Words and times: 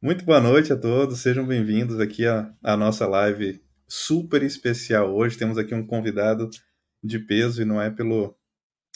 Muito 0.00 0.24
boa 0.24 0.40
noite 0.40 0.72
a 0.72 0.76
todos, 0.76 1.20
sejam 1.20 1.46
bem-vindos 1.46 2.00
aqui 2.00 2.26
à, 2.26 2.50
à, 2.62 2.74
nossa 2.78 3.06
live 3.06 3.62
super 3.86 4.42
especial 4.42 5.14
hoje. 5.14 5.36
Temos 5.36 5.58
aqui 5.58 5.74
um 5.74 5.86
convidado 5.86 6.48
de 7.02 7.18
peso 7.18 7.60
e 7.60 7.64
não 7.66 7.80
é 7.80 7.90
pelo 7.90 8.34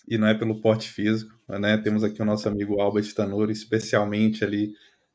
e 0.08 0.16
não 0.16 0.26
é 0.26 0.32
pelo 0.32 0.62
porte 0.62 0.88
físico, 0.88 1.38
né? 1.46 1.76
Temos 1.76 2.02
aqui 2.02 2.22
o 2.22 2.24
nosso 2.24 2.48
amigo 2.48 2.80
Albert 2.80 3.12
Tanuri, 3.14 3.52
especialmente 3.52 4.42
ali 4.42 4.72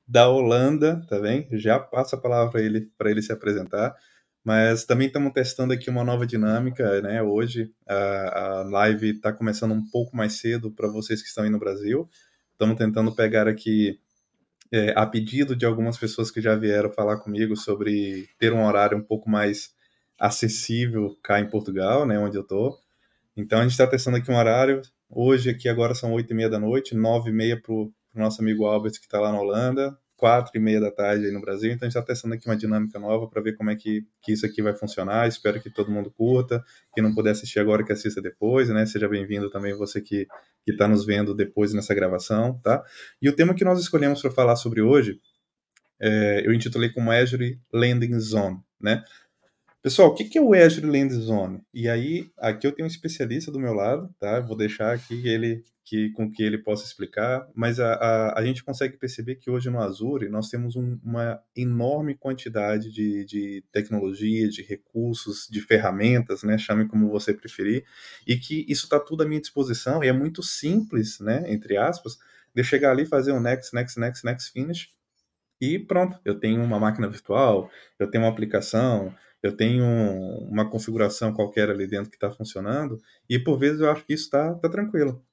da 0.08 0.30
Holanda, 0.30 1.04
tá 1.10 1.20
bem? 1.20 1.48
Já 1.54 1.80
passo 1.80 2.16
a 2.16 2.22
palavra 2.22 2.52
para 2.52 2.62
ele 2.62 2.92
para 2.96 3.10
ele 3.10 3.24
se 3.24 3.32
apresentar. 3.32 3.96
Mas 4.44 4.84
também 4.84 5.08
estamos 5.08 5.32
testando 5.32 5.72
aqui 5.72 5.90
uma 5.90 6.04
nova 6.04 6.28
dinâmica, 6.28 7.02
né? 7.02 7.24
Hoje 7.24 7.72
a, 7.88 8.60
a 8.60 8.64
live 8.64 9.12
está 9.12 9.32
começando 9.32 9.72
um 9.72 9.90
pouco 9.90 10.18
mais 10.18 10.34
cedo 10.34 10.70
para 10.70 10.90
vocês 10.90 11.22
que 11.22 11.30
estão 11.30 11.46
aí 11.46 11.50
no 11.50 11.60
Brasil. 11.60 12.10
Estamos 12.52 12.76
tentando 12.78 13.16
pegar 13.16 13.48
aqui, 13.48 14.00
é, 14.70 14.94
a 14.98 15.06
pedido 15.06 15.56
de 15.56 15.66
algumas 15.66 15.98
pessoas 15.98 16.30
que 16.30 16.42
já 16.42 16.56
vieram 16.56 16.92
falar 16.92 17.20
comigo 17.20 17.56
sobre 17.56 18.28
ter 18.38 18.52
um 18.52 18.66
horário 18.66 18.98
um 18.98 19.04
pouco 19.04 19.30
mais 19.30 19.74
acessível 20.20 21.18
cá 21.24 21.40
em 21.40 21.50
Portugal, 21.50 22.06
né? 22.06 22.20
Onde 22.20 22.38
eu 22.38 22.44
estou. 22.44 22.78
Então 23.38 23.60
a 23.60 23.62
gente 23.64 23.72
está 23.72 23.88
testando 23.88 24.18
aqui 24.18 24.30
um 24.30 24.38
horário. 24.38 24.82
Hoje 25.10 25.52
aqui 25.52 25.70
agora 25.70 25.96
são 25.96 26.12
oito 26.12 26.34
e 26.34 26.36
meia 26.36 26.50
da 26.50 26.60
noite, 26.60 26.96
nove 26.96 27.30
e 27.30 27.34
meia 27.34 27.62
para 27.62 27.74
o 27.74 27.94
nosso 28.14 28.42
amigo 28.42 28.66
Albert 28.66 28.94
que 28.94 29.06
está 29.06 29.22
lá 29.22 29.32
na 29.32 29.40
Holanda 29.40 29.98
quatro 30.24 30.54
e 30.56 30.60
meia 30.60 30.80
da 30.80 30.90
tarde 30.90 31.26
aí 31.26 31.34
no 31.34 31.42
Brasil, 31.42 31.70
então 31.70 31.86
a 31.86 31.90
gente 31.90 31.98
está 31.98 32.02
testando 32.02 32.34
aqui 32.34 32.48
uma 32.48 32.56
dinâmica 32.56 32.98
nova 32.98 33.28
para 33.28 33.42
ver 33.42 33.58
como 33.58 33.70
é 33.70 33.76
que, 33.76 34.08
que 34.22 34.32
isso 34.32 34.46
aqui 34.46 34.62
vai 34.62 34.74
funcionar. 34.74 35.28
Espero 35.28 35.62
que 35.62 35.70
todo 35.70 35.92
mundo 35.92 36.10
curta. 36.10 36.64
Quem 36.94 37.04
não 37.04 37.14
puder 37.14 37.32
assistir 37.32 37.60
agora, 37.60 37.84
que 37.84 37.92
assista 37.92 38.22
depois, 38.22 38.70
né? 38.70 38.86
Seja 38.86 39.10
bem-vindo 39.10 39.50
também 39.50 39.74
você 39.74 40.00
que 40.00 40.26
está 40.66 40.88
nos 40.88 41.06
vendo 41.06 41.36
depois 41.36 41.74
nessa 41.74 41.94
gravação, 41.94 42.58
tá? 42.64 42.82
E 43.22 43.28
o 43.28 43.36
tema 43.36 43.54
que 43.54 43.66
nós 43.66 43.82
escolhemos 43.82 44.22
para 44.22 44.32
falar 44.32 44.56
sobre 44.56 44.82
hoje, 44.82 45.20
é, 46.00 46.48
eu 46.48 46.54
intitulei 46.54 46.90
como 46.90 47.12
Azure 47.12 47.60
Landing 47.74 48.18
Zone, 48.18 48.60
né? 48.80 49.04
Pessoal, 49.84 50.12
o 50.12 50.16
que 50.16 50.38
é 50.38 50.42
o 50.42 50.54
Azure 50.54 50.88
Land 50.88 51.14
Zone? 51.14 51.62
E 51.74 51.90
aí, 51.90 52.32
aqui 52.38 52.66
eu 52.66 52.72
tenho 52.72 52.86
um 52.86 52.90
especialista 52.90 53.52
do 53.52 53.60
meu 53.60 53.74
lado, 53.74 54.10
tá? 54.18 54.40
Vou 54.40 54.56
deixar 54.56 54.94
aqui 54.94 55.28
ele 55.28 55.62
que, 55.84 56.10
com 56.12 56.32
que 56.32 56.42
ele 56.42 56.58
possa 56.58 56.86
explicar, 56.86 57.46
mas 57.54 57.82
a, 57.82 57.94
a, 57.96 58.40
a 58.40 58.46
gente 58.46 58.64
consegue 58.64 58.96
perceber 58.96 59.36
que 59.36 59.52
hoje 59.52 59.70
no 59.70 59.82
Azure 59.82 60.30
nós 60.30 60.48
temos 60.50 60.78
um, 60.78 60.98
uma 61.04 61.38
enorme 61.54 62.16
quantidade 62.16 62.94
de, 62.94 63.26
de 63.26 63.62
tecnologia, 63.74 64.48
de 64.48 64.62
recursos, 64.62 65.50
de 65.52 65.60
ferramentas, 65.60 66.44
né? 66.44 66.58
Chame 66.58 66.88
como 66.88 67.10
você 67.10 67.34
preferir, 67.34 67.84
e 68.26 68.38
que 68.38 68.66
isso 68.70 68.86
está 68.86 69.02
tudo 69.02 69.24
à 69.24 69.26
minha 69.26 69.42
disposição 69.42 70.02
e 70.02 70.08
é 70.08 70.14
muito 70.14 70.42
simples, 70.42 71.20
né? 71.20 71.44
Entre 71.48 71.76
aspas, 71.76 72.14
de 72.56 72.62
eu 72.62 72.64
chegar 72.64 72.92
ali, 72.92 73.06
fazer 73.06 73.34
um 73.34 73.42
next, 73.42 73.76
next, 73.76 74.00
next, 74.00 74.26
next 74.26 74.50
finish 74.54 74.88
e 75.60 75.78
pronto, 75.78 76.20
eu 76.26 76.40
tenho 76.40 76.64
uma 76.64 76.80
máquina 76.80 77.10
virtual, 77.10 77.70
eu 78.00 78.10
tenho 78.10 78.24
uma 78.24 78.30
aplicação, 78.30 79.14
eu 79.44 79.56
tenho 79.56 79.86
uma 80.50 80.70
configuração 80.70 81.34
qualquer 81.34 81.70
ali 81.70 81.86
dentro 81.86 82.10
que 82.10 82.16
está 82.16 82.32
funcionando, 82.32 82.98
e 83.30 83.38
por 83.38 83.60
vezes 83.60 83.82
eu 83.82 83.92
acho 83.92 84.06
que 84.06 84.14
isso 84.14 84.24
está 84.24 84.56
tá 84.56 84.70
tranquilo. 84.70 85.24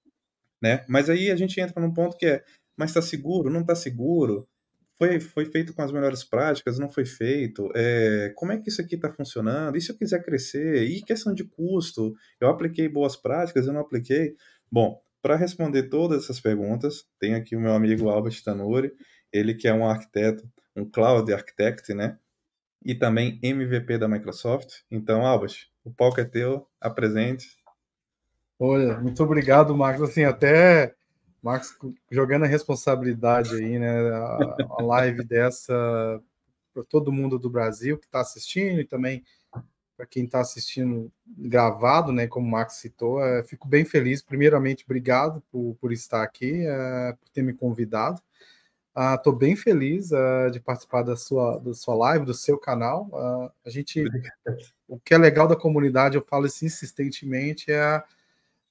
Né? 0.61 0.85
Mas 0.89 1.09
aí 1.09 1.31
a 1.31 1.37
gente 1.37 1.59
entra 1.61 1.81
num 1.81 1.95
ponto 1.95 2.17
que 2.17 2.27
é, 2.27 2.45
mas 2.77 2.91
está 2.91 3.01
seguro? 3.01 3.49
Não 3.49 3.61
está 3.61 3.75
seguro? 3.75 4.49
Foi, 4.99 5.19
foi 5.19 5.47
feito 5.47 5.73
com 5.73 5.81
as 5.81 5.93
melhores 5.93 6.23
práticas? 6.23 6.79
Não 6.79 6.91
foi 6.91 7.07
feito? 7.07 7.71
É, 7.75 8.33
como 8.37 8.53
é 8.53 8.59
que 8.59 8.69
isso 8.69 8.83
aqui 8.83 8.97
está 8.97 9.11
funcionando? 9.11 9.77
E 9.77 9.81
se 9.81 9.93
eu 9.93 9.97
quiser 9.97 10.23
crescer? 10.23 10.83
E 10.83 11.03
questão 11.03 11.33
de 11.33 11.45
custo? 11.45 12.15
Eu 12.39 12.49
apliquei 12.49 12.89
boas 12.89 13.17
práticas? 13.17 13.67
Eu 13.67 13.73
não 13.73 13.81
apliquei? 13.81 14.35
Bom, 14.71 15.01
para 15.23 15.37
responder 15.37 15.85
todas 15.85 16.25
essas 16.25 16.41
perguntas, 16.41 17.07
tem 17.19 17.35
aqui 17.35 17.57
o 17.57 17.61
meu 17.61 17.73
amigo 17.73 18.09
Albert 18.11 18.43
Tanuri, 18.43 18.93
ele 19.33 19.55
que 19.55 19.69
é 19.69 19.73
um 19.73 19.87
arquiteto, 19.87 20.47
um 20.77 20.85
cloud 20.85 21.33
architect, 21.33 21.95
né? 21.95 22.19
E 22.85 22.95
também 22.95 23.39
MVP 23.43 23.99
da 23.99 24.09
Microsoft. 24.09 24.83
Então, 24.91 25.27
Albert, 25.27 25.69
o 25.85 25.91
palco 25.91 26.21
é 26.21 26.25
teu, 26.25 26.67
apresente. 26.81 27.59
Olha, 28.59 28.99
muito 28.99 29.23
obrigado, 29.23 29.77
Marcos. 29.77 30.11
Assim, 30.11 30.25
até 30.25 30.95
Marcos 31.43 31.77
jogando 32.11 32.45
a 32.45 32.49
responsabilidade 32.49 33.55
aí, 33.55 33.79
né? 33.79 34.11
A, 34.11 34.57
a 34.79 34.83
live 34.83 35.25
dessa 35.25 36.23
para 36.73 36.85
todo 36.85 37.13
mundo 37.13 37.39
do 37.39 37.51
Brasil 37.51 37.99
que 37.99 38.07
está 38.07 38.21
assistindo 38.21 38.81
e 38.81 38.85
também 38.85 39.25
para 39.97 40.07
quem 40.07 40.25
está 40.25 40.41
assistindo 40.41 41.13
gravado, 41.27 42.11
né? 42.13 42.27
Como 42.27 42.47
o 42.47 42.51
Marcos 42.51 42.77
citou, 42.77 43.23
é, 43.23 43.43
fico 43.43 43.69
bem 43.69 43.85
feliz. 43.85 44.23
Primeiramente, 44.23 44.85
obrigado 44.85 45.43
por, 45.51 45.77
por 45.81 45.93
estar 45.93 46.23
aqui, 46.23 46.65
é, 46.67 47.13
por 47.13 47.29
ter 47.31 47.43
me 47.43 47.53
convidado. 47.53 48.23
Estou 49.17 49.33
uh, 49.33 49.37
bem 49.37 49.55
feliz 49.55 50.11
uh, 50.11 50.51
de 50.51 50.59
participar 50.59 51.03
da 51.03 51.17
sua, 51.17 51.59
da 51.59 51.73
sua 51.75 51.95
live, 51.95 52.25
do 52.25 52.35
seu 52.35 52.59
canal. 52.59 53.09
Uh, 53.13 53.51
a 53.65 53.71
gente, 53.71 54.05
o 54.89 54.99
que 54.99 55.15
é 55.15 55.19
legal 55.19 55.47
da 55.47 55.55
comunidade, 55.55 56.17
eu 56.17 56.25
falo 56.25 56.47
isso 56.47 56.65
insistentemente, 56.65 57.71
é 57.71 57.81
a, 57.81 58.05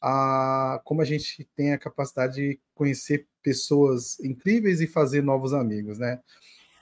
a, 0.02 0.82
como 0.84 1.02
a 1.02 1.06
gente 1.06 1.48
tem 1.56 1.74
a 1.74 1.78
capacidade 1.78 2.36
de 2.36 2.60
conhecer 2.76 3.28
pessoas 3.42 4.20
incríveis 4.20 4.82
e 4.82 4.88
fazer 4.88 5.24
novos 5.24 5.54
amigos, 5.54 5.98
né? 5.98 6.20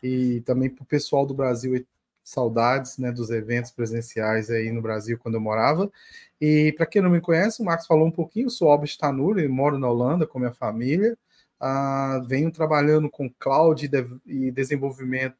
E 0.02 0.42
também 0.42 0.70
para 0.70 0.84
o 0.84 0.88
pessoal 0.88 1.26
do 1.26 1.34
Brasil, 1.34 1.86
saudades 2.28 2.98
né, 2.98 3.10
dos 3.10 3.30
eventos 3.30 3.72
presenciais 3.72 4.50
aí 4.50 4.70
no 4.70 4.82
Brasil 4.82 5.18
quando 5.18 5.36
eu 5.36 5.42
morava. 5.42 5.90
E 6.42 6.74
para 6.76 6.86
quem 6.86 7.02
não 7.02 7.10
me 7.10 7.22
conhece, 7.22 7.62
o 7.62 7.66
Marcos 7.66 7.88
falou 7.88 8.06
um 8.06 8.12
pouquinho, 8.12 8.50
sou 8.50 8.70
Albert 8.70 8.98
Tanuri, 8.98 9.48
moro 9.48 9.80
na 9.80 9.90
Holanda 9.90 10.28
com 10.28 10.38
minha 10.38 10.52
família. 10.52 11.18
Uh, 11.60 12.24
venho 12.26 12.52
trabalhando 12.52 13.10
com 13.10 13.30
cloud 13.40 13.90
e 14.26 14.52
desenvolvimento 14.52 15.36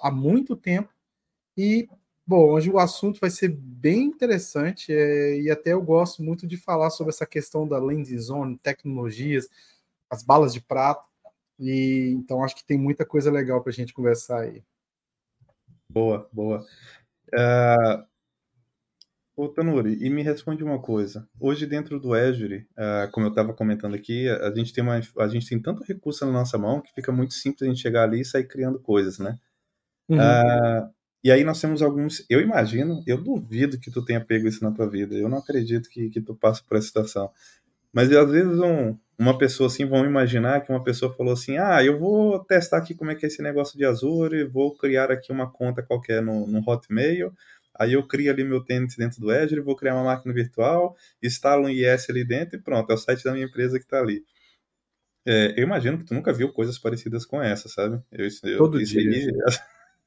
há 0.00 0.10
muito 0.10 0.56
tempo 0.56 0.88
e 1.56 1.88
bom, 2.26 2.50
hoje 2.50 2.70
o 2.70 2.78
assunto 2.78 3.20
vai 3.20 3.30
ser 3.30 3.48
bem 3.48 4.02
interessante 4.04 4.92
é, 4.92 5.38
e 5.40 5.50
até 5.50 5.72
eu 5.72 5.80
gosto 5.80 6.24
muito 6.24 6.44
de 6.44 6.56
falar 6.56 6.90
sobre 6.90 7.12
essa 7.12 7.24
questão 7.24 7.68
da 7.68 7.78
landing 7.78 8.18
zone, 8.18 8.58
tecnologias, 8.58 9.48
as 10.10 10.24
balas 10.24 10.52
de 10.52 10.60
prata 10.60 11.04
e 11.58 12.12
então 12.16 12.42
acho 12.42 12.56
que 12.56 12.64
tem 12.64 12.76
muita 12.76 13.06
coisa 13.06 13.30
legal 13.30 13.62
para 13.62 13.70
a 13.70 13.74
gente 13.74 13.94
conversar 13.94 14.40
aí. 14.40 14.64
Boa, 15.88 16.28
boa. 16.32 16.66
Uh, 17.28 18.04
Ô, 19.36 19.48
Tanuri, 19.48 19.98
e 20.00 20.08
me 20.08 20.22
responde 20.22 20.62
uma 20.62 20.80
coisa. 20.80 21.28
Hoje, 21.40 21.66
dentro 21.66 21.98
do 21.98 22.14
Azure, 22.14 22.68
uh, 22.78 23.10
como 23.10 23.26
eu 23.26 23.30
estava 23.30 23.52
comentando 23.52 23.94
aqui, 23.94 24.28
a 24.28 24.54
gente, 24.54 24.72
tem 24.72 24.84
uma, 24.84 25.00
a 25.18 25.28
gente 25.28 25.48
tem 25.48 25.60
tanto 25.60 25.82
recurso 25.82 26.24
na 26.24 26.30
nossa 26.30 26.56
mão 26.56 26.80
que 26.80 26.92
fica 26.94 27.10
muito 27.10 27.34
simples 27.34 27.62
a 27.62 27.66
gente 27.66 27.82
chegar 27.82 28.04
ali 28.04 28.20
e 28.20 28.24
sair 28.24 28.44
criando 28.44 28.78
coisas, 28.78 29.18
né? 29.18 29.36
Uhum. 30.08 30.18
Uh, 30.18 30.88
e 31.24 31.32
aí 31.32 31.42
nós 31.42 31.60
temos 31.60 31.82
alguns. 31.82 32.24
Eu 32.30 32.40
imagino, 32.40 33.02
eu 33.08 33.20
duvido 33.20 33.80
que 33.80 33.90
tu 33.90 34.04
tenha 34.04 34.24
pego 34.24 34.46
isso 34.46 34.62
na 34.62 34.70
tua 34.70 34.88
vida. 34.88 35.16
Eu 35.16 35.28
não 35.28 35.38
acredito 35.38 35.88
que, 35.88 36.10
que 36.10 36.20
tu 36.20 36.34
passe 36.36 36.62
por 36.62 36.76
essa 36.76 36.86
situação. 36.86 37.28
Mas 37.92 38.12
às 38.12 38.30
vezes 38.30 38.58
um, 38.60 38.96
uma 39.18 39.36
pessoa 39.36 39.66
assim, 39.66 39.84
vão 39.84 40.04
imaginar 40.04 40.60
que 40.60 40.70
uma 40.70 40.84
pessoa 40.84 41.12
falou 41.12 41.32
assim: 41.32 41.56
ah, 41.58 41.82
eu 41.82 41.98
vou 41.98 42.38
testar 42.44 42.76
aqui 42.76 42.94
como 42.94 43.10
é 43.10 43.16
que 43.16 43.24
é 43.24 43.28
esse 43.28 43.42
negócio 43.42 43.76
de 43.76 43.84
Azure, 43.84 44.44
vou 44.44 44.76
criar 44.76 45.10
aqui 45.10 45.32
uma 45.32 45.50
conta 45.50 45.82
qualquer 45.82 46.22
no, 46.22 46.46
no 46.46 46.62
Hotmail 46.68 47.32
Aí 47.74 47.94
eu 47.94 48.06
crio 48.06 48.30
ali 48.30 48.44
meu 48.44 48.62
tênis 48.62 48.96
dentro 48.96 49.20
do 49.20 49.30
Azure, 49.30 49.60
vou 49.60 49.76
criar 49.76 49.94
uma 49.94 50.04
máquina 50.04 50.32
virtual, 50.32 50.96
instalo 51.22 51.66
um 51.66 51.68
IS 51.68 52.08
ali 52.08 52.24
dentro 52.24 52.58
e 52.58 52.62
pronto, 52.62 52.90
é 52.90 52.94
o 52.94 52.98
site 52.98 53.24
da 53.24 53.32
minha 53.32 53.46
empresa 53.46 53.78
que 53.78 53.84
está 53.84 53.98
ali. 53.98 54.24
É, 55.26 55.58
eu 55.58 55.64
imagino 55.64 55.98
que 55.98 56.04
tu 56.04 56.14
nunca 56.14 56.32
viu 56.32 56.52
coisas 56.52 56.78
parecidas 56.78 57.24
com 57.24 57.42
essa, 57.42 57.68
sabe? 57.68 58.00
Eu, 58.12 58.28
eu, 58.44 58.58
Todo 58.58 58.84
dia. 58.84 59.00
Aí... 59.00 59.32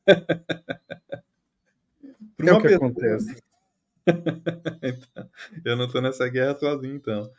é 2.48 2.54
o 2.54 2.62
que 2.62 2.68
pessoa... 2.68 2.76
acontece. 2.76 3.44
então, 4.82 5.30
eu 5.66 5.76
não 5.76 5.86
estou 5.86 6.02
nessa 6.02 6.30
guerra 6.30 6.58
sozinho, 6.58 6.96
então. 6.96 7.30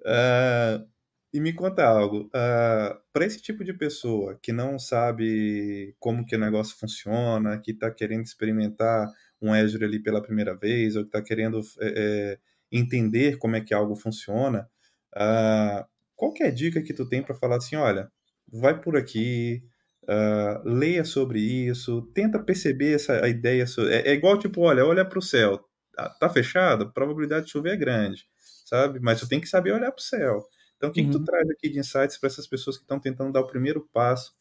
Uh, 0.00 0.88
e 1.32 1.40
me 1.40 1.52
conta 1.52 1.84
algo. 1.84 2.26
Uh, 2.26 2.30
ah, 2.34 3.00
Para 3.12 3.26
esse 3.26 3.42
tipo 3.42 3.64
de 3.64 3.74
pessoa 3.74 4.38
que 4.40 4.52
não 4.52 4.78
sabe 4.78 5.94
como 5.98 6.24
que 6.24 6.36
o 6.36 6.38
negócio 6.38 6.76
funciona, 6.76 7.58
que 7.58 7.72
está 7.72 7.90
querendo 7.90 8.22
experimentar 8.22 9.10
um 9.46 9.52
Azure 9.52 9.84
ali 9.84 10.02
pela 10.02 10.22
primeira 10.22 10.54
vez, 10.54 10.96
ou 10.96 11.02
que 11.02 11.08
está 11.08 11.22
querendo 11.22 11.60
é, 11.80 12.38
entender 12.70 13.38
como 13.38 13.56
é 13.56 13.60
que 13.60 13.72
algo 13.72 13.94
funciona, 13.94 14.68
uh, 15.14 15.84
qual 16.16 16.32
que 16.32 16.42
é 16.42 16.48
a 16.48 16.50
dica 16.50 16.82
que 16.82 16.92
tu 16.92 17.08
tem 17.08 17.22
para 17.22 17.34
falar 17.34 17.56
assim, 17.56 17.76
olha, 17.76 18.10
vai 18.52 18.80
por 18.80 18.96
aqui, 18.96 19.62
uh, 20.04 20.68
leia 20.68 21.04
sobre 21.04 21.40
isso, 21.40 22.02
tenta 22.14 22.38
perceber 22.38 22.94
essa 22.94 23.24
a 23.24 23.28
ideia, 23.28 23.64
é, 23.90 24.10
é, 24.10 24.14
igual 24.14 24.38
tipo, 24.38 24.60
olha, 24.62 24.84
olha 24.84 25.04
para 25.04 25.18
o 25.18 25.22
céu, 25.22 25.64
tá, 25.94 26.08
tá, 26.20 26.28
fechado, 26.28 26.84
a 26.84 26.90
probabilidade 26.90 27.46
de 27.46 27.52
chover 27.52 27.74
é 27.74 27.76
grande, 27.76 28.26
sabe? 28.64 28.98
Mas 29.00 29.20
tu 29.20 29.28
tem 29.28 29.40
que 29.40 29.48
saber 29.48 29.72
olhar 29.72 29.92
para 29.92 30.00
o 30.00 30.04
céu. 30.04 30.44
Então, 30.76 30.90
o 30.90 30.92
que, 30.92 31.00
uhum. 31.00 31.06
que 31.06 31.12
tu 31.12 31.18
uhum. 31.18 31.24
traz 31.24 31.48
aqui 31.50 31.68
de 31.68 31.78
insights 31.78 32.18
para 32.18 32.26
essas 32.26 32.46
pessoas 32.46 32.76
que 32.76 32.82
estão 32.82 32.98
tentando 32.98 33.32
dar 33.32 33.40
o 33.40 33.46
primeiro 33.46 33.88
passo 33.92 34.34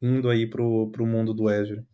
indo 0.00 0.30
aí 0.30 0.46
para 0.46 0.62
o 0.62 1.06
mundo 1.06 1.34
do 1.34 1.48
Azure? 1.48 1.84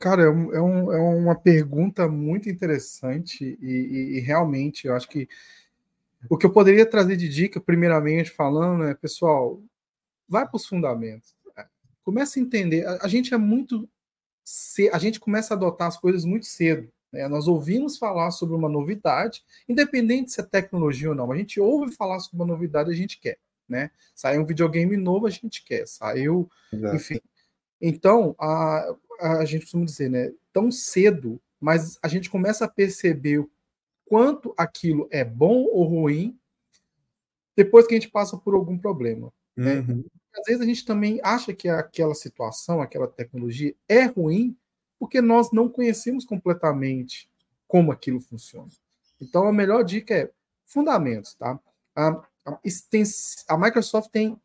Cara, 0.00 0.22
é, 0.22 0.30
um, 0.30 0.54
é, 0.54 0.62
um, 0.62 0.92
é 0.92 0.98
uma 0.98 1.34
pergunta 1.34 2.08
muito 2.08 2.48
interessante 2.48 3.58
e, 3.60 3.66
e, 3.66 4.16
e, 4.16 4.20
realmente 4.20 4.86
eu 4.86 4.96
acho 4.96 5.06
que 5.06 5.28
o 6.28 6.38
que 6.38 6.46
eu 6.46 6.50
poderia 6.50 6.86
trazer 6.86 7.16
de 7.16 7.28
dica, 7.28 7.60
primeiramente 7.60 8.30
falando, 8.30 8.84
é, 8.84 8.94
pessoal, 8.94 9.62
vai 10.26 10.46
para 10.46 10.56
os 10.56 10.66
fundamentos. 10.66 11.34
Começa 12.02 12.38
a 12.38 12.42
entender. 12.42 12.86
A, 12.86 13.00
a, 13.02 13.08
gente 13.08 13.34
é 13.34 13.36
muito. 13.36 13.86
A 14.90 14.98
gente 14.98 15.20
começa 15.20 15.52
a 15.52 15.56
adotar 15.56 15.88
as 15.88 15.98
coisas 15.98 16.24
muito 16.24 16.46
cedo. 16.46 16.90
Né? 17.12 17.28
Nós 17.28 17.46
ouvimos 17.46 17.98
falar 17.98 18.30
sobre 18.30 18.56
uma 18.56 18.70
novidade, 18.70 19.44
independente 19.68 20.32
se 20.32 20.40
é 20.40 20.44
tecnologia 20.44 21.10
ou 21.10 21.14
não. 21.14 21.30
A 21.30 21.36
gente 21.36 21.60
ouve 21.60 21.94
falar 21.94 22.20
sobre 22.20 22.36
uma 22.36 22.46
novidade, 22.46 22.90
a 22.90 22.94
gente 22.94 23.20
quer. 23.20 23.38
Né? 23.68 23.90
Saiu 24.14 24.40
um 24.40 24.46
videogame 24.46 24.96
novo, 24.96 25.26
a 25.26 25.30
gente 25.30 25.62
quer. 25.62 25.86
Saiu. 25.86 26.50
Exato. 26.72 26.96
Enfim. 26.96 27.20
Então, 27.80 28.34
a, 28.38 28.94
a 29.20 29.44
gente 29.44 29.62
costuma 29.62 29.84
dizer, 29.84 30.10
né? 30.10 30.32
Tão 30.52 30.70
cedo, 30.70 31.40
mas 31.60 31.98
a 32.02 32.08
gente 32.08 32.30
começa 32.30 32.64
a 32.64 32.68
perceber 32.68 33.38
o 33.38 33.50
quanto 34.06 34.54
aquilo 34.56 35.08
é 35.10 35.24
bom 35.24 35.64
ou 35.64 35.84
ruim 35.84 36.38
depois 37.56 37.86
que 37.86 37.94
a 37.94 37.98
gente 37.98 38.10
passa 38.10 38.36
por 38.36 38.54
algum 38.54 38.78
problema. 38.78 39.32
Né? 39.56 39.80
Uhum. 39.80 40.04
Às 40.34 40.46
vezes 40.46 40.62
a 40.62 40.64
gente 40.64 40.84
também 40.84 41.20
acha 41.22 41.52
que 41.52 41.68
aquela 41.68 42.14
situação, 42.14 42.80
aquela 42.80 43.06
tecnologia 43.06 43.74
é 43.88 44.04
ruim 44.04 44.56
porque 44.98 45.20
nós 45.20 45.52
não 45.52 45.68
conhecemos 45.68 46.24
completamente 46.24 47.30
como 47.68 47.92
aquilo 47.92 48.20
funciona. 48.20 48.68
Então 49.20 49.46
a 49.46 49.52
melhor 49.52 49.84
dica 49.84 50.14
é 50.14 50.30
fundamentos, 50.64 51.34
tá? 51.34 51.58
A, 51.94 52.08
a, 52.46 52.60
a 53.48 53.58
Microsoft 53.58 54.10
tem 54.10 54.40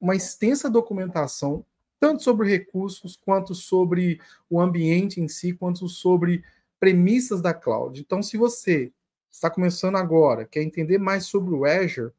uma 0.00 0.16
extensa 0.16 0.68
documentação 0.68 1.64
tanto 2.02 2.24
sobre 2.24 2.48
recursos 2.48 3.14
quanto 3.14 3.54
sobre 3.54 4.20
o 4.50 4.60
ambiente 4.60 5.20
em 5.20 5.28
si, 5.28 5.52
quanto 5.52 5.88
sobre 5.88 6.42
premissas 6.80 7.40
da 7.40 7.54
cloud. 7.54 8.00
Então, 8.00 8.20
se 8.20 8.36
você 8.36 8.92
está 9.30 9.48
começando 9.48 9.94
agora, 9.94 10.44
quer 10.44 10.62
entender 10.62 10.98
mais 10.98 11.26
sobre 11.26 11.54
o 11.54 11.64
Azure, 11.64 12.10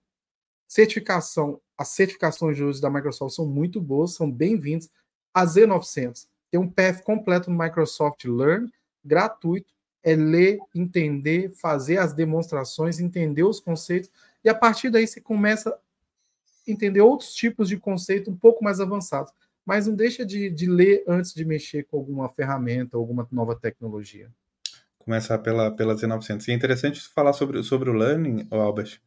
certificação, 0.65 1.59
as 1.77 1.89
certificações 1.89 2.56
de 2.56 2.63
uso 2.63 2.81
da 2.81 2.89
Microsoft 2.89 3.35
são 3.35 3.45
muito 3.45 3.81
boas, 3.81 4.13
são 4.13 4.31
bem-vindas. 4.31 4.89
A 5.33 5.44
Z900 5.45 6.27
tem 6.50 6.62
um 6.62 6.69
path 6.69 7.03
completo 7.03 7.51
no 7.51 7.62
Microsoft 7.62 8.24
Learn, 8.24 8.71
gratuito, 9.03 9.74
é 10.01 10.15
ler, 10.15 10.59
entender, 10.74 11.51
fazer 11.51 11.97
as 11.97 12.13
demonstrações, 12.13 13.01
entender 13.01 13.44
os 13.44 13.59
conceitos, 13.59 14.09
e 14.45 14.47
a 14.47 14.56
partir 14.56 14.89
daí 14.89 15.06
você 15.06 15.19
começa 15.19 15.71
a 15.71 16.71
entender 16.71 17.01
outros 17.01 17.33
tipos 17.33 17.68
de 17.68 17.75
conceito 17.75 18.31
um 18.31 18.35
pouco 18.38 18.63
mais 18.63 18.80
avançados. 18.80 19.33
Mas 19.65 19.88
não 19.88 19.95
deixa 19.95 20.25
de, 20.25 20.50
de 20.50 20.69
ler 20.69 21.04
antes 21.07 21.33
de 21.33 21.45
mexer 21.45 21.83
com 21.83 21.98
alguma 21.98 22.30
ferramenta, 22.30 22.98
alguma 22.98 23.27
nova 23.31 23.56
tecnologia 23.56 24.30
começar 25.04 25.38
pela, 25.39 25.69
pela 25.71 25.95
Z900. 25.95 26.48
E 26.48 26.51
é 26.51 26.56
interessante 26.56 27.01
falar 27.13 27.33
sobre, 27.33 27.62
sobre 27.63 27.89
o 27.89 27.94
learning, 27.94 28.48
Albert, 28.50 29.00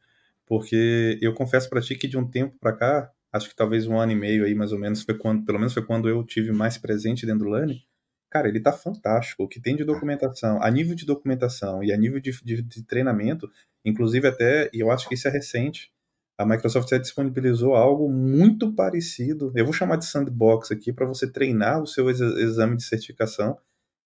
porque 0.46 1.18
eu 1.20 1.34
confesso 1.34 1.68
para 1.68 1.80
ti 1.80 1.96
que 1.96 2.06
de 2.06 2.16
um 2.16 2.26
tempo 2.26 2.56
para 2.60 2.72
cá, 2.72 3.10
acho 3.32 3.48
que 3.48 3.56
talvez 3.56 3.86
um 3.86 3.98
ano 3.98 4.12
e 4.12 4.16
meio 4.16 4.44
aí, 4.44 4.54
mais 4.54 4.72
ou 4.72 4.78
menos, 4.78 5.02
foi 5.02 5.16
quando, 5.16 5.44
pelo 5.44 5.58
menos 5.58 5.74
foi 5.74 5.84
quando 5.84 6.08
eu 6.08 6.22
tive 6.24 6.52
mais 6.52 6.78
presente 6.78 7.26
dentro 7.26 7.46
do 7.46 7.50
learning, 7.50 7.82
cara, 8.30 8.48
ele 8.48 8.60
tá 8.60 8.72
fantástico. 8.72 9.42
O 9.42 9.48
que 9.48 9.60
tem 9.60 9.74
de 9.74 9.84
documentação, 9.84 10.62
a 10.62 10.70
nível 10.70 10.94
de 10.94 11.06
documentação 11.06 11.82
e 11.82 11.92
a 11.92 11.96
nível 11.96 12.20
de, 12.20 12.30
de, 12.44 12.62
de 12.62 12.82
treinamento, 12.84 13.50
inclusive 13.84 14.28
até, 14.28 14.70
e 14.72 14.80
eu 14.80 14.90
acho 14.90 15.08
que 15.08 15.14
isso 15.14 15.26
é 15.26 15.30
recente, 15.30 15.90
a 16.38 16.44
Microsoft 16.44 16.88
já 16.88 16.98
disponibilizou 16.98 17.74
algo 17.74 18.10
muito 18.10 18.72
parecido. 18.74 19.52
Eu 19.54 19.64
vou 19.64 19.72
chamar 19.72 19.96
de 19.96 20.06
sandbox 20.06 20.70
aqui 20.70 20.92
para 20.92 21.06
você 21.06 21.30
treinar 21.30 21.82
o 21.82 21.86
seu 21.86 22.10
exame 22.10 22.76
de 22.76 22.84
certificação 22.84 23.58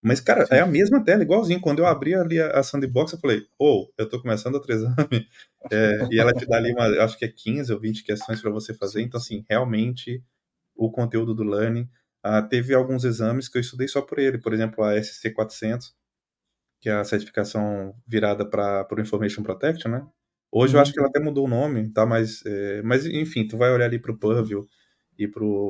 mas, 0.02 0.18
cara, 0.18 0.46
Sim. 0.46 0.54
é 0.54 0.60
a 0.60 0.66
mesma 0.66 1.04
tela, 1.04 1.22
igualzinho. 1.22 1.60
Quando 1.60 1.80
eu 1.80 1.86
abri 1.86 2.14
ali 2.14 2.40
a, 2.40 2.58
a 2.58 2.62
Sandbox, 2.62 3.12
eu 3.12 3.18
falei, 3.18 3.46
ou 3.58 3.84
oh, 3.84 3.92
eu 3.98 4.08
tô 4.08 4.20
começando 4.20 4.54
outro 4.54 4.72
exame. 4.72 4.96
É, 5.70 6.08
e 6.10 6.18
ela 6.18 6.32
te 6.32 6.46
dá 6.46 6.56
ali, 6.56 6.72
uma, 6.72 6.86
acho 7.04 7.18
que 7.18 7.24
é 7.26 7.28
15 7.28 7.70
ou 7.70 7.78
20 7.78 8.02
questões 8.02 8.40
para 8.40 8.50
você 8.50 8.72
fazer. 8.72 9.02
Então, 9.02 9.20
assim, 9.20 9.44
realmente, 9.46 10.24
o 10.74 10.90
conteúdo 10.90 11.34
do 11.34 11.44
Learning. 11.44 11.86
Ah, 12.22 12.40
teve 12.40 12.72
alguns 12.74 13.04
exames 13.04 13.46
que 13.46 13.58
eu 13.58 13.60
estudei 13.60 13.86
só 13.86 14.00
por 14.00 14.18
ele. 14.18 14.38
Por 14.38 14.54
exemplo, 14.54 14.82
a 14.82 14.94
SC400, 14.94 15.92
que 16.80 16.88
é 16.88 16.94
a 16.94 17.04
certificação 17.04 17.94
virada 18.06 18.48
para 18.48 18.88
o 18.90 19.00
Information 19.02 19.42
Protection, 19.42 19.90
né? 19.90 20.06
Hoje 20.52 20.72
uhum. 20.74 20.78
eu 20.78 20.82
acho 20.82 20.92
que 20.92 20.98
ela 20.98 21.08
até 21.08 21.20
mudou 21.20 21.46
o 21.46 21.48
nome, 21.48 21.88
tá? 21.90 22.04
Mas, 22.04 22.44
é, 22.44 22.82
mas 22.82 23.06
enfim, 23.06 23.46
tu 23.46 23.56
vai 23.56 23.72
olhar 23.72 23.86
ali 23.86 23.98
para 23.98 24.12
o 24.12 24.18
Purview 24.18 24.66
e 25.18 25.28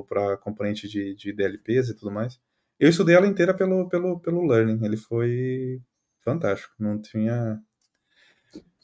para 0.09 0.35
a 0.35 0.37
componente 0.37 0.89
de, 0.89 1.15
de 1.15 1.33
DLPs 1.33 1.89
e 1.89 1.95
tudo 1.95 2.11
mais. 2.11 2.41
Eu 2.79 2.89
estudei 2.89 3.15
ela 3.15 3.27
inteira 3.27 3.53
pelo, 3.53 3.89
pelo, 3.89 4.19
pelo 4.21 4.47
Learning. 4.47 4.83
Ele 4.83 4.97
foi 4.97 5.83
fantástico. 6.25 6.73
Não 6.79 6.99
tinha. 7.01 7.61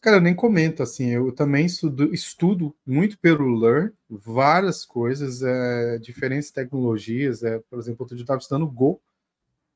Cara, 0.02 0.18
eu 0.18 0.20
nem 0.20 0.34
comento 0.34 0.82
assim. 0.82 1.10
Eu 1.10 1.32
também 1.32 1.64
estudo, 1.64 2.12
estudo 2.12 2.76
muito 2.84 3.18
pelo 3.18 3.58
Learn, 3.58 3.92
várias 4.10 4.84
coisas, 4.84 5.42
é, 5.42 5.98
diferentes 5.98 6.50
tecnologias. 6.50 7.42
É, 7.42 7.58
por 7.70 7.78
exemplo, 7.78 8.06
eu 8.10 8.16
estava 8.16 8.38
estudando 8.38 8.66
Go 8.66 9.00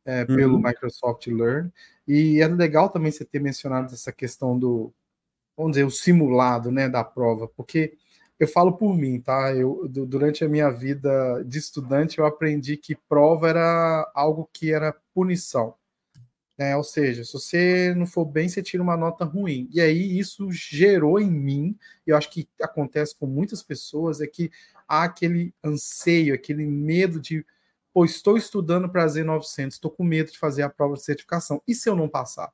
é, 0.05 0.25
pelo 0.27 0.57
uhum. 0.57 0.63
Microsoft 0.63 1.27
Learn. 1.29 1.73
E 2.07 2.41
é 2.41 2.47
legal 2.47 2.91
também 2.91 3.11
você 3.11 3.25
ter 3.25 3.41
mencionado 3.41 3.95
essa 3.95 4.13
questão 4.13 4.59
do, 4.59 4.93
vamos 5.61 5.73
dizer, 5.73 5.85
o 5.85 5.91
simulado 5.91 6.71
né, 6.71 6.89
da 6.89 7.05
prova, 7.05 7.47
porque 7.49 7.97
eu 8.39 8.49
falo 8.49 8.73
por 8.73 8.97
mim, 8.97 9.21
tá? 9.21 9.55
Eu, 9.55 9.87
durante 9.87 10.43
a 10.43 10.49
minha 10.49 10.71
vida 10.71 11.45
de 11.45 11.59
estudante, 11.59 12.19
eu 12.19 12.25
aprendi 12.25 12.77
que 12.79 12.97
prova 12.97 13.51
era 13.51 14.11
algo 14.15 14.49
que 14.51 14.73
era 14.73 14.97
punição. 15.15 15.75
Né? 16.57 16.75
Ou 16.75 16.83
seja, 16.83 17.23
se 17.23 17.33
você 17.35 17.95
não 17.95 18.07
for 18.07 18.25
bem, 18.25 18.49
você 18.49 18.63
tira 18.63 18.83
uma 18.83 18.97
nota 18.97 19.27
ruim. 19.27 19.69
E 19.71 19.81
aí 19.81 20.19
isso 20.19 20.51
gerou 20.51 21.21
em 21.21 21.31
mim, 21.31 21.77
eu 22.07 22.17
acho 22.17 22.31
que 22.31 22.49
acontece 22.63 23.15
com 23.15 23.27
muitas 23.27 23.63
pessoas, 23.63 24.23
é 24.23 24.27
que 24.27 24.51
há 24.89 25.05
aquele 25.05 25.55
anseio, 25.63 26.35
aquele 26.35 26.65
medo 26.65 27.21
de, 27.21 27.45
pô, 27.93 28.07
estou 28.07 28.39
estudando 28.39 28.89
para 28.89 29.07
Z900, 29.07 29.69
estou 29.69 29.91
com 29.91 30.03
medo 30.03 30.33
de 30.33 30.39
fazer 30.39 30.63
a 30.63 30.71
prova 30.71 30.95
de 30.95 31.03
certificação. 31.03 31.63
E 31.69 31.75
se 31.75 31.91
eu 31.91 31.95
não 31.95 32.09
passar? 32.09 32.51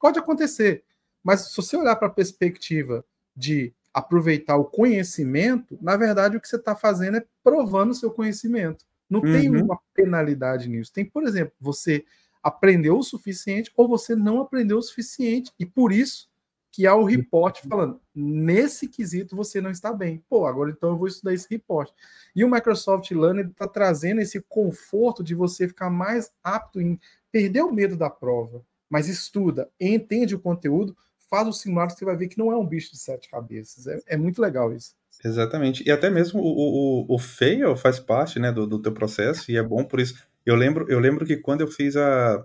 Pode 0.00 0.18
acontecer. 0.18 0.84
Mas 1.22 1.48
se 1.48 1.56
você 1.56 1.76
olhar 1.76 1.96
para 1.96 2.08
a 2.08 2.12
perspectiva 2.12 3.04
de 3.36 3.72
aproveitar 3.92 4.56
o 4.56 4.64
conhecimento, 4.64 5.78
na 5.80 5.96
verdade 5.96 6.36
o 6.36 6.40
que 6.40 6.48
você 6.48 6.56
está 6.56 6.76
fazendo 6.76 7.18
é 7.18 7.26
provando 7.42 7.90
o 7.90 7.94
seu 7.94 8.10
conhecimento. 8.10 8.84
Não 9.08 9.20
uhum. 9.20 9.32
tem 9.32 9.50
uma 9.50 9.78
penalidade 9.92 10.68
nisso. 10.68 10.92
Tem, 10.92 11.04
por 11.04 11.24
exemplo, 11.24 11.52
você 11.60 12.04
aprendeu 12.42 12.96
o 12.96 13.02
suficiente 13.02 13.70
ou 13.76 13.88
você 13.88 14.14
não 14.14 14.40
aprendeu 14.40 14.78
o 14.78 14.82
suficiente. 14.82 15.52
E 15.58 15.66
por 15.66 15.92
isso 15.92 16.30
que 16.72 16.86
há 16.86 16.94
o 16.94 17.04
reporte 17.04 17.66
falando, 17.68 18.00
nesse 18.14 18.86
quesito 18.86 19.34
você 19.34 19.60
não 19.60 19.70
está 19.70 19.92
bem. 19.92 20.22
Pô, 20.28 20.46
agora 20.46 20.70
então 20.70 20.90
eu 20.90 20.96
vou 20.96 21.08
estudar 21.08 21.34
esse 21.34 21.48
reporte. 21.50 21.92
E 22.34 22.44
o 22.44 22.50
Microsoft 22.50 23.10
Learning 23.10 23.50
está 23.50 23.66
trazendo 23.66 24.20
esse 24.20 24.40
conforto 24.42 25.24
de 25.24 25.34
você 25.34 25.66
ficar 25.66 25.90
mais 25.90 26.30
apto 26.44 26.80
em 26.80 26.98
perder 27.32 27.62
o 27.62 27.72
medo 27.72 27.96
da 27.96 28.08
prova, 28.08 28.64
mas 28.88 29.08
estuda, 29.08 29.68
entende 29.80 30.34
o 30.34 30.40
conteúdo, 30.40 30.96
faz 31.30 31.46
o 31.46 31.52
simulado, 31.52 31.92
você 31.92 32.04
vai 32.04 32.16
ver 32.16 32.26
que 32.28 32.38
não 32.38 32.50
é 32.50 32.56
um 32.56 32.66
bicho 32.66 32.90
de 32.90 32.98
sete 32.98 33.30
cabeças. 33.30 33.86
É, 33.86 34.00
é 34.08 34.16
muito 34.16 34.42
legal 34.42 34.74
isso. 34.74 34.94
Exatamente. 35.24 35.86
E 35.86 35.90
até 35.90 36.10
mesmo 36.10 36.40
o, 36.40 37.06
o, 37.08 37.14
o 37.14 37.18
fail 37.18 37.76
faz 37.76 38.00
parte 38.00 38.38
né, 38.38 38.50
do, 38.50 38.66
do 38.66 38.82
teu 38.82 38.92
processo 38.92 39.50
e 39.50 39.56
é 39.56 39.62
bom 39.62 39.84
por 39.84 40.00
isso. 40.00 40.14
Eu 40.44 40.56
lembro, 40.56 40.86
eu 40.90 40.98
lembro 40.98 41.24
que 41.24 41.36
quando 41.36 41.60
eu 41.60 41.68
fiz 41.68 41.96
a. 41.96 42.44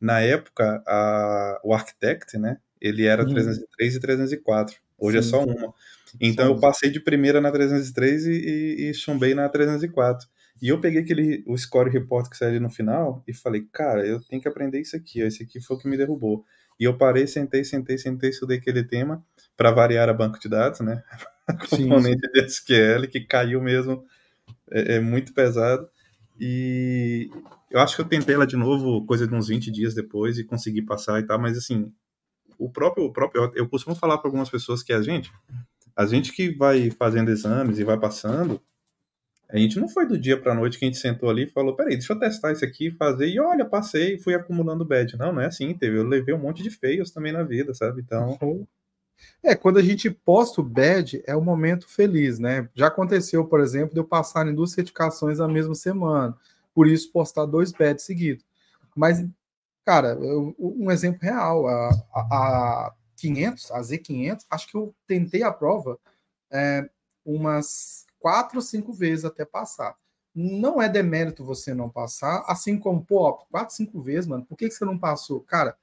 Na 0.00 0.20
época, 0.20 0.82
a, 0.84 1.60
o 1.62 1.72
Architect, 1.72 2.36
né? 2.36 2.58
Ele 2.80 3.06
era 3.06 3.22
hum. 3.22 3.28
303 3.28 3.94
e 3.94 4.00
304. 4.00 4.76
Hoje 4.98 5.18
é 5.18 5.22
Sim. 5.22 5.28
é 5.28 5.30
só 5.30 5.44
uma. 5.44 5.74
Então 6.20 6.46
Sim. 6.46 6.52
eu 6.52 6.60
passei 6.60 6.90
de 6.90 6.98
primeira 6.98 7.40
na 7.40 7.52
303 7.52 8.26
e, 8.26 8.30
e, 8.30 8.90
e 8.90 8.94
chumbei 8.94 9.34
na 9.34 9.48
304. 9.48 10.28
E 10.60 10.68
eu 10.68 10.80
peguei 10.80 11.02
aquele, 11.02 11.42
o 11.46 11.56
score 11.56 11.90
report 11.90 12.28
que 12.28 12.36
saiu 12.36 12.50
ali 12.50 12.60
no 12.60 12.70
final 12.70 13.22
e 13.26 13.34
falei, 13.34 13.66
cara, 13.72 14.06
eu 14.06 14.20
tenho 14.20 14.40
que 14.40 14.48
aprender 14.48 14.80
isso 14.80 14.96
aqui. 14.96 15.20
Esse 15.20 15.42
aqui 15.42 15.60
foi 15.60 15.76
o 15.76 15.78
que 15.78 15.88
me 15.88 15.96
derrubou. 15.96 16.44
E 16.82 16.84
eu 16.84 16.98
parei, 16.98 17.28
sentei, 17.28 17.62
sentei, 17.62 17.96
sentei, 17.96 18.30
estudei 18.30 18.58
aquele 18.58 18.82
tema 18.82 19.24
para 19.56 19.70
variar 19.70 20.08
a 20.08 20.12
banco 20.12 20.40
de 20.40 20.48
dados, 20.48 20.80
né? 20.80 21.00
componente 21.70 22.28
de 22.32 22.40
SQL 22.44 23.06
que 23.08 23.20
caiu 23.20 23.62
mesmo, 23.62 24.04
é, 24.68 24.96
é, 24.96 25.00
muito 25.00 25.32
pesado. 25.32 25.88
E 26.40 27.30
eu 27.70 27.78
acho 27.78 27.94
que 27.94 28.02
eu 28.02 28.08
tentei 28.08 28.34
ela 28.34 28.48
de 28.48 28.56
novo, 28.56 29.06
coisa 29.06 29.28
de 29.28 29.32
uns 29.32 29.46
20 29.46 29.70
dias 29.70 29.94
depois 29.94 30.38
e 30.38 30.44
consegui 30.44 30.82
passar 30.82 31.20
e 31.20 31.22
tal, 31.22 31.38
mas 31.38 31.56
assim, 31.56 31.92
o 32.58 32.68
próprio, 32.68 33.04
o 33.04 33.12
próprio 33.12 33.52
eu 33.54 33.68
costumo 33.68 33.94
falar 33.94 34.18
para 34.18 34.26
algumas 34.26 34.50
pessoas 34.50 34.82
que 34.82 34.92
a 34.92 35.00
gente, 35.00 35.32
a 35.94 36.04
gente 36.04 36.32
que 36.32 36.50
vai 36.50 36.90
fazendo 36.90 37.30
exames 37.30 37.78
e 37.78 37.84
vai 37.84 37.96
passando, 37.96 38.60
a 39.52 39.58
gente 39.58 39.78
não 39.78 39.86
foi 39.86 40.06
do 40.06 40.18
dia 40.18 40.40
para 40.40 40.54
noite 40.54 40.78
que 40.78 40.84
a 40.84 40.88
gente 40.88 40.96
sentou 40.96 41.28
ali 41.28 41.44
e 41.44 41.50
falou: 41.50 41.76
peraí, 41.76 41.94
deixa 41.94 42.14
eu 42.14 42.18
testar 42.18 42.52
isso 42.52 42.64
aqui, 42.64 42.90
fazer, 42.90 43.28
e 43.28 43.38
olha, 43.38 43.66
passei, 43.66 44.18
fui 44.18 44.34
acumulando 44.34 44.84
bad. 44.84 45.16
Não, 45.18 45.30
não 45.30 45.42
é 45.42 45.46
assim, 45.46 45.74
teve. 45.74 45.98
Eu 45.98 46.04
levei 46.04 46.34
um 46.34 46.38
monte 46.38 46.62
de 46.62 46.70
feios 46.70 47.10
também 47.10 47.32
na 47.32 47.42
vida, 47.42 47.74
sabe? 47.74 48.00
Então. 48.00 48.66
É, 49.42 49.54
quando 49.54 49.78
a 49.78 49.82
gente 49.82 50.10
posta 50.10 50.60
o 50.60 50.64
bad, 50.64 51.22
é 51.26 51.36
um 51.36 51.44
momento 51.44 51.86
feliz, 51.88 52.38
né? 52.38 52.68
Já 52.74 52.86
aconteceu, 52.86 53.44
por 53.44 53.60
exemplo, 53.60 53.92
de 53.92 54.00
eu 54.00 54.04
passar 54.04 54.48
em 54.48 54.54
duas 54.54 54.72
certificações 54.72 55.38
na 55.38 55.46
mesma 55.46 55.74
semana, 55.74 56.34
por 56.74 56.88
isso 56.88 57.12
postar 57.12 57.44
dois 57.44 57.72
bads 57.72 58.04
seguidos. 58.04 58.44
Mas, 58.96 59.24
cara, 59.84 60.18
eu, 60.20 60.56
um 60.58 60.90
exemplo 60.90 61.20
real, 61.22 61.68
a, 61.68 61.90
a, 62.14 62.94
500, 63.16 63.70
a 63.70 63.80
Z500, 63.80 64.46
acho 64.50 64.66
que 64.66 64.76
eu 64.76 64.94
tentei 65.06 65.42
a 65.42 65.52
prova 65.52 65.98
é, 66.50 66.88
umas 67.24 68.06
quatro 68.22 68.58
ou 68.58 68.62
cinco 68.62 68.92
vezes 68.92 69.24
até 69.24 69.44
passar. 69.44 69.96
Não 70.34 70.80
é 70.80 70.88
demérito 70.88 71.44
você 71.44 71.74
não 71.74 71.90
passar, 71.90 72.42
assim 72.46 72.78
como, 72.78 73.04
pô, 73.04 73.34
quatro, 73.50 73.74
cinco 73.74 74.00
vezes, 74.00 74.26
mano, 74.26 74.46
por 74.46 74.56
que, 74.56 74.70
você 74.70 74.84
não 74.84 74.96
passou? 74.96 75.40
Cara, 75.40 75.76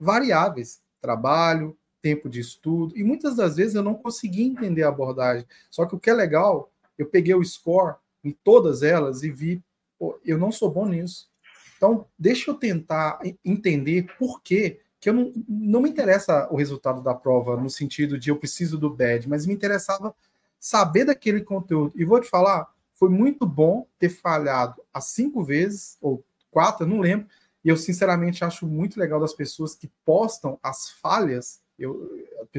variáveis, 0.00 0.80
trabalho, 1.00 1.78
tempo 2.00 2.28
de 2.28 2.40
estudo, 2.40 2.98
e 2.98 3.04
muitas 3.04 3.36
das 3.36 3.56
vezes 3.56 3.76
eu 3.76 3.82
não 3.82 3.94
consegui 3.94 4.42
entender 4.42 4.82
a 4.82 4.88
abordagem. 4.88 5.46
Só 5.70 5.86
que 5.86 5.94
o 5.94 6.00
que 6.00 6.10
é 6.10 6.14
legal, 6.14 6.72
eu 6.98 7.06
peguei 7.06 7.34
o 7.34 7.44
score 7.44 7.96
em 8.24 8.32
todas 8.32 8.82
elas 8.82 9.22
e 9.22 9.30
vi, 9.30 9.62
pô, 9.96 10.18
eu 10.24 10.36
não 10.36 10.50
sou 10.50 10.68
bom 10.68 10.86
nisso. 10.86 11.30
Então, 11.76 12.06
deixa 12.18 12.50
eu 12.50 12.54
tentar 12.54 13.20
entender 13.44 14.06
por 14.18 14.42
quê 14.42 14.80
que 15.00 15.08
eu 15.08 15.14
não, 15.14 15.32
não 15.48 15.80
me 15.80 15.90
interessa 15.90 16.48
o 16.50 16.56
resultado 16.56 17.02
da 17.02 17.12
prova 17.14 17.56
no 17.56 17.68
sentido 17.68 18.18
de 18.18 18.30
eu 18.30 18.36
preciso 18.36 18.78
do 18.78 18.88
badge, 18.88 19.28
mas 19.28 19.46
me 19.46 19.52
interessava 19.52 20.14
saber 20.62 21.04
daquele 21.04 21.40
conteúdo. 21.40 21.92
E 21.96 22.04
vou 22.04 22.20
te 22.20 22.28
falar, 22.28 22.72
foi 22.94 23.08
muito 23.08 23.44
bom 23.44 23.84
ter 23.98 24.08
falhado 24.08 24.80
as 24.94 25.06
cinco 25.06 25.42
vezes, 25.42 25.98
ou 26.00 26.24
quatro, 26.52 26.84
eu 26.84 26.88
não 26.88 27.00
lembro, 27.00 27.26
e 27.64 27.68
eu 27.68 27.76
sinceramente 27.76 28.44
acho 28.44 28.64
muito 28.64 28.98
legal 28.98 29.18
das 29.18 29.34
pessoas 29.34 29.74
que 29.74 29.90
postam 30.04 30.60
as 30.62 30.88
falhas, 30.88 31.60
eu, 31.76 32.08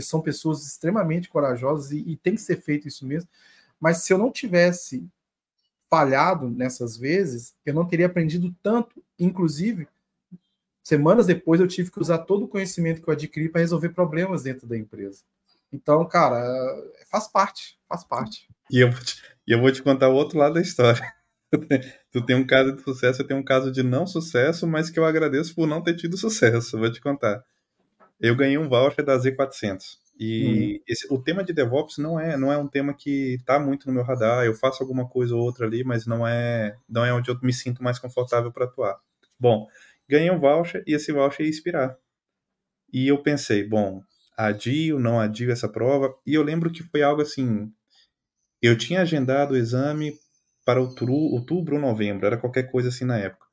são 0.01 0.19
pessoas 0.19 0.65
extremamente 0.65 1.29
corajosas 1.29 1.91
e, 1.91 1.99
e 1.99 2.17
tem 2.17 2.35
que 2.35 2.41
ser 2.41 2.57
feito 2.57 2.89
isso 2.89 3.07
mesmo, 3.07 3.29
mas 3.79 3.99
se 3.99 4.11
eu 4.11 4.17
não 4.17 4.29
tivesse 4.29 5.07
falhado 5.89 6.49
nessas 6.49 6.97
vezes, 6.97 7.55
eu 7.65 7.73
não 7.73 7.87
teria 7.87 8.07
aprendido 8.07 8.53
tanto, 8.61 9.01
inclusive 9.17 9.87
semanas 10.83 11.25
depois 11.25 11.61
eu 11.61 11.67
tive 11.69 11.89
que 11.89 12.01
usar 12.01 12.17
todo 12.17 12.43
o 12.43 12.49
conhecimento 12.49 13.01
que 13.01 13.07
eu 13.07 13.13
adquiri 13.13 13.47
para 13.47 13.61
resolver 13.61 13.89
problemas 13.89 14.43
dentro 14.43 14.67
da 14.67 14.77
empresa. 14.77 15.23
Então, 15.73 16.07
cara, 16.07 16.39
faz 17.09 17.27
parte, 17.27 17.79
faz 17.89 18.03
parte. 18.03 18.47
E 18.71 18.79
eu, 18.79 18.89
e 19.47 19.51
eu 19.51 19.59
vou 19.59 19.71
te 19.71 19.81
contar 19.81 20.09
o 20.09 20.13
outro 20.13 20.37
lado 20.37 20.53
da 20.53 20.61
história. 20.61 21.01
Tu 22.11 22.25
tem 22.25 22.35
um 22.35 22.45
caso 22.45 22.75
de 22.75 22.81
sucesso, 22.81 23.21
eu 23.21 23.27
tenho 23.27 23.39
um 23.39 23.43
caso 23.43 23.71
de 23.71 23.83
não 23.83 24.07
sucesso, 24.07 24.65
mas 24.67 24.89
que 24.89 24.99
eu 24.99 25.05
agradeço 25.05 25.53
por 25.53 25.67
não 25.67 25.81
ter 25.83 25.95
tido 25.95 26.17
sucesso. 26.17 26.79
Vou 26.79 26.91
te 26.91 27.01
contar. 27.01 27.43
Eu 28.19 28.35
ganhei 28.35 28.57
um 28.57 28.69
voucher 28.69 29.03
da 29.03 29.17
Z400. 29.17 29.97
E 30.19 30.77
uhum. 30.77 30.83
esse, 30.87 31.13
o 31.13 31.21
tema 31.21 31.43
de 31.43 31.53
DevOps 31.53 31.97
não 31.97 32.19
é, 32.19 32.37
não 32.37 32.51
é 32.51 32.57
um 32.57 32.67
tema 32.67 32.93
que 32.93 33.35
está 33.35 33.59
muito 33.59 33.87
no 33.87 33.93
meu 33.93 34.03
radar. 34.03 34.45
Eu 34.45 34.53
faço 34.53 34.81
alguma 34.81 35.07
coisa 35.07 35.35
ou 35.35 35.41
outra 35.41 35.65
ali, 35.65 35.83
mas 35.83 36.05
não 36.05 36.25
é, 36.25 36.75
não 36.87 37.03
é 37.03 37.13
onde 37.13 37.29
eu 37.29 37.39
me 37.41 37.53
sinto 37.53 37.83
mais 37.83 37.99
confortável 37.99 38.51
para 38.51 38.65
atuar. 38.65 38.99
Bom, 39.39 39.67
ganhei 40.07 40.31
um 40.31 40.39
voucher 40.39 40.83
e 40.87 40.93
esse 40.93 41.11
voucher 41.11 41.45
ia 41.45 41.51
expirar. 41.51 41.97
E 42.91 43.07
eu 43.07 43.21
pensei, 43.21 43.67
bom, 43.67 44.03
adio, 44.37 44.99
não 44.99 45.19
adio 45.19 45.51
essa 45.51 45.69
prova. 45.69 46.13
E 46.25 46.33
eu 46.33 46.43
lembro 46.43 46.71
que 46.71 46.83
foi 46.83 47.01
algo 47.01 47.21
assim. 47.21 47.71
Eu 48.61 48.77
tinha 48.77 49.01
agendado 49.01 49.53
o 49.53 49.57
exame 49.57 50.13
para 50.65 50.81
outubro, 50.81 51.13
outubro 51.13 51.75
ou 51.75 51.81
novembro, 51.81 52.25
era 52.25 52.37
qualquer 52.37 52.71
coisa 52.71 52.89
assim 52.89 53.05
na 53.05 53.17
época. 53.17 53.45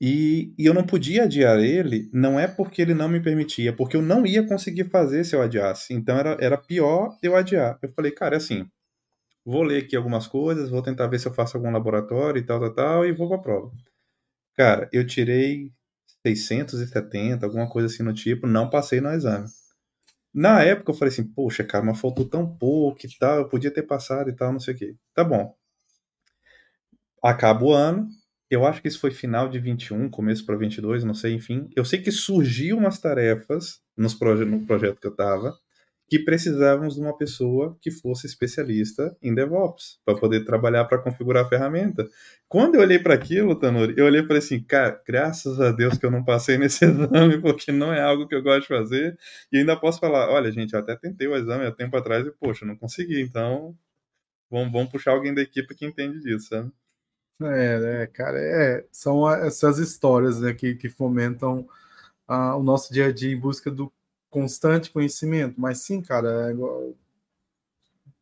E, 0.00 0.54
e, 0.58 0.66
eu 0.66 0.74
não 0.74 0.84
podia 0.84 1.24
adiar 1.24 1.58
ele, 1.58 2.10
não 2.12 2.38
é 2.38 2.46
porque 2.46 2.82
ele 2.82 2.92
não 2.94 3.08
me 3.08 3.20
permitia, 3.20 3.74
porque 3.74 3.96
eu 3.96 4.02
não 4.02 4.26
ia 4.26 4.46
conseguir 4.46 4.84
fazer 4.90 5.24
se 5.24 5.34
eu 5.34 5.42
adiasse. 5.42 5.94
Então 5.94 6.18
era, 6.18 6.36
era 6.40 6.58
pior 6.58 7.16
eu 7.22 7.34
adiar. 7.34 7.78
Eu 7.82 7.90
falei, 7.92 8.12
cara, 8.12 8.36
é 8.36 8.38
assim, 8.38 8.68
vou 9.44 9.62
ler 9.62 9.84
aqui 9.84 9.96
algumas 9.96 10.26
coisas, 10.26 10.70
vou 10.70 10.82
tentar 10.82 11.06
ver 11.08 11.18
se 11.20 11.28
eu 11.28 11.34
faço 11.34 11.56
algum 11.56 11.70
laboratório 11.70 12.40
e 12.40 12.44
tal, 12.44 12.60
tal, 12.60 12.74
tal, 12.74 13.06
e 13.06 13.12
vou 13.12 13.28
para 13.28 13.38
a 13.38 13.42
prova. 13.42 13.72
Cara, 14.54 14.88
eu 14.92 15.06
tirei 15.06 15.72
670, 16.26 17.46
alguma 17.46 17.68
coisa 17.68 17.86
assim 17.86 18.02
no 18.02 18.12
tipo, 18.14 18.46
não 18.46 18.70
passei 18.70 19.00
no 19.00 19.12
exame. 19.12 19.46
Na 20.36 20.62
época 20.62 20.90
eu 20.90 20.94
falei 20.94 21.10
assim, 21.10 21.24
poxa, 21.26 21.64
cara, 21.64 21.82
mas 21.82 21.98
faltou 21.98 22.28
tão 22.28 22.46
pouco 22.46 22.98
e 23.06 23.18
tal, 23.18 23.38
eu 23.38 23.48
podia 23.48 23.70
ter 23.70 23.84
passado 23.84 24.28
e 24.28 24.34
tal, 24.36 24.52
não 24.52 24.60
sei 24.60 24.74
o 24.74 24.76
quê. 24.76 24.94
Tá 25.14 25.24
bom. 25.24 25.56
Acaba 27.22 27.64
o 27.64 27.72
ano, 27.72 28.06
eu 28.50 28.66
acho 28.66 28.82
que 28.82 28.88
isso 28.88 29.00
foi 29.00 29.10
final 29.10 29.48
de 29.48 29.58
21, 29.58 30.10
começo 30.10 30.44
para 30.44 30.54
22, 30.54 31.04
não 31.04 31.14
sei, 31.14 31.32
enfim. 31.32 31.70
Eu 31.74 31.86
sei 31.86 32.02
que 32.02 32.12
surgiu 32.12 32.76
umas 32.76 32.98
tarefas 32.98 33.80
nos 33.96 34.14
proje 34.14 34.44
no 34.44 34.66
projeto 34.66 35.00
que 35.00 35.06
eu 35.06 35.16
tava, 35.16 35.56
que 36.08 36.20
precisávamos 36.20 36.94
de 36.94 37.00
uma 37.00 37.16
pessoa 37.16 37.76
que 37.80 37.90
fosse 37.90 38.26
especialista 38.26 39.16
em 39.20 39.34
DevOps 39.34 39.98
para 40.04 40.16
poder 40.16 40.44
trabalhar 40.44 40.84
para 40.84 40.98
configurar 40.98 41.44
a 41.44 41.48
ferramenta. 41.48 42.08
Quando 42.48 42.76
eu 42.76 42.80
olhei 42.80 42.98
para 42.98 43.14
aquilo, 43.14 43.58
Tanuri, 43.58 43.94
eu 43.96 44.04
olhei 44.06 44.22
para 44.22 44.38
assim, 44.38 44.62
cara, 44.62 45.02
graças 45.04 45.60
a 45.60 45.72
Deus 45.72 45.98
que 45.98 46.06
eu 46.06 46.10
não 46.10 46.24
passei 46.24 46.58
nesse 46.58 46.84
exame, 46.84 47.40
porque 47.40 47.72
não 47.72 47.92
é 47.92 48.00
algo 48.00 48.28
que 48.28 48.36
eu 48.36 48.42
gosto 48.42 48.62
de 48.62 48.68
fazer. 48.68 49.18
E 49.50 49.58
ainda 49.58 49.76
posso 49.76 49.98
falar, 49.98 50.30
olha, 50.30 50.50
gente, 50.52 50.74
eu 50.74 50.80
até 50.80 50.94
tentei 50.94 51.26
o 51.26 51.36
exame 51.36 51.66
há 51.66 51.72
tempo 51.72 51.96
atrás 51.96 52.24
e, 52.24 52.30
poxa, 52.30 52.64
não 52.64 52.76
consegui. 52.76 53.20
Então, 53.20 53.76
vamos, 54.48 54.72
vamos 54.72 54.90
puxar 54.90 55.10
alguém 55.12 55.34
da 55.34 55.42
equipe 55.42 55.74
que 55.74 55.86
entende 55.86 56.20
disso, 56.20 56.48
sabe? 56.48 56.70
É, 57.42 58.02
é 58.02 58.06
cara, 58.06 58.38
é, 58.38 58.86
são 58.92 59.28
essas 59.30 59.78
histórias 59.78 60.40
né, 60.40 60.54
que, 60.54 60.74
que 60.76 60.88
fomentam 60.88 61.68
uh, 62.28 62.56
o 62.56 62.62
nosso 62.62 62.92
dia 62.92 63.06
a 63.06 63.12
dia 63.12 63.32
em 63.32 63.38
busca 63.38 63.70
do 63.70 63.92
constante 64.36 64.90
conhecimento, 64.90 65.58
mas 65.58 65.78
sim, 65.78 66.02
cara, 66.02 66.48
é 66.48 66.50
igual... 66.50 66.94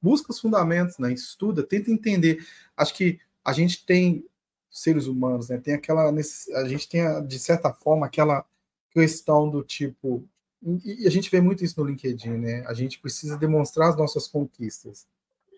busca 0.01 0.31
os 0.31 0.39
fundamentos, 0.39 0.97
né? 0.97 1.13
Estuda, 1.13 1.65
tenta 1.65 1.91
entender. 1.91 2.47
Acho 2.77 2.95
que 2.95 3.19
a 3.45 3.53
gente 3.53 3.85
tem 3.85 4.25
seres 4.71 5.09
humanos, 5.09 5.49
né? 5.49 5.59
Tem 5.59 5.75
aquela 5.75 6.09
a 6.09 6.69
gente 6.69 6.89
tem 6.89 7.27
de 7.27 7.39
certa 7.41 7.73
forma 7.73 8.07
aquela 8.07 8.45
questão 8.93 9.51
do 9.51 9.65
tipo 9.65 10.25
e 10.85 11.05
a 11.05 11.11
gente 11.11 11.29
vê 11.29 11.41
muito 11.41 11.65
isso 11.65 11.81
no 11.81 11.87
LinkedIn, 11.87 12.39
né? 12.39 12.65
A 12.69 12.75
gente 12.75 13.01
precisa 13.01 13.37
demonstrar 13.37 13.91
as 13.91 13.97
nossas 13.97 14.29
conquistas. 14.29 15.09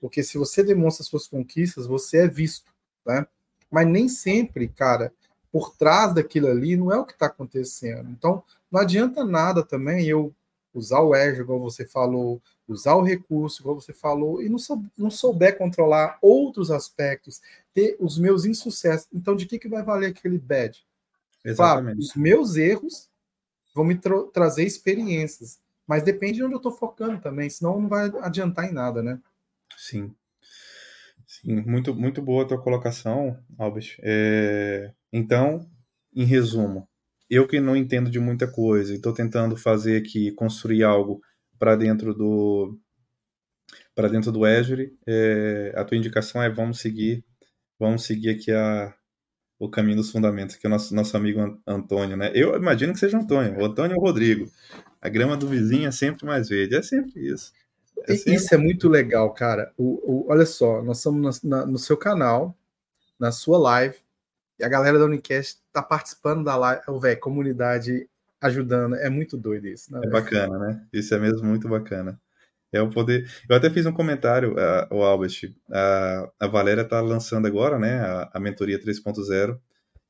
Porque 0.00 0.22
se 0.22 0.38
você 0.38 0.64
demonstra 0.64 1.02
as 1.02 1.08
suas 1.08 1.28
conquistas, 1.28 1.86
você 1.86 2.24
é 2.24 2.28
visto, 2.28 2.72
né? 3.04 3.26
Mas 3.70 3.86
nem 3.86 4.08
sempre, 4.08 4.68
cara, 4.68 5.12
por 5.52 5.76
trás 5.76 6.14
daquilo 6.14 6.48
ali 6.48 6.78
não 6.78 6.90
é 6.90 6.98
o 6.98 7.04
que 7.04 7.12
está 7.12 7.26
acontecendo. 7.26 8.08
Então, 8.10 8.42
não 8.70 8.80
adianta 8.80 9.22
nada 9.22 9.62
também 9.62 10.06
eu 10.06 10.34
usar 10.76 11.00
o 11.00 11.14
Azure, 11.14 11.40
igual 11.40 11.58
você 11.58 11.86
falou, 11.86 12.40
usar 12.68 12.94
o 12.94 13.02
recurso, 13.02 13.62
igual 13.62 13.80
você 13.80 13.92
falou, 13.92 14.42
e 14.42 14.48
não, 14.48 14.58
sou, 14.58 14.82
não 14.96 15.10
souber 15.10 15.56
controlar 15.56 16.18
outros 16.20 16.70
aspectos, 16.70 17.40
ter 17.72 17.96
os 17.98 18.18
meus 18.18 18.44
insucessos. 18.44 19.08
Então, 19.12 19.34
de 19.34 19.46
que, 19.46 19.58
que 19.58 19.68
vai 19.68 19.82
valer 19.82 20.10
aquele 20.10 20.38
bad? 20.38 20.84
Exatamente. 21.44 21.84
Claro, 21.84 21.98
os 21.98 22.14
meus 22.14 22.56
erros 22.56 23.08
vão 23.74 23.84
me 23.84 23.96
tra 23.96 24.22
trazer 24.32 24.64
experiências, 24.64 25.58
mas 25.86 26.02
depende 26.02 26.34
de 26.34 26.44
onde 26.44 26.54
eu 26.54 26.58
estou 26.58 26.72
focando 26.72 27.20
também, 27.20 27.48
senão 27.48 27.80
não 27.80 27.88
vai 27.88 28.10
adiantar 28.20 28.68
em 28.68 28.72
nada, 28.72 29.02
né? 29.02 29.20
Sim. 29.76 30.14
Sim, 31.26 31.62
muito, 31.62 31.94
muito 31.94 32.22
boa 32.22 32.44
a 32.44 32.46
tua 32.46 32.60
colocação, 32.60 33.38
Albert. 33.58 33.96
É, 34.00 34.92
então, 35.12 35.68
em 36.14 36.24
resumo, 36.24 36.88
eu 37.28 37.46
que 37.46 37.60
não 37.60 37.76
entendo 37.76 38.10
de 38.10 38.18
muita 38.18 38.46
coisa 38.46 38.92
e 38.92 38.96
estou 38.96 39.12
tentando 39.12 39.56
fazer 39.56 39.96
aqui, 39.96 40.30
construir 40.32 40.82
algo 40.84 41.20
para 41.58 41.76
dentro 41.76 42.14
do 42.14 42.78
para 43.94 44.08
dentro 44.08 44.30
do 44.30 44.44
Azure, 44.44 44.94
é, 45.06 45.72
a 45.74 45.82
tua 45.84 45.96
indicação 45.96 46.42
é 46.42 46.50
vamos 46.50 46.78
seguir, 46.78 47.24
vamos 47.78 48.04
seguir 48.04 48.30
aqui 48.30 48.52
a, 48.52 48.94
o 49.58 49.70
caminho 49.70 49.96
dos 49.96 50.10
fundamentos, 50.10 50.56
que 50.56 50.66
é 50.66 50.68
o 50.68 50.70
nosso, 50.70 50.94
nosso 50.94 51.16
amigo 51.16 51.58
Antônio, 51.66 52.16
né? 52.16 52.30
Eu 52.34 52.54
imagino 52.56 52.92
que 52.92 52.98
seja 52.98 53.18
Antônio, 53.18 53.58
o 53.58 53.64
Antônio 53.64 53.96
ou 53.96 54.02
o 54.02 54.06
Rodrigo. 54.06 54.50
A 55.00 55.08
grama 55.08 55.36
do 55.36 55.48
vizinho 55.48 55.88
é 55.88 55.90
sempre 55.90 56.26
mais 56.26 56.48
verde, 56.48 56.76
é 56.76 56.82
sempre 56.82 57.26
isso. 57.26 57.52
É 58.06 58.14
sempre... 58.14 58.34
Isso 58.34 58.54
é 58.54 58.58
muito 58.58 58.88
legal, 58.88 59.32
cara. 59.32 59.72
O, 59.78 60.26
o, 60.26 60.30
olha 60.30 60.44
só, 60.44 60.82
nós 60.82 60.98
estamos 60.98 61.42
na, 61.42 61.58
na, 61.60 61.66
no 61.66 61.78
seu 61.78 61.96
canal, 61.96 62.54
na 63.18 63.32
sua 63.32 63.58
live, 63.58 63.96
e 64.58 64.64
a 64.64 64.68
galera 64.68 64.98
da 64.98 65.04
Unicast 65.04 65.58
tá 65.72 65.82
participando 65.82 66.44
da 66.44 66.56
live, 66.56 66.82
velho, 67.00 67.20
comunidade 67.20 68.08
ajudando. 68.40 68.96
É 68.96 69.10
muito 69.10 69.36
doido 69.36 69.66
isso. 69.66 69.92
Né, 69.92 70.00
é 70.04 70.08
bacana, 70.08 70.58
né? 70.58 70.86
Isso 70.92 71.14
é 71.14 71.18
mesmo 71.18 71.46
muito 71.46 71.68
bacana. 71.68 72.18
É 72.72 72.80
o 72.80 72.90
poder. 72.90 73.30
Eu 73.48 73.56
até 73.56 73.70
fiz 73.70 73.86
um 73.86 73.92
comentário, 73.92 74.54
uh, 74.54 74.94
o 74.94 75.02
Albert. 75.02 75.54
Uh, 75.68 76.30
a 76.38 76.46
Valéria 76.46 76.84
tá 76.84 77.00
lançando 77.00 77.46
agora, 77.46 77.78
né? 77.78 78.00
A, 78.00 78.30
a 78.34 78.40
mentoria 78.40 78.78
3.0. 78.78 79.58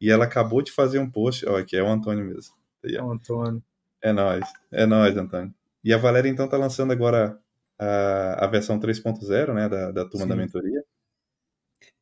E 0.01 0.11
ela 0.11 0.25
acabou 0.25 0.63
de 0.63 0.73
fazer 0.73 0.99
um 0.99 1.11
post. 1.11 1.47
Ó, 1.47 1.57
aqui 1.57 1.77
é 1.77 1.83
o 1.83 1.89
Antônio 1.89 2.25
mesmo. 2.25 2.55
É 2.85 3.03
o 3.03 3.11
Antônio. 3.11 3.63
É 4.03 4.13
nós. 4.13 4.45
É 4.71 4.87
nós, 4.87 5.17
Antônio. 5.17 5.53
E 5.85 5.93
a 5.93 5.99
Valéria, 5.99 6.29
então, 6.29 6.49
tá 6.49 6.57
lançando 6.57 6.93
agora 6.93 7.39
a, 7.79 8.45
a 8.45 8.47
versão 8.49 8.79
3.0, 8.79 9.55
né? 9.55 9.69
Da, 9.69 9.91
da 9.93 10.05
turma 10.05 10.25
Sim. 10.25 10.29
da 10.29 10.37
mentoria. 10.37 10.85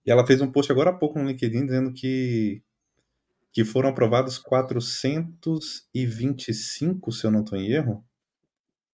E 0.06 0.10
ela 0.10 0.26
fez 0.26 0.40
um 0.40 0.50
post 0.50 0.70
agora 0.70 0.90
há 0.90 0.92
pouco 0.92 1.18
no 1.18 1.26
LinkedIn 1.26 1.66
dizendo 1.66 1.92
que, 1.92 2.62
que 3.52 3.64
foram 3.64 3.88
aprovados 3.88 4.38
425, 4.38 7.12
se 7.12 7.26
eu 7.26 7.30
não 7.30 7.40
estou 7.40 7.58
em 7.58 7.70
erro. 7.70 8.04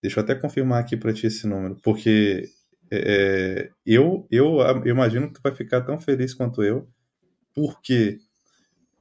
Deixa 0.03 0.21
eu 0.21 0.25
até 0.25 0.35
confirmar 0.35 0.81
aqui 0.81 0.97
para 0.97 1.13
ti 1.13 1.27
esse 1.27 1.47
número, 1.47 1.77
porque 1.83 2.49
é, 2.91 2.99
é, 2.99 3.71
eu, 3.85 4.27
eu, 4.31 4.61
eu 4.61 4.87
imagino 4.87 5.29
que 5.29 5.35
tu 5.35 5.43
vai 5.43 5.55
ficar 5.55 5.83
tão 5.83 6.01
feliz 6.01 6.33
quanto 6.33 6.63
eu, 6.63 6.89
porque 7.55 8.19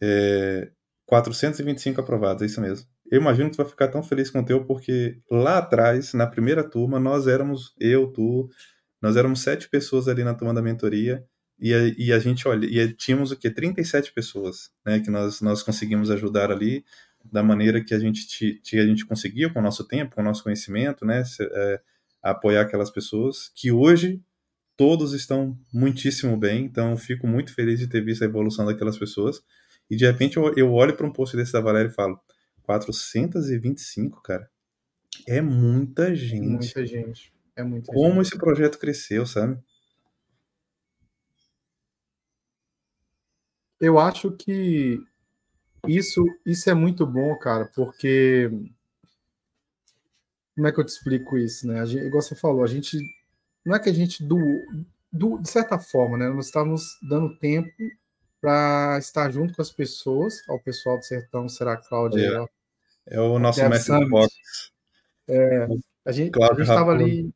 é, 0.01 0.69
425 1.05 2.01
aprovados, 2.01 2.43
é 2.43 2.45
isso 2.45 2.61
mesmo. 2.61 2.87
eu 3.11 3.19
imagino 3.19 3.49
que 3.49 3.55
tu 3.55 3.63
vai 3.63 3.69
ficar 3.69 3.87
tão 3.87 4.03
feliz 4.03 4.29
com 4.29 4.39
o 4.39 4.45
teu, 4.45 4.65
porque 4.65 5.19
lá 5.29 5.57
atrás, 5.57 6.13
na 6.13 6.27
primeira 6.27 6.63
turma, 6.63 6.99
nós 6.99 7.27
éramos, 7.27 7.73
eu, 7.79 8.07
tu, 8.11 8.49
nós 9.01 9.15
éramos 9.15 9.41
sete 9.41 9.69
pessoas 9.69 10.07
ali 10.07 10.23
na 10.23 10.35
turma 10.35 10.53
da 10.53 10.61
mentoria, 10.61 11.25
e 11.59 11.73
a, 11.73 11.87
e 11.97 12.13
a 12.13 12.19
gente, 12.19 12.47
olha, 12.47 12.65
e 12.65 12.93
tínhamos 12.93 13.31
o 13.31 13.37
quê? 13.37 13.49
37 13.49 14.13
pessoas, 14.13 14.71
né, 14.85 14.99
que 14.99 15.09
nós, 15.09 15.41
nós 15.41 15.61
conseguimos 15.61 16.09
ajudar 16.09 16.51
ali, 16.51 16.85
da 17.31 17.43
maneira 17.43 17.83
que 17.83 17.93
a 17.93 17.99
gente, 17.99 18.61
que 18.63 18.79
a 18.79 18.85
gente 18.85 19.05
conseguia, 19.05 19.51
com 19.51 19.59
o 19.59 19.63
nosso 19.63 19.85
tempo, 19.85 20.15
com 20.15 20.21
o 20.21 20.23
nosso 20.23 20.43
conhecimento, 20.43 21.05
né, 21.05 21.23
é, 21.41 21.81
apoiar 22.23 22.61
aquelas 22.61 22.89
pessoas, 22.89 23.51
que 23.53 23.71
hoje 23.71 24.21
todos 24.77 25.13
estão 25.13 25.59
muitíssimo 25.73 26.37
bem, 26.37 26.63
então 26.63 26.95
fico 26.95 27.27
muito 27.27 27.53
feliz 27.53 27.79
de 27.79 27.87
ter 27.87 28.03
visto 28.03 28.21
a 28.21 28.25
evolução 28.25 28.65
daquelas 28.65 28.97
pessoas, 28.97 29.41
e 29.89 29.95
de 29.95 30.05
repente 30.05 30.37
eu, 30.37 30.53
eu 30.55 30.71
olho 30.71 30.95
para 30.95 31.05
um 31.05 31.11
post 31.11 31.35
desse 31.35 31.51
da 31.51 31.59
Valéria 31.59 31.89
e 31.89 31.93
falo, 31.93 32.19
425, 32.63 34.21
cara, 34.21 34.49
é 35.27 35.41
muita 35.41 36.15
gente. 36.15 36.47
Muita 36.47 36.85
gente. 36.85 37.33
É 37.55 37.63
muita 37.63 37.91
Como 37.91 38.15
gente. 38.15 38.27
esse 38.27 38.37
projeto 38.37 38.77
cresceu, 38.77 39.25
sabe? 39.25 39.59
Eu 43.79 43.97
acho 43.97 44.31
que 44.31 44.99
isso, 45.87 46.23
isso 46.45 46.69
é 46.69 46.73
muito 46.73 47.05
bom, 47.05 47.35
cara, 47.37 47.65
porque 47.73 48.51
como 50.55 50.67
é 50.67 50.71
que 50.71 50.79
eu 50.79 50.85
te 50.85 50.89
explico 50.89 51.37
isso, 51.37 51.65
né? 51.67 51.79
A 51.79 51.85
gente, 51.85 52.03
igual 52.05 52.21
você 52.21 52.35
falou, 52.35 52.63
a 52.63 52.67
gente 52.67 52.99
não 53.65 53.75
é 53.75 53.79
que 53.79 53.89
a 53.89 53.93
gente 53.93 54.23
do, 54.23 54.37
do 55.11 55.37
de 55.37 55.49
certa 55.49 55.79
forma, 55.79 56.17
né? 56.17 56.27
Nós 56.27 56.47
estamos 56.47 56.83
dando 57.07 57.37
tempo 57.37 57.71
para 58.41 58.97
estar 58.99 59.31
junto 59.31 59.53
com 59.53 59.61
as 59.61 59.71
pessoas, 59.71 60.41
ao 60.49 60.59
pessoal 60.59 60.97
do 60.97 61.05
sertão, 61.05 61.47
será 61.47 61.77
Cláudia? 61.77 62.45
É, 63.07 63.15
é 63.15 63.21
o 63.21 63.39
nosso 63.39 63.67
mestre 63.69 64.09
Fox. 64.09 64.33
É, 65.27 65.67
a 66.05 66.11
gente 66.11 66.31
estava 66.59 66.91
ali. 66.91 67.33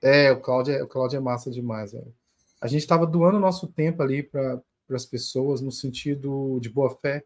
É, 0.00 0.30
o 0.30 0.40
Cláudio, 0.40 0.84
o 0.84 0.86
Cláudio 0.86 1.16
é 1.16 1.20
massa 1.20 1.50
demais, 1.50 1.92
velho. 1.92 2.14
A 2.60 2.66
gente 2.66 2.82
estava 2.82 3.06
doando 3.06 3.38
nosso 3.38 3.66
tempo 3.66 4.02
ali 4.02 4.22
para 4.22 4.60
as 4.96 5.06
pessoas 5.06 5.60
no 5.60 5.72
sentido 5.72 6.58
de 6.60 6.68
boa 6.68 6.90
fé, 6.90 7.24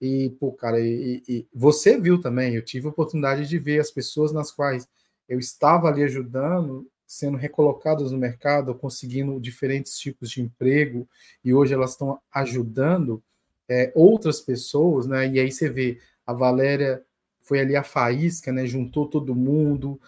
e, 0.00 0.30
pô, 0.38 0.52
cara, 0.52 0.78
e, 0.80 1.22
e, 1.26 1.46
você 1.54 1.98
viu 1.98 2.20
também, 2.20 2.54
eu 2.54 2.62
tive 2.62 2.86
a 2.86 2.90
oportunidade 2.90 3.48
de 3.48 3.58
ver 3.58 3.80
as 3.80 3.90
pessoas 3.90 4.32
nas 4.32 4.50
quais 4.50 4.86
eu 5.28 5.38
estava 5.38 5.88
ali 5.88 6.02
ajudando, 6.02 6.86
sendo 7.06 7.36
recolocadas 7.36 8.12
no 8.12 8.18
mercado, 8.18 8.74
conseguindo 8.74 9.40
diferentes 9.40 9.98
tipos 9.98 10.30
de 10.30 10.42
emprego, 10.42 11.08
e 11.44 11.54
hoje 11.54 11.72
elas 11.72 11.92
estão 11.92 12.20
ajudando 12.30 13.22
é, 13.68 13.92
outras 13.94 14.40
pessoas, 14.40 15.06
né? 15.06 15.28
E 15.28 15.40
aí 15.40 15.50
você 15.50 15.68
vê, 15.68 15.98
a 16.26 16.32
Valéria 16.32 17.02
foi 17.40 17.60
ali 17.60 17.76
a 17.76 17.82
faísca, 17.82 18.52
né? 18.52 18.66
Juntou 18.66 19.08
todo 19.08 19.34
mundo, 19.34 20.00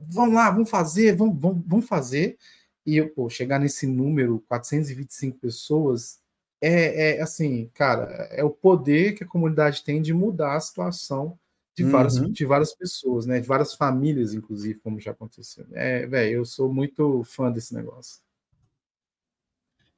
vamos 0.00 0.34
lá, 0.34 0.50
vamos 0.50 0.70
fazer, 0.70 1.14
vamos, 1.14 1.38
vamos, 1.40 1.62
vamos 1.66 1.86
fazer. 1.86 2.36
E 2.84 3.00
pô, 3.02 3.28
chegar 3.28 3.58
nesse 3.58 3.86
número, 3.86 4.42
425 4.48 5.38
pessoas, 5.38 6.20
é, 6.60 7.16
é, 7.16 7.22
assim, 7.22 7.70
cara, 7.74 8.28
é 8.30 8.44
o 8.44 8.50
poder 8.50 9.14
que 9.14 9.24
a 9.24 9.26
comunidade 9.26 9.82
tem 9.82 10.02
de 10.02 10.12
mudar 10.12 10.56
a 10.56 10.60
situação 10.60 11.38
de 11.74 11.84
várias, 11.84 12.18
uhum. 12.18 12.30
de 12.30 12.44
várias 12.44 12.74
pessoas, 12.74 13.26
né? 13.26 13.40
De 13.40 13.46
várias 13.46 13.74
famílias, 13.74 14.34
inclusive, 14.34 14.80
como 14.80 15.00
já 15.00 15.12
aconteceu. 15.12 15.66
É, 15.72 16.06
velho, 16.06 16.38
eu 16.38 16.44
sou 16.44 16.72
muito 16.72 17.22
fã 17.24 17.50
desse 17.50 17.74
negócio. 17.74 18.20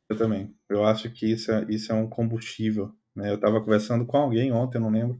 Eu 0.08 0.16
também. 0.16 0.54
Eu 0.68 0.84
acho 0.84 1.10
que 1.10 1.26
isso 1.26 1.50
é, 1.50 1.66
isso 1.68 1.90
é 1.90 1.94
um 1.94 2.08
combustível. 2.08 2.94
Né? 3.14 3.30
Eu 3.30 3.36
estava 3.36 3.60
conversando 3.60 4.06
com 4.06 4.16
alguém 4.16 4.52
ontem, 4.52 4.78
eu 4.78 4.82
não 4.82 4.90
lembro. 4.90 5.18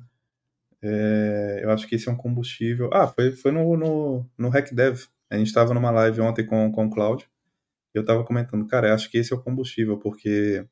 É, 0.80 1.60
eu 1.62 1.70
acho 1.70 1.86
que 1.86 1.96
isso 1.96 2.10
é 2.10 2.12
um 2.12 2.16
combustível. 2.16 2.90
Ah, 2.92 3.08
foi, 3.08 3.32
foi 3.32 3.50
no, 3.50 3.76
no, 3.76 4.26
no 4.36 4.48
HackDev. 4.48 5.06
A 5.30 5.36
gente 5.36 5.48
estava 5.48 5.72
numa 5.74 5.90
live 5.90 6.20
ontem 6.20 6.46
com, 6.46 6.70
com 6.70 6.86
o 6.86 6.90
Cláudio. 6.90 7.26
Eu 7.94 8.02
estava 8.02 8.24
comentando, 8.24 8.66
cara, 8.66 8.88
eu 8.88 8.94
acho 8.94 9.10
que 9.10 9.18
esse 9.18 9.32
é 9.32 9.36
o 9.36 9.42
combustível, 9.42 9.98
porque 9.98 10.66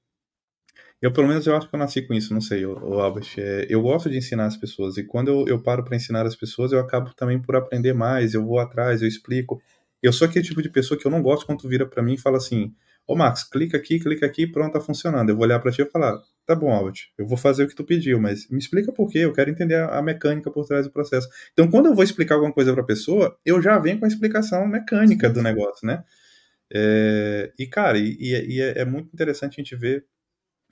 eu, 1.01 1.13
pelo 1.13 1.29
menos, 1.29 1.47
eu 1.47 1.57
acho 1.57 1.69
que 1.69 1.75
eu 1.75 1.79
nasci 1.79 2.03
com 2.03 2.13
isso, 2.13 2.35
não 2.35 2.41
sei, 2.41 2.67
o, 2.67 3.01
Albert. 3.01 3.35
É, 3.39 3.67
eu 3.71 3.81
gosto 3.81 4.11
de 4.11 4.19
ensinar 4.19 4.47
as 4.47 4.57
pessoas, 4.57 4.97
e 4.99 5.05
quando 5.05 5.29
eu, 5.29 5.49
eu 5.49 5.63
paro 5.63 5.83
para 5.85 5.97
ensinar 5.97 6.27
as 6.27 6.37
pessoas, 6.37 6.73
eu 6.73 6.79
acabo 6.79 7.15
também 7.15 7.41
por 7.41 7.57
aprender 7.57 7.95
mais, 7.95 8.35
eu 8.35 8.45
vou 8.45 8.59
atrás, 8.59 9.01
eu 9.01 9.09
explico. 9.09 9.63
Eu 10.03 10.13
sou 10.13 10.27
aquele 10.29 10.45
tipo 10.45 10.63
de 10.63 10.69
pessoa 10.71 10.99
que 10.99 11.07
eu 11.07 11.11
não 11.11 11.23
gosto 11.23 11.47
quando 11.47 11.61
tu 11.61 11.69
vira 11.69 11.87
para 11.87 12.03
mim 12.03 12.15
e 12.15 12.19
fala 12.19 12.37
assim: 12.39 12.75
Ô 13.07 13.17
Max, 13.17 13.45
clica 13.45 13.77
aqui, 13.77 13.99
clica 13.99 14.27
aqui, 14.27 14.47
pronto, 14.47 14.73
tá 14.73 14.81
funcionando. 14.81 15.31
Eu 15.31 15.37
vou 15.37 15.45
olhar 15.45 15.59
para 15.59 15.73
ti 15.73 15.83
e 15.83 15.87
falar: 15.87 16.19
Tá 16.47 16.55
bom, 16.55 16.71
Albert, 16.73 17.09
eu 17.19 17.27
vou 17.27 17.37
fazer 17.37 17.65
o 17.65 17.69
que 17.69 17.75
tu 17.75 17.85
pediu, 17.85 18.21
mas 18.21 18.49
me 18.51 18.59
explica 18.59 18.93
por 18.93 19.09
quê, 19.09 19.19
eu 19.21 19.33
quero 19.33 19.51
entender 19.51 19.77
a, 19.77 20.03
mecânica 20.03 20.51
por 20.51 20.67
trás 20.67 20.87
do 20.87 20.93
processo. 20.93 21.29
Então, 21.53 21.71
quando 21.71 21.87
eu 21.87 21.95
vou 21.95 22.05
explicar 22.05 22.37
alguma 22.37 22.53
coisa 22.53 22.73
para 22.73 22.83
a 22.83 22.87
pessoa, 22.87 23.37
eu 23.45 23.61
já 23.63 23.79
venho 23.79 23.99
com 23.99 24.05
a 24.05 24.09
explicação 24.09 24.67
mecânica 24.67 25.29
do 25.31 25.43
negócio, 25.43 25.87
né? 25.87 26.05
É, 26.73 27.53
e, 27.59 27.67
cara, 27.67 27.99
e, 27.99 28.17
e 28.21 28.61
é, 28.61 28.81
é 28.81 28.85
muito 28.85 29.13
interessante 29.13 29.55
a 29.55 29.63
gente 29.63 29.77
ver 29.77 30.05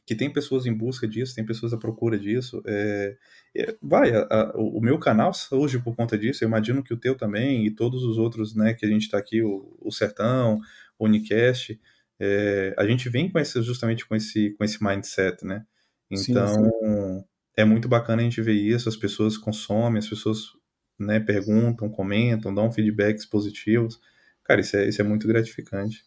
que 0.08 0.14
tem 0.14 0.32
pessoas 0.32 0.64
em 0.64 0.72
busca 0.72 1.06
disso, 1.06 1.34
tem 1.34 1.44
pessoas 1.44 1.74
à 1.74 1.76
procura 1.76 2.18
disso. 2.18 2.62
É, 2.66 3.14
é, 3.54 3.76
vai, 3.82 4.10
a, 4.10 4.22
a, 4.22 4.52
o 4.56 4.80
meu 4.80 4.98
canal 4.98 5.34
surge 5.34 5.78
por 5.78 5.94
conta 5.94 6.16
disso, 6.16 6.42
eu 6.42 6.48
imagino 6.48 6.82
que 6.82 6.94
o 6.94 6.96
teu 6.96 7.14
também, 7.14 7.66
e 7.66 7.70
todos 7.70 8.02
os 8.02 8.16
outros, 8.16 8.54
né, 8.54 8.72
que 8.72 8.86
a 8.86 8.88
gente 8.88 9.02
está 9.02 9.18
aqui, 9.18 9.42
o, 9.42 9.76
o, 9.78 9.92
Sertão, 9.92 10.60
o 10.98 11.04
Unicast, 11.04 11.78
é, 12.18 12.74
a 12.78 12.86
gente 12.86 13.10
vem 13.10 13.30
com 13.30 13.38
esse, 13.38 13.60
justamente 13.60 14.06
com 14.06 14.16
esse, 14.16 14.52
com 14.52 14.64
esse 14.64 14.82
mindset, 14.82 15.44
né? 15.44 15.66
Então, 16.10 16.54
sim, 16.54 16.64
sim. 16.64 17.24
é 17.54 17.66
muito 17.66 17.86
bacana 17.86 18.22
a 18.22 18.24
gente 18.24 18.40
ver 18.40 18.54
isso, 18.54 18.88
as 18.88 18.96
pessoas 18.96 19.36
consomem, 19.36 19.98
as 19.98 20.08
pessoas 20.08 20.52
né, 20.98 21.20
perguntam, 21.20 21.86
comentam, 21.90 22.54
dão 22.54 22.72
feedbacks 22.72 23.26
positivos. 23.26 24.00
Cara, 24.42 24.62
isso 24.62 24.74
é, 24.74 24.88
isso 24.88 25.02
é 25.02 25.04
muito 25.04 25.28
gratificante. 25.28 26.02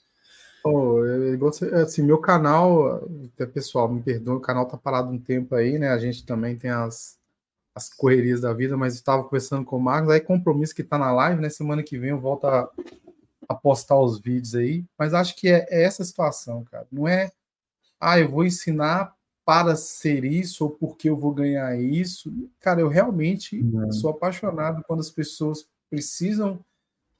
Oh, 0.63 1.04
eu, 1.04 1.47
assim, 1.82 2.04
meu 2.04 2.19
canal, 2.19 3.04
até 3.34 3.45
pessoal, 3.45 3.91
me 3.91 4.02
perdoa, 4.02 4.36
o 4.36 4.41
canal 4.41 4.67
tá 4.67 4.78
parado 4.78 5.10
um 5.10 5.19
tempo 5.19 5.56
aí, 5.56 5.80
né? 5.80 5.89
A 5.89 5.97
gente 5.97 6.24
também 6.26 6.56
tem 6.56 6.69
as, 6.69 7.17
as 7.74 7.89
correrias 7.89 8.41
da 8.41 8.54
vida, 8.54 8.78
mas 8.78 8.93
estava 8.93 9.24
conversando 9.24 9.65
com 9.65 9.78
o 9.78 9.82
Marcos, 9.82 10.12
aí 10.12 10.19
compromisso 10.19 10.76
que 10.76 10.84
tá 10.84 10.97
na 10.97 11.12
live, 11.12 11.41
né? 11.41 11.50
Semana 11.50 11.82
que 11.82 11.97
vem 11.97 12.12
eu 12.12 12.19
volto 12.19 12.45
a, 12.45 12.69
a 13.50 13.56
postar 13.56 14.00
os 14.00 14.19
vídeos 14.19 14.54
aí, 14.54 14.86
mas 14.97 15.13
acho 15.13 15.36
que 15.36 15.50
é, 15.50 15.65
é, 15.69 15.84
essa 15.84 16.04
situação, 16.04 16.63
cara. 16.65 16.88
Não 16.91 17.08
é, 17.08 17.32
ah, 18.00 18.19
eu 18.19 18.30
vou 18.30 18.45
ensinar 18.45 19.15
para 19.43 19.76
ser 19.76 20.24
isso 20.24 20.65
ou 20.65 20.69
porque 20.69 21.10
eu 21.10 21.17
vou 21.17 21.34
ganhar 21.34 21.76
isso. 21.80 22.32
Cara, 22.60 22.82
eu 22.82 22.88
realmente 22.88 23.60
uhum. 23.60 23.91
sou 23.91 24.12
apaixonado 24.12 24.84
quando 24.88 25.00
as 25.00 25.10
pessoas 25.10 25.67
precisam 25.89 26.63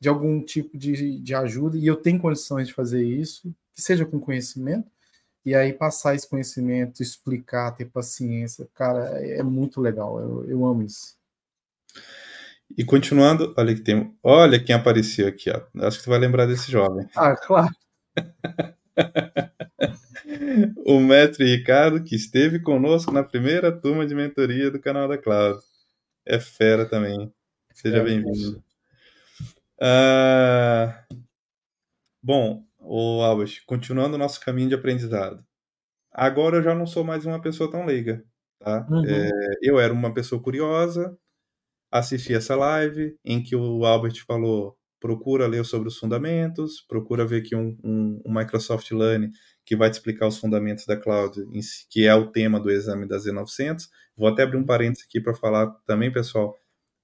de 0.02 0.10
algum 0.10 0.42
tipo 0.42 0.76
de, 0.76 1.20
de 1.20 1.36
ajuda 1.36 1.78
e 1.78 1.86
eu 1.86 1.96
tenho 1.96 2.20
condições 2.20 2.68
de 2.68 2.74
fazer 2.74 3.04
isso, 3.06 3.54
que 3.72 3.82
seja 3.82 4.04
com 4.04 4.20
conhecimento, 4.20 4.90
e 5.46 5.54
aí 5.54 5.72
passar 5.72 6.16
esse 6.16 6.28
conhecimento, 6.28 7.04
explicar, 7.04 7.72
ter 7.72 7.86
paciência, 7.86 8.68
cara, 8.74 9.10
é, 9.24 9.44
muito 9.44 9.80
legal, 9.80 10.20
eu, 10.20 10.50
eu 10.50 10.66
amo 10.66 10.82
isso. 10.82 11.16
E 12.76 12.84
continuando, 12.84 13.54
olha 13.56 13.76
que 13.76 13.82
tem, 13.82 14.12
olha 14.24 14.64
quem 14.64 14.74
apareceu 14.74 15.28
aqui, 15.28 15.52
ó. 15.52 15.62
Acho 15.86 16.00
que 16.00 16.04
tu 16.06 16.10
vai 16.10 16.18
lembrar 16.18 16.48
desse 16.48 16.72
jovem. 16.72 17.08
Ah, 17.16 17.36
claro. 17.36 17.70
o 20.86 21.00
mestre 21.00 21.46
Ricardo, 21.46 22.04
que 22.04 22.16
esteve 22.16 22.60
conosco 22.60 23.12
na 23.12 23.24
primeira 23.24 23.72
turma 23.72 24.06
de 24.06 24.16
mentoria 24.16 24.72
do 24.72 24.80
canal 24.80 25.08
da 25.08 25.18
Cloud. 25.18 25.60
É 26.26 26.40
fera 26.40 26.86
também. 26.86 27.32
Seja 27.74 27.98
é, 27.98 28.04
bem-vindo. 28.04 28.64
Uh, 29.82 31.18
bom, 32.22 32.64
o 32.80 33.22
Albert, 33.24 33.64
continuando 33.66 34.16
o 34.16 34.20
nosso 34.20 34.40
caminho 34.40 34.70
de 34.70 34.76
aprendizado. 34.76 35.44
Agora 36.14 36.58
eu 36.58 36.64
já 36.64 36.76
não 36.76 36.86
sou 36.86 37.04
mais 37.04 37.26
uma 37.26 37.42
pessoa 37.42 37.72
tão 37.72 37.86
leiga, 37.86 38.24
tá? 38.60 38.86
Uhum. 38.90 39.04
É, 39.06 39.30
eu 39.62 39.80
era 39.80 39.92
uma 39.94 40.14
pessoa 40.14 40.42
curiosa, 40.42 41.18
assisti 41.92 42.34
essa 42.34 42.56
live 42.56 43.18
em 43.26 43.42
que 43.42 43.56
o 43.56 43.86
Albert 43.86 44.24
falou 44.26 44.78
procura 45.02 45.48
ler 45.48 45.66
sobre 45.66 45.88
os 45.88 45.98
fundamentos, 45.98 46.80
procura 46.88 47.26
ver 47.26 47.42
aqui 47.42 47.56
um, 47.56 47.76
um, 47.84 48.22
um 48.24 48.34
Microsoft 48.34 48.92
Learn 48.92 49.32
que 49.66 49.76
vai 49.76 49.90
te 49.90 49.94
explicar 49.94 50.28
os 50.28 50.38
fundamentos 50.38 50.86
da 50.86 50.96
cloud, 50.96 51.44
que 51.90 52.06
é 52.06 52.14
o 52.14 52.32
tema 52.32 52.60
do 52.60 52.70
exame 52.70 53.08
da 53.08 53.18
Z900. 53.18 53.88
Vou 54.16 54.28
até 54.28 54.44
abrir 54.44 54.58
um 54.58 54.66
parênteses 54.66 55.06
aqui 55.06 55.20
para 55.20 55.34
falar 55.34 55.72
também, 55.88 56.12
pessoal, 56.12 56.56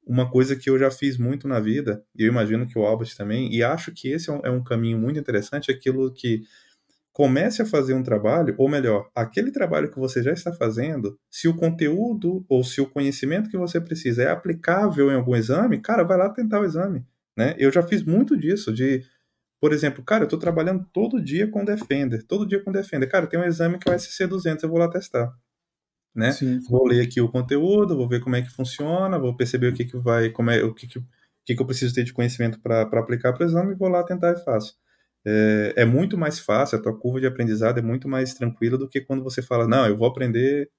uma 0.07 0.29
coisa 0.29 0.55
que 0.55 0.69
eu 0.69 0.79
já 0.79 0.89
fiz 0.89 1.17
muito 1.17 1.47
na 1.47 1.59
vida, 1.59 2.03
e 2.15 2.23
eu 2.23 2.27
imagino 2.29 2.65
que 2.65 2.79
o 2.79 2.85
Albert 2.85 3.15
também, 3.15 3.53
e 3.53 3.61
acho 3.61 3.91
que 3.91 4.09
esse 4.09 4.29
é 4.29 4.33
um, 4.33 4.39
é 4.45 4.49
um 4.49 4.63
caminho 4.63 4.97
muito 4.97 5.19
interessante, 5.19 5.69
aquilo 5.69 6.13
que 6.13 6.43
comece 7.11 7.61
a 7.61 7.65
fazer 7.65 7.93
um 7.93 8.03
trabalho, 8.03 8.55
ou 8.57 8.69
melhor, 8.69 9.09
aquele 9.13 9.51
trabalho 9.51 9.91
que 9.91 9.99
você 9.99 10.21
já 10.21 10.31
está 10.31 10.53
fazendo, 10.53 11.19
se 11.29 11.47
o 11.47 11.55
conteúdo 11.55 12.45
ou 12.47 12.63
se 12.63 12.79
o 12.79 12.87
conhecimento 12.87 13.49
que 13.49 13.57
você 13.57 13.81
precisa 13.81 14.23
é 14.23 14.29
aplicável 14.29 15.11
em 15.11 15.15
algum 15.15 15.35
exame, 15.35 15.81
cara, 15.81 16.03
vai 16.03 16.15
lá 16.15 16.29
tentar 16.29 16.61
o 16.61 16.65
exame, 16.65 17.03
né? 17.35 17.55
Eu 17.57 17.71
já 17.71 17.81
fiz 17.81 18.03
muito 18.03 18.37
disso, 18.37 18.71
de, 18.71 19.03
por 19.59 19.73
exemplo, 19.73 20.03
cara, 20.03 20.23
eu 20.23 20.27
estou 20.27 20.37
trabalhando 20.39 20.85
todo 20.93 21.19
dia 21.19 21.47
com 21.49 21.65
Defender, 21.65 22.23
todo 22.23 22.45
dia 22.45 22.63
com 22.63 22.71
Defender, 22.71 23.09
cara, 23.09 23.25
tem 23.25 23.39
um 23.39 23.43
exame 23.43 23.79
que 23.79 23.89
é 23.89 23.93
o 23.93 23.95
SC200, 23.95 24.61
eu 24.61 24.69
vou 24.69 24.77
lá 24.77 24.87
testar. 24.87 25.33
Né? 26.17 26.31
Sim. 26.31 26.59
Vou 26.67 26.87
ler 26.87 27.01
aqui 27.01 27.21
o 27.21 27.29
conteúdo, 27.29 27.95
vou 27.95 28.09
ver 28.09 28.19
como 28.21 28.35
é 28.35 28.41
que 28.41 28.49
funciona, 28.49 29.19
vou 29.19 29.37
perceber 29.37 29.67
o 29.67 29.73
que, 29.73 29.85
que 29.85 29.97
vai, 29.97 30.31
como 30.31 30.49
é, 30.49 30.63
o 30.63 30.73
que, 30.73 30.87
que, 30.87 30.97
o 30.97 31.05
que, 31.45 31.55
que 31.55 31.61
eu 31.61 31.65
preciso 31.65 31.93
ter 31.93 32.03
de 32.03 32.11
conhecimento 32.11 32.59
para 32.59 32.81
aplicar 32.81 33.33
para 33.33 33.45
o 33.45 33.47
exame 33.47 33.73
e 33.73 33.77
vou 33.77 33.87
lá 33.87 34.03
tentar 34.03 34.33
e 34.33 34.43
faço. 34.43 34.75
É, 35.23 35.73
é, 35.77 35.85
muito 35.85 36.17
mais 36.17 36.39
fácil, 36.39 36.79
a 36.79 36.81
tua 36.81 36.97
curva 36.97 37.19
de 37.21 37.27
aprendizado 37.27 37.77
é 37.77 37.81
muito 37.81 38.09
mais 38.09 38.33
tranquila 38.33 38.77
do 38.77 38.89
que 38.89 38.99
quando 38.99 39.23
você 39.23 39.41
fala, 39.43 39.67
não, 39.67 39.85
eu 39.85 39.95
vou 39.95 40.07
aprender 40.07 40.71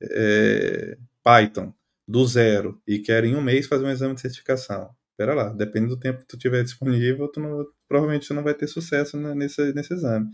é, 0.00 0.96
Python 1.24 1.72
do 2.06 2.24
zero 2.26 2.80
e 2.86 3.00
quero 3.00 3.26
em 3.26 3.34
um 3.34 3.42
mês 3.42 3.66
fazer 3.66 3.84
um 3.84 3.90
exame 3.90 4.14
de 4.14 4.20
certificação. 4.20 4.90
Espera 5.10 5.34
lá, 5.34 5.48
depende 5.48 5.88
do 5.88 5.98
tempo 5.98 6.20
que 6.20 6.28
tu 6.28 6.38
tiver 6.38 6.62
disponível, 6.62 7.26
tu 7.28 7.40
não, 7.40 7.66
provavelmente 7.88 8.26
você 8.26 8.34
não 8.34 8.44
vai 8.44 8.54
ter 8.54 8.68
sucesso 8.68 9.16
nesse, 9.16 9.72
nesse 9.72 9.94
exame. 9.94 10.28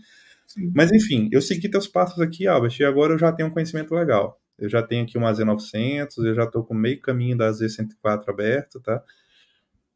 Sim. 0.45 0.71
Mas 0.75 0.91
enfim, 0.91 1.29
eu 1.31 1.41
segui 1.41 1.69
teus 1.69 1.87
passos 1.87 2.19
aqui, 2.19 2.45
Albert, 2.45 2.75
e 2.79 2.83
agora 2.83 3.13
eu 3.13 3.17
já 3.17 3.31
tenho 3.31 3.49
um 3.49 3.51
conhecimento 3.51 3.95
legal. 3.95 4.39
Eu 4.57 4.69
já 4.69 4.81
tenho 4.83 5.03
aqui 5.03 5.17
uma 5.17 5.31
Z900, 5.31 6.17
eu 6.25 6.35
já 6.35 6.43
estou 6.43 6.63
com 6.63 6.73
meio 6.73 7.01
caminho 7.01 7.37
da 7.37 7.49
Z104 7.51 8.29
aberto, 8.29 8.79
tá? 8.79 9.03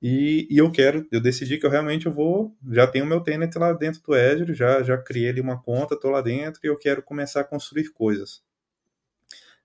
E, 0.02 0.48
e, 0.50 0.58
eu 0.58 0.72
quero, 0.72 1.08
eu 1.12 1.20
decidi 1.20 1.58
que 1.58 1.66
eu 1.66 1.70
realmente 1.72 2.06
eu 2.06 2.14
vou, 2.14 2.56
já 2.72 2.86
tenho 2.86 3.06
meu 3.06 3.20
tenant 3.22 3.54
lá 3.56 3.74
dentro 3.74 4.02
do 4.04 4.14
Azure, 4.14 4.54
já, 4.54 4.84
já 4.84 4.98
criei 4.98 5.30
ali 5.30 5.42
uma 5.42 5.60
conta, 5.60 5.96
estou 5.96 6.12
lá 6.12 6.22
dentro 6.22 6.62
e 6.64 6.68
eu 6.68 6.78
quero 6.78 7.02
começar 7.02 7.42
a 7.42 7.44
construir 7.44 7.90
coisas. 7.92 8.44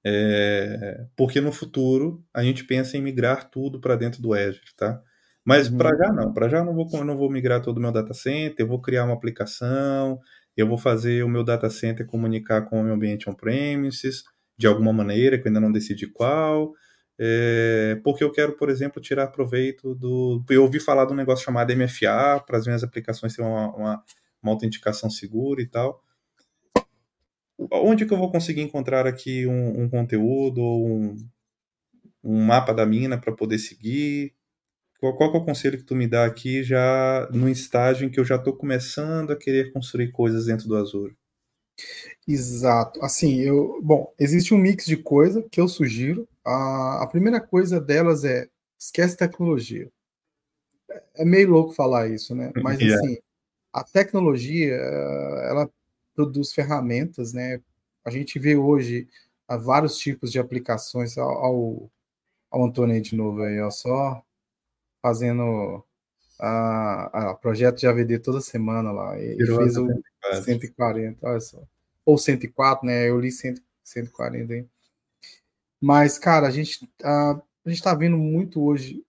É, 0.05 1.05
porque 1.17 1.41
no 1.41 1.53
futuro 1.53 2.25
a 2.35 2.43
gente 2.43 2.65
pensa 2.65 2.97
em 2.97 3.03
migrar 3.03 3.51
tudo 3.51 3.81
para 3.81 3.95
dentro 3.95 4.23
do 4.23 4.33
Azure, 4.33 4.75
tá? 4.77 5.03
Mas 5.45 5.69
uhum. 5.69 5.79
para 5.79 5.97
já 5.97 6.13
não, 6.13 6.33
para 6.33 6.49
já 6.49 6.65
não 6.65 6.75
vou, 6.75 7.05
não 7.05 7.17
vou 7.17 7.31
migrar 7.31 7.61
todo 7.61 7.79
o 7.79 7.81
meu 7.81 7.93
data 7.93 8.15
center, 8.15 8.65
eu 8.65 8.69
vou 8.69 8.81
criar 8.81 9.05
uma 9.05 9.15
aplicação, 9.15 10.19
eu 10.57 10.67
vou 10.67 10.79
fazer 10.79 11.23
o 11.25 11.29
meu 11.29 11.45
data 11.45 11.69
center 11.69 12.07
comunicar 12.07 12.63
com 12.63 12.81
o 12.81 12.85
meu 12.85 12.95
ambiente 12.95 13.29
on-premises 13.29 14.25
de 14.57 14.67
alguma 14.67 14.93
maneira, 14.93 15.39
que 15.39 15.47
eu 15.47 15.51
ainda 15.51 15.61
não 15.61 15.73
decidi 15.73 16.07
qual, 16.07 16.73
é, 17.19 18.01
porque 18.05 18.25
eu 18.25 18.33
quero, 18.33 18.53
por 18.57 18.69
exemplo, 18.71 19.01
tirar 19.03 19.29
proveito 19.29 19.95
do. 19.95 20.45
Eu 20.51 20.63
ouvi 20.63 20.81
falar 20.81 21.05
de 21.05 21.13
um 21.13 21.17
negócio 21.17 21.45
chamado 21.45 21.75
MFA, 21.77 22.43
para 22.47 22.59
as 22.59 22.67
minhas 22.67 22.83
aplicações 22.83 23.35
terem 23.35 23.51
uma, 23.51 23.75
uma, 23.75 24.05
uma 24.43 24.53
autenticação 24.53 25.11
segura 25.11 25.63
e 25.63 25.67
tal 25.67 26.03
onde 27.71 28.07
que 28.07 28.13
eu 28.13 28.19
vou 28.19 28.31
conseguir 28.31 28.63
encontrar 28.63 29.07
aqui 29.07 29.47
um, 29.47 29.83
um 29.83 29.89
conteúdo 29.89 30.61
ou 30.61 30.89
um, 30.89 31.17
um, 32.25 32.45
mapa 32.45 32.73
da 32.73 32.87
mina 32.87 33.19
para 33.19 33.33
poder 33.33 33.59
seguir? 33.59 34.35
Qual, 34.99 35.17
qual 35.17 35.35
é 35.35 35.39
o 35.39 35.45
conselho 35.45 35.79
que 35.79 35.85
tu 35.85 35.95
me 35.95 36.07
dá 36.07 36.25
aqui 36.25 36.63
já 36.63 37.29
no 37.33 37.49
estágio 37.49 38.07
em 38.07 38.11
que 38.11 38.21
eu 38.21 38.25
já 38.25 38.37
estou 38.37 38.57
começando 38.57 39.33
a 39.33 39.37
querer 39.37 39.73
construir 39.73 40.11
coisas 40.13 40.47
dentro 40.47 40.69
do 40.69 40.77
Azure? 40.77 41.17
Exato. 42.27 43.03
Assim, 43.05 43.41
eu, 43.41 43.81
bom, 43.83 44.13
existe 44.19 44.55
um 44.55 44.59
mix 44.59 44.85
de 44.85 44.97
coisa 44.97 45.43
que 45.51 45.61
eu 45.61 45.69
sugiro. 45.69 46.29
A, 46.45 47.03
a 47.03 47.07
primeira 47.07 47.41
coisa 47.41 47.81
delas 47.81 48.25
é 48.25 48.49
esquece 48.79 49.17
tecnologia. 49.17 49.91
É 51.15 51.25
meio 51.25 51.51
louco 51.51 51.73
falar 51.73 52.09
isso, 52.09 52.35
né? 52.35 52.53
Mas 52.63 52.81
yeah. 52.81 52.97
assim, 52.97 53.19
a 53.73 53.83
tecnologia, 53.85 54.75
ela 54.75 55.71
produz 56.15 56.53
ferramentas, 56.53 57.33
né? 57.33 57.61
A 58.05 58.11
gente 58.11 58.39
vê 58.39 58.57
hoje 58.57 59.09
há 59.49 59.57
vários 59.57 59.97
tipos 59.97 60.31
de 60.31 60.39
aplicações 60.39 61.17
ao, 61.17 61.91
ao 62.51 62.65
Antônio 62.65 63.01
de 63.01 63.17
novo 63.17 63.43
aí, 63.43 63.61
ó, 63.61 63.71
só 63.71 64.23
fazendo 65.01 65.85
a, 66.45 67.31
a 67.31 67.35
projeto 67.35 67.79
de 67.79 67.87
AVD 67.87 68.19
toda 68.19 68.41
semana 68.41 68.91
lá. 68.91 69.17
E 69.19 69.37
fez 69.47 69.77
o 69.77 69.89
140, 70.45 71.25
olha 71.25 71.41
só. 71.41 71.63
Ou 72.05 72.19
104, 72.19 72.85
né? 72.85 73.09
Eu 73.09 73.21
li 73.21 73.31
100, 73.31 73.55
140 73.85 74.53
aí. 74.53 74.67
Mas, 75.81 76.19
cara, 76.19 76.49
a 76.49 76.51
gente, 76.51 76.91
a, 77.03 77.41
a 77.65 77.71
gente 77.71 77.83
tá 77.83 77.95
vendo 77.95 78.17
muito 78.17 78.61
hoje 78.61 79.05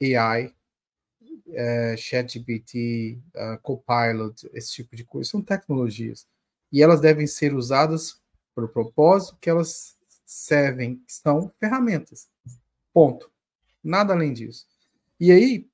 AI, 0.00 0.54
é, 1.52 1.96
ChatGPT, 1.98 3.18
uh, 3.36 3.58
Copilot, 3.60 4.48
esse 4.54 4.72
tipo 4.72 4.96
de 4.96 5.04
coisa. 5.04 5.28
São 5.28 5.42
tecnologias 5.42 6.26
e 6.72 6.82
elas 6.82 7.00
devem 7.00 7.26
ser 7.26 7.54
usadas 7.54 8.20
para 8.54 8.64
o 8.64 8.68
propósito 8.68 9.36
que 9.38 9.50
elas 9.50 9.98
servem, 10.24 11.02
são 11.06 11.52
ferramentas. 11.60 12.28
Ponto. 12.92 13.30
Nada 13.82 14.14
além 14.14 14.32
disso. 14.32 14.66
E 15.18 15.30
aí, 15.30 15.69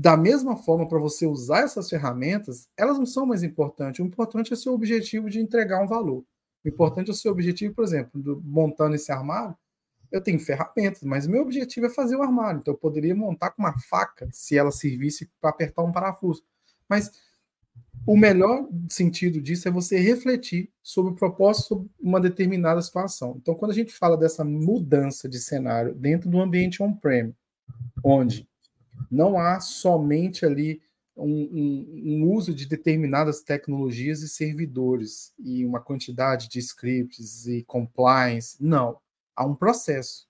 da 0.00 0.16
mesma 0.16 0.54
forma, 0.54 0.86
para 0.86 1.00
você 1.00 1.26
usar 1.26 1.64
essas 1.64 1.90
ferramentas, 1.90 2.68
elas 2.76 2.96
não 2.96 3.04
são 3.04 3.26
mais 3.26 3.42
importantes. 3.42 3.98
O 3.98 4.06
importante 4.06 4.52
é 4.52 4.56
seu 4.56 4.72
objetivo 4.72 5.28
de 5.28 5.40
entregar 5.40 5.82
um 5.82 5.88
valor. 5.88 6.24
O 6.64 6.68
importante 6.68 7.08
é 7.08 7.10
o 7.10 7.16
seu 7.16 7.32
objetivo, 7.32 7.74
por 7.74 7.82
exemplo, 7.82 8.22
do, 8.22 8.40
montando 8.44 8.94
esse 8.94 9.10
armário. 9.10 9.56
Eu 10.12 10.20
tenho 10.20 10.38
ferramentas, 10.38 11.02
mas 11.02 11.26
meu 11.26 11.42
objetivo 11.42 11.86
é 11.86 11.90
fazer 11.90 12.14
o 12.14 12.22
armário. 12.22 12.60
Então, 12.60 12.74
eu 12.74 12.78
poderia 12.78 13.12
montar 13.12 13.50
com 13.50 13.60
uma 13.60 13.76
faca 13.76 14.28
se 14.30 14.56
ela 14.56 14.70
servisse 14.70 15.28
para 15.40 15.50
apertar 15.50 15.82
um 15.82 15.90
parafuso. 15.90 16.44
Mas 16.88 17.10
o 18.06 18.16
melhor 18.16 18.68
sentido 18.88 19.42
disso 19.42 19.66
é 19.66 19.70
você 19.72 19.98
refletir 19.98 20.70
sobre 20.80 21.10
o 21.10 21.16
propósito 21.16 21.90
de 22.00 22.08
uma 22.08 22.20
determinada 22.20 22.80
situação. 22.80 23.36
Então, 23.42 23.52
quando 23.56 23.72
a 23.72 23.74
gente 23.74 23.92
fala 23.92 24.16
dessa 24.16 24.44
mudança 24.44 25.28
de 25.28 25.40
cenário 25.40 25.92
dentro 25.92 26.30
do 26.30 26.40
ambiente 26.40 26.80
on-prem, 26.84 27.34
onde 28.04 28.47
não 29.10 29.38
há 29.38 29.60
somente 29.60 30.44
ali 30.44 30.80
um, 31.16 31.24
um, 31.26 32.02
um, 32.04 32.32
uso 32.32 32.54
de 32.54 32.66
determinadas 32.66 33.40
tecnologias 33.40 34.22
e 34.22 34.28
servidores 34.28 35.32
e 35.38 35.64
uma 35.64 35.80
quantidade 35.80 36.48
de 36.48 36.58
scripts 36.60 37.46
e 37.46 37.64
compliance, 37.64 38.56
não. 38.60 38.98
Há 39.34 39.44
um 39.44 39.54
processo. 39.54 40.28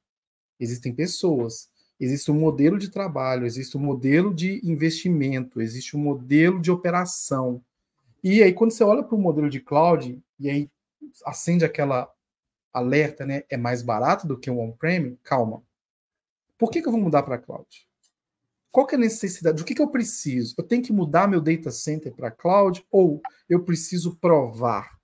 Existem 0.58 0.94
pessoas, 0.94 1.68
existe 2.00 2.30
um 2.30 2.40
modelo 2.40 2.78
de 2.78 2.90
trabalho, 2.90 3.46
existe 3.46 3.76
um 3.76 3.80
modelo 3.80 4.34
de 4.34 4.60
investimento, 4.64 5.60
existe 5.60 5.96
um 5.96 6.00
modelo 6.00 6.60
de 6.60 6.70
operação, 6.70 7.62
e 8.22 8.42
aí, 8.42 8.52
quando 8.52 8.72
você 8.72 8.82
olha 8.82 9.02
para 9.02 9.14
o 9.14 9.20
modelo 9.20 9.48
de 9.48 9.60
cloud, 9.60 10.20
e 10.38 10.50
aí 10.50 10.70
acende 11.24 11.64
aquela 11.64 12.12
alerta, 12.72 13.24
né? 13.24 13.44
É 13.48 13.56
mais 13.56 13.82
barato 13.82 14.26
do 14.26 14.38
que 14.38 14.50
o 14.50 14.58
on-prem? 14.58 15.18
Calma. 15.22 15.62
Por 16.58 16.70
que, 16.70 16.82
que 16.82 16.88
eu 16.88 16.92
vou 16.92 17.00
mudar 17.00 17.22
para 17.22 17.38
cloud? 17.38 17.87
Qual 18.70 18.86
que 18.86 18.94
é 18.94 18.98
a 18.98 19.00
necessidade? 19.00 19.62
O 19.62 19.64
que, 19.64 19.74
que 19.74 19.82
eu 19.82 19.88
preciso? 19.88 20.54
Eu 20.58 20.64
tenho 20.64 20.82
que 20.82 20.92
mudar 20.92 21.28
meu 21.28 21.40
data 21.40 21.70
center 21.70 22.14
para 22.14 22.30
cloud 22.30 22.84
ou 22.90 23.20
eu 23.48 23.64
preciso 23.64 24.16
provar? 24.16 24.98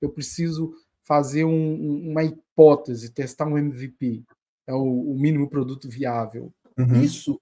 Eu 0.00 0.10
preciso 0.10 0.72
fazer 1.02 1.44
um, 1.44 2.10
uma 2.10 2.22
hipótese, 2.22 3.12
testar 3.12 3.46
um 3.46 3.58
MVP, 3.58 4.22
é 4.66 4.74
o, 4.74 5.12
o 5.12 5.18
mínimo 5.18 5.48
produto 5.48 5.88
viável. 5.88 6.52
Uhum. 6.78 7.02
Isso 7.02 7.40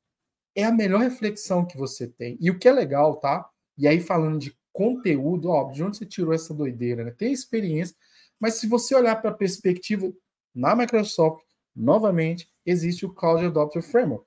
é 0.55 0.65
a 0.65 0.73
melhor 0.73 1.01
reflexão 1.01 1.67
que 1.67 1.77
você 1.77 2.07
tem. 2.07 2.39
E 2.41 2.51
o 2.51 2.59
que 2.59 2.69
é 2.69 2.73
legal, 2.73 3.17
tá? 3.17 3.49
E 3.77 3.87
aí 3.87 4.01
falando 4.01 4.39
de 4.39 4.57
conteúdo, 4.73 5.49
ó, 5.49 5.71
de 5.71 5.83
onde 5.83 5.97
você 5.97 6.07
tirou 6.07 6.33
essa 6.33 6.55
doideira, 6.55 7.05
né? 7.05 7.11
Tem 7.11 7.33
experiência, 7.33 7.97
mas 8.39 8.55
se 8.55 8.67
você 8.67 8.95
olhar 8.95 9.17
para 9.17 9.31
a 9.31 9.35
perspectiva 9.35 10.13
na 10.55 10.77
Microsoft, 10.77 11.43
novamente, 11.75 12.49
existe 12.65 13.05
o 13.05 13.13
Cloud 13.13 13.45
Adopter 13.45 13.83
Framework. 13.83 14.26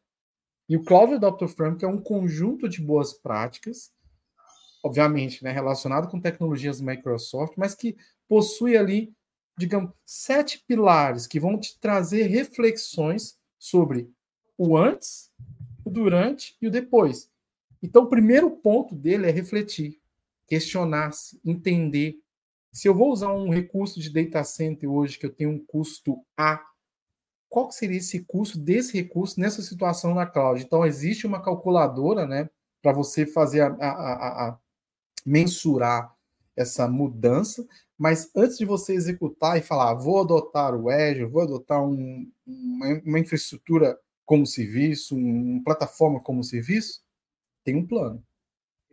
E 0.69 0.77
o 0.77 0.84
Cloud 0.84 1.15
Adopter 1.15 1.47
Framework 1.47 1.84
é 1.84 1.88
um 1.88 1.99
conjunto 1.99 2.69
de 2.69 2.79
boas 2.79 3.12
práticas, 3.12 3.91
obviamente, 4.84 5.43
né, 5.43 5.51
relacionado 5.51 6.08
com 6.08 6.21
tecnologias 6.21 6.79
Microsoft, 6.79 7.55
mas 7.58 7.73
que 7.73 7.97
possui 8.27 8.77
ali, 8.77 9.12
digamos, 9.58 9.91
sete 10.05 10.63
pilares 10.67 11.25
que 11.25 11.39
vão 11.39 11.60
te 11.60 11.79
trazer 11.79 12.27
reflexões 12.27 13.36
sobre 13.58 14.12
o 14.55 14.77
antes, 14.77 15.32
o 15.84 15.89
durante 15.89 16.55
e 16.62 16.67
o 16.67 16.71
depois. 16.71 17.32
Então, 17.82 18.03
o 18.03 18.10
primeiro 18.10 18.51
ponto 18.51 18.93
dele 18.93 19.27
é 19.27 19.32
refletir 19.32 19.99
questionar-se, 20.49 21.39
entender. 21.45 22.19
Se 22.71 22.88
eu 22.88 22.93
vou 22.93 23.12
usar 23.12 23.32
um 23.32 23.49
recurso 23.49 23.99
de 23.99 24.10
data 24.10 24.43
center 24.43 24.89
hoje 24.89 25.17
que 25.17 25.25
eu 25.25 25.34
tenho 25.34 25.51
um 25.51 25.65
custo 25.65 26.23
A, 26.36 26.63
qual 27.49 27.71
seria 27.71 27.97
esse 27.97 28.19
custo 28.21 28.59
desse 28.59 28.93
recurso 28.97 29.39
nessa 29.39 29.62
situação 29.62 30.13
na 30.13 30.25
cloud? 30.25 30.62
Então, 30.62 30.85
existe 30.85 31.25
uma 31.25 31.41
calculadora 31.41 32.27
né, 32.27 32.49
para 32.81 32.93
você 32.93 33.25
fazer 33.25 33.62
a, 33.62 33.67
a, 33.67 33.89
a, 33.89 34.49
a, 34.49 34.59
mensurar 35.25 36.13
essa 36.55 36.88
mudança, 36.88 37.65
mas 37.97 38.29
antes 38.35 38.57
de 38.57 38.65
você 38.65 38.93
executar 38.93 39.57
e 39.57 39.62
falar, 39.62 39.93
vou 39.95 40.21
adotar 40.21 40.75
o 40.75 40.89
Azure, 40.89 41.25
vou 41.25 41.41
adotar 41.41 41.83
um, 41.83 42.29
uma, 42.45 43.01
uma 43.05 43.19
infraestrutura 43.19 43.99
como 44.25 44.45
serviço, 44.45 45.15
uma 45.15 45.63
plataforma 45.63 46.19
como 46.19 46.43
serviço, 46.43 47.01
tem 47.63 47.75
um 47.75 47.85
plano 47.85 48.23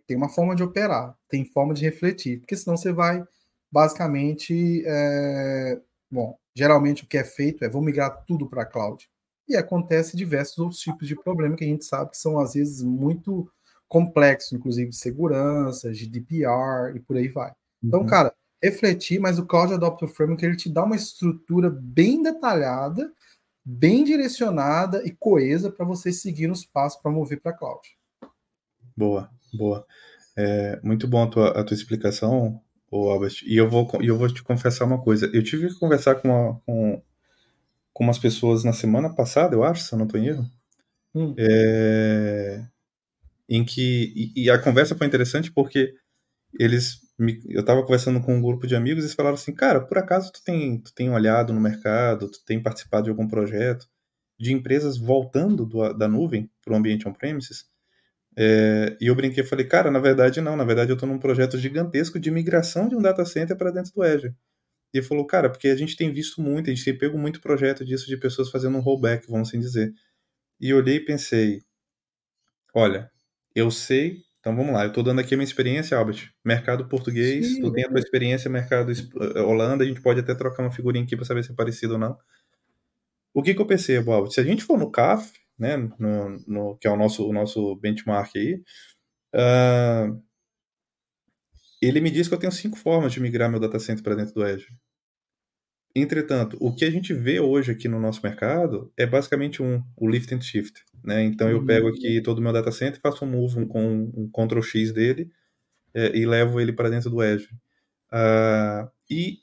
tem 0.07 0.17
uma 0.17 0.29
forma 0.29 0.55
de 0.55 0.63
operar, 0.63 1.17
tem 1.29 1.45
forma 1.45 1.75
de 1.75 1.85
refletir, 1.85 2.39
porque 2.39 2.57
senão 2.57 2.77
você 2.77 2.93
vai 2.93 3.23
basicamente, 3.71 4.83
é, 4.87 5.81
bom, 6.11 6.39
geralmente 6.55 7.05
o 7.05 7.07
que 7.07 7.19
é 7.19 7.25
feito 7.25 7.65
é 7.65 7.69
vou 7.69 7.83
migrar 7.83 8.25
tudo 8.27 8.49
para 8.49 8.63
a 8.63 8.67
cloud. 8.67 9.09
E 9.49 9.57
acontece 9.57 10.17
diversos 10.17 10.59
outros 10.59 10.81
tipos 10.81 11.07
de 11.07 11.15
problema 11.15 11.57
que 11.57 11.65
a 11.65 11.69
gente 11.69 11.85
sabe 11.85 12.11
que 12.11 12.19
são 12.19 12.39
às 12.39 12.55
vezes 12.55 12.83
muito 12.83 13.51
complexos, 13.89 14.53
inclusive 14.53 14.91
de 14.91 14.97
segurança, 14.97 15.93
GDPR 15.93 16.97
e 16.97 17.01
por 17.01 17.17
aí 17.17 17.29
vai. 17.29 17.53
Então, 17.83 18.01
uhum. 18.01 18.07
cara, 18.07 18.35
refletir, 18.63 19.21
mas 19.21 19.39
o 19.39 19.47
Cloud 19.47 19.73
Adopter 19.73 20.09
Framework 20.09 20.45
ele 20.45 20.57
te 20.57 20.69
dá 20.69 20.85
uma 20.85 20.97
estrutura 20.97 21.71
bem 21.71 22.23
detalhada, 22.23 23.13
bem 23.65 24.03
direcionada 24.03 25.05
e 25.05 25.13
coesa 25.13 25.71
para 25.71 25.85
você 25.85 26.13
seguir 26.13 26.49
nos 26.49 26.65
passos 26.65 27.01
para 27.01 27.11
mover 27.11 27.41
para 27.41 27.53
cloud. 27.53 27.87
Boa, 28.97 29.31
boa. 29.55 29.87
É, 30.37 30.81
muito 30.83 31.07
bom 31.07 31.23
a 31.23 31.31
tua, 31.31 31.61
a 31.61 31.65
tua 31.65 31.75
explicação, 31.75 32.61
o 32.91 33.09
Albert. 33.11 33.43
E 33.45 33.57
eu 33.57 33.69
vou, 33.69 33.89
eu 34.01 34.17
vou 34.17 34.33
te 34.33 34.43
confessar 34.43 34.85
uma 34.85 35.01
coisa. 35.01 35.31
Eu 35.33 35.43
tive 35.43 35.69
que 35.69 35.79
conversar 35.79 36.17
com, 36.17 36.29
uma, 36.29 36.61
com, 36.61 37.03
com 37.93 38.05
umas 38.05 38.19
pessoas 38.19 38.65
na 38.65 38.73
semana 38.73 39.15
passada, 39.15 39.55
eu 39.55 39.65
acho, 39.65 39.83
se 39.83 39.93
eu 39.93 39.99
não 39.99 40.07
estou 40.07 40.21
em 40.21 40.29
erro. 40.29 40.51
Hum. 41.15 41.35
É, 41.39 42.63
em 43.49 43.65
que 43.65 44.13
e, 44.37 44.45
e, 44.45 44.51
a 44.51 44.59
conversa 44.59 44.95
foi 44.95 45.07
interessante 45.07 45.51
porque 45.51 45.95
eles 46.59 47.01
me, 47.19 47.41
eu 47.49 47.61
estava 47.61 47.83
conversando 47.83 48.21
com 48.21 48.37
um 48.37 48.43
grupo 48.43 48.67
de 48.67 48.77
amigos 48.77 49.03
e 49.03 49.07
eles 49.07 49.15
falaram 49.15 49.35
assim, 49.35 49.55
cara, 49.55 49.81
por 49.81 49.99
acaso 49.99 50.31
tu 50.33 50.43
tem, 50.45 50.79
tu 50.79 50.93
tem 50.93 51.11
olhado 51.11 51.53
no 51.53 51.61
mercado, 51.61 52.31
tu 52.31 52.45
tem 52.45 52.63
participado 52.63 53.05
de 53.05 53.11
algum 53.11 53.27
projeto 53.27 53.89
de 54.39 54.53
empresas 54.53 54.99
voltando 54.99 55.65
do, 55.65 55.93
da 55.95 56.07
nuvem 56.07 56.51
para 56.63 56.75
o 56.75 56.77
ambiente 56.77 57.09
on-premises? 57.09 57.65
É, 58.39 58.97
e 59.01 59.07
eu 59.07 59.15
brinquei 59.15 59.43
e 59.43 59.47
falei, 59.47 59.65
cara, 59.65 59.91
na 59.91 59.99
verdade 59.99 60.43
não, 60.43 60.57
na 60.57 60.65
verdade 60.65 60.91
eu 60.91 60.95
estou 60.95 61.09
num 61.09 61.19
projeto 61.19 61.57
gigantesco 61.59 62.21
de 62.21 62.31
migração 62.31 62.87
de 62.87 62.95
um 62.95 63.01
data 63.01 63.25
center 63.25 63.57
para 63.57 63.71
dentro 63.71 63.93
do 63.95 64.03
Azure. 64.03 64.35
E 64.93 64.99
ele 64.99 65.07
falou, 65.07 65.27
cara, 65.27 65.49
porque 65.49 65.69
a 65.69 65.77
gente 65.77 65.97
tem 65.97 66.13
visto 66.13 66.41
muito, 66.41 66.71
a 66.71 66.75
gente 66.75 66.85
tem 66.85 66.97
pego 66.97 67.19
muito 67.19 67.41
projeto 67.41 67.85
disso 67.85 68.07
de 68.07 68.17
pessoas 68.17 68.51
fazendo 68.51 68.77
um 68.77 68.81
rollback, 68.81 69.27
vamos 69.31 69.49
assim 69.49 69.59
dizer. 69.59 69.93
E 70.61 70.73
olhei 70.75 70.97
e 70.97 71.05
pensei, 71.05 71.63
olha, 72.75 73.11
eu 73.55 73.71
sei, 73.71 74.23
então 74.41 74.55
vamos 74.55 74.73
lá, 74.73 74.85
eu 74.85 74.89
estou 74.89 75.03
dando 75.03 75.21
aqui 75.21 75.35
a 75.35 75.37
minha 75.37 75.47
experiência, 75.47 75.97
Albert, 75.97 76.31
mercado 76.45 76.89
português, 76.89 77.55
Sim, 77.55 77.63
tu 77.63 77.73
tem 77.73 77.85
a 77.85 77.89
tua 77.89 77.99
experiência, 77.99 78.51
mercado 78.51 78.93
eh, 78.93 79.41
Holanda, 79.41 79.83
a 79.83 79.87
gente 79.87 80.01
pode 80.01 80.21
até 80.21 80.35
trocar 80.35 80.63
uma 80.63 80.71
figurinha 80.71 81.05
aqui 81.05 81.17
para 81.17 81.25
saber 81.25 81.43
se 81.43 81.53
é 81.53 81.55
parecido 81.55 81.95
ou 81.95 81.99
não. 81.99 82.19
O 83.35 83.43
que, 83.43 83.55
que 83.55 83.61
eu 83.61 83.67
percebo, 83.67 84.13
Albert? 84.13 84.33
Se 84.33 84.41
a 84.41 84.45
gente 84.45 84.63
for 84.63 84.79
no 84.79 84.91
CAF, 84.91 85.33
né, 85.59 85.77
no, 85.77 86.39
no, 86.47 86.77
que 86.79 86.87
é 86.87 86.91
o 86.91 86.97
nosso, 86.97 87.29
o 87.29 87.33
nosso 87.33 87.77
benchmark 87.77 88.31
aí, 88.37 88.63
uh, 89.35 90.23
ele 91.81 92.01
me 92.01 92.11
diz 92.11 92.29
que 92.29 92.35
eu 92.35 92.39
tenho 92.39 92.53
cinco 92.53 92.77
formas 92.77 93.13
de 93.13 93.21
migrar 93.21 93.51
meu 93.51 93.61
data 93.61 93.79
center 93.79 94.03
para 94.03 94.15
dentro 94.15 94.35
do 94.35 94.43
Azure. 94.43 94.75
Entretanto, 95.95 96.59
o 96.61 96.75
que 96.75 96.85
a 96.85 96.91
gente 96.91 97.15
vê 97.15 97.41
hoje 97.41 97.73
aqui 97.73 97.89
no 97.89 97.99
nosso 97.99 98.21
mercado 98.23 98.93
é 98.99 99.07
basicamente 99.07 99.63
um, 99.63 99.83
o 99.97 100.09
lift 100.09 100.35
and 100.35 100.43
shift. 100.43 100.85
Né? 101.03 101.23
Então 101.23 101.49
eu 101.49 101.65
pego 101.65 101.89
aqui 101.89 102.19
uhum. 102.19 102.23
todo 102.23 102.39
o 102.39 102.43
meu 102.43 102.53
data 102.53 102.71
center, 102.71 103.01
faço 103.01 103.25
um 103.25 103.29
move 103.31 103.61
um, 103.61 103.67
com 103.67 104.13
um 104.15 104.29
Ctrl 104.29 104.61
X 104.61 104.93
dele 104.93 105.31
é, 105.95 106.15
e 106.15 106.27
levo 106.27 106.61
ele 106.61 106.73
para 106.73 106.91
dentro 106.91 107.09
do 107.09 107.21
Azure. 107.21 107.49
Uh, 108.13 108.91
e 109.11 109.39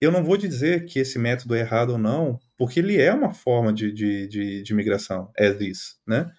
eu 0.00 0.10
não 0.10 0.24
vou 0.24 0.36
dizer 0.36 0.86
que 0.86 0.98
esse 0.98 1.18
método 1.18 1.54
é 1.54 1.60
errado 1.60 1.90
ou 1.90 1.98
não, 1.98 2.38
porque 2.58 2.80
ele 2.80 3.00
é 3.00 3.14
uma 3.14 3.32
forma 3.32 3.72
de, 3.72 3.92
de, 3.92 4.26
de, 4.26 4.62
de 4.62 4.74
migração, 4.74 5.30
as 5.38 5.60
is, 5.60 5.96
né? 6.06 6.30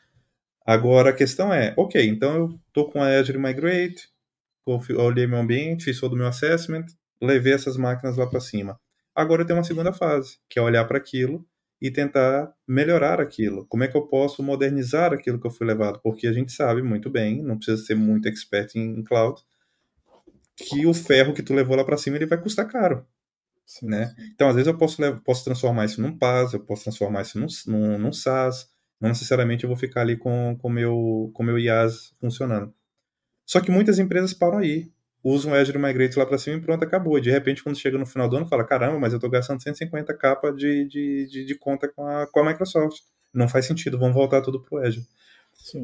Agora 0.66 1.10
a 1.10 1.14
questão 1.14 1.52
é, 1.52 1.74
ok, 1.78 2.06
então 2.06 2.36
eu 2.36 2.60
estou 2.68 2.92
com 2.92 3.02
a 3.02 3.08
Azure 3.08 3.40
Migrate, 3.40 4.10
olhei 4.98 5.26
meu 5.26 5.40
ambiente, 5.40 5.86
fiz 5.86 6.00
todo 6.00 6.14
o 6.14 6.16
meu 6.18 6.28
assessment, 6.28 6.86
levei 7.20 7.54
essas 7.54 7.78
máquinas 7.78 8.18
lá 8.18 8.28
para 8.28 8.40
cima. 8.40 8.80
Agora 9.16 9.42
eu 9.42 9.48
tenho 9.48 9.58
uma 9.58 9.66
segunda 9.66 9.92
fase, 9.94 10.38
que 10.48 10.60
é 10.60 10.62
olhar 10.62 10.86
para 10.86 10.98
aquilo 10.98 11.44
e 11.82 11.90
tentar 11.90 12.54
melhorar 12.68 13.20
aquilo. 13.22 13.66
Como 13.68 13.84
é 13.84 13.88
que 13.88 13.98
eu 13.98 14.06
posso 14.06 14.44
modernizar 14.44 15.14
aquilo 15.14 15.40
que 15.40 15.48
eu 15.48 15.52
fui 15.52 15.66
levado? 15.66 16.00
Porque 16.04 16.28
a 16.28 16.34
gente 16.34 16.52
sabe 16.52 16.84
muito 16.84 17.10
bem, 17.10 17.42
não 17.42 17.58
precisa 17.58 17.84
ser 17.84 17.96
muito 17.96 18.28
expert 18.28 18.76
em 18.76 19.02
cloud, 19.04 19.42
que 20.56 20.86
o 20.86 20.94
ferro 20.94 21.34
que 21.34 21.42
tu 21.42 21.54
levou 21.54 21.76
lá 21.78 21.86
para 21.86 21.98
cima 21.98 22.18
ele 22.18 22.26
vai 22.26 22.38
custar 22.40 22.68
caro. 22.68 23.08
Sim, 23.70 23.86
né? 23.86 24.16
Então, 24.34 24.50
às 24.50 24.56
vezes, 24.56 24.68
eu 24.68 24.76
posso, 24.76 24.98
posso 25.24 25.44
transformar 25.44 25.86
isso 25.86 26.02
num 26.02 26.18
PaaS, 26.18 26.54
eu 26.54 26.60
posso 26.60 26.86
transformar 26.86 27.22
isso 27.22 27.40
num, 27.40 27.46
num, 27.68 28.00
num 28.00 28.12
SaaS, 28.12 28.68
não 29.00 29.10
necessariamente 29.10 29.64
eu 29.64 29.68
vou 29.68 29.78
ficar 29.78 30.02
ali 30.02 30.18
com 30.18 30.58
o 30.64 30.70
meu, 30.72 31.30
com 31.36 31.44
meu 31.44 31.60
IaaS 31.60 32.12
funcionando. 32.20 32.74
Só 33.46 33.62
que 33.62 33.70
muitas 33.70 34.00
empresas 34.00 34.34
param 34.34 34.58
aí, 34.58 34.92
usam 35.24 35.52
o 35.52 35.56
Azure 35.56 35.78
Migrate 35.78 36.18
lá 36.18 36.26
para 36.26 36.40
cima 36.40 36.58
e 36.58 36.62
pronto, 36.62 36.84
acabou. 36.84 37.20
De 37.20 37.30
repente, 37.30 37.62
quando 37.62 37.78
chega 37.78 37.96
no 37.96 38.08
final 38.08 38.28
do 38.28 38.38
ano, 38.38 38.48
fala, 38.48 38.66
caramba, 38.66 38.98
mas 38.98 39.14
eu 39.14 39.18
estou 39.18 39.30
gastando 39.30 39.62
150 39.62 40.18
capa 40.18 40.52
de, 40.52 40.88
de, 40.88 41.28
de, 41.28 41.46
de, 41.46 41.56
conta 41.56 41.88
com 41.88 42.08
a, 42.08 42.26
com 42.26 42.40
a 42.40 42.46
Microsoft. 42.46 43.04
Não 43.32 43.48
faz 43.48 43.68
sentido, 43.68 44.00
vamos 44.00 44.16
voltar 44.16 44.42
tudo 44.42 44.64
para 44.64 44.80
o 44.80 44.84
Azure. 44.84 45.06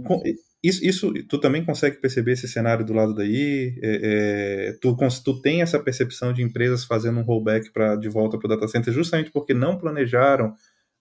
Com, 0.08 0.24
isso, 0.67 0.86
isso, 0.86 1.13
tu 1.25 1.39
também 1.39 1.63
consegue 1.63 1.97
perceber 1.97 2.32
esse 2.32 2.47
cenário 2.47 2.86
do 2.86 2.93
lado 2.93 3.13
daí? 3.13 3.78
É, 3.82 4.69
é, 4.69 4.78
tu, 4.82 4.95
tu 5.23 5.41
tem 5.41 5.62
essa 5.62 5.80
percepção 5.80 6.34
de 6.34 6.41
empresas 6.41 6.86
fazendo 6.86 7.19
um 7.19 7.23
rollback 7.23 7.71
pra, 7.71 7.95
de 7.95 8.10
volta 8.10 8.38
para 8.38 8.47
o 8.47 8.49
data 8.49 8.67
center 8.67 8.93
justamente 8.93 9.32
porque 9.32 9.54
não 9.54 9.78
planejaram 9.78 10.54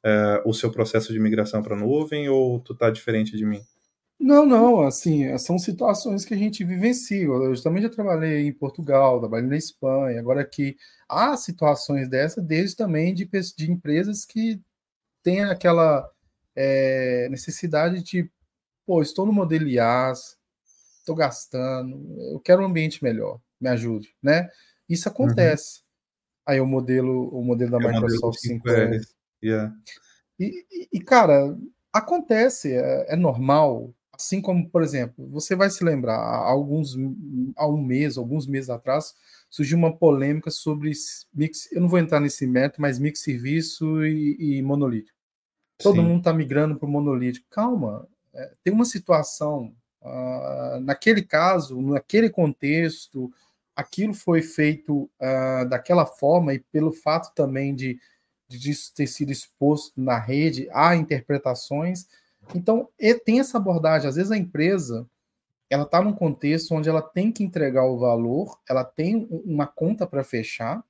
é, 0.04 0.42
o 0.44 0.52
seu 0.52 0.70
processo 0.70 1.12
de 1.12 1.20
migração 1.20 1.62
para 1.62 1.74
a 1.74 1.78
nuvem 1.78 2.28
ou 2.28 2.60
tu 2.60 2.74
tá 2.74 2.90
diferente 2.90 3.36
de 3.36 3.46
mim? 3.46 3.60
Não, 4.18 4.46
não, 4.46 4.82
assim, 4.82 5.36
são 5.38 5.58
situações 5.58 6.24
que 6.24 6.34
a 6.34 6.36
gente 6.36 6.64
vivencia. 6.64 7.24
Eu 7.24 7.62
também 7.62 7.82
já 7.82 7.88
trabalhei 7.88 8.46
em 8.46 8.52
Portugal, 8.52 9.20
trabalhei 9.20 9.48
na 9.48 9.56
Espanha, 9.56 10.18
agora 10.18 10.40
aqui 10.40 10.76
há 11.08 11.36
situações 11.36 12.08
dessas, 12.08 12.44
desde 12.44 12.76
também 12.76 13.12
de, 13.14 13.28
de 13.56 13.70
empresas 13.70 14.24
que 14.24 14.60
têm 15.22 15.42
aquela 15.42 16.08
é, 16.56 17.28
necessidade 17.28 18.02
de 18.02 18.30
pô, 18.86 19.02
estou 19.02 19.26
no 19.26 19.32
modelo 19.32 19.68
IaaS, 19.68 20.36
estou 20.98 21.14
gastando, 21.14 22.02
eu 22.32 22.40
quero 22.40 22.62
um 22.62 22.66
ambiente 22.66 23.02
melhor, 23.02 23.40
me 23.60 23.68
ajude, 23.68 24.14
né? 24.22 24.48
Isso 24.88 25.08
uhum. 25.08 25.14
acontece. 25.14 25.78
Uhum. 25.78 25.84
Aí 26.46 26.60
o 26.60 26.66
modelo, 26.66 27.28
o 27.28 27.42
modelo 27.42 27.70
da 27.70 27.78
é 27.78 27.92
Microsoft 27.92 28.38
5R. 28.40 29.00
Yeah. 29.42 29.74
E, 30.38 30.66
e, 30.70 30.88
e, 30.94 31.00
cara, 31.00 31.56
acontece, 31.92 32.72
é, 32.72 33.14
é, 33.14 33.16
normal. 33.16 33.94
Assim 34.12 34.40
como, 34.40 34.68
por 34.70 34.82
exemplo, 34.82 35.28
você 35.28 35.56
vai 35.56 35.68
se 35.70 35.82
lembrar, 35.82 36.16
há 36.16 36.48
alguns 36.48 36.94
há 37.56 37.66
um 37.66 37.82
mês, 37.82 38.16
alguns 38.16 38.46
meses 38.46 38.70
atrás, 38.70 39.12
surgiu 39.50 39.76
uma 39.76 39.96
polêmica 39.96 40.50
sobre 40.50 40.92
mix. 41.34 41.70
Eu 41.72 41.80
não 41.80 41.88
vou 41.88 41.98
entrar 41.98 42.20
nesse 42.20 42.46
método, 42.46 42.82
mas 42.82 42.98
mix 42.98 43.20
serviço 43.20 44.04
e, 44.04 44.58
e 44.58 44.62
monolítico. 44.62 45.18
Todo 45.78 45.96
Sim. 45.96 46.02
mundo 46.02 46.18
está 46.18 46.32
migrando 46.32 46.76
para 46.78 46.88
o 46.88 46.90
monolítico. 46.90 47.46
Calma, 47.50 48.06
é, 48.06 48.13
tem 48.62 48.72
uma 48.72 48.84
situação, 48.84 49.74
uh, 50.02 50.80
naquele 50.80 51.22
caso, 51.22 51.80
naquele 51.80 52.28
contexto, 52.30 53.32
aquilo 53.74 54.14
foi 54.14 54.42
feito 54.42 55.10
uh, 55.20 55.68
daquela 55.68 56.06
forma 56.06 56.54
e 56.54 56.58
pelo 56.58 56.92
fato 56.92 57.34
também 57.34 57.74
de, 57.74 57.98
de 58.48 58.70
isso 58.70 58.92
ter 58.94 59.06
sido 59.06 59.30
exposto 59.30 60.00
na 60.00 60.18
rede, 60.18 60.68
há 60.72 60.94
interpretações. 60.94 62.06
Então, 62.54 62.88
tem 63.24 63.40
essa 63.40 63.56
abordagem. 63.56 64.08
Às 64.08 64.16
vezes 64.16 64.30
a 64.30 64.36
empresa 64.36 65.08
ela 65.70 65.84
está 65.84 66.00
num 66.02 66.12
contexto 66.12 66.74
onde 66.74 66.88
ela 66.88 67.02
tem 67.02 67.32
que 67.32 67.42
entregar 67.42 67.84
o 67.86 67.98
valor, 67.98 68.60
ela 68.68 68.84
tem 68.84 69.26
uma 69.30 69.66
conta 69.66 70.06
para 70.06 70.22
fechar, 70.22 70.84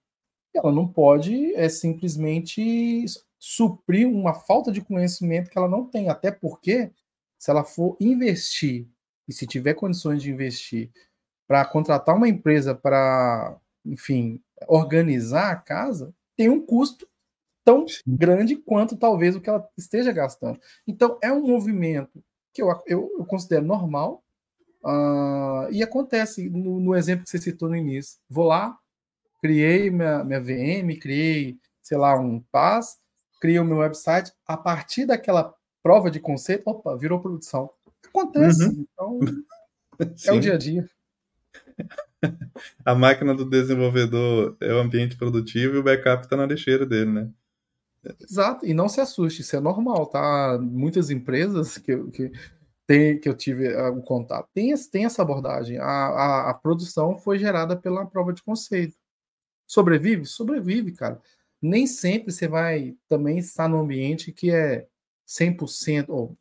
ela 0.55 0.73
não 0.73 0.87
pode 0.87 1.55
é 1.55 1.69
simplesmente 1.69 3.05
suprir 3.39 4.07
uma 4.09 4.35
falta 4.35 4.71
de 4.71 4.81
conhecimento 4.81 5.51
que 5.51 5.59
ela 5.59 5.69
não 5.69 5.85
tem, 5.87 6.09
até 6.09 6.31
porque 6.31 6.91
se 7.45 7.51
ela 7.51 7.63
for 7.63 7.95
investir, 8.01 8.89
e 9.29 9.33
se 9.35 9.47
tiver 9.47 9.75
condições 9.75 10.23
de 10.23 10.31
investir, 10.31 10.91
para 11.47 11.63
contratar 11.67 12.17
uma 12.17 12.27
empresa 12.27 12.75
para, 12.75 13.61
enfim, 13.85 14.43
organizar 14.67 15.53
a 15.53 15.57
casa, 15.57 16.15
tem 16.35 16.49
um 16.49 16.65
custo 16.65 17.07
tão 17.63 17.87
Sim. 17.87 18.01
grande 18.07 18.57
quanto 18.57 18.97
talvez 18.97 19.37
o 19.37 19.43
que 19.43 19.51
ela 19.51 19.69
esteja 19.77 20.11
gastando. 20.11 20.59
Então, 20.87 21.19
é 21.23 21.31
um 21.31 21.47
movimento 21.47 22.25
que 22.51 22.63
eu, 22.63 22.69
eu, 22.87 23.11
eu 23.19 23.27
considero 23.27 23.67
normal, 23.67 24.25
uh, 24.83 25.71
e 25.71 25.83
acontece 25.83 26.49
no, 26.49 26.81
no, 26.81 26.95
exemplo 26.95 27.25
que 27.25 27.31
você 27.31 27.37
citou 27.37 27.69
no 27.69 27.77
início. 27.77 28.19
Vou 28.27 28.47
lá, 28.47 28.75
criei 29.43 29.91
minha, 29.91 30.25
minha 30.25 30.41
VM, 30.41 30.99
criei, 30.99 31.59
sei 31.83 31.99
lá, 31.99 32.19
um 32.19 32.41
PAS, 32.51 32.99
criei 33.39 33.59
o 33.59 33.67
meu 33.67 33.81
website, 33.81 34.33
a 34.47 34.57
partir 34.57 35.05
daquela 35.05 35.55
prova 35.85 36.11
de 36.11 36.18
conceito, 36.18 36.62
opa, 36.66 36.97
virou 36.97 37.20
produção. 37.20 37.70
Acontece. 38.09 38.64
Uhum. 38.64 38.87
Então, 38.90 39.20
é 40.27 40.33
o 40.33 40.40
dia 40.40 40.55
a 40.55 40.59
dia. 40.59 40.88
A 42.83 42.94
máquina 42.94 43.35
do 43.35 43.44
desenvolvedor 43.44 44.57
é 44.59 44.73
o 44.73 44.79
ambiente 44.79 45.14
produtivo 45.14 45.75
e 45.75 45.79
o 45.79 45.83
backup 45.83 46.25
está 46.25 46.35
na 46.37 46.47
lixeira 46.47 46.87
dele, 46.87 47.11
né? 47.11 47.31
Exato, 48.18 48.64
e 48.64 48.73
não 48.73 48.88
se 48.88 48.99
assuste, 48.99 49.42
isso 49.42 49.55
é 49.57 49.61
normal, 49.61 50.07
tá? 50.07 50.59
Muitas 50.59 51.11
empresas 51.11 51.77
que, 51.77 51.97
que, 52.11 52.33
tem, 52.87 53.18
que 53.18 53.29
eu 53.29 53.35
tive 53.35 53.75
o 53.75 53.92
um 53.97 54.01
contato 54.01 54.49
tem, 54.55 54.75
tem 54.90 55.05
essa 55.05 55.20
abordagem. 55.20 55.79
A, 55.79 55.85
a, 55.85 56.51
a, 56.51 56.55
produção 56.55 57.18
foi 57.18 57.38
gerada 57.38 57.77
pela 57.77 58.07
prova 58.07 58.33
de 58.33 58.42
conceito. 58.42 58.97
Sobrevive? 59.66 60.25
Sobrevive, 60.25 60.92
cara. 60.92 61.20
Nem 61.61 61.87
sempre 61.87 62.33
você 62.33 62.49
vai 62.49 62.97
também 63.07 63.38
estar 63.38 63.68
num 63.68 63.81
ambiente 63.81 64.33
que 64.33 64.51
é 64.51 64.87
100% 65.27 66.07
oh, 66.09 66.35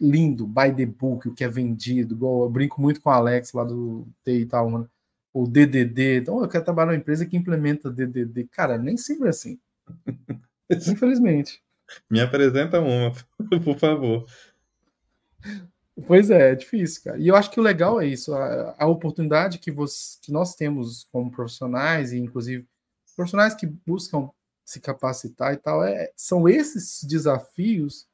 lindo, 0.00 0.46
by 0.46 0.74
the 0.74 0.86
book, 0.86 1.28
o 1.28 1.34
que 1.34 1.44
é 1.44 1.48
vendido. 1.48 2.14
Igual 2.14 2.44
eu 2.44 2.50
brinco 2.50 2.80
muito 2.80 3.00
com 3.00 3.10
o 3.10 3.12
Alex 3.12 3.52
lá 3.52 3.64
do 3.64 4.06
TI 4.24 4.42
Itaúna. 4.42 4.90
o 5.32 5.46
DDD. 5.46 6.18
Então, 6.18 6.40
eu 6.40 6.48
quero 6.48 6.64
trabalhar 6.64 6.92
numa 6.92 6.98
empresa 6.98 7.26
que 7.26 7.36
implementa 7.36 7.90
DDD. 7.90 8.48
Cara, 8.50 8.78
nem 8.78 8.96
sempre 8.96 9.26
é 9.26 9.30
assim. 9.30 9.58
Infelizmente. 10.70 11.62
Me 12.10 12.20
apresenta 12.20 12.80
uma, 12.80 13.12
por 13.64 13.78
favor. 13.78 14.26
Pois 16.06 16.30
é, 16.30 16.52
é 16.52 16.54
difícil, 16.54 17.02
cara. 17.04 17.18
E 17.18 17.28
eu 17.28 17.36
acho 17.36 17.50
que 17.50 17.60
o 17.60 17.62
legal 17.62 18.00
é 18.00 18.06
isso, 18.06 18.34
a, 18.34 18.74
a 18.78 18.86
oportunidade 18.86 19.58
que, 19.58 19.70
você, 19.70 20.18
que 20.20 20.30
nós 20.30 20.54
temos 20.54 21.04
como 21.10 21.30
profissionais, 21.30 22.12
e 22.12 22.18
inclusive 22.18 22.66
profissionais 23.14 23.54
que 23.54 23.66
buscam 23.66 24.28
se 24.66 24.80
capacitar 24.80 25.54
e 25.54 25.56
tal, 25.56 25.84
é, 25.84 26.10
são 26.16 26.48
esses 26.48 27.04
desafios. 27.04 28.08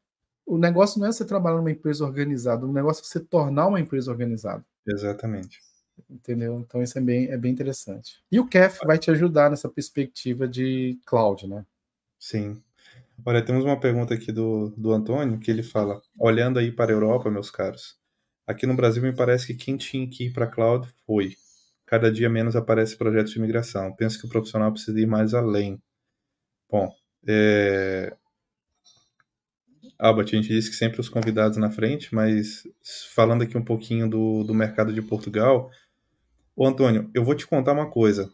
O 0.44 0.58
negócio 0.58 1.00
não 1.00 1.06
é 1.08 1.12
você 1.12 1.24
trabalhar 1.24 1.56
numa 1.56 1.70
empresa 1.70 2.04
organizada, 2.04 2.66
o 2.66 2.72
negócio 2.72 3.00
é 3.00 3.04
você 3.04 3.18
tornar 3.18 3.68
uma 3.68 3.80
empresa 3.80 4.10
organizada. 4.10 4.62
Exatamente. 4.86 5.60
Entendeu? 6.10 6.60
Então 6.60 6.82
isso 6.82 6.98
é 6.98 7.00
bem, 7.00 7.30
é 7.30 7.38
bem 7.38 7.50
interessante. 7.50 8.22
E 8.30 8.38
o 8.38 8.46
KEF 8.46 8.80
vai 8.84 8.98
te 8.98 9.10
ajudar 9.10 9.48
nessa 9.48 9.68
perspectiva 9.68 10.46
de 10.46 10.98
cloud, 11.06 11.48
né? 11.48 11.64
Sim. 12.18 12.62
Olha, 13.24 13.42
temos 13.42 13.64
uma 13.64 13.80
pergunta 13.80 14.12
aqui 14.12 14.30
do, 14.30 14.70
do 14.76 14.92
Antônio, 14.92 15.38
que 15.38 15.50
ele 15.50 15.62
fala: 15.62 16.02
olhando 16.18 16.58
aí 16.58 16.70
para 16.70 16.92
a 16.92 16.94
Europa, 16.94 17.30
meus 17.30 17.50
caros, 17.50 17.96
aqui 18.46 18.66
no 18.66 18.76
Brasil 18.76 19.02
me 19.02 19.14
parece 19.14 19.46
que 19.46 19.54
quem 19.54 19.78
tinha 19.78 20.06
que 20.06 20.26
ir 20.26 20.32
para 20.32 20.44
a 20.44 20.50
cloud 20.50 20.86
foi. 21.06 21.34
Cada 21.86 22.12
dia 22.12 22.28
menos 22.28 22.56
aparece 22.56 22.96
projetos 22.96 23.32
de 23.32 23.40
migração. 23.40 23.94
Penso 23.94 24.18
que 24.18 24.26
o 24.26 24.28
profissional 24.28 24.70
precisa 24.70 24.98
ir 25.00 25.06
mais 25.06 25.32
além. 25.32 25.80
Bom, 26.72 26.92
é... 27.28 28.16
Albert, 29.98 30.26
a 30.32 30.36
gente 30.36 30.48
disse 30.48 30.70
que 30.70 30.74
sempre 30.74 31.00
os 31.00 31.08
convidados 31.08 31.56
na 31.56 31.70
frente, 31.70 32.12
mas 32.12 32.64
falando 33.14 33.42
aqui 33.42 33.56
um 33.56 33.64
pouquinho 33.64 34.10
do, 34.10 34.42
do 34.42 34.52
mercado 34.52 34.92
de 34.92 35.00
Portugal, 35.00 35.70
Ô 36.54 36.66
Antônio, 36.66 37.10
eu 37.14 37.24
vou 37.24 37.34
te 37.34 37.46
contar 37.46 37.72
uma 37.72 37.90
coisa. 37.90 38.30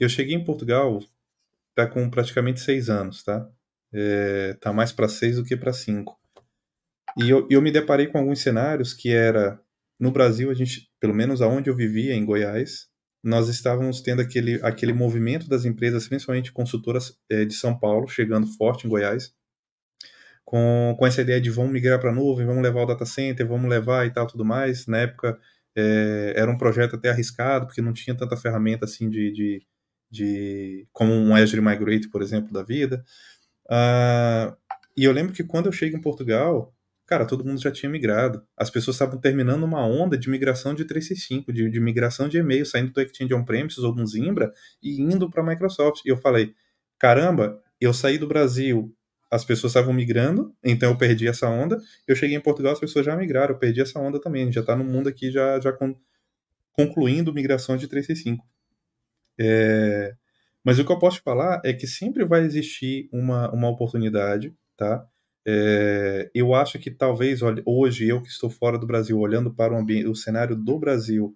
Eu 0.00 0.08
cheguei 0.08 0.34
em 0.34 0.44
Portugal 0.44 1.00
tá 1.74 1.86
com 1.86 2.08
praticamente 2.10 2.60
seis 2.60 2.88
anos, 2.88 3.22
tá? 3.22 3.48
É, 3.92 4.54
tá 4.54 4.72
mais 4.72 4.90
para 4.90 5.08
seis 5.08 5.36
do 5.36 5.44
que 5.44 5.56
para 5.56 5.72
cinco. 5.72 6.18
E 7.16 7.28
eu, 7.28 7.46
eu 7.50 7.60
me 7.60 7.70
deparei 7.70 8.06
com 8.06 8.18
alguns 8.18 8.40
cenários 8.40 8.94
que 8.94 9.12
era 9.12 9.60
no 9.98 10.10
Brasil 10.10 10.50
a 10.50 10.54
gente, 10.54 10.90
pelo 10.98 11.14
menos 11.14 11.42
aonde 11.42 11.68
eu 11.68 11.76
vivia 11.76 12.14
em 12.14 12.24
Goiás, 12.24 12.87
nós 13.22 13.48
estávamos 13.48 14.00
tendo 14.00 14.22
aquele 14.22 14.60
aquele 14.62 14.92
movimento 14.92 15.48
das 15.48 15.64
empresas, 15.64 16.08
principalmente 16.08 16.52
consultoras 16.52 17.18
é, 17.30 17.44
de 17.44 17.54
São 17.54 17.78
Paulo, 17.78 18.08
chegando 18.08 18.46
forte 18.46 18.86
em 18.86 18.90
Goiás, 18.90 19.32
com, 20.44 20.94
com 20.98 21.06
essa 21.06 21.20
ideia 21.20 21.40
de 21.40 21.50
vamos 21.50 21.72
migrar 21.72 22.00
para 22.00 22.10
a 22.10 22.14
nuvem, 22.14 22.46
vamos 22.46 22.62
levar 22.62 22.82
o 22.82 22.86
data 22.86 23.04
center, 23.04 23.46
vamos 23.46 23.68
levar 23.68 24.06
e 24.06 24.10
tal 24.12 24.26
tudo 24.26 24.44
mais. 24.44 24.86
Na 24.86 24.98
época 24.98 25.38
é, 25.76 26.32
era 26.36 26.50
um 26.50 26.58
projeto 26.58 26.96
até 26.96 27.10
arriscado, 27.10 27.66
porque 27.66 27.82
não 27.82 27.92
tinha 27.92 28.16
tanta 28.16 28.36
ferramenta 28.36 28.84
assim 28.84 29.10
de, 29.10 29.30
de, 29.32 29.66
de 30.10 30.88
como 30.92 31.12
um 31.12 31.34
Azure 31.34 31.60
Migrate, 31.60 32.08
por 32.08 32.22
exemplo, 32.22 32.52
da 32.52 32.62
vida. 32.62 33.04
Uh, 33.66 34.56
e 34.96 35.04
eu 35.04 35.12
lembro 35.12 35.32
que 35.32 35.44
quando 35.44 35.66
eu 35.66 35.72
cheguei 35.72 35.98
em 35.98 36.02
Portugal, 36.02 36.74
cara, 37.08 37.24
todo 37.24 37.42
mundo 37.42 37.60
já 37.60 37.72
tinha 37.72 37.88
migrado. 37.88 38.46
As 38.54 38.68
pessoas 38.68 38.96
estavam 38.96 39.18
terminando 39.18 39.64
uma 39.64 39.84
onda 39.84 40.16
de 40.16 40.28
migração 40.28 40.74
de 40.74 40.84
365, 40.84 41.50
de, 41.50 41.70
de 41.70 41.80
migração 41.80 42.28
de 42.28 42.36
e-mail, 42.36 42.66
saindo 42.66 42.92
do 42.92 43.00
Exchange 43.00 43.32
On-Premises 43.32 43.78
ou 43.78 43.94
do 43.94 44.06
Zimbra 44.06 44.52
e 44.82 45.00
indo 45.00 45.30
para 45.30 45.42
a 45.42 45.46
Microsoft. 45.46 46.04
E 46.04 46.10
eu 46.10 46.18
falei, 46.18 46.54
caramba, 46.98 47.58
eu 47.80 47.94
saí 47.94 48.18
do 48.18 48.28
Brasil, 48.28 48.94
as 49.30 49.42
pessoas 49.42 49.70
estavam 49.70 49.94
migrando, 49.94 50.54
então 50.62 50.90
eu 50.90 50.98
perdi 50.98 51.26
essa 51.26 51.48
onda. 51.48 51.80
Eu 52.06 52.14
cheguei 52.14 52.36
em 52.36 52.40
Portugal, 52.42 52.74
as 52.74 52.80
pessoas 52.80 53.06
já 53.06 53.16
migraram, 53.16 53.54
eu 53.54 53.58
perdi 53.58 53.80
essa 53.80 53.98
onda 53.98 54.20
também. 54.20 54.52
Já 54.52 54.60
está 54.60 54.76
no 54.76 54.84
mundo 54.84 55.08
aqui 55.08 55.30
já, 55.30 55.58
já 55.58 55.72
con 55.72 55.96
concluindo 56.72 57.32
migrações 57.32 57.80
de 57.80 57.88
365. 57.88 58.46
É... 59.40 60.14
Mas 60.62 60.78
o 60.78 60.84
que 60.84 60.92
eu 60.92 60.98
posso 60.98 61.22
falar 61.22 61.62
é 61.64 61.72
que 61.72 61.86
sempre 61.86 62.24
vai 62.24 62.42
existir 62.42 63.08
uma, 63.10 63.50
uma 63.50 63.68
oportunidade, 63.68 64.54
tá? 64.76 65.04
É... 65.50 66.30
eu 66.34 66.54
acho 66.54 66.78
que 66.78 66.90
talvez 66.90 67.40
hoje, 67.64 68.06
eu 68.06 68.20
que 68.20 68.28
estou 68.28 68.50
fora 68.50 68.78
do 68.78 68.86
Brasil, 68.86 69.18
olhando 69.18 69.54
para 69.54 69.72
o, 69.72 69.78
ambiente, 69.78 70.06
o 70.06 70.14
cenário 70.14 70.54
do 70.54 70.78
Brasil, 70.78 71.34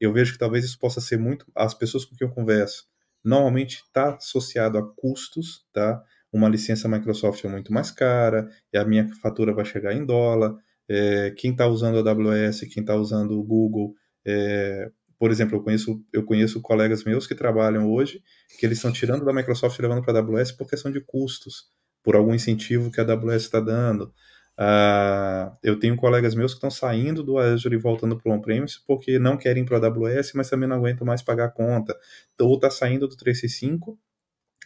eu 0.00 0.12
vejo 0.12 0.32
que 0.32 0.38
talvez 0.38 0.64
isso 0.64 0.78
possa 0.78 1.00
ser 1.00 1.18
muito. 1.18 1.46
As 1.54 1.72
pessoas 1.72 2.04
com 2.04 2.14
quem 2.16 2.26
eu 2.26 2.34
converso 2.34 2.84
normalmente 3.24 3.82
está 3.86 4.16
associado 4.16 4.76
a 4.76 4.94
custos, 4.94 5.64
tá? 5.72 6.02
uma 6.34 6.48
licença 6.48 6.88
Microsoft 6.88 7.42
é 7.44 7.48
muito 7.48 7.72
mais 7.72 7.90
cara, 7.92 8.48
e 8.72 8.76
a 8.76 8.84
minha 8.84 9.08
fatura 9.22 9.54
vai 9.54 9.64
chegar 9.64 9.94
em 9.94 10.04
dólar. 10.04 10.54
É, 10.88 11.30
quem 11.38 11.52
está 11.52 11.66
usando 11.66 11.96
a 11.96 12.10
AWS, 12.10 12.60
quem 12.72 12.82
está 12.82 12.94
usando 12.96 13.38
o 13.38 13.42
Google, 13.42 13.94
é, 14.26 14.90
por 15.16 15.30
exemplo, 15.30 15.56
eu 15.56 15.62
conheço, 15.62 16.04
eu 16.12 16.24
conheço 16.24 16.60
colegas 16.60 17.04
meus 17.04 17.26
que 17.26 17.34
trabalham 17.36 17.90
hoje, 17.90 18.20
que 18.58 18.66
eles 18.66 18.78
estão 18.78 18.92
tirando 18.92 19.24
da 19.24 19.32
Microsoft 19.32 19.78
e 19.78 19.82
levando 19.82 20.02
para 20.02 20.18
a 20.18 20.22
AWS 20.22 20.52
por 20.52 20.68
questão 20.68 20.90
de 20.90 21.00
custos, 21.00 21.70
por 22.04 22.14
algum 22.14 22.34
incentivo 22.34 22.90
que 22.92 23.00
a 23.00 23.04
AWS 23.04 23.42
está 23.42 23.58
dando. 23.58 24.12
Uh, 24.56 25.50
eu 25.64 25.80
tenho 25.80 25.96
colegas 25.96 26.36
meus 26.36 26.52
que 26.52 26.58
estão 26.58 26.70
saindo 26.70 27.24
do 27.24 27.38
Azure 27.38 27.74
e 27.74 27.78
voltando 27.78 28.16
para 28.16 28.30
o 28.30 28.34
on-premise 28.36 28.78
porque 28.86 29.18
não 29.18 29.36
querem 29.36 29.64
para 29.64 29.78
a 29.78 29.86
AWS, 29.88 30.32
mas 30.34 30.48
também 30.48 30.68
não 30.68 30.76
aguentam 30.76 31.04
mais 31.04 31.22
pagar 31.22 31.46
a 31.46 31.50
conta. 31.50 31.96
Ou 32.40 32.54
está 32.54 32.70
saindo 32.70 33.08
do 33.08 33.16
365 33.16 33.98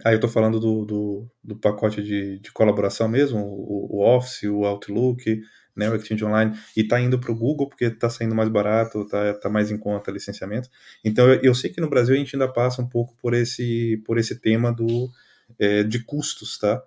Aí 0.05 0.13
eu 0.13 0.17
estou 0.17 0.31
falando 0.31 0.61
do, 0.61 0.85
do, 0.85 1.31
do, 1.43 1.57
pacote 1.57 2.03
de, 2.03 2.39
de 2.39 2.53
colaboração 2.53 3.09
mesmo, 3.09 3.41
o, 3.41 3.97
o, 3.97 4.17
Office, 4.17 4.45
o 4.45 4.65
Outlook, 4.65 5.41
né, 5.75 5.91
o 5.91 5.97
Exchange 5.97 6.25
Online, 6.25 6.57
e 6.77 6.83
está 6.83 7.01
indo 7.01 7.19
para 7.19 7.33
o 7.33 7.35
Google 7.35 7.69
porque 7.69 7.87
está 7.87 8.09
saindo 8.09 8.35
mais 8.35 8.49
barato, 8.49 9.03
está 9.03 9.35
tá 9.35 9.49
mais 9.49 9.71
em 9.71 9.79
conta 9.79 10.13
licenciamento. 10.13 10.69
Então 11.05 11.29
eu, 11.29 11.41
eu, 11.43 11.55
sei 11.55 11.71
que 11.71 11.81
no 11.81 11.91
Brasil 11.91 12.15
a 12.15 12.19
gente 12.19 12.35
ainda 12.37 12.49
passa 12.53 12.81
um 12.81 12.89
pouco 12.89 13.17
por 13.21 13.35
esse, 13.35 14.01
por 14.07 14.19
esse 14.19 14.41
tema 14.41 14.73
do, 14.73 15.11
é, 15.59 15.83
de 15.83 16.05
custos, 16.05 16.59
tá? 16.59 16.81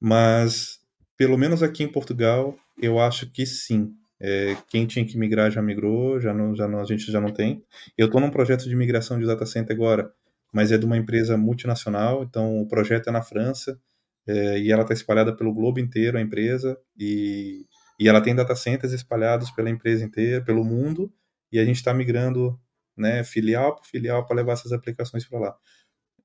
Mas 0.00 0.78
pelo 1.16 1.38
menos 1.38 1.62
aqui 1.62 1.82
em 1.82 1.90
Portugal 1.90 2.56
eu 2.80 2.98
acho 3.00 3.30
que 3.30 3.46
sim. 3.46 3.92
É, 4.20 4.56
quem 4.68 4.86
tinha 4.86 5.04
que 5.04 5.18
migrar 5.18 5.50
já 5.50 5.60
migrou, 5.60 6.18
já 6.20 6.32
não, 6.32 6.54
já 6.54 6.66
não, 6.66 6.80
a 6.80 6.84
gente 6.84 7.10
já 7.10 7.20
não 7.20 7.32
tem. 7.32 7.62
Eu 7.96 8.06
estou 8.06 8.20
num 8.20 8.30
projeto 8.30 8.68
de 8.68 8.76
migração 8.76 9.18
de 9.18 9.26
data 9.26 9.44
center 9.46 9.74
agora 9.76 10.10
mas 10.56 10.72
é 10.72 10.78
de 10.78 10.86
uma 10.86 10.96
empresa 10.96 11.36
multinacional, 11.36 12.22
então 12.22 12.62
o 12.62 12.66
projeto 12.66 13.08
é 13.08 13.12
na 13.12 13.20
França 13.20 13.78
é, 14.26 14.58
e 14.58 14.72
ela 14.72 14.82
está 14.82 14.94
espalhada 14.94 15.36
pelo 15.36 15.52
globo 15.52 15.78
inteiro, 15.78 16.16
a 16.16 16.20
empresa, 16.20 16.78
e, 16.98 17.66
e 18.00 18.08
ela 18.08 18.22
tem 18.22 18.34
data 18.34 18.56
centers 18.56 18.94
espalhados 18.94 19.50
pela 19.50 19.68
empresa 19.68 20.02
inteira, 20.02 20.42
pelo 20.42 20.64
mundo, 20.64 21.12
e 21.52 21.58
a 21.58 21.64
gente 21.64 21.76
está 21.76 21.92
migrando 21.92 22.58
né, 22.96 23.22
filial 23.22 23.76
por 23.76 23.84
filial 23.86 24.24
para 24.26 24.36
levar 24.36 24.54
essas 24.54 24.72
aplicações 24.72 25.28
para 25.28 25.38
lá. 25.38 25.56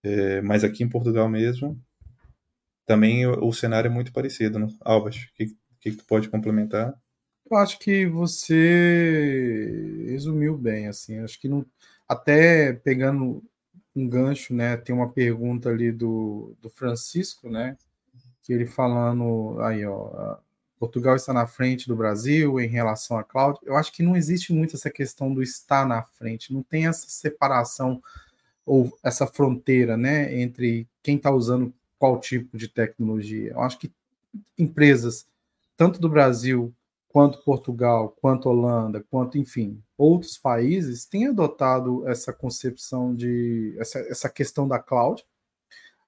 É, 0.02 0.42
mas 0.42 0.64
aqui 0.64 0.82
em 0.82 0.90
Portugal 0.90 1.28
mesmo, 1.28 1.78
também 2.86 3.26
o, 3.26 3.48
o 3.48 3.54
cenário 3.54 3.88
é 3.88 3.94
muito 3.94 4.12
parecido, 4.12 4.60
né? 4.60 4.67
Albas, 4.82 5.15
o 5.15 5.34
que, 5.34 5.48
que, 5.80 5.91
que 5.91 5.98
tu 5.98 6.06
pode 6.06 6.30
complementar? 6.30 6.94
Eu 7.50 7.58
acho 7.58 7.80
que 7.80 8.06
você 8.06 10.06
resumiu 10.08 10.58
bem, 10.58 10.88
assim, 10.88 11.20
acho 11.20 11.39
que 11.39 11.50
não, 11.50 11.65
até 12.08 12.74
pegando 12.74 13.44
um 13.96 14.08
gancho, 14.08 14.54
né? 14.54 14.78
Tem 14.78 14.96
uma 14.96 15.12
pergunta 15.12 15.70
ali 15.70 15.91
do, 15.91 16.56
do 16.62 16.70
Francisco, 16.70 17.50
né? 17.50 17.78
Que 18.41 18.54
ele 18.54 18.65
falando 18.65 19.60
aí, 19.62 19.86
ó, 19.86 20.38
Portugal 20.80 21.15
está 21.15 21.32
na 21.32 21.46
frente 21.46 21.88
do 21.88 21.96
Brasil 21.96 22.60
em 22.60 22.67
relação 22.67 23.17
à 23.17 23.24
cloud. 23.24 23.60
Eu 23.63 23.78
acho 23.78 23.91
que 23.91 24.02
não 24.02 24.15
existe 24.15 24.52
muito 24.52 24.76
essa 24.76 24.89
questão 24.89 25.32
do 25.32 25.44
estar 25.44 25.86
na 25.86 26.02
frente, 26.02 26.52
não 26.52 26.63
tem 26.63 26.88
essa 26.88 27.08
separação 27.08 28.02
ou 28.65 28.98
essa 29.04 29.28
fronteira, 29.28 29.96
né, 29.96 30.39
entre 30.39 30.88
quem 31.04 31.17
está 31.17 31.30
usando 31.30 31.72
qual 32.02 32.20
tipo 32.20 32.58
de 32.58 32.68
tecnologia. 32.68 33.52
Eu 33.52 33.62
acho 33.62 33.78
que 33.78 33.94
empresas 34.58 35.28
tanto 35.78 36.02
do 36.02 36.10
Brasil 36.10 36.74
quanto 37.08 37.44
Portugal, 37.44 38.18
quanto 38.20 38.50
Holanda, 38.50 39.06
quanto, 39.08 39.38
enfim, 39.38 39.80
outros 39.96 40.36
países 40.36 41.06
têm 41.06 41.28
adotado 41.28 42.08
essa 42.10 42.34
concepção 42.34 43.14
de 43.14 43.76
essa, 43.78 44.00
essa 44.00 44.30
questão 44.30 44.68
da 44.68 44.80
cloud, 44.80 45.24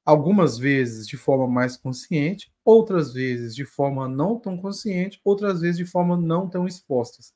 algumas 0.03 0.57
vezes 0.57 1.07
de 1.07 1.15
forma 1.15 1.47
mais 1.47 1.77
consciente, 1.77 2.51
outras 2.65 3.13
vezes 3.13 3.53
de 3.53 3.63
forma 3.63 4.07
não 4.07 4.39
tão 4.39 4.57
consciente, 4.57 5.21
outras 5.23 5.61
vezes 5.61 5.77
de 5.77 5.85
forma 5.85 6.17
não 6.17 6.49
tão 6.49 6.65
expostas. 6.65 7.35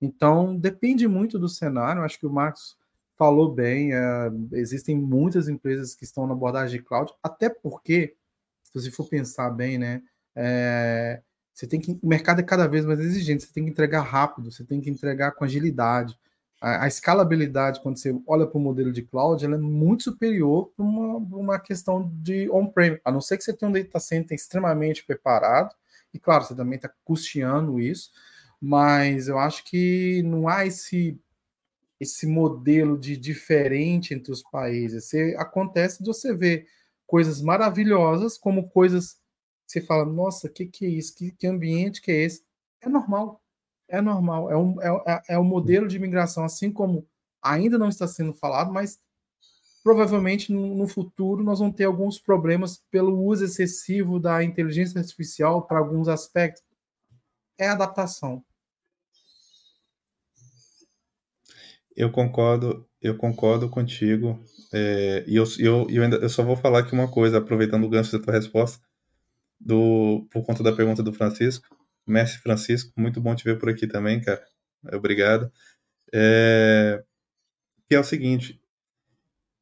Então, 0.00 0.56
depende 0.56 1.06
muito 1.06 1.38
do 1.38 1.48
cenário. 1.48 2.02
Acho 2.02 2.18
que 2.18 2.26
o 2.26 2.32
Marcos 2.32 2.76
falou 3.22 3.52
bem. 3.52 3.94
É, 3.94 4.30
existem 4.52 4.96
muitas 4.96 5.48
empresas 5.48 5.94
que 5.94 6.02
estão 6.02 6.26
na 6.26 6.32
abordagem 6.32 6.80
de 6.80 6.84
cloud, 6.84 7.12
até 7.22 7.48
porque, 7.48 8.16
se 8.64 8.74
você 8.74 8.90
for 8.90 9.08
pensar 9.08 9.48
bem, 9.50 9.78
né, 9.78 10.02
é, 10.34 11.22
você 11.54 11.66
tem 11.68 11.80
que, 11.80 11.96
o 12.02 12.08
mercado 12.08 12.40
é 12.40 12.42
cada 12.42 12.66
vez 12.66 12.84
mais 12.84 12.98
exigente, 12.98 13.44
você 13.44 13.52
tem 13.52 13.64
que 13.64 13.70
entregar 13.70 14.00
rápido, 14.00 14.50
você 14.50 14.64
tem 14.64 14.80
que 14.80 14.90
entregar 14.90 15.32
com 15.32 15.44
agilidade. 15.44 16.18
A, 16.60 16.84
a 16.84 16.88
escalabilidade, 16.88 17.80
quando 17.80 17.96
você 17.96 18.12
olha 18.26 18.44
para 18.44 18.58
o 18.58 18.60
modelo 18.60 18.90
de 18.90 19.02
cloud, 19.02 19.44
ela 19.44 19.54
é 19.54 19.58
muito 19.58 20.02
superior 20.02 20.72
para 20.76 20.84
uma, 20.84 21.18
uma 21.18 21.60
questão 21.60 22.10
de 22.14 22.50
on-prem, 22.50 22.98
a 23.04 23.12
não 23.12 23.20
ser 23.20 23.38
que 23.38 23.44
você 23.44 23.52
tenha 23.52 23.68
um 23.68 23.72
data 23.72 24.00
center 24.00 24.34
extremamente 24.34 25.04
preparado, 25.04 25.72
e 26.12 26.18
claro, 26.18 26.42
você 26.42 26.56
também 26.56 26.74
está 26.76 26.90
custeando 27.04 27.78
isso, 27.78 28.10
mas 28.60 29.28
eu 29.28 29.38
acho 29.38 29.64
que 29.64 30.22
não 30.24 30.48
há 30.48 30.66
esse 30.66 31.20
esse 32.02 32.26
modelo 32.26 32.98
de 32.98 33.16
diferente 33.16 34.12
entre 34.12 34.32
os 34.32 34.42
países. 34.42 35.04
Você, 35.04 35.34
acontece 35.38 36.02
de 36.02 36.06
você 36.06 36.34
ver 36.34 36.66
coisas 37.06 37.40
maravilhosas 37.40 38.36
como 38.36 38.68
coisas 38.68 39.22
você 39.72 39.80
fala, 39.80 40.04
nossa, 40.04 40.50
que, 40.50 40.66
que 40.66 40.84
é 40.84 40.88
isso? 40.88 41.14
Que, 41.14 41.30
que, 41.30 41.46
ambiente 41.46 42.02
que 42.02 42.10
é 42.10 42.24
esse? 42.24 42.44
É 42.80 42.88
normal. 42.88 43.42
É 43.88 44.02
normal. 44.02 44.50
É 44.50 44.56
um, 44.56 44.82
é, 44.82 45.02
é, 45.06 45.22
é 45.34 45.38
um 45.38 45.44
modelo 45.44 45.88
de 45.88 45.96
imigração, 45.96 46.44
assim 46.44 46.70
como 46.70 47.08
ainda 47.40 47.78
não 47.78 47.88
está 47.88 48.06
sendo 48.06 48.34
falado, 48.34 48.70
mas 48.70 49.00
provavelmente 49.82 50.52
no, 50.52 50.74
no 50.74 50.86
futuro 50.86 51.42
nós 51.42 51.58
vamos 51.58 51.74
ter 51.74 51.84
alguns 51.84 52.18
problemas 52.18 52.84
pelo 52.90 53.18
uso 53.24 53.44
excessivo 53.44 54.20
da 54.20 54.44
inteligência 54.44 55.00
artificial 55.00 55.66
para 55.66 55.78
alguns 55.78 56.06
aspectos. 56.06 56.62
É 57.56 57.68
adaptação. 57.68 58.44
Eu 61.96 62.10
concordo, 62.10 62.86
eu 63.00 63.16
concordo 63.16 63.68
contigo. 63.68 64.42
É, 64.72 65.24
e 65.26 65.36
eu, 65.36 65.44
eu, 65.58 65.86
eu, 65.90 66.02
ainda, 66.02 66.16
eu 66.16 66.28
só 66.28 66.42
vou 66.42 66.56
falar 66.56 66.80
aqui 66.80 66.92
uma 66.92 67.10
coisa, 67.10 67.38
aproveitando 67.38 67.84
o 67.84 67.88
gancho 67.88 68.16
da 68.16 68.24
tua 68.24 68.34
resposta, 68.34 68.82
do, 69.60 70.26
por 70.30 70.44
conta 70.44 70.62
da 70.62 70.72
pergunta 70.72 71.02
do 71.02 71.12
Francisco. 71.12 71.66
Mestre 72.06 72.40
Francisco, 72.40 72.92
muito 72.96 73.20
bom 73.20 73.34
te 73.34 73.44
ver 73.44 73.58
por 73.58 73.68
aqui 73.68 73.86
também, 73.86 74.20
cara. 74.20 74.42
Obrigado. 74.92 75.52
É, 76.12 77.02
que 77.88 77.94
é 77.94 78.00
o 78.00 78.04
seguinte, 78.04 78.60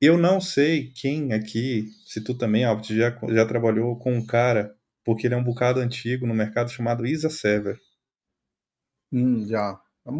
eu 0.00 0.16
não 0.16 0.40
sei 0.40 0.90
quem 0.92 1.32
aqui, 1.32 1.88
se 2.06 2.22
tu 2.22 2.34
também, 2.34 2.64
Albert, 2.64 2.86
já, 2.96 3.10
já 3.28 3.46
trabalhou 3.46 3.98
com 3.98 4.14
um 4.14 4.24
cara, 4.24 4.74
porque 5.04 5.26
ele 5.26 5.34
é 5.34 5.36
um 5.36 5.44
bocado 5.44 5.80
antigo 5.80 6.26
no 6.26 6.34
mercado 6.34 6.70
chamado 6.70 7.06
Isa 7.06 7.28
Sever. 7.28 7.78
Hum, 9.12 9.46
já. 9.46 9.78
Há. 10.04 10.10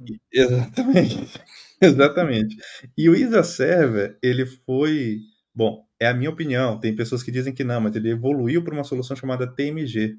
Né? 0.00 0.18
Exatamente. 0.32 1.40
Exatamente. 1.80 2.56
E 2.96 3.08
o 3.08 3.14
Isa 3.14 3.42
Server, 3.42 4.18
ele 4.22 4.46
foi. 4.46 5.20
Bom, 5.54 5.86
é 6.00 6.08
a 6.08 6.14
minha 6.14 6.30
opinião. 6.30 6.78
Tem 6.80 6.94
pessoas 6.94 7.22
que 7.22 7.30
dizem 7.30 7.54
que 7.54 7.64
não, 7.64 7.80
mas 7.80 7.94
ele 7.96 8.10
evoluiu 8.10 8.62
para 8.64 8.74
uma 8.74 8.84
solução 8.84 9.16
chamada 9.16 9.46
TMG, 9.46 10.16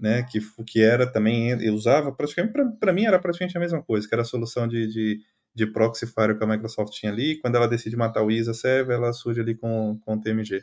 né? 0.00 0.22
Que, 0.24 0.40
que 0.66 0.82
era 0.82 1.06
também. 1.10 1.50
Eu 1.62 1.74
usava 1.74 2.12
praticamente. 2.12 2.54
Para 2.80 2.92
mim, 2.92 3.04
era 3.04 3.18
praticamente 3.18 3.56
a 3.56 3.60
mesma 3.60 3.82
coisa, 3.82 4.08
que 4.08 4.14
era 4.14 4.22
a 4.22 4.26
solução 4.26 4.68
de, 4.68 4.86
de, 4.88 5.20
de 5.54 5.66
proxy 5.66 6.06
firewall 6.06 6.38
que 6.38 6.44
a 6.44 6.46
Microsoft 6.46 6.92
tinha 6.94 7.12
ali. 7.12 7.40
Quando 7.40 7.56
ela 7.56 7.68
decide 7.68 7.96
matar 7.96 8.22
o 8.24 8.30
Isa 8.30 8.54
Server, 8.54 8.96
ela 8.96 9.12
surge 9.12 9.40
ali 9.40 9.56
com, 9.56 9.98
com 10.04 10.14
o 10.16 10.20
TMG. 10.20 10.62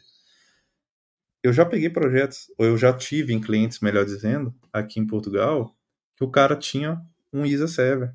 Eu 1.43 1.53
já 1.53 1.65
peguei 1.65 1.89
projetos, 1.89 2.51
ou 2.57 2.65
eu 2.65 2.77
já 2.77 2.93
tive 2.93 3.33
em 3.33 3.39
clientes, 3.39 3.79
melhor 3.79 4.03
dizendo, 4.05 4.53
aqui 4.73 4.99
em 4.99 5.07
Portugal, 5.07 5.73
que 6.17 6.23
o 6.23 6.29
cara 6.29 6.55
tinha 6.55 7.01
um 7.31 7.45
ISA 7.45 7.67
Server. 7.67 8.13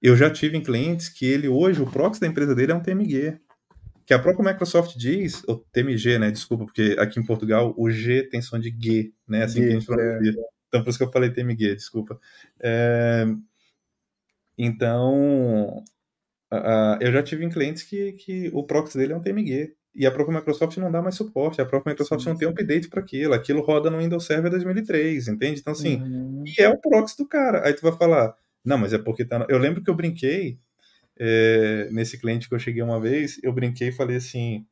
Eu 0.00 0.16
já 0.16 0.30
tive 0.30 0.56
em 0.56 0.62
clientes 0.62 1.08
que 1.08 1.26
ele 1.26 1.48
hoje, 1.48 1.82
o 1.82 1.90
proxy 1.90 2.20
da 2.20 2.26
empresa 2.26 2.54
dele 2.54 2.72
é 2.72 2.74
um 2.74 2.82
TMG. 2.82 3.38
Que 4.06 4.14
a 4.14 4.18
própria 4.18 4.52
Microsoft 4.52 4.96
diz, 4.96 5.42
o 5.44 5.56
TMG, 5.56 6.18
né? 6.18 6.30
Desculpa, 6.30 6.64
porque 6.64 6.96
aqui 6.98 7.20
em 7.20 7.26
Portugal 7.26 7.74
o 7.76 7.90
G 7.90 8.22
tem 8.22 8.40
som 8.40 8.58
de 8.58 8.70
G, 8.70 9.12
né? 9.26 9.44
Assim 9.44 9.60
G, 9.60 9.66
que 9.66 9.68
a 9.68 9.78
gente 9.78 9.86
pronuncia. 9.86 10.30
É. 10.30 10.44
Então 10.68 10.82
por 10.82 10.90
isso 10.90 10.98
que 10.98 11.04
eu 11.04 11.12
falei 11.12 11.30
TMG, 11.30 11.74
desculpa. 11.74 12.18
É... 12.60 13.26
Então, 14.56 15.84
uh, 16.52 16.98
eu 17.00 17.12
já 17.12 17.22
tive 17.22 17.44
em 17.44 17.50
clientes 17.50 17.82
que, 17.82 18.12
que 18.14 18.50
o 18.52 18.64
proxy 18.64 18.98
dele 18.98 19.12
é 19.12 19.16
um 19.16 19.22
TMG. 19.22 19.76
E 19.98 20.06
a 20.06 20.12
própria 20.12 20.38
Microsoft 20.38 20.76
não 20.76 20.92
dá 20.92 21.02
mais 21.02 21.16
suporte, 21.16 21.60
a 21.60 21.66
própria 21.66 21.90
Microsoft 21.90 22.22
sim, 22.22 22.28
não 22.28 22.36
tem 22.36 22.46
update 22.46 22.88
para 22.88 23.00
aquilo, 23.00 23.34
aquilo 23.34 23.60
roda 23.62 23.90
no 23.90 23.98
Windows 23.98 24.24
Server 24.24 24.48
2003, 24.48 25.26
entende? 25.26 25.58
Então, 25.58 25.72
assim, 25.72 26.00
uhum. 26.00 26.44
e 26.46 26.62
é 26.62 26.68
o 26.68 26.78
proxy 26.78 27.16
do 27.16 27.26
cara. 27.26 27.66
Aí 27.66 27.74
tu 27.74 27.82
vai 27.82 27.90
falar, 27.90 28.32
não, 28.64 28.78
mas 28.78 28.92
é 28.92 28.98
porque 28.98 29.24
tá. 29.24 29.44
Eu 29.48 29.58
lembro 29.58 29.82
que 29.82 29.90
eu 29.90 29.94
brinquei 29.96 30.60
é, 31.18 31.88
nesse 31.90 32.16
cliente 32.16 32.48
que 32.48 32.54
eu 32.54 32.60
cheguei 32.60 32.80
uma 32.80 33.00
vez, 33.00 33.40
eu 33.42 33.52
brinquei 33.52 33.88
e 33.88 33.92
falei 33.92 34.18
assim, 34.18 34.64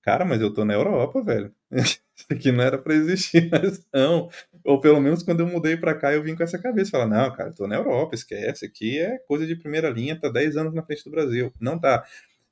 cara, 0.00 0.24
mas 0.24 0.40
eu 0.40 0.52
tô 0.52 0.64
na 0.64 0.72
Europa, 0.72 1.22
velho. 1.22 1.52
Isso 1.70 2.26
aqui 2.30 2.50
não 2.50 2.64
era 2.64 2.78
para 2.78 2.94
existir, 2.94 3.48
mas 3.52 3.86
não. 3.92 4.30
Ou 4.64 4.80
pelo 4.80 5.00
menos 5.00 5.22
quando 5.22 5.40
eu 5.40 5.46
mudei 5.46 5.76
para 5.76 5.94
cá, 5.94 6.14
eu 6.14 6.22
vim 6.22 6.34
com 6.34 6.42
essa 6.42 6.58
cabeça. 6.58 6.92
Falar, 6.92 7.06
não, 7.06 7.30
cara, 7.30 7.50
eu 7.50 7.54
tô 7.54 7.66
na 7.66 7.76
Europa, 7.76 8.14
esquece. 8.14 8.64
Aqui 8.64 8.98
é 8.98 9.18
coisa 9.28 9.46
de 9.46 9.54
primeira 9.54 9.90
linha, 9.90 10.18
tá 10.18 10.30
10 10.30 10.56
anos 10.56 10.72
na 10.72 10.82
frente 10.82 11.04
do 11.04 11.10
Brasil. 11.10 11.52
Não 11.60 11.78
tá. 11.78 12.04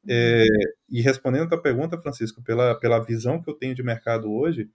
É, 0.08 0.46
e 0.88 1.00
respondendo 1.00 1.44
a 1.44 1.48
tua 1.48 1.62
pergunta, 1.62 2.00
Francisco, 2.00 2.42
pela, 2.42 2.74
pela 2.74 3.04
visão 3.04 3.40
que 3.40 3.48
eu 3.50 3.54
tenho 3.54 3.74
de 3.74 3.82
mercado 3.82 4.32
hoje, 4.32 4.70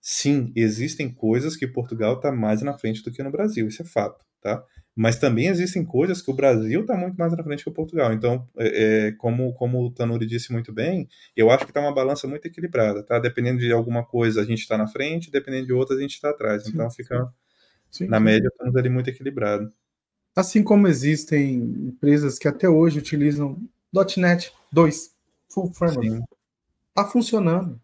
sim, 0.00 0.52
existem 0.56 1.12
coisas 1.12 1.56
que 1.56 1.66
Portugal 1.66 2.14
está 2.14 2.32
mais 2.32 2.62
na 2.62 2.76
frente 2.76 3.02
do 3.02 3.12
que 3.12 3.22
no 3.22 3.30
Brasil, 3.30 3.68
isso 3.68 3.82
é 3.82 3.84
fato, 3.84 4.24
tá? 4.40 4.64
Mas 4.98 5.18
também 5.18 5.48
existem 5.48 5.84
coisas 5.84 6.22
que 6.22 6.30
o 6.30 6.34
Brasil 6.34 6.80
está 6.80 6.96
muito 6.96 7.16
mais 7.16 7.30
na 7.30 7.44
frente 7.44 7.62
que 7.62 7.68
o 7.68 7.72
Portugal. 7.72 8.14
Então, 8.14 8.48
é, 8.56 9.08
é, 9.08 9.12
como, 9.12 9.52
como 9.52 9.84
o 9.84 9.90
Tanuri 9.90 10.24
disse 10.24 10.50
muito 10.50 10.72
bem, 10.72 11.06
eu 11.36 11.50
acho 11.50 11.66
que 11.66 11.70
está 11.70 11.82
uma 11.82 11.92
balança 11.92 12.26
muito 12.26 12.46
equilibrada, 12.46 13.02
tá? 13.02 13.18
Dependendo 13.18 13.58
de 13.58 13.70
alguma 13.70 14.02
coisa, 14.06 14.40
a 14.40 14.44
gente 14.44 14.60
está 14.60 14.78
na 14.78 14.86
frente, 14.86 15.30
dependendo 15.30 15.66
de 15.66 15.72
outra, 15.74 15.94
a 15.94 16.00
gente 16.00 16.14
está 16.14 16.30
atrás. 16.30 16.64
Sim, 16.64 16.70
então, 16.72 16.90
fica, 16.90 17.30
sim. 17.90 18.06
na 18.06 18.16
sim. 18.16 18.24
média, 18.24 18.48
estamos 18.48 18.74
ali 18.74 18.88
muito 18.88 19.10
equilibrado. 19.10 19.70
Assim 20.34 20.62
como 20.62 20.88
existem 20.88 21.56
empresas 21.56 22.38
que 22.38 22.48
até 22.48 22.66
hoje 22.66 22.98
utilizam 22.98 23.58
.NET 24.16 24.52
2, 24.72 25.14
full 25.48 25.72
framework. 25.72 26.24
Tá 26.94 27.04
funcionando. 27.04 27.80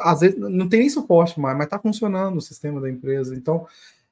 Às 0.00 0.20
vezes 0.20 0.38
não 0.38 0.68
tem 0.68 0.80
nem 0.80 0.90
suporte 0.90 1.38
mais, 1.38 1.56
mas 1.56 1.68
tá 1.68 1.78
funcionando 1.78 2.36
o 2.36 2.42
sistema 2.42 2.80
da 2.80 2.90
empresa. 2.90 3.34
Então, 3.36 3.66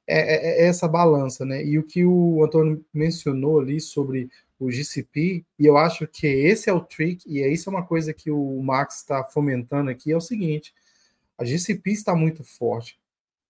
é, 0.07 0.61
é, 0.61 0.65
é 0.65 0.67
essa 0.67 0.87
balança, 0.87 1.45
né? 1.45 1.63
E 1.63 1.77
o 1.77 1.83
que 1.83 2.05
o 2.05 2.43
Antônio 2.43 2.83
mencionou 2.93 3.59
ali 3.59 3.81
sobre 3.81 4.29
o 4.59 4.71
GCP, 4.71 5.45
e 5.59 5.65
eu 5.65 5.77
acho 5.77 6.07
que 6.07 6.25
esse 6.25 6.69
é 6.69 6.73
o 6.73 6.79
trick, 6.79 7.23
e 7.27 7.45
isso 7.45 7.69
é 7.69 7.71
uma 7.71 7.85
coisa 7.85 8.13
que 8.13 8.31
o 8.31 8.61
Max 8.63 8.97
está 8.97 9.23
fomentando 9.23 9.89
aqui, 9.89 10.11
é 10.11 10.17
o 10.17 10.21
seguinte, 10.21 10.73
a 11.37 11.45
GCP 11.45 11.91
está 11.91 12.15
muito 12.15 12.43
forte, 12.43 12.99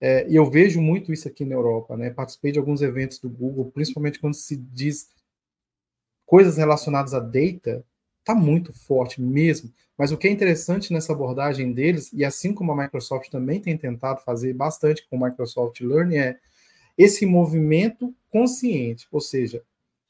é, 0.02 0.30
e 0.30 0.36
eu 0.36 0.50
vejo 0.50 0.82
muito 0.82 1.14
isso 1.14 1.28
aqui 1.28 1.46
na 1.46 1.56
Europa, 1.56 1.96
né? 1.96 2.10
Participei 2.10 2.52
de 2.52 2.60
alguns 2.60 2.82
eventos 2.82 3.20
do 3.20 3.30
Google, 3.30 3.72
principalmente 3.72 4.20
quando 4.20 4.34
se 4.34 4.58
diz 4.58 5.10
coisas 6.28 6.58
relacionadas 6.58 7.16
a 7.16 7.20
data, 7.20 7.84
está 8.20 8.36
muito 8.36 8.74
forte 8.74 9.20
mesmo. 9.20 9.74
Mas 9.98 10.12
o 10.12 10.18
que 10.18 10.28
é 10.28 10.32
interessante 10.32 10.94
nessa 10.94 11.14
abordagem 11.14 11.74
deles, 11.74 12.12
e 12.14 12.24
assim 12.24 12.54
como 12.54 12.72
a 12.72 12.76
Microsoft 12.76 13.32
também 13.32 13.60
tem 13.60 13.76
tentado 13.76 14.22
fazer 14.22 14.54
bastante 14.54 15.08
com 15.10 15.16
o 15.18 15.24
Microsoft 15.24 15.80
Learning, 15.82 16.18
é 16.18 16.38
esse 16.98 17.26
movimento 17.26 18.14
consciente. 18.30 19.08
Ou 19.12 19.22
seja, 19.22 19.64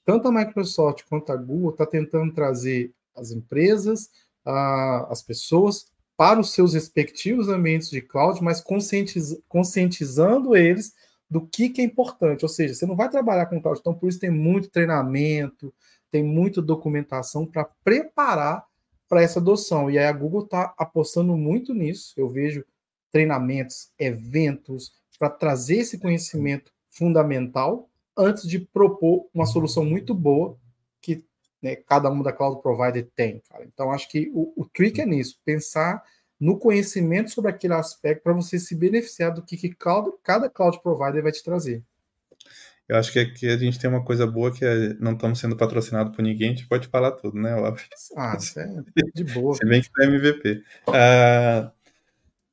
tanto 0.03 0.27
a 0.27 0.31
Microsoft 0.31 1.03
quanto 1.07 1.31
a 1.31 1.37
Google 1.37 1.69
está 1.69 1.85
tentando 1.85 2.33
trazer 2.33 2.91
as 3.15 3.31
empresas, 3.31 4.09
a, 4.43 5.07
as 5.09 5.21
pessoas 5.21 5.85
para 6.17 6.39
os 6.39 6.51
seus 6.53 6.73
respectivos 6.73 7.47
ambientes 7.47 7.91
de 7.91 8.01
cloud, 8.01 8.43
mas 8.43 8.59
conscientiz, 8.59 9.39
conscientizando 9.47 10.55
eles 10.55 10.93
do 11.29 11.45
que, 11.45 11.69
que 11.69 11.81
é 11.81 11.83
importante. 11.83 12.43
Ou 12.43 12.49
seja, 12.49 12.73
você 12.73 12.85
não 12.87 12.95
vai 12.95 13.07
trabalhar 13.07 13.45
com 13.45 13.61
cloud, 13.61 13.79
então 13.79 13.93
por 13.93 14.09
isso 14.09 14.19
tem 14.19 14.31
muito 14.31 14.69
treinamento, 14.69 15.71
tem 16.11 16.23
muita 16.23 16.61
documentação 16.61 17.45
para 17.45 17.65
preparar 17.83 18.65
para 19.07 19.21
essa 19.21 19.39
adoção. 19.39 19.89
E 19.89 19.97
aí 19.97 20.05
a 20.05 20.11
Google 20.11 20.43
está 20.43 20.73
apostando 20.77 21.35
muito 21.35 21.73
nisso. 21.73 22.13
Eu 22.17 22.29
vejo 22.29 22.65
treinamentos, 23.11 23.91
eventos, 23.97 24.93
para 25.17 25.29
trazer 25.29 25.77
esse 25.77 25.97
conhecimento 25.97 26.71
fundamental 26.89 27.89
antes 28.15 28.47
de 28.47 28.59
propor 28.59 29.27
uma 29.33 29.45
solução 29.45 29.85
muito 29.85 30.13
boa 30.13 30.57
que 31.01 31.23
né, 31.61 31.75
cada 31.75 32.09
uma 32.09 32.23
da 32.23 32.33
cloud 32.33 32.61
provider 32.61 33.07
tem. 33.15 33.41
Cara. 33.49 33.63
Então, 33.65 33.91
acho 33.91 34.09
que 34.09 34.29
o, 34.33 34.53
o 34.55 34.65
trick 34.65 34.99
é 34.99 35.05
nisso, 35.05 35.39
pensar 35.45 36.03
no 36.39 36.57
conhecimento 36.57 37.31
sobre 37.31 37.49
aquele 37.49 37.73
aspecto 37.73 38.23
para 38.23 38.33
você 38.33 38.59
se 38.59 38.75
beneficiar 38.75 39.33
do 39.33 39.41
que, 39.41 39.57
que 39.57 39.75
cada 40.23 40.49
cloud 40.49 40.79
provider 40.81 41.23
vai 41.23 41.31
te 41.31 41.43
trazer. 41.43 41.83
Eu 42.87 42.95
acho 42.95 43.11
que 43.11 43.19
aqui 43.19 43.47
a 43.47 43.57
gente 43.57 43.77
tem 43.77 43.89
uma 43.89 44.03
coisa 44.03 44.25
boa 44.25 44.53
que 44.53 44.63
é, 44.63 44.93
não 44.99 45.13
estamos 45.13 45.39
sendo 45.39 45.57
patrocinados 45.57 46.15
por 46.15 46.21
ninguém, 46.21 46.51
a 46.51 46.55
gente 46.55 46.67
pode 46.67 46.87
falar 46.87 47.11
tudo, 47.11 47.37
né, 47.37 47.53
Óbvio. 47.55 47.85
Ah, 48.15 48.37
é 48.57 49.01
de 49.13 49.23
boa. 49.33 49.53
Se 49.55 49.65
bem 49.65 49.81
que 49.81 49.89
é 49.99 50.05
MVP. 50.05 50.63
Uh, 50.87 51.71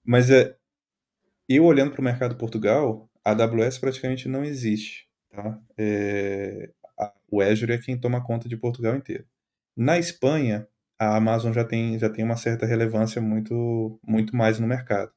mas 0.04 0.30
é, 0.30 0.56
eu 1.48 1.64
olhando 1.64 1.92
para 1.92 2.00
o 2.00 2.04
mercado 2.04 2.36
Portugal, 2.36 3.08
a 3.24 3.30
AWS 3.30 3.78
praticamente 3.78 4.28
não 4.28 4.44
existe. 4.44 5.08
Tá? 5.30 5.58
É, 5.78 6.70
a, 6.98 7.12
o 7.30 7.40
Azure 7.40 7.72
é 7.72 7.78
quem 7.78 7.96
toma 7.96 8.24
conta 8.24 8.48
de 8.48 8.56
Portugal 8.56 8.96
inteiro. 8.96 9.24
Na 9.76 9.98
Espanha, 9.98 10.66
a 10.98 11.16
Amazon 11.16 11.52
já 11.52 11.64
tem, 11.64 11.98
já 11.98 12.10
tem 12.10 12.24
uma 12.24 12.36
certa 12.36 12.66
relevância 12.66 13.20
muito, 13.20 14.00
muito 14.06 14.36
mais 14.36 14.58
no 14.58 14.66
mercado. 14.66 15.12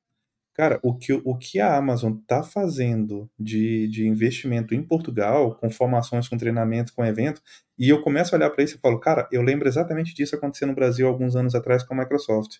Cara, 0.57 0.79
o 0.81 0.95
que, 0.95 1.13
o 1.13 1.37
que 1.37 1.59
a 1.59 1.77
Amazon 1.77 2.13
está 2.13 2.41
fazendo 2.41 3.29
de, 3.39 3.87
de 3.89 4.07
investimento 4.07 4.73
em 4.73 4.81
Portugal, 4.81 5.53
com 5.53 5.69
formações, 5.69 6.27
com 6.27 6.35
treinamento, 6.35 6.95
com 6.95 7.05
evento, 7.05 7.43
e 7.77 7.89
eu 7.89 8.01
começo 8.01 8.33
a 8.33 8.39
olhar 8.39 8.49
para 8.49 8.63
isso 8.63 8.75
e 8.75 8.79
falo, 8.79 8.99
cara, 8.99 9.29
eu 9.31 9.43
lembro 9.43 9.67
exatamente 9.67 10.15
disso 10.15 10.35
acontecer 10.35 10.65
no 10.65 10.73
Brasil 10.73 11.07
alguns 11.07 11.35
anos 11.35 11.53
atrás 11.53 11.83
com 11.83 11.93
a 11.93 11.97
Microsoft. 11.97 12.57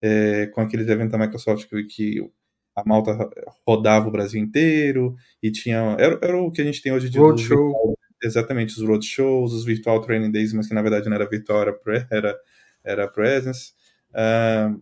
É, 0.00 0.46
com 0.46 0.60
aqueles 0.60 0.88
eventos 0.88 1.10
da 1.10 1.18
Microsoft 1.18 1.68
que, 1.68 1.84
que 1.84 2.30
a 2.74 2.84
malta 2.86 3.28
rodava 3.66 4.08
o 4.08 4.12
Brasil 4.12 4.40
inteiro 4.40 5.16
e 5.42 5.50
tinha. 5.50 5.96
Era, 5.98 6.18
era 6.22 6.40
o 6.40 6.52
que 6.52 6.62
a 6.62 6.64
gente 6.64 6.80
tem 6.80 6.92
hoje 6.92 7.10
de. 7.10 7.18
Roadshow. 7.18 7.98
exatamente 8.22 8.78
os 8.78 8.82
roadshows, 8.86 9.52
os 9.52 9.64
virtual 9.64 10.00
training 10.00 10.30
days, 10.30 10.52
mas 10.52 10.68
que 10.68 10.74
na 10.74 10.82
verdade 10.82 11.08
não 11.08 11.16
era 11.16 11.28
virtual, 11.28 11.62
era, 11.62 12.06
era, 12.10 12.38
era 12.84 13.08
presence. 13.08 13.72
Uh, 14.10 14.80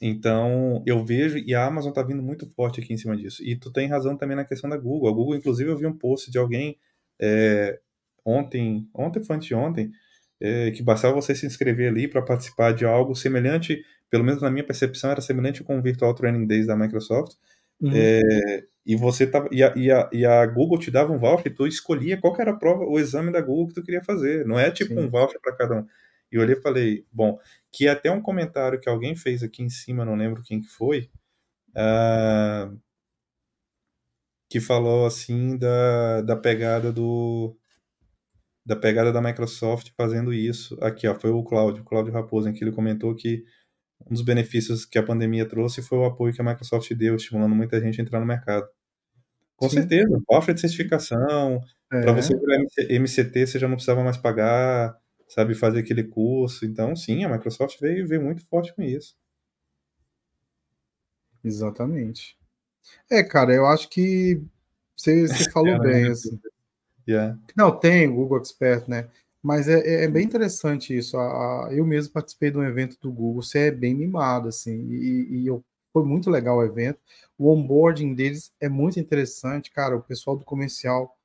então, 0.00 0.82
eu 0.86 1.04
vejo, 1.04 1.38
e 1.38 1.54
a 1.54 1.66
Amazon 1.66 1.90
está 1.90 2.02
vindo 2.02 2.22
muito 2.22 2.46
forte 2.46 2.80
aqui 2.80 2.92
em 2.92 2.96
cima 2.96 3.16
disso. 3.16 3.42
E 3.44 3.56
tu 3.56 3.72
tem 3.72 3.88
razão 3.88 4.16
também 4.16 4.36
na 4.36 4.44
questão 4.44 4.70
da 4.70 4.76
Google. 4.76 5.08
A 5.08 5.12
Google, 5.12 5.36
inclusive, 5.36 5.70
eu 5.70 5.76
vi 5.76 5.86
um 5.86 5.96
post 5.96 6.30
de 6.30 6.38
alguém 6.38 6.78
é, 7.20 7.78
ontem, 8.24 8.88
ontem 8.94 9.22
foi 9.22 9.36
anteontem, 9.36 9.90
é, 10.40 10.70
que 10.70 10.82
bastava 10.82 11.14
você 11.14 11.34
se 11.34 11.46
inscrever 11.46 11.88
ali 11.88 12.06
para 12.06 12.22
participar 12.22 12.72
de 12.72 12.84
algo 12.84 13.14
semelhante, 13.14 13.82
pelo 14.10 14.24
menos 14.24 14.40
na 14.40 14.50
minha 14.50 14.64
percepção, 14.64 15.10
era 15.10 15.20
semelhante 15.20 15.64
com 15.64 15.78
o 15.78 15.82
Virtual 15.82 16.14
Training 16.14 16.46
Days 16.46 16.66
da 16.66 16.76
Microsoft. 16.76 17.34
Uhum. 17.80 17.92
É, 17.94 18.64
e 18.86 18.96
você 18.96 19.26
tava, 19.26 19.48
e 19.52 19.62
a, 19.62 19.74
e, 19.76 19.90
a, 19.90 20.08
e 20.12 20.24
a 20.24 20.46
Google 20.46 20.78
te 20.78 20.90
dava 20.90 21.12
um 21.12 21.18
voucher, 21.18 21.54
tu 21.54 21.66
escolhia 21.66 22.16
qual 22.20 22.34
era 22.38 22.52
a 22.52 22.56
prova, 22.56 22.84
o 22.84 22.98
exame 22.98 23.32
da 23.32 23.40
Google 23.40 23.68
que 23.68 23.74
tu 23.74 23.82
queria 23.82 24.02
fazer. 24.02 24.46
Não 24.46 24.58
é 24.58 24.70
tipo 24.70 24.94
Sim. 24.94 25.00
um 25.00 25.10
voucher 25.10 25.40
para 25.40 25.56
cada 25.56 25.74
um. 25.80 25.86
E 26.30 26.36
eu 26.36 26.42
olhei 26.42 26.54
e 26.54 26.60
falei, 26.60 27.04
bom, 27.12 27.38
que 27.72 27.86
é 27.86 27.90
até 27.90 28.10
um 28.10 28.22
comentário 28.22 28.80
que 28.80 28.88
alguém 28.88 29.14
fez 29.14 29.42
aqui 29.42 29.62
em 29.62 29.68
cima, 29.68 30.04
não 30.04 30.14
lembro 30.14 30.42
quem 30.42 30.60
que 30.60 30.68
foi, 30.68 31.10
uh, 31.70 32.78
que 34.48 34.60
falou 34.60 35.06
assim 35.06 35.56
da, 35.58 36.22
da 36.22 36.36
pegada 36.36 36.92
do 36.92 37.56
da 38.64 38.76
pegada 38.76 39.10
da 39.10 39.22
Microsoft 39.22 39.92
fazendo 39.96 40.30
isso. 40.30 40.76
Aqui, 40.82 41.08
ó, 41.08 41.14
foi 41.14 41.30
o 41.30 41.42
Cláudio, 41.42 41.82
Cláudio 41.84 42.12
Raposo, 42.12 42.50
em 42.50 42.52
que 42.52 42.62
ele 42.62 42.72
comentou 42.72 43.14
que 43.14 43.42
um 44.06 44.12
dos 44.12 44.22
benefícios 44.22 44.84
que 44.84 44.98
a 44.98 45.02
pandemia 45.02 45.46
trouxe 45.48 45.80
foi 45.80 45.98
o 45.98 46.04
apoio 46.04 46.34
que 46.34 46.40
a 46.42 46.44
Microsoft 46.44 46.92
deu, 46.94 47.16
estimulando 47.16 47.54
muita 47.54 47.80
gente 47.80 47.98
a 47.98 48.04
entrar 48.04 48.20
no 48.20 48.26
mercado. 48.26 48.68
Com 49.56 49.70
Sim. 49.70 49.76
certeza, 49.76 50.20
ofre 50.28 50.52
de 50.52 50.60
certificação, 50.60 51.60
é. 51.92 52.02
para 52.02 52.12
você 52.12 52.32
virar 52.36 52.62
MCT 52.90 53.46
você 53.46 53.58
já 53.58 53.66
não 53.66 53.74
precisava 53.74 54.04
mais 54.04 54.18
pagar, 54.18 54.94
sabe, 55.28 55.54
fazer 55.54 55.80
aquele 55.80 56.04
curso. 56.04 56.64
Então, 56.64 56.96
sim, 56.96 57.24
a 57.24 57.28
Microsoft 57.28 57.80
veio, 57.80 58.06
veio 58.06 58.22
muito 58.22 58.44
forte 58.46 58.74
com 58.74 58.82
isso. 58.82 59.16
Exatamente. 61.44 62.36
É, 63.10 63.22
cara, 63.22 63.54
eu 63.54 63.66
acho 63.66 63.88
que 63.88 64.42
você, 64.96 65.28
você 65.28 65.50
falou 65.52 65.74
é, 65.74 65.78
bem. 65.78 66.08
Assim. 66.08 66.40
Yeah. 67.08 67.38
Não, 67.56 67.78
tem 67.78 68.08
o 68.08 68.14
Google 68.14 68.38
Expert, 68.38 68.88
né? 68.88 69.08
Mas 69.42 69.68
é, 69.68 69.80
é, 69.80 70.04
é 70.04 70.08
bem 70.08 70.24
interessante 70.24 70.96
isso. 70.96 71.16
A, 71.16 71.68
a, 71.68 71.72
eu 71.72 71.86
mesmo 71.86 72.12
participei 72.12 72.50
de 72.50 72.58
um 72.58 72.64
evento 72.64 72.98
do 73.00 73.12
Google, 73.12 73.42
você 73.42 73.68
é 73.68 73.70
bem 73.70 73.94
mimado, 73.94 74.48
assim, 74.48 74.86
e, 74.90 75.42
e 75.42 75.46
eu, 75.46 75.64
foi 75.92 76.04
muito 76.04 76.30
legal 76.30 76.58
o 76.58 76.64
evento. 76.64 76.98
O 77.38 77.50
onboarding 77.50 78.14
deles 78.14 78.52
é 78.60 78.68
muito 78.68 78.98
interessante, 78.98 79.70
cara. 79.70 79.96
O 79.96 80.02
pessoal 80.02 80.36
do 80.36 80.44
comercial 80.44 81.16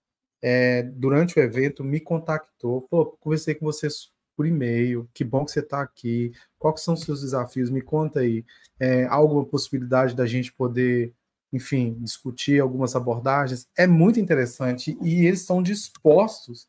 é, 0.45 0.83
durante 0.83 1.39
o 1.39 1.41
evento, 1.41 1.85
me 1.85 2.01
contactou, 2.01 2.81
pô, 2.81 3.05
conversei 3.21 3.55
com 3.55 3.65
vocês 3.65 4.11
por 4.35 4.45
e-mail, 4.45 5.09
que 5.13 5.23
bom 5.23 5.45
que 5.45 5.51
você 5.51 5.61
está 5.61 5.81
aqui, 5.81 6.33
quais 6.59 6.81
são 6.81 6.95
os 6.95 7.01
seus 7.01 7.21
desafios, 7.21 7.69
me 7.69 7.81
conta 7.81 8.19
aí, 8.19 8.43
é, 8.77 9.05
alguma 9.05 9.45
possibilidade 9.45 10.13
da 10.13 10.25
gente 10.25 10.51
poder, 10.51 11.13
enfim, 11.53 11.95
discutir 12.01 12.59
algumas 12.59 12.93
abordagens, 12.93 13.69
é 13.77 13.87
muito 13.87 14.19
interessante, 14.19 14.97
e 15.01 15.25
eles 15.25 15.39
estão 15.39 15.63
dispostos 15.63 16.67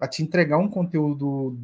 a 0.00 0.08
te 0.08 0.22
entregar 0.22 0.56
um 0.56 0.68
conteúdo 0.68 1.58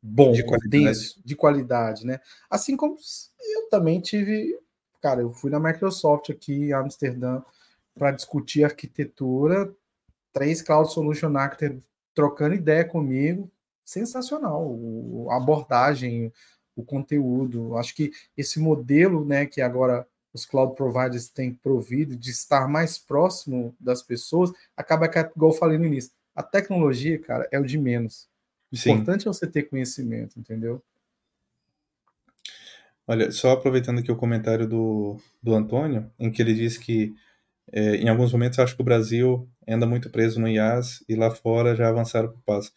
bom, 0.00 0.30
de 0.30 0.44
qualidade. 0.44 0.84
denso, 0.84 1.20
de 1.24 1.34
qualidade, 1.34 2.06
né? 2.06 2.20
Assim 2.48 2.76
como 2.76 2.96
eu 3.40 3.68
também 3.70 4.00
tive, 4.00 4.56
cara, 5.02 5.20
eu 5.20 5.30
fui 5.30 5.50
na 5.50 5.58
Microsoft 5.58 6.30
aqui 6.30 6.66
em 6.66 6.72
Amsterdã 6.72 7.42
para 7.92 8.12
discutir 8.12 8.62
arquitetura, 8.62 9.74
três 10.34 10.60
Cloud 10.60 10.92
Solution 10.92 11.34
Architect 11.36 11.80
trocando 12.12 12.54
ideia 12.54 12.84
comigo, 12.84 13.50
sensacional. 13.84 14.66
O, 14.66 15.28
a 15.30 15.36
abordagem, 15.36 16.30
o 16.76 16.84
conteúdo. 16.84 17.76
Acho 17.76 17.94
que 17.94 18.12
esse 18.36 18.60
modelo, 18.60 19.24
né, 19.24 19.46
que 19.46 19.62
agora 19.62 20.06
os 20.32 20.44
cloud 20.44 20.74
providers 20.74 21.28
têm 21.28 21.54
provido 21.54 22.16
de 22.16 22.30
estar 22.30 22.68
mais 22.68 22.98
próximo 22.98 23.74
das 23.78 24.02
pessoas, 24.02 24.52
acaba 24.76 25.08
que, 25.08 25.18
igual 25.18 25.52
eu 25.52 25.56
falei 25.56 25.78
no 25.78 25.86
início, 25.86 26.10
a 26.34 26.42
tecnologia, 26.42 27.18
cara, 27.20 27.48
é 27.52 27.58
o 27.58 27.64
de 27.64 27.78
menos. 27.78 28.28
O 28.72 28.76
Sim. 28.76 28.90
importante 28.90 29.28
é 29.28 29.32
você 29.32 29.46
ter 29.46 29.62
conhecimento, 29.64 30.38
entendeu? 30.38 30.82
Olha, 33.06 33.30
só 33.30 33.52
aproveitando 33.52 34.00
aqui 34.00 34.10
o 34.10 34.16
comentário 34.16 34.66
do, 34.66 35.20
do 35.40 35.54
Antônio, 35.54 36.10
em 36.18 36.32
que 36.32 36.42
ele 36.42 36.54
diz 36.54 36.76
que 36.76 37.14
é, 37.72 37.96
em 37.96 38.08
alguns 38.08 38.32
momentos 38.32 38.58
acho 38.58 38.74
que 38.76 38.82
o 38.82 38.84
Brasil 38.84 39.48
anda 39.68 39.86
muito 39.86 40.10
preso 40.10 40.40
no 40.40 40.48
IAS 40.48 41.04
e 41.08 41.14
lá 41.14 41.30
fora 41.30 41.74
já 41.76 41.88
avançaram 41.88 42.28
para 42.28 42.38
o 42.38 42.42
passo. 42.42 42.72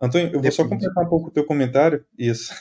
Antônio, 0.00 0.26
eu 0.26 0.40
Depende. 0.40 0.42
vou 0.42 0.52
só 0.52 0.68
completar 0.68 1.04
um 1.04 1.08
pouco 1.08 1.28
o 1.28 1.30
teu 1.32 1.44
comentário. 1.44 2.04
Isso, 2.18 2.52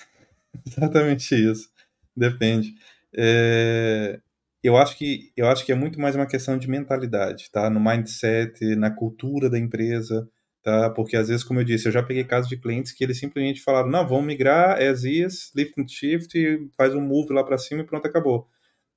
exatamente 0.65 1.35
isso. 1.35 1.69
Depende. 2.15 2.73
É, 3.15 4.19
eu 4.63 4.75
acho 4.77 4.97
que 4.97 5.31
eu 5.37 5.47
acho 5.47 5.65
que 5.65 5.71
é 5.71 5.75
muito 5.75 5.99
mais 5.99 6.15
uma 6.15 6.25
questão 6.27 6.57
de 6.57 6.69
mentalidade, 6.69 7.49
tá? 7.51 7.69
No 7.69 7.79
mindset, 7.79 8.75
na 8.75 8.91
cultura 8.91 9.49
da 9.49 9.59
empresa, 9.59 10.27
tá? 10.63 10.89
Porque 10.89 11.15
às 11.15 11.27
vezes, 11.29 11.43
como 11.43 11.59
eu 11.59 11.63
disse, 11.63 11.87
eu 11.87 11.91
já 11.91 12.01
peguei 12.03 12.23
casos 12.23 12.49
de 12.49 12.57
clientes 12.57 12.91
que 12.91 13.03
eles 13.03 13.19
simplesmente 13.19 13.61
falaram: 13.61 13.89
"Não, 13.89 14.07
vamos 14.07 14.25
migrar 14.25 14.81
as 14.81 15.03
is, 15.03 15.51
lift 15.55 15.79
and 15.79 15.87
shift, 15.87 16.33
faz 16.77 16.93
um 16.95 17.01
move 17.01 17.33
lá 17.33 17.43
para 17.43 17.57
cima 17.57 17.81
e 17.81 17.85
pronto, 17.85 18.07
acabou". 18.07 18.47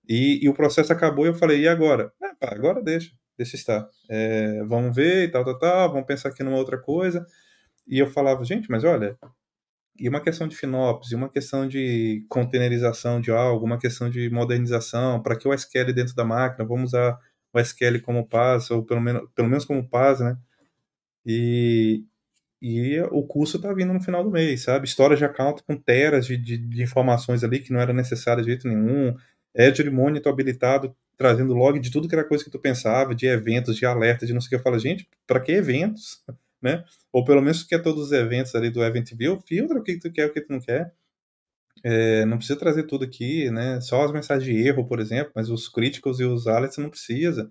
E, 0.09 0.44
e, 0.44 0.48
o 0.48 0.55
processo 0.55 0.92
acabou 0.92 1.24
e 1.24 1.28
eu 1.28 1.34
falei, 1.34 1.61
e 1.61 1.68
agora? 1.68 2.12
Ah, 2.22 2.34
pá, 2.38 2.53
agora 2.53 2.82
deixa, 2.82 3.12
deixa 3.36 3.57
estar. 3.57 3.88
É, 4.09 4.62
vamos 4.64 4.94
ver 4.94 5.24
e 5.24 5.28
tal, 5.30 5.44
tal, 5.44 5.59
tal, 5.59 5.92
vamos 5.92 6.07
pensar 6.07 6.30
aqui 6.30 6.42
numa 6.42 6.57
outra 6.57 6.78
coisa. 6.78 7.24
E 7.86 7.98
eu 7.98 8.07
falava, 8.07 8.44
gente, 8.44 8.70
mas 8.70 8.84
olha, 8.84 9.16
e 9.98 10.09
uma 10.09 10.20
questão 10.20 10.48
de 10.48 10.57
FinOps, 10.57 11.12
e 11.12 11.14
uma 11.14 11.28
questão 11.28 11.68
de 11.68 12.24
containerização 12.28 13.20
de 13.20 13.30
algo, 13.30 13.66
uma 13.66 13.78
questão 13.78 14.09
de 14.09 14.30
modernização, 14.30 15.22
para 15.22 15.36
que 15.36 15.46
o 15.46 15.53
SQL 15.53 15.92
dentro 15.92 16.14
da 16.14 16.24
máquina, 16.24 16.66
vamos 16.66 16.90
usar 16.90 17.18
o 17.53 17.61
SQL 17.61 18.01
como 18.01 18.26
PAS, 18.26 18.70
ou 18.70 18.84
pelo 18.84 19.01
menos, 19.01 19.28
pelo 19.34 19.48
menos 19.48 19.64
como 19.64 19.86
PAS, 19.86 20.20
né? 20.20 20.38
E, 21.26 22.05
e 22.62 23.01
o 23.11 23.26
custo 23.26 23.57
está 23.59 23.72
vindo 23.74 23.92
no 23.92 24.01
final 24.01 24.24
do 24.24 24.30
mês, 24.30 24.62
sabe? 24.62 24.86
História 24.86 25.16
de 25.16 25.24
account 25.24 25.62
com 25.64 25.76
teras 25.76 26.26
de, 26.26 26.36
de, 26.36 26.57
de 26.57 26.82
informações 26.82 27.44
ali 27.44 27.61
que 27.61 27.72
não 27.72 27.80
era 27.80 27.92
necessário 27.92 28.42
de 28.42 28.51
jeito 28.51 28.68
nenhum, 28.68 29.14
Azure 29.57 29.90
Monitor 29.90 30.32
habilitado, 30.32 30.94
trazendo 31.16 31.55
log 31.55 31.78
de 31.78 31.90
tudo 31.90 32.09
que 32.09 32.14
era 32.14 32.24
coisa 32.24 32.44
que 32.44 32.51
tu 32.51 32.59
pensava, 32.59 33.14
de 33.14 33.26
eventos, 33.26 33.76
de 33.76 33.84
alertas, 33.86 34.28
de 34.28 34.34
não 34.34 34.40
sei 34.40 34.46
o 34.46 34.51
que. 34.51 34.57
Eu 34.57 34.62
falo, 34.62 34.78
gente, 34.78 35.09
para 35.26 35.40
que 35.40 35.53
eventos? 35.53 36.22
Né? 36.62 36.84
Ou 37.11 37.24
pelo 37.24 37.40
menos 37.40 37.62
tu 37.62 37.68
quer 37.70 37.82
todos 37.82 38.05
os 38.05 38.12
eventos 38.12 38.55
ali 38.55 38.68
do 38.68 38.84
Event 38.84 39.14
View, 39.14 39.40
filtra 39.40 39.78
o 39.78 39.82
que 39.82 39.98
tu 39.98 40.12
quer, 40.12 40.26
o 40.26 40.30
que 40.30 40.42
tu 40.42 40.53
não 40.53 40.61
quer. 40.61 40.92
É, 41.82 42.26
não 42.26 42.36
precisa 42.36 42.59
trazer 42.59 42.82
tudo 42.82 43.05
aqui, 43.05 43.51
né? 43.51 43.80
Só 43.80 44.05
as 44.05 44.12
mensagens 44.12 44.44
de 44.44 44.68
erro, 44.68 44.86
por 44.86 45.01
exemplo, 45.01 45.32
mas 45.34 45.48
os 45.48 45.68
críticos 45.70 46.20
e 46.20 46.24
os 46.24 46.46
alerts 46.46 46.76
não 46.76 46.90
precisa. 46.90 47.51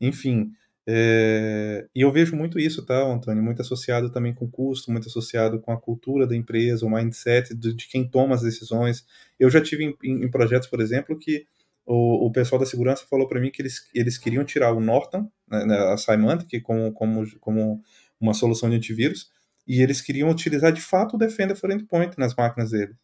Enfim, 0.00 0.52
é, 0.88 1.86
e 1.94 2.00
eu 2.00 2.10
vejo 2.10 2.34
muito 2.34 2.58
isso, 2.58 2.84
tá, 2.84 3.00
Antônio? 3.06 3.42
Muito 3.42 3.62
associado 3.62 4.10
também 4.10 4.34
com 4.34 4.50
custo, 4.50 4.90
muito 4.90 5.08
associado 5.08 5.60
com 5.60 5.72
a 5.72 5.80
cultura 5.80 6.26
da 6.26 6.34
empresa, 6.34 6.86
o 6.86 6.90
mindset 6.90 7.54
de, 7.54 7.74
de 7.74 7.86
quem 7.86 8.08
toma 8.08 8.34
as 8.34 8.42
decisões. 8.42 9.04
Eu 9.38 9.50
já 9.50 9.60
tive 9.60 9.84
em, 9.84 10.24
em, 10.24 10.30
projetos, 10.30 10.68
por 10.68 10.80
exemplo, 10.80 11.18
que 11.18 11.46
o, 11.86 12.26
o, 12.26 12.32
pessoal 12.32 12.58
da 12.58 12.66
segurança 12.66 13.04
falou 13.08 13.28
para 13.28 13.40
mim 13.40 13.50
que 13.50 13.62
eles, 13.62 13.88
eles 13.94 14.18
queriam 14.18 14.44
tirar 14.44 14.72
o 14.72 14.80
Norton, 14.80 15.30
né, 15.48 15.64
né 15.64 15.76
a 15.92 15.96
Symantec, 15.96 16.60
como, 16.60 16.92
como, 16.92 17.38
como 17.38 17.82
uma 18.20 18.34
solução 18.34 18.70
de 18.70 18.76
antivírus, 18.76 19.30
e 19.66 19.82
eles 19.82 20.00
queriam 20.00 20.30
utilizar 20.30 20.72
de 20.72 20.80
fato 20.80 21.16
o 21.16 21.18
Defender 21.18 21.56
for 21.56 21.70
Endpoint 21.70 22.18
nas 22.18 22.34
máquinas 22.34 22.70
deles. 22.70 22.96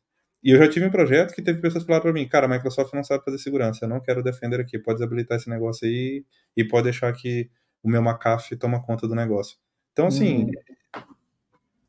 E 0.42 0.50
eu 0.50 0.58
já 0.58 0.68
tive 0.68 0.86
um 0.86 0.90
projeto 0.90 1.34
que 1.34 1.42
teve 1.42 1.60
pessoas 1.60 1.82
que 1.82 1.88
falaram 1.88 2.04
para 2.04 2.12
mim, 2.12 2.26
cara, 2.28 2.46
a 2.46 2.48
Microsoft 2.48 2.92
não 2.94 3.02
sabe 3.02 3.24
fazer 3.24 3.38
segurança, 3.38 3.84
eu 3.84 3.88
não 3.88 4.00
quero 4.00 4.22
Defender 4.22 4.60
aqui, 4.60 4.78
pode 4.78 4.98
desabilitar 4.98 5.38
esse 5.38 5.48
negócio 5.48 5.86
aí 5.86 6.24
e 6.56 6.64
pode 6.64 6.84
deixar 6.84 7.12
que 7.12 7.50
o 7.86 7.88
meu 7.88 8.02
McAfee 8.02 8.56
toma 8.56 8.82
conta 8.82 9.06
do 9.06 9.14
negócio. 9.14 9.56
Então, 9.92 10.08
assim, 10.08 10.46
hum. 10.46 11.02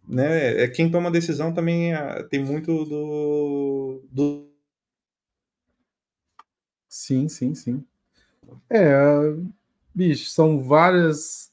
né, 0.08 0.64
é 0.64 0.68
quem 0.68 0.92
toma 0.92 1.10
decisão 1.10 1.52
também 1.52 1.94
é, 1.94 2.24
tem 2.24 2.44
muito 2.44 2.86
do, 2.86 4.04
do. 4.12 4.48
Sim, 6.88 7.28
sim, 7.28 7.56
sim. 7.56 7.84
É, 8.70 8.86
bicho, 9.94 10.30
são 10.30 10.62
várias 10.62 11.52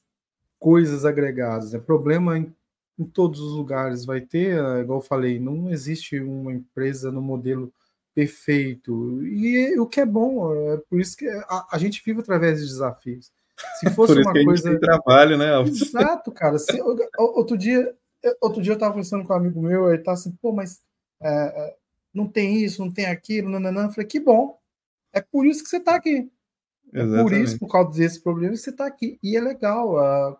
coisas 0.59 1.07
agregadas. 1.07 1.73
Né? 1.73 1.79
Problema 1.79 2.39
em, 2.39 2.55
em 2.99 3.05
todos 3.05 3.41
os 3.41 3.55
lugares 3.55 4.05
vai 4.05 4.21
ter, 4.21 4.59
é, 4.59 4.81
igual 4.83 4.99
eu 4.99 5.05
falei, 5.05 5.41
não 5.41 5.71
existe 5.71 6.21
uma 6.21 6.53
empresa 6.53 7.11
no 7.11 7.23
modelo 7.23 7.73
perfeito. 8.15 9.25
E 9.25 9.79
o 9.81 9.87
que 9.87 10.01
é 10.01 10.07
bom, 10.07 10.55
é 10.55 10.77
por 10.77 11.01
isso 11.01 11.17
que 11.17 11.27
a, 11.27 11.67
a 11.73 11.79
gente 11.79 12.03
vive 12.05 12.21
através 12.21 12.61
de 12.61 12.67
desafios. 12.67 13.33
Se 13.79 13.91
fosse 13.91 14.21
uma 14.21 14.33
coisa. 14.33 14.79
trabalho, 14.79 15.39
né? 15.39 15.61
Exato, 15.63 16.33
cara. 16.33 16.59
Se, 16.59 16.81
outro 17.17 17.57
dia, 17.57 17.95
outro 18.41 18.61
dia 18.61 18.73
eu 18.73 18.75
estava 18.75 18.93
conversando 18.93 19.25
com 19.25 19.33
um 19.33 19.37
amigo 19.37 19.63
meu, 19.63 19.93
ele 19.93 20.03
tá 20.03 20.13
assim, 20.13 20.33
pô, 20.43 20.53
mas 20.53 20.83
é, 21.23 21.31
é, 21.31 21.77
não 22.13 22.27
tem 22.27 22.63
isso, 22.63 22.85
não 22.85 22.93
tem 22.93 23.07
aquilo, 23.07 23.49
nananã. 23.49 23.85
Eu 23.85 23.91
falei, 23.91 24.07
que 24.07 24.21
bom. 24.21 24.59
É 25.13 25.21
por 25.21 25.47
isso 25.47 25.63
que 25.63 25.69
você 25.69 25.77
está 25.77 25.95
aqui. 25.95 26.31
É 26.93 27.23
por 27.23 27.33
isso, 27.33 27.59
por 27.59 27.69
causa 27.69 27.97
desse 27.99 28.21
problema, 28.21 28.57
você 28.57 28.71
está 28.71 28.87
aqui. 28.87 29.19
E 29.23 29.37
é 29.37 29.41
legal. 29.41 29.95
Uh, 29.95 30.37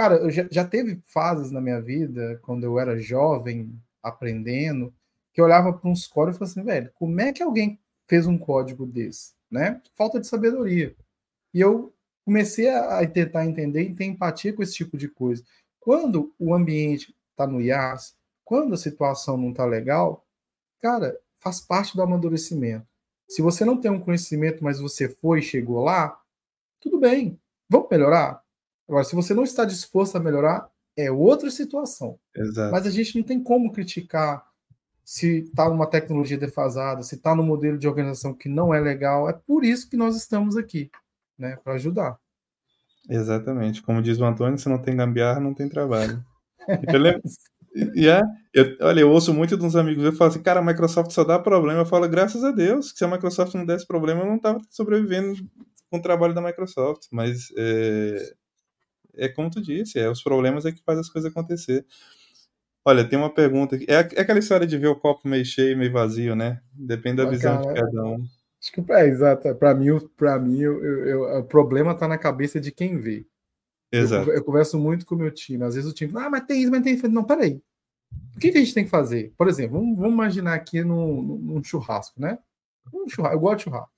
Cara, 0.00 0.14
eu 0.16 0.30
já, 0.30 0.48
já 0.50 0.64
teve 0.64 0.98
fases 1.04 1.50
na 1.50 1.60
minha 1.60 1.78
vida, 1.78 2.38
quando 2.42 2.64
eu 2.64 2.78
era 2.78 2.98
jovem, 2.98 3.78
aprendendo, 4.02 4.94
que 5.30 5.38
eu 5.38 5.44
olhava 5.44 5.74
para 5.74 5.90
uns 5.90 6.06
códigos 6.06 6.36
e 6.36 6.38
falava 6.38 6.52
assim, 6.52 6.62
velho, 6.62 6.90
como 6.94 7.20
é 7.20 7.32
que 7.34 7.42
alguém 7.42 7.78
fez 8.08 8.26
um 8.26 8.38
código 8.38 8.86
desse? 8.86 9.34
Né? 9.50 9.78
Falta 9.94 10.18
de 10.18 10.26
sabedoria. 10.26 10.96
E 11.52 11.60
eu 11.60 11.92
comecei 12.30 12.68
a, 12.68 13.04
tentar 13.08 13.44
entender 13.44 13.82
e 13.82 13.92
ter 13.92 14.04
empatia 14.04 14.52
com 14.52 14.62
esse 14.62 14.74
tipo 14.74 14.96
de 14.96 15.08
coisa. 15.08 15.42
Quando 15.80 16.32
o 16.38 16.54
ambiente 16.54 17.12
está 17.32 17.44
no 17.44 17.60
IAS, 17.60 18.14
quando 18.44 18.72
a 18.72 18.76
situação 18.76 19.36
não 19.36 19.50
está 19.50 19.64
legal, 19.64 20.24
cara, 20.80 21.18
faz 21.40 21.60
parte 21.60 21.96
do 21.96 22.02
amadurecimento. 22.02 22.86
Se 23.28 23.42
você 23.42 23.64
não 23.64 23.76
tem 23.76 23.90
um 23.90 23.98
conhecimento, 23.98 24.62
mas 24.62 24.78
você 24.78 25.08
foi 25.08 25.40
e 25.40 25.42
chegou 25.42 25.82
lá, 25.82 26.20
tudo 26.80 27.00
bem, 27.00 27.36
vamos 27.68 27.88
melhorar. 27.90 28.40
Agora, 28.88 29.02
se 29.02 29.16
você 29.16 29.34
não 29.34 29.42
está 29.42 29.64
disposto 29.64 30.14
a 30.14 30.20
melhorar, 30.20 30.70
é 30.96 31.10
outra 31.10 31.50
situação. 31.50 32.16
Exato. 32.36 32.70
Mas 32.70 32.86
a 32.86 32.90
gente 32.90 33.18
não 33.18 33.24
tem 33.24 33.42
como 33.42 33.72
criticar 33.72 34.48
se 35.04 35.38
está 35.38 35.68
numa 35.68 35.88
tecnologia 35.88 36.38
defasada, 36.38 37.02
se 37.02 37.16
está 37.16 37.34
num 37.34 37.42
modelo 37.42 37.76
de 37.76 37.88
organização 37.88 38.32
que 38.32 38.48
não 38.48 38.72
é 38.72 38.78
legal. 38.78 39.28
É 39.28 39.32
por 39.32 39.64
isso 39.64 39.90
que 39.90 39.96
nós 39.96 40.14
estamos 40.14 40.56
aqui, 40.56 40.88
né, 41.36 41.56
para 41.64 41.74
ajudar. 41.74 42.19
Exatamente. 43.10 43.82
Como 43.82 44.00
diz 44.00 44.18
o 44.20 44.24
Antônio, 44.24 44.58
se 44.58 44.68
não 44.68 44.80
tem 44.80 44.96
gambiarra, 44.96 45.40
não 45.40 45.52
tem 45.52 45.68
trabalho. 45.68 46.24
Eu 46.92 47.00
lembro, 47.00 47.22
é, 47.96 48.20
eu, 48.54 48.76
olha, 48.82 49.00
eu 49.00 49.10
ouço 49.10 49.34
muito 49.34 49.56
dos 49.56 49.74
amigos, 49.76 50.04
eu 50.04 50.12
falo 50.12 50.30
assim, 50.30 50.42
cara, 50.42 50.60
a 50.60 50.64
Microsoft 50.64 51.10
só 51.10 51.24
dá 51.24 51.38
problema. 51.38 51.80
Eu 51.80 51.86
falo, 51.86 52.08
graças 52.08 52.44
a 52.44 52.52
Deus, 52.52 52.92
que 52.92 52.98
se 52.98 53.04
a 53.04 53.08
Microsoft 53.08 53.54
não 53.54 53.66
desse 53.66 53.86
problema, 53.86 54.20
eu 54.20 54.26
não 54.26 54.36
estava 54.36 54.60
sobrevivendo 54.70 55.34
com 55.90 55.98
o 55.98 56.02
trabalho 56.02 56.34
da 56.34 56.40
Microsoft. 56.40 57.08
Mas 57.10 57.48
é, 57.56 58.32
é 59.16 59.28
como 59.28 59.50
tu 59.50 59.60
disse, 59.60 59.98
é, 59.98 60.08
os 60.08 60.22
problemas 60.22 60.64
é 60.64 60.72
que 60.72 60.82
faz 60.84 60.98
as 60.98 61.08
coisas 61.08 61.30
acontecer. 61.30 61.84
Olha, 62.84 63.04
tem 63.04 63.18
uma 63.18 63.32
pergunta 63.32 63.76
aqui. 63.76 63.86
É, 63.88 63.94
é 63.94 64.20
aquela 64.20 64.38
história 64.38 64.66
de 64.66 64.78
ver 64.78 64.88
o 64.88 64.96
copo 64.96 65.28
meio 65.28 65.44
cheio, 65.44 65.76
meio 65.76 65.92
vazio, 65.92 66.34
né? 66.34 66.60
Depende 66.72 67.16
da 67.16 67.28
visão 67.28 67.62
cara, 67.62 67.74
de 67.74 67.80
cada 67.80 68.04
um. 68.04 68.24
Acho 68.60 68.72
que 68.72 68.92
é 68.92 69.06
exato. 69.06 69.54
Para 69.54 69.74
mim, 69.74 69.86
para 70.16 70.38
mim, 70.38 70.60
eu, 70.60 70.84
eu, 70.84 71.38
o 71.38 71.44
problema 71.44 71.92
está 71.92 72.06
na 72.06 72.18
cabeça 72.18 72.60
de 72.60 72.70
quem 72.70 72.98
vê. 72.98 73.26
Exato. 73.90 74.30
Eu, 74.30 74.36
eu, 74.36 74.44
converso 74.44 74.78
muito 74.78 75.06
com 75.06 75.14
o 75.14 75.18
meu 75.18 75.30
time. 75.30 75.64
Às 75.64 75.74
vezes 75.74 75.90
o 75.90 75.94
time, 75.94 76.12
ah, 76.16 76.28
mas 76.28 76.44
tem 76.44 76.62
isso, 76.62 76.70
mas 76.70 76.82
tem 76.82 76.94
isso. 76.94 77.08
Não, 77.08 77.24
peraí. 77.24 77.62
O 78.36 78.38
que, 78.38 78.52
que 78.52 78.58
a 78.58 78.60
gente 78.60 78.74
tem 78.74 78.84
que 78.84 78.90
fazer? 78.90 79.32
Por 79.36 79.48
exemplo, 79.48 79.78
vamos, 79.78 79.98
vamos 79.98 80.12
imaginar 80.12 80.54
aqui 80.54 80.82
num, 80.84 81.22
num 81.22 81.64
churrasco, 81.64 82.20
né? 82.20 82.38
Um 82.92 83.08
churrasco, 83.08 83.36
eu 83.36 83.40
gosto 83.40 83.58
de 83.58 83.64
churrasco. 83.64 83.92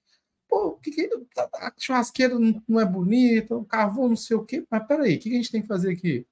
Pô, 0.48 0.66
o 0.68 0.78
que, 0.78 0.90
que 0.90 1.10
a 1.38 1.72
churrasqueira 1.78 2.36
não 2.68 2.80
é 2.80 2.84
bonita, 2.84 3.56
o 3.56 3.64
carvão 3.64 4.08
não 4.08 4.16
sei 4.16 4.36
o 4.36 4.44
quê, 4.44 4.66
mas 4.70 4.86
peraí, 4.86 5.16
o 5.16 5.18
que, 5.18 5.30
que 5.30 5.34
a 5.34 5.38
gente 5.38 5.50
tem 5.50 5.62
que 5.62 5.68
fazer 5.68 5.92
aqui? 5.92 6.26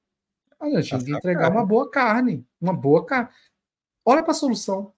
A 0.60 0.68
gente 0.80 0.90
tem 0.90 1.04
que 1.06 1.12
entregar 1.12 1.50
uma 1.50 1.64
boa 1.64 1.90
carne, 1.90 2.46
uma 2.60 2.74
boa 2.74 3.04
carne. 3.06 3.30
Olha 4.04 4.22
para 4.22 4.32
a 4.32 4.34
solução. 4.34 4.92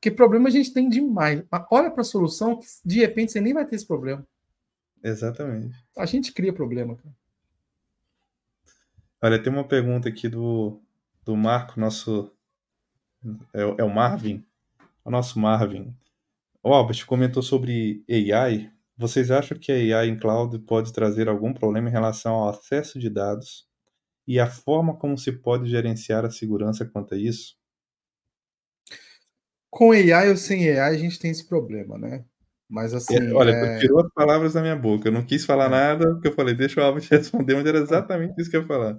Que 0.00 0.10
problema 0.10 0.48
a 0.48 0.52
gente 0.52 0.72
tem 0.72 0.88
demais. 0.88 1.42
Olha 1.70 1.90
para 1.90 2.02
a 2.02 2.04
solução 2.04 2.58
que 2.58 2.66
de 2.84 3.00
repente 3.00 3.32
você 3.32 3.40
nem 3.40 3.54
vai 3.54 3.66
ter 3.66 3.76
esse 3.76 3.86
problema. 3.86 4.26
Exatamente. 5.02 5.74
A 5.96 6.06
gente 6.06 6.32
cria 6.32 6.52
problema, 6.52 6.96
cara. 6.96 7.14
Olha, 9.22 9.42
tem 9.42 9.52
uma 9.52 9.66
pergunta 9.66 10.08
aqui 10.08 10.28
do, 10.28 10.80
do 11.24 11.36
Marco, 11.36 11.80
nosso. 11.80 12.30
É, 13.52 13.62
é 13.62 13.84
o 13.84 13.92
Marvin? 13.92 14.44
O 15.04 15.10
nosso 15.10 15.38
Marvin. 15.38 15.94
O 16.62 16.72
Albert 16.72 17.06
comentou 17.06 17.42
sobre 17.42 18.04
AI. 18.08 18.70
Vocês 18.96 19.30
acham 19.30 19.58
que 19.58 19.70
a 19.72 19.98
AI 19.98 20.08
em 20.08 20.18
cloud 20.18 20.58
pode 20.60 20.92
trazer 20.92 21.28
algum 21.28 21.52
problema 21.52 21.88
em 21.88 21.92
relação 21.92 22.34
ao 22.34 22.48
acesso 22.48 22.98
de 22.98 23.08
dados 23.08 23.66
e 24.26 24.40
a 24.40 24.50
forma 24.50 24.96
como 24.96 25.16
se 25.16 25.30
pode 25.32 25.68
gerenciar 25.70 26.24
a 26.24 26.30
segurança 26.30 26.84
quanto 26.84 27.14
a 27.14 27.18
isso? 27.18 27.56
Com 29.76 29.92
AI 29.92 30.30
ou 30.30 30.38
sem 30.38 30.70
AI, 30.70 30.94
a 30.94 30.96
gente 30.96 31.18
tem 31.18 31.30
esse 31.30 31.46
problema, 31.46 31.98
né? 31.98 32.24
Mas 32.66 32.94
assim. 32.94 33.14
É, 33.14 33.34
olha, 33.34 33.50
é... 33.50 33.78
tirou 33.78 34.00
as 34.00 34.10
palavras 34.10 34.54
da 34.54 34.62
minha 34.62 34.74
boca. 34.74 35.06
Eu 35.06 35.12
não 35.12 35.22
quis 35.22 35.44
falar 35.44 35.66
é. 35.66 35.68
nada, 35.68 36.14
porque 36.14 36.28
eu 36.28 36.32
falei, 36.32 36.54
deixa 36.54 36.80
o 36.80 36.82
Albert 36.82 37.06
responder, 37.10 37.54
mas 37.56 37.66
era 37.66 37.76
exatamente 37.76 38.40
isso 38.40 38.50
que 38.50 38.56
eu 38.56 38.62
ia 38.62 38.66
falar. 38.66 38.98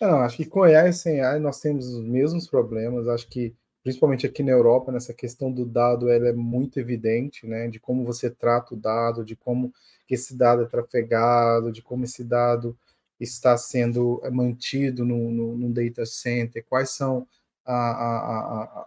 Não, 0.00 0.18
acho 0.18 0.36
que 0.36 0.46
com 0.46 0.64
AI 0.64 0.88
e 0.88 0.92
sem 0.92 1.20
AI 1.20 1.38
nós 1.38 1.60
temos 1.60 1.86
os 1.86 2.04
mesmos 2.04 2.48
problemas. 2.48 3.06
Acho 3.06 3.28
que, 3.28 3.54
principalmente 3.84 4.26
aqui 4.26 4.42
na 4.42 4.50
Europa, 4.50 4.90
nessa 4.90 5.14
questão 5.14 5.52
do 5.52 5.64
dado, 5.64 6.10
ela 6.10 6.26
é 6.26 6.32
muito 6.32 6.80
evidente, 6.80 7.46
né? 7.46 7.68
De 7.68 7.78
como 7.78 8.04
você 8.04 8.28
trata 8.28 8.74
o 8.74 8.76
dado, 8.76 9.24
de 9.24 9.36
como 9.36 9.72
esse 10.10 10.36
dado 10.36 10.62
é 10.62 10.66
trafegado, 10.66 11.70
de 11.70 11.82
como 11.82 12.02
esse 12.02 12.24
dado 12.24 12.76
está 13.20 13.56
sendo 13.56 14.20
mantido 14.32 15.04
no, 15.04 15.30
no, 15.30 15.56
no 15.56 15.72
data 15.72 16.04
center, 16.04 16.64
quais 16.68 16.90
são 16.90 17.28
a, 17.64 17.74
a, 17.74 18.80
a, 18.80 18.86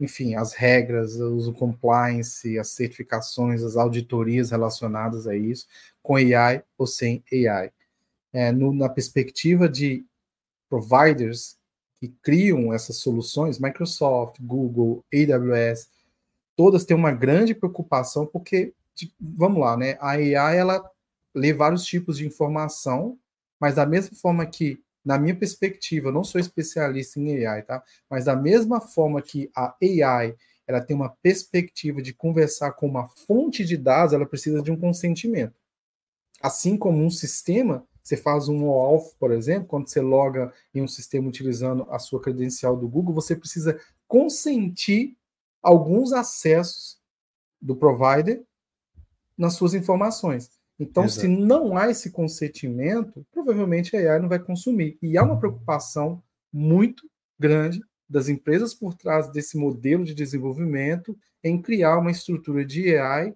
enfim, 0.00 0.34
as 0.34 0.52
regras, 0.52 1.20
o 1.20 1.52
compliance, 1.52 2.58
as 2.58 2.68
certificações, 2.68 3.62
as 3.62 3.76
auditorias 3.76 4.50
relacionadas 4.50 5.26
a 5.26 5.36
isso, 5.36 5.66
com 6.02 6.16
AI 6.16 6.62
ou 6.76 6.86
sem 6.86 7.22
AI. 7.32 7.70
É, 8.32 8.50
no, 8.50 8.72
na 8.72 8.88
perspectiva 8.88 9.68
de 9.68 10.04
providers 10.68 11.56
que 12.00 12.08
criam 12.22 12.72
essas 12.72 12.96
soluções, 12.96 13.60
Microsoft, 13.60 14.40
Google, 14.40 15.04
AWS, 15.14 15.88
todas 16.56 16.84
têm 16.84 16.96
uma 16.96 17.12
grande 17.12 17.54
preocupação 17.54 18.26
porque, 18.26 18.72
vamos 19.20 19.60
lá, 19.60 19.76
né? 19.76 19.96
A 20.00 20.10
AI 20.10 20.56
ela 20.56 20.90
lê 21.34 21.52
vários 21.52 21.84
tipos 21.84 22.18
de 22.18 22.26
informação, 22.26 23.18
mas 23.60 23.76
da 23.76 23.86
mesma 23.86 24.16
forma 24.16 24.44
que 24.44 24.82
na 25.04 25.18
minha 25.18 25.36
perspectiva, 25.36 26.08
eu 26.08 26.12
não 26.12 26.24
sou 26.24 26.40
especialista 26.40 27.20
em 27.20 27.44
AI, 27.46 27.62
tá? 27.62 27.82
Mas 28.08 28.24
da 28.24 28.34
mesma 28.34 28.80
forma 28.80 29.20
que 29.20 29.50
a 29.54 29.76
AI 29.82 30.34
ela 30.66 30.80
tem 30.80 30.96
uma 30.96 31.10
perspectiva 31.10 32.00
de 32.00 32.14
conversar 32.14 32.72
com 32.72 32.86
uma 32.86 33.06
fonte 33.06 33.64
de 33.64 33.76
dados, 33.76 34.14
ela 34.14 34.24
precisa 34.24 34.62
de 34.62 34.72
um 34.72 34.78
consentimento. 34.78 35.54
Assim 36.40 36.76
como 36.76 37.04
um 37.04 37.10
sistema, 37.10 37.86
você 38.02 38.16
faz 38.16 38.48
um 38.48 38.66
off, 38.66 39.14
por 39.18 39.30
exemplo, 39.30 39.68
quando 39.68 39.88
você 39.88 40.00
loga 40.00 40.52
em 40.74 40.82
um 40.82 40.88
sistema 40.88 41.28
utilizando 41.28 41.86
a 41.90 41.98
sua 41.98 42.20
credencial 42.20 42.76
do 42.76 42.88
Google, 42.88 43.14
você 43.14 43.36
precisa 43.36 43.78
consentir 44.06 45.16
alguns 45.62 46.12
acessos 46.12 46.98
do 47.60 47.74
provider 47.74 48.42
nas 49.36 49.54
suas 49.54 49.74
informações. 49.74 50.50
Então, 50.78 51.04
Exato. 51.04 51.20
se 51.20 51.28
não 51.28 51.76
há 51.76 51.88
esse 51.90 52.10
consentimento, 52.10 53.24
provavelmente 53.30 53.96
a 53.96 54.12
AI 54.12 54.20
não 54.20 54.28
vai 54.28 54.38
consumir. 54.38 54.98
E 55.00 55.16
há 55.16 55.22
uma 55.22 55.38
preocupação 55.38 56.22
muito 56.52 57.08
grande 57.38 57.80
das 58.08 58.28
empresas 58.28 58.74
por 58.74 58.94
trás 58.94 59.30
desse 59.30 59.56
modelo 59.56 60.04
de 60.04 60.14
desenvolvimento 60.14 61.16
em 61.42 61.60
criar 61.60 61.98
uma 61.98 62.10
estrutura 62.10 62.64
de 62.64 62.96
AI 62.96 63.34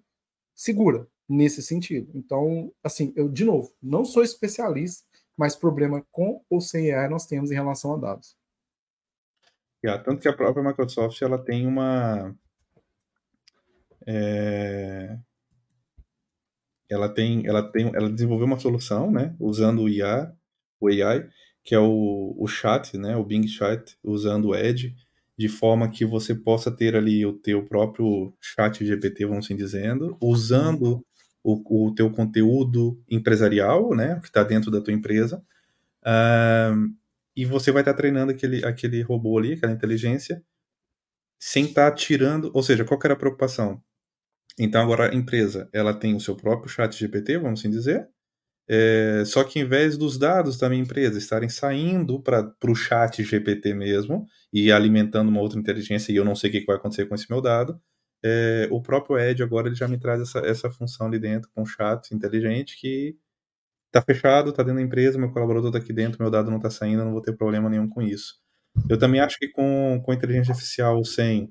segura 0.55 1.07
nesse 1.29 1.63
sentido. 1.63 2.11
Então, 2.15 2.73
assim, 2.83 3.13
eu 3.15 3.29
de 3.29 3.45
novo, 3.45 3.73
não 3.83 4.05
sou 4.05 4.23
especialista, 4.23 5.07
mas 5.37 5.55
problema 5.55 6.05
com 6.11 6.43
ou 6.51 6.61
sem 6.61 6.93
AI 6.93 7.09
nós 7.09 7.27
temos 7.27 7.51
em 7.51 7.55
relação 7.55 7.95
a 7.95 7.99
dados. 7.99 8.37
Yeah, 9.85 10.03
tanto 10.03 10.21
que 10.21 10.29
a 10.29 10.33
própria 10.33 10.65
Microsoft 10.65 11.23
ela 11.23 11.39
tem 11.39 11.65
uma 11.65 12.35
é, 14.05 15.17
ela 16.89 17.09
tem, 17.09 17.47
ela 17.47 17.63
tem, 17.63 17.91
ela 17.95 18.11
desenvolveu 18.11 18.47
uma 18.47 18.59
solução, 18.59 19.11
né, 19.11 19.35
usando 19.39 19.83
o 19.83 19.89
IA, 19.89 20.33
o 20.81 20.89
AI, 20.89 21.29
que 21.65 21.75
é 21.75 21.79
o, 21.79 22.35
o 22.39 22.47
chat, 22.47 22.97
né, 22.97 23.17
o 23.17 23.25
Bing 23.25 23.47
Chat, 23.47 23.97
usando 24.03 24.49
o 24.49 24.57
Edge, 24.57 24.95
de 25.39 25.49
forma 25.49 25.89
que 25.91 26.05
você 26.05 26.35
possa 26.35 26.71
ter 26.71 26.97
ali 26.97 27.25
o 27.25 27.33
teu 27.33 27.65
próprio 27.67 28.35
chat 28.41 28.85
GPT, 28.85 29.27
vamos 29.27 29.45
assim 29.47 29.57
dizendo, 29.57 30.17
usando 30.21 31.05
o, 31.45 31.87
o 31.89 31.95
teu 31.95 32.11
conteúdo 32.11 33.01
empresarial, 33.09 33.95
né, 33.95 34.19
que 34.21 34.27
está 34.27 34.43
dentro 34.43 34.71
da 34.71 34.81
tua 34.81 34.93
empresa, 34.93 35.43
uh, 36.05 36.89
e 37.37 37.45
você 37.45 37.71
vai 37.71 37.83
estar 37.83 37.93
tá 37.93 37.99
treinando 37.99 38.33
aquele, 38.33 38.65
aquele 38.65 39.03
robô 39.03 39.39
ali, 39.39 39.53
aquela 39.53 39.73
inteligência, 39.73 40.43
sem 41.39 41.67
estar 41.67 41.91
tá 41.91 41.97
tirando, 41.97 42.51
ou 42.55 42.63
seja, 42.63 42.85
qual 42.85 42.99
era 43.05 43.15
a 43.15 43.17
preocupação? 43.17 43.83
Então 44.59 44.83
agora 44.83 45.13
a 45.13 45.15
empresa 45.15 45.69
ela 45.73 45.95
tem 45.95 46.15
o 46.15 46.21
seu 46.21 46.37
próprio 46.37 46.69
chat 46.69 46.97
GPT, 46.99 47.39
vamos 47.39 47.61
assim 47.61 47.71
dizer, 47.71 48.09
é, 48.69 49.23
só 49.25 49.45
que 49.45 49.59
em 49.59 49.65
vez 49.65 49.97
dos 49.97 50.19
dados 50.19 50.59
da 50.59 50.69
minha 50.69 50.83
empresa 50.83 51.19
estarem 51.19 51.49
saindo 51.49 52.21
para 52.21 52.53
o 52.65 52.75
chat 52.75 53.23
GPT 53.23 53.73
mesmo 53.73 54.27
e 54.53 54.71
alimentando 54.71 55.29
uma 55.29 55.41
outra 55.41 55.59
inteligência 55.59 56.13
e 56.13 56.17
eu 56.17 56.25
não 56.25 56.35
sei 56.35 56.51
o 56.51 56.53
que 56.53 56.67
vai 56.67 56.77
acontecer 56.77 57.07
com 57.07 57.15
esse 57.15 57.31
meu 57.31 57.41
dado, 57.41 57.81
é, 58.23 58.69
o 58.71 58.83
próprio 58.83 59.19
Edge 59.19 59.43
agora 59.43 59.69
ele 59.69 59.77
já 59.77 59.89
me 59.89 59.99
traz 59.99 60.21
essa, 60.21 60.41
essa 60.41 60.71
função 60.71 61.07
ali 61.07 61.19
dentro 61.19 61.51
com 61.55 61.65
chat 61.65 62.13
inteligente 62.15 62.77
que 62.79 63.17
está 63.87 64.03
fechado, 64.03 64.51
está 64.51 64.63
dentro 64.63 64.81
da 64.81 64.85
empresa, 64.85 65.19
meu 65.19 65.33
colaborador 65.33 65.69
está 65.69 65.79
aqui 65.79 65.93
dentro, 65.93 66.21
meu 66.21 66.31
dado 66.31 66.51
não 66.51 66.59
está 66.59 66.71
saindo, 66.71 67.01
eu 67.01 67.05
não 67.07 67.13
vou 67.13 67.23
ter 67.23 67.37
problema 67.37 67.71
nenhum 67.71 67.89
com 67.89 68.03
isso. 68.03 68.35
Eu 68.89 68.99
também 68.99 69.21
acho 69.21 69.39
que 69.39 69.49
com, 69.49 70.01
com 70.05 70.13
inteligência 70.13 70.53
artificial 70.53 71.03
sem 71.05 71.51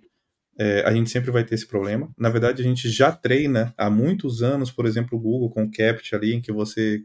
é, 0.59 0.81
a 0.85 0.91
gente 0.91 1.09
sempre 1.09 1.31
vai 1.31 1.43
ter 1.43 1.55
esse 1.55 1.67
problema. 1.67 2.09
Na 2.17 2.29
verdade, 2.29 2.61
a 2.61 2.65
gente 2.65 2.89
já 2.89 3.11
treina 3.11 3.73
há 3.77 3.89
muitos 3.89 4.41
anos, 4.41 4.71
por 4.71 4.85
exemplo, 4.85 5.17
o 5.17 5.21
Google 5.21 5.49
com 5.49 5.63
o 5.63 5.71
CAPT 5.71 6.15
ali, 6.15 6.33
em 6.33 6.41
que 6.41 6.51
você 6.51 7.03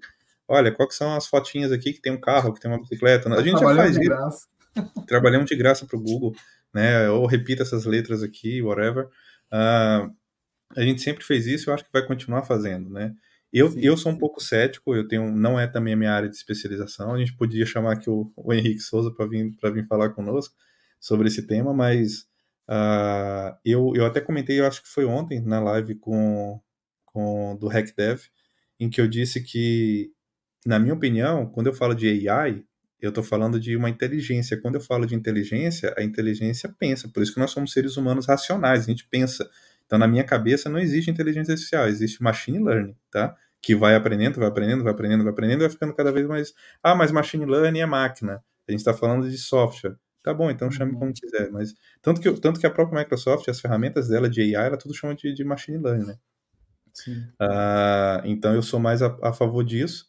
olha, 0.48 0.72
quais 0.72 0.94
são 0.94 1.14
as 1.14 1.26
fotinhas 1.26 1.72
aqui 1.72 1.92
que 1.92 2.00
tem 2.00 2.12
um 2.12 2.20
carro, 2.20 2.52
que 2.52 2.60
tem 2.60 2.70
uma 2.70 2.80
bicicleta. 2.80 3.32
A 3.32 3.42
gente 3.42 3.58
já 3.58 3.74
faz 3.74 3.96
isso. 3.96 4.48
Trabalhamos 5.06 5.46
de 5.46 5.56
graça 5.56 5.86
para 5.86 5.98
o 5.98 6.02
Google, 6.02 6.34
né? 6.74 7.08
Ou 7.10 7.26
repita 7.26 7.62
essas 7.62 7.84
letras 7.84 8.22
aqui, 8.22 8.62
whatever. 8.62 9.06
Uh, 9.52 10.12
a 10.74 10.82
gente 10.82 11.00
sempre 11.02 11.24
fez 11.24 11.46
isso, 11.46 11.68
eu 11.68 11.74
acho 11.74 11.84
que 11.84 11.92
vai 11.92 12.06
continuar 12.06 12.42
fazendo, 12.42 12.90
né? 12.90 13.14
Eu, 13.52 13.72
eu 13.78 13.96
sou 13.98 14.10
um 14.10 14.16
pouco 14.16 14.42
cético, 14.42 14.94
eu 14.94 15.06
tenho, 15.06 15.30
não 15.30 15.60
é 15.60 15.66
também 15.66 15.92
a 15.92 15.96
minha 15.96 16.12
área 16.12 16.28
de 16.28 16.36
especialização. 16.36 17.12
A 17.14 17.18
gente 17.18 17.36
podia 17.36 17.66
chamar 17.66 17.92
aqui 17.92 18.08
o, 18.08 18.32
o 18.34 18.52
Henrique 18.52 18.80
Souza 18.80 19.10
para 19.10 19.26
vir, 19.26 19.54
vir 19.62 19.86
falar 19.86 20.10
conosco 20.10 20.54
sobre 20.98 21.28
esse 21.28 21.46
tema, 21.46 21.74
mas 21.74 22.26
uh, 22.68 23.56
eu, 23.64 23.92
eu 23.94 24.06
até 24.06 24.20
comentei, 24.20 24.60
eu 24.60 24.66
acho 24.66 24.82
que 24.82 24.88
foi 24.88 25.04
ontem, 25.04 25.40
na 25.40 25.60
live 25.60 25.94
com, 25.96 26.60
com 27.04 27.56
do 27.56 27.68
HackDev, 27.68 28.22
em 28.78 28.90
que 28.90 29.00
eu 29.00 29.08
disse 29.08 29.42
que, 29.42 30.12
na 30.66 30.78
minha 30.78 30.94
opinião, 30.94 31.46
quando 31.46 31.68
eu 31.68 31.74
falo 31.74 31.94
de 31.94 32.28
AI, 32.28 32.64
eu 33.02 33.08
estou 33.08 33.24
falando 33.24 33.58
de 33.58 33.76
uma 33.76 33.90
inteligência. 33.90 34.56
Quando 34.60 34.76
eu 34.76 34.80
falo 34.80 35.04
de 35.04 35.14
inteligência, 35.14 35.92
a 35.98 36.04
inteligência 36.04 36.72
pensa. 36.78 37.08
Por 37.08 37.22
isso 37.22 37.34
que 37.34 37.40
nós 37.40 37.50
somos 37.50 37.72
seres 37.72 37.96
humanos 37.96 38.26
racionais, 38.26 38.84
a 38.84 38.86
gente 38.86 39.06
pensa. 39.08 39.50
Então, 39.84 39.98
na 39.98 40.06
minha 40.06 40.22
cabeça, 40.22 40.70
não 40.70 40.78
existe 40.78 41.10
inteligência 41.10 41.52
artificial, 41.52 41.88
existe 41.88 42.22
machine 42.22 42.60
learning, 42.64 42.96
tá? 43.10 43.36
Que 43.60 43.74
vai 43.74 43.96
aprendendo, 43.96 44.38
vai 44.38 44.48
aprendendo, 44.48 44.84
vai 44.84 44.92
aprendendo, 44.92 45.24
vai 45.24 45.32
aprendendo, 45.32 45.60
vai 45.60 45.68
ficando 45.68 45.94
cada 45.94 46.12
vez 46.12 46.26
mais. 46.28 46.54
Ah, 46.82 46.94
mas 46.94 47.10
machine 47.10 47.44
learning 47.44 47.80
é 47.80 47.86
máquina. 47.86 48.42
A 48.68 48.70
gente 48.70 48.80
está 48.80 48.94
falando 48.94 49.28
de 49.28 49.36
software. 49.36 49.96
Tá 50.22 50.32
bom, 50.32 50.50
então 50.50 50.70
chame 50.70 50.92
como 50.92 51.06
uhum. 51.06 51.12
quiser. 51.12 51.50
Mas 51.50 51.74
tanto 52.00 52.20
que, 52.20 52.32
tanto 52.40 52.60
que 52.60 52.66
a 52.66 52.70
própria 52.70 53.00
Microsoft, 53.00 53.48
as 53.48 53.60
ferramentas 53.60 54.08
dela 54.08 54.30
de 54.30 54.40
AI, 54.40 54.66
ela 54.66 54.76
tudo 54.76 54.94
chama 54.94 55.14
de, 55.14 55.34
de 55.34 55.44
machine 55.44 55.78
learning, 55.78 56.06
né? 56.06 56.16
Sim. 56.94 57.20
Uh, 57.40 58.24
então 58.24 58.54
eu 58.54 58.62
sou 58.62 58.78
mais 58.78 59.02
a, 59.02 59.16
a, 59.22 59.32
favor 59.32 59.64
disso. 59.64 60.06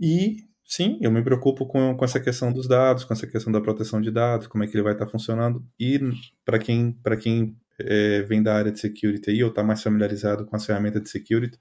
E 0.00 0.44
sim, 0.64 0.98
eu 1.00 1.10
me 1.10 1.22
preocupo 1.22 1.66
com, 1.66 1.96
com 1.96 2.04
essa 2.04 2.20
questão 2.20 2.52
dos 2.52 2.68
dados, 2.68 3.04
com 3.04 3.12
essa 3.12 3.26
questão 3.26 3.52
da 3.52 3.60
proteção 3.60 4.00
de 4.00 4.10
dados, 4.10 4.46
como 4.46 4.62
é 4.62 4.66
que 4.66 4.76
ele 4.76 4.82
vai 4.84 4.92
estar 4.92 5.08
funcionando. 5.08 5.64
E 5.80 5.98
para 6.44 6.58
quem, 6.58 6.92
para 6.92 7.16
quem 7.16 7.56
é, 7.80 8.22
vem 8.22 8.42
da 8.42 8.54
área 8.54 8.70
de 8.70 8.78
security 8.78 9.30
aí, 9.30 9.42
ou 9.42 9.50
está 9.50 9.64
mais 9.64 9.82
familiarizado 9.82 10.46
com 10.46 10.54
as 10.54 10.64
ferramentas 10.64 11.02
de 11.02 11.10
security, 11.10 11.58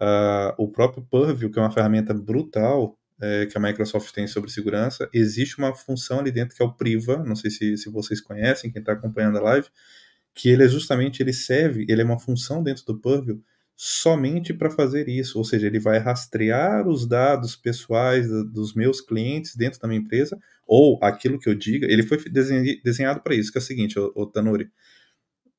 uh, 0.00 0.52
o 0.58 0.68
próprio 0.68 1.06
Purview, 1.10 1.50
que 1.50 1.58
é 1.58 1.62
uma 1.62 1.70
ferramenta 1.70 2.12
brutal 2.12 2.98
é, 3.20 3.46
que 3.46 3.56
a 3.56 3.60
Microsoft 3.60 4.12
tem 4.12 4.26
sobre 4.26 4.50
segurança, 4.50 5.08
existe 5.12 5.58
uma 5.58 5.74
função 5.74 6.20
ali 6.20 6.30
dentro 6.30 6.56
que 6.56 6.62
é 6.62 6.64
o 6.64 6.72
Priva, 6.72 7.22
não 7.24 7.36
sei 7.36 7.50
se, 7.50 7.76
se 7.76 7.90
vocês 7.90 8.20
conhecem, 8.20 8.70
quem 8.70 8.80
está 8.80 8.92
acompanhando 8.92 9.38
a 9.38 9.42
live, 9.42 9.68
que 10.34 10.48
ele 10.48 10.64
é 10.64 10.68
justamente, 10.68 11.22
ele 11.22 11.32
serve, 11.32 11.84
ele 11.88 12.02
é 12.02 12.04
uma 12.04 12.18
função 12.18 12.62
dentro 12.62 12.84
do 12.86 12.98
Purview 12.98 13.42
somente 13.76 14.52
para 14.52 14.70
fazer 14.70 15.08
isso, 15.08 15.38
ou 15.38 15.44
seja, 15.44 15.66
ele 15.66 15.80
vai 15.80 15.98
rastrear 15.98 16.86
os 16.86 17.06
dados 17.06 17.56
pessoais 17.56 18.28
dos 18.52 18.74
meus 18.74 19.00
clientes 19.00 19.56
dentro 19.56 19.80
da 19.80 19.88
minha 19.88 20.00
empresa, 20.00 20.38
ou 20.66 20.98
aquilo 21.02 21.38
que 21.38 21.48
eu 21.48 21.54
diga, 21.54 21.86
ele 21.90 22.02
foi 22.02 22.18
desenhado 22.84 23.22
para 23.22 23.34
isso, 23.34 23.50
que 23.50 23.56
é 23.56 23.60
o 23.60 23.64
seguinte, 23.64 23.98
o 23.98 24.26
Tanuri, 24.26 24.70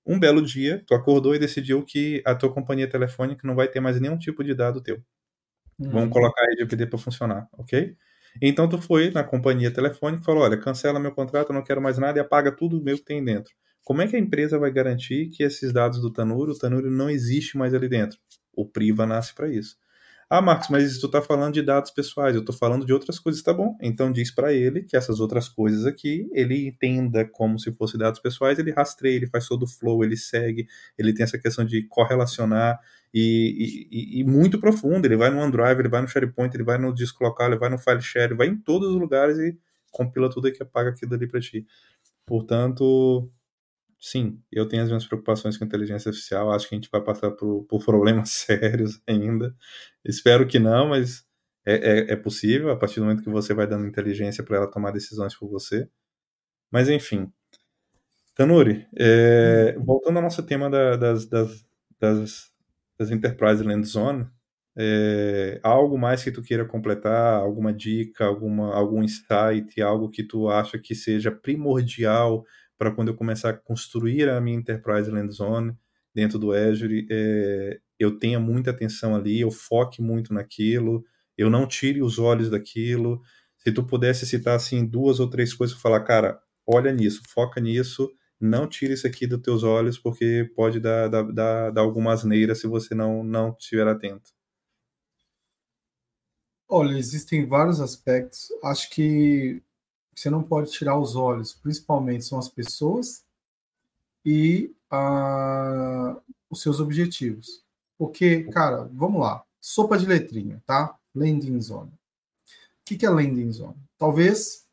um 0.05 0.19
belo 0.19 0.41
dia, 0.41 0.83
tu 0.85 0.93
acordou 0.93 1.35
e 1.35 1.39
decidiu 1.39 1.83
que 1.83 2.21
a 2.25 2.35
tua 2.35 2.53
companhia 2.53 2.87
telefônica 2.87 3.47
não 3.47 3.55
vai 3.55 3.67
ter 3.67 3.79
mais 3.79 3.99
nenhum 3.99 4.17
tipo 4.17 4.43
de 4.43 4.53
dado 4.53 4.81
teu. 4.81 5.03
Uhum. 5.81 5.89
Vamos 5.89 6.13
colocar 6.13 6.41
a 6.41 6.51
LGPD 6.51 6.85
para 6.85 6.99
funcionar, 6.99 7.47
ok? 7.53 7.95
Então 8.41 8.69
tu 8.69 8.81
foi 8.81 9.09
na 9.09 9.23
companhia 9.23 9.71
telefônica 9.71 10.21
e 10.21 10.25
falou, 10.25 10.43
olha, 10.43 10.57
cancela 10.57 10.99
meu 10.99 11.11
contrato, 11.11 11.51
não 11.51 11.63
quero 11.63 11.81
mais 11.81 11.97
nada 11.97 12.19
e 12.19 12.21
apaga 12.21 12.51
tudo 12.51 12.81
meu 12.81 12.97
que 12.97 13.03
tem 13.03 13.23
dentro. 13.23 13.53
Como 13.83 14.01
é 14.01 14.07
que 14.07 14.15
a 14.15 14.19
empresa 14.19 14.59
vai 14.59 14.71
garantir 14.71 15.29
que 15.29 15.43
esses 15.43 15.73
dados 15.73 15.99
do 16.01 16.13
Tanuro, 16.13 16.51
o 16.51 16.57
Tanuro 16.57 16.89
não 16.89 17.09
existe 17.09 17.57
mais 17.57 17.73
ali 17.73 17.89
dentro? 17.89 18.19
O 18.53 18.65
Priva 18.65 19.05
nasce 19.05 19.33
para 19.33 19.49
isso. 19.49 19.75
Ah, 20.29 20.41
Marcos, 20.41 20.69
mas 20.69 20.97
tu 20.97 21.07
está 21.07 21.21
falando 21.21 21.55
de 21.55 21.61
dados 21.61 21.91
pessoais, 21.91 22.35
eu 22.35 22.39
estou 22.39 22.55
falando 22.55 22.85
de 22.85 22.93
outras 22.93 23.19
coisas, 23.19 23.41
tá 23.41 23.53
bom? 23.53 23.75
Então 23.81 24.09
diz 24.09 24.33
para 24.33 24.53
ele 24.53 24.83
que 24.83 24.95
essas 24.95 25.19
outras 25.19 25.49
coisas 25.49 25.85
aqui, 25.85 26.29
ele 26.31 26.67
entenda 26.67 27.25
como 27.25 27.59
se 27.59 27.69
fossem 27.73 27.99
dados 27.99 28.21
pessoais, 28.21 28.57
ele 28.57 28.71
rastreia, 28.71 29.17
ele 29.17 29.27
faz 29.27 29.45
todo 29.45 29.63
o 29.63 29.67
flow, 29.67 30.05
ele 30.05 30.15
segue, 30.15 30.67
ele 30.97 31.13
tem 31.13 31.25
essa 31.25 31.37
questão 31.37 31.65
de 31.65 31.85
correlacionar 31.85 32.79
e, 33.13 33.87
e, 33.91 34.19
e 34.21 34.23
muito 34.23 34.59
profundo. 34.59 35.05
Ele 35.05 35.17
vai 35.17 35.29
no 35.29 35.39
OneDrive, 35.39 35.79
ele 35.79 35.89
vai 35.89 36.01
no 36.01 36.07
SharePoint, 36.07 36.53
ele 36.55 36.63
vai 36.63 36.77
no 36.77 36.93
disco 36.93 37.23
local, 37.23 37.47
ele 37.47 37.59
vai 37.59 37.69
no 37.69 37.77
file 37.77 38.01
share, 38.01 38.27
ele 38.27 38.35
vai 38.35 38.47
em 38.47 38.57
todos 38.57 38.89
os 38.89 38.95
lugares 38.95 39.37
e 39.37 39.57
compila 39.91 40.29
tudo 40.29 40.47
e 40.47 40.57
apaga 40.61 40.89
aquilo 40.89 41.13
ali 41.13 41.27
para 41.27 41.39
ti. 41.39 41.65
Portanto, 42.25 43.29
sim, 43.99 44.41
eu 44.51 44.67
tenho 44.67 44.83
as 44.83 44.89
minhas 44.89 45.05
preocupações 45.05 45.57
com 45.57 45.65
inteligência 45.65 46.09
artificial. 46.09 46.51
Acho 46.51 46.67
que 46.67 46.75
a 46.75 46.77
gente 46.77 46.89
vai 46.91 47.01
passar 47.01 47.31
por, 47.31 47.65
por 47.65 47.83
problemas 47.85 48.29
sérios 48.47 49.01
ainda. 49.07 49.55
Espero 50.03 50.47
que 50.47 50.59
não, 50.59 50.89
mas 50.89 51.25
é, 51.65 51.73
é, 51.75 52.13
é, 52.13 52.15
possível 52.15 52.71
a 52.71 52.75
partir 52.77 52.99
do 52.99 53.05
momento 53.05 53.23
que 53.23 53.29
você 53.29 53.53
vai 53.53 53.67
dando 53.67 53.85
inteligência 53.87 54.43
para 54.43 54.57
ela 54.57 54.71
tomar 54.71 54.91
decisões 54.91 55.35
por 55.35 55.49
você. 55.49 55.89
Mas 56.71 56.89
enfim. 56.89 57.31
Tanuri, 58.35 58.87
é, 58.97 59.75
voltando 59.77 60.17
ao 60.17 60.23
nosso 60.23 60.41
tema 60.43 60.69
da, 60.69 60.95
das, 60.95 61.25
das, 61.27 61.65
das, 61.99 62.50
das 63.01 63.09
Enterprise 63.09 63.63
Land 63.63 63.87
Zone, 63.87 64.27
é, 64.77 65.59
algo 65.63 65.97
mais 65.97 66.23
que 66.23 66.31
tu 66.31 66.41
queira 66.41 66.63
completar, 66.63 67.33
alguma 67.33 67.73
dica, 67.73 68.25
alguma, 68.25 68.73
algum 68.75 69.03
insight, 69.03 69.81
algo 69.81 70.09
que 70.09 70.23
tu 70.23 70.49
acha 70.49 70.77
que 70.77 70.93
seja 70.93 71.31
primordial 71.31 72.45
para 72.77 72.91
quando 72.91 73.07
eu 73.07 73.15
começar 73.15 73.49
a 73.49 73.53
construir 73.53 74.29
a 74.29 74.39
minha 74.39 74.57
Enterprise 74.57 75.09
Land 75.09 75.33
Zone 75.33 75.75
dentro 76.13 76.37
do 76.37 76.51
Azure, 76.51 77.07
é, 77.09 77.79
eu 77.97 78.19
tenha 78.19 78.39
muita 78.39 78.69
atenção 78.69 79.15
ali, 79.15 79.41
eu 79.41 79.49
foque 79.49 80.01
muito 80.01 80.31
naquilo, 80.33 81.03
eu 81.35 81.49
não 81.49 81.65
tire 81.65 82.01
os 82.03 82.19
olhos 82.19 82.49
daquilo. 82.49 83.21
Se 83.57 83.71
tu 83.71 83.83
pudesse 83.83 84.25
citar 84.25 84.55
assim 84.55 84.85
duas 84.85 85.19
ou 85.19 85.29
três 85.29 85.53
coisas, 85.53 85.75
falar, 85.75 86.01
cara, 86.01 86.39
olha 86.67 86.91
nisso, 86.93 87.21
foca 87.27 87.59
nisso, 87.59 88.11
não 88.41 88.67
tire 88.67 88.93
isso 88.93 89.05
aqui 89.05 89.27
dos 89.27 89.41
teus 89.41 89.63
olhos, 89.63 89.97
porque 89.97 90.51
pode 90.55 90.79
dar, 90.79 91.07
dar, 91.07 91.23
dar, 91.31 91.69
dar 91.71 91.81
alguma 91.81 92.17
se 92.55 92.67
você 92.67 92.95
não, 92.95 93.23
não 93.23 93.55
estiver 93.57 93.87
atento. 93.87 94.31
Olha, 96.67 96.97
existem 96.97 97.45
vários 97.45 97.79
aspectos. 97.81 98.49
Acho 98.63 98.89
que 98.89 99.61
você 100.15 100.29
não 100.29 100.41
pode 100.41 100.71
tirar 100.71 100.97
os 100.97 101.15
olhos, 101.15 101.53
principalmente 101.53 102.25
são 102.25 102.39
as 102.39 102.47
pessoas 102.47 103.25
e 104.25 104.73
a, 104.89 106.17
os 106.49 106.61
seus 106.61 106.79
objetivos. 106.79 107.63
Porque, 107.97 108.43
cara, 108.45 108.89
vamos 108.93 109.21
lá, 109.21 109.43
sopa 109.59 109.97
de 109.97 110.05
letrinha, 110.05 110.61
tá? 110.65 110.97
Landing 111.13 111.59
zone. 111.59 111.91
O 111.91 112.83
que, 112.85 112.97
que 112.97 113.05
é 113.05 113.09
landing 113.09 113.51
zone? 113.51 113.77
Talvez 113.97 114.65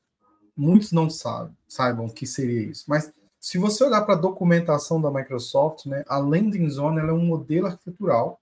muitos 0.57 0.93
não 0.93 1.09
saibam, 1.09 1.57
saibam 1.69 2.07
o 2.07 2.13
que 2.13 2.27
seria 2.27 2.63
isso, 2.63 2.85
mas 2.89 3.13
se 3.49 3.57
você 3.57 3.85
olhar 3.85 4.03
para 4.03 4.15
a 4.15 4.19
documentação 4.19 5.01
da 5.01 5.11
Microsoft, 5.11 5.87
né, 5.87 6.05
a 6.07 6.19
landing 6.19 6.69
zone 6.69 7.01
é 7.01 7.13
um 7.13 7.25
modelo 7.25 7.67
arquitetural 7.67 8.39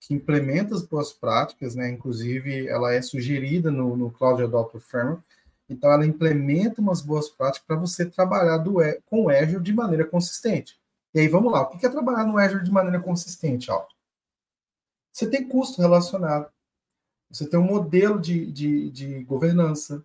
que 0.00 0.14
implementa 0.14 0.76
as 0.76 0.82
boas 0.82 1.12
práticas, 1.12 1.74
né, 1.74 1.90
inclusive 1.90 2.68
ela 2.68 2.94
é 2.94 3.02
sugerida 3.02 3.68
no, 3.70 3.96
no 3.96 4.12
Cloud 4.12 4.40
Adopter 4.42 4.80
Framework, 4.80 5.24
então, 5.68 5.92
ela 5.92 6.06
implementa 6.06 6.80
umas 6.80 7.02
boas 7.02 7.28
práticas 7.28 7.66
para 7.66 7.76
você 7.76 8.06
trabalhar 8.06 8.58
do, 8.58 8.76
com 9.04 9.24
o 9.24 9.28
Azure 9.28 9.62
de 9.62 9.72
maneira 9.72 10.06
consistente. 10.06 10.80
E 11.12 11.20
aí, 11.20 11.28
vamos 11.28 11.52
lá. 11.52 11.62
O 11.62 11.76
que 11.76 11.84
é 11.84 11.88
trabalhar 11.90 12.24
no 12.24 12.38
Azure 12.38 12.64
de 12.64 12.70
maneira 12.70 13.00
consistente, 13.00 13.70
Alto? 13.70 13.94
Você 15.12 15.28
tem 15.28 15.46
custo 15.46 15.82
relacionado. 15.82 16.50
Você 17.30 17.46
tem 17.46 17.60
um 17.60 17.66
modelo 17.66 18.18
de, 18.18 18.50
de, 18.50 18.90
de 18.90 19.24
governança. 19.24 20.02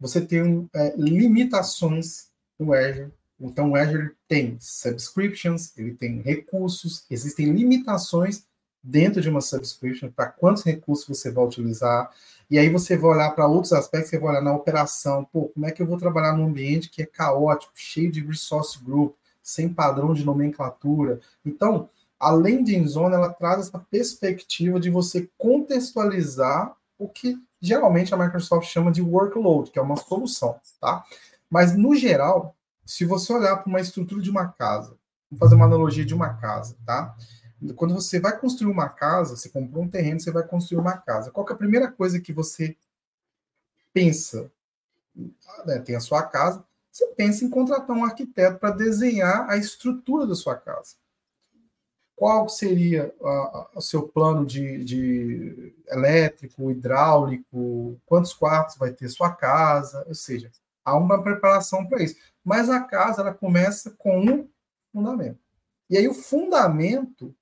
Você 0.00 0.24
tem 0.24 0.68
é, 0.74 0.94
limitações 0.96 2.30
no 2.58 2.72
Azure. 2.72 3.12
Então, 3.46 3.70
o 3.70 3.76
Azure 3.76 4.12
tem 4.28 4.56
subscriptions, 4.60 5.76
ele 5.76 5.94
tem 5.94 6.22
recursos, 6.22 7.04
existem 7.10 7.52
limitações 7.52 8.44
dentro 8.82 9.20
de 9.20 9.28
uma 9.28 9.40
subscription 9.40 10.10
para 10.10 10.26
quantos 10.26 10.64
recursos 10.64 11.06
você 11.06 11.30
vai 11.30 11.44
utilizar. 11.44 12.10
E 12.50 12.58
aí 12.58 12.68
você 12.68 12.96
vai 12.96 13.12
olhar 13.12 13.30
para 13.30 13.46
outros 13.46 13.72
aspectos, 13.72 14.10
você 14.10 14.18
vai 14.18 14.30
olhar 14.30 14.42
na 14.42 14.54
operação, 14.54 15.24
pô, 15.32 15.48
como 15.48 15.66
é 15.66 15.70
que 15.70 15.80
eu 15.80 15.86
vou 15.86 15.98
trabalhar 15.98 16.36
num 16.36 16.46
ambiente 16.46 16.90
que 16.90 17.02
é 17.02 17.06
caótico, 17.06 17.72
cheio 17.74 18.10
de 18.10 18.24
resource 18.24 18.78
group, 18.82 19.14
sem 19.42 19.68
padrão 19.68 20.12
de 20.14 20.24
nomenclatura. 20.24 21.20
Então, 21.44 21.88
a 22.18 22.30
landing 22.30 22.86
zone 22.86 23.14
ela 23.14 23.32
traz 23.32 23.66
essa 23.66 23.78
perspectiva 23.78 24.78
de 24.78 24.90
você 24.90 25.28
contextualizar 25.36 26.76
o 26.98 27.08
que 27.08 27.36
geralmente 27.60 28.14
a 28.14 28.16
Microsoft 28.16 28.68
chama 28.68 28.92
de 28.92 29.02
workload, 29.02 29.70
que 29.70 29.78
é 29.78 29.82
uma 29.82 29.96
solução, 29.96 30.56
tá? 30.80 31.04
Mas 31.50 31.76
no 31.76 31.94
geral, 31.94 32.54
se 32.84 33.04
você 33.04 33.32
olhar 33.32 33.56
para 33.56 33.68
uma 33.68 33.80
estrutura 33.80 34.20
de 34.22 34.30
uma 34.30 34.48
casa, 34.48 34.96
vamos 35.30 35.40
fazer 35.40 35.54
uma 35.54 35.66
analogia 35.66 36.04
de 36.04 36.14
uma 36.14 36.34
casa, 36.34 36.76
tá? 36.84 37.16
Quando 37.76 37.94
você 37.94 38.18
vai 38.18 38.36
construir 38.38 38.70
uma 38.70 38.88
casa, 38.88 39.36
você 39.36 39.48
comprou 39.48 39.84
um 39.84 39.88
terreno, 39.88 40.20
você 40.20 40.32
vai 40.32 40.46
construir 40.46 40.80
uma 40.80 40.96
casa. 40.98 41.30
Qual 41.30 41.46
é 41.48 41.52
a 41.52 41.56
primeira 41.56 41.90
coisa 41.90 42.20
que 42.20 42.32
você 42.32 42.76
pensa? 43.92 44.50
Né, 45.64 45.78
tem 45.78 45.94
a 45.94 46.00
sua 46.00 46.22
casa, 46.22 46.64
você 46.90 47.06
pensa 47.08 47.44
em 47.44 47.50
contratar 47.50 47.96
um 47.96 48.04
arquiteto 48.04 48.58
para 48.58 48.74
desenhar 48.74 49.48
a 49.48 49.56
estrutura 49.56 50.26
da 50.26 50.34
sua 50.34 50.56
casa. 50.56 50.96
qual 52.16 52.48
seria 52.48 53.12
o 53.74 53.80
seu 53.80 54.06
plano 54.06 54.46
de, 54.46 54.84
de, 54.84 55.74
elétrico, 55.88 56.70
hidráulico, 56.70 58.00
quantos 58.06 58.32
quartos 58.32 58.76
vai 58.76 58.92
ter 58.92 59.08
sua 59.08 59.32
casa, 59.32 60.04
ou 60.06 60.14
seja, 60.14 60.50
há 60.84 60.96
uma 60.96 61.20
preparação 61.22 61.84
para 61.86 62.02
isso. 62.02 62.16
Mas 62.44 62.68
a 62.68 62.80
casa 62.80 63.22
ela 63.22 63.34
começa 63.34 63.90
com 63.92 64.20
um 64.20 64.48
fundamento. 64.92 65.38
E 65.88 65.96
aí 65.96 66.08
o 66.08 66.14
fundamento 66.14 67.34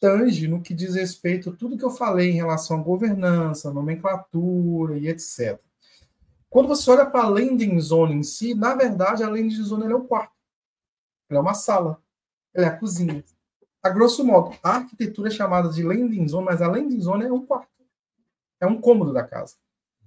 tange 0.00 0.46
no 0.46 0.60
que 0.60 0.74
diz 0.74 0.94
respeito 0.94 1.50
a 1.50 1.52
tudo 1.52 1.78
que 1.78 1.84
eu 1.84 1.90
falei 1.90 2.30
em 2.30 2.34
relação 2.34 2.80
à 2.80 2.82
governança, 2.82 3.72
nomenclatura 3.72 4.98
e 4.98 5.08
etc. 5.08 5.60
Quando 6.48 6.68
você 6.68 6.90
olha 6.90 7.06
para 7.06 7.22
a 7.22 7.28
landing 7.28 7.78
zone 7.80 8.14
em 8.14 8.22
si, 8.22 8.54
na 8.54 8.74
verdade, 8.74 9.22
a 9.22 9.28
landing 9.28 9.62
zone 9.62 9.84
é 9.84 9.94
o 9.94 10.04
quarto. 10.04 10.34
Ela 11.28 11.40
é 11.40 11.42
uma 11.42 11.54
sala. 11.54 12.00
Ela 12.54 12.66
é 12.66 12.68
a 12.70 12.76
cozinha. 12.78 13.24
A 13.82 13.88
grosso 13.88 14.24
modo, 14.24 14.56
a 14.62 14.76
arquitetura 14.76 15.28
é 15.28 15.30
chamada 15.30 15.68
de 15.68 15.82
landing 15.82 16.26
zone, 16.28 16.44
mas 16.44 16.62
a 16.62 16.68
landing 16.68 17.00
zone 17.00 17.24
é 17.24 17.32
um 17.32 17.44
quarto. 17.44 17.84
É 18.60 18.66
um 18.66 18.80
cômodo 18.80 19.12
da 19.12 19.22
casa. 19.22 19.56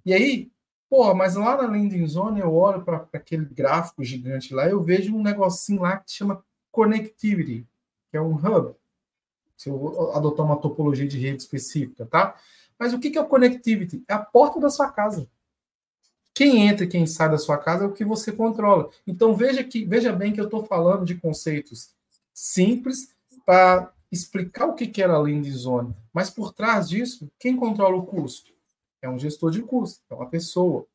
E 0.06 0.14
aí, 0.14 0.52
pô, 0.90 1.14
mas 1.14 1.36
lá 1.36 1.56
na 1.56 1.68
landing 1.68 2.06
zone 2.08 2.40
eu 2.40 2.54
olho 2.54 2.84
para 2.84 3.08
aquele 3.14 3.46
gráfico 3.46 4.04
gigante 4.04 4.54
lá, 4.54 4.68
eu 4.68 4.82
vejo 4.82 5.16
um 5.16 5.22
negocinho 5.22 5.84
lá 5.84 5.98
que 5.98 6.12
chama 6.12 6.44
connectivity, 6.72 7.68
que 8.10 8.18
é 8.18 8.22
um 8.22 8.36
hub. 8.36 8.76
Se 9.56 9.70
eu 9.70 10.12
adotar 10.16 10.46
uma 10.46 10.58
topologia 10.58 11.08
de 11.08 11.20
rede 11.20 11.44
específica, 11.44 12.06
tá? 12.06 12.36
Mas 12.78 12.94
o 12.94 13.00
que 13.00 13.18
é 13.18 13.22
o 13.22 13.26
connectivity? 13.26 14.04
É 14.08 14.14
a 14.14 14.20
porta 14.20 14.60
da 14.60 14.70
sua 14.70 14.90
casa. 14.90 15.28
Quem 16.34 16.68
entra 16.68 16.86
e 16.86 16.88
quem 16.88 17.06
sai 17.06 17.30
da 17.30 17.38
sua 17.38 17.58
casa 17.58 17.84
é 17.84 17.88
o 17.88 17.92
que 17.92 18.06
você 18.06 18.32
controla. 18.32 18.90
Então 19.06 19.36
veja 19.36 19.64
que 19.64 19.84
veja 19.84 20.14
bem 20.14 20.32
que 20.32 20.40
eu 20.40 20.46
estou 20.46 20.64
falando 20.66 21.06
de 21.06 21.16
conceitos 21.16 21.94
simples 22.34 23.14
para 23.46 23.92
explicar 24.10 24.68
o 24.68 24.74
que 24.74 25.02
era 25.02 25.14
a 25.14 25.18
landing 25.18 25.52
zone. 25.52 25.94
Mas 26.14 26.30
por 26.30 26.54
trás 26.54 26.88
disso, 26.88 27.30
quem 27.38 27.58
controla 27.58 27.98
o 27.98 28.06
custo? 28.06 28.54
É 29.02 29.10
um 29.10 29.18
gestor 29.18 29.52
de 29.52 29.62
custo, 29.62 30.02
é 30.10 30.16
uma 30.16 30.30
pessoa. 30.30 30.86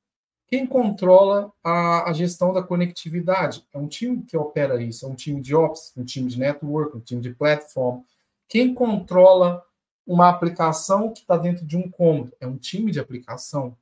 Quem 0.46 0.66
controla 0.66 1.52
a, 1.62 2.10
a, 2.10 2.12
gestão 2.12 2.52
da 2.52 2.62
conectividade? 2.62 3.66
É 3.72 3.78
um 3.78 3.88
time 3.88 4.22
que 4.22 4.36
opera 4.36 4.82
isso, 4.82 5.06
é 5.06 5.08
um 5.08 5.14
time 5.14 5.40
de 5.40 5.54
ops, 5.54 5.92
um 5.96 6.04
time 6.04 6.28
de 6.28 6.38
network, 6.38 6.96
um 6.96 7.00
time 7.00 7.20
de 7.20 7.34
platform. 7.34 8.02
Quem 8.48 8.74
controla 8.74 9.64
uma 10.06 10.28
aplicação 10.28 11.10
que 11.12 11.20
está 11.20 11.36
dentro 11.36 11.64
de 11.64 11.76
um 11.76 11.90
cômodo? 11.90 12.32
É 12.38 12.46
um 12.46 12.58
time 12.58 12.92
de 12.92 13.00
aplicação, 13.00 13.76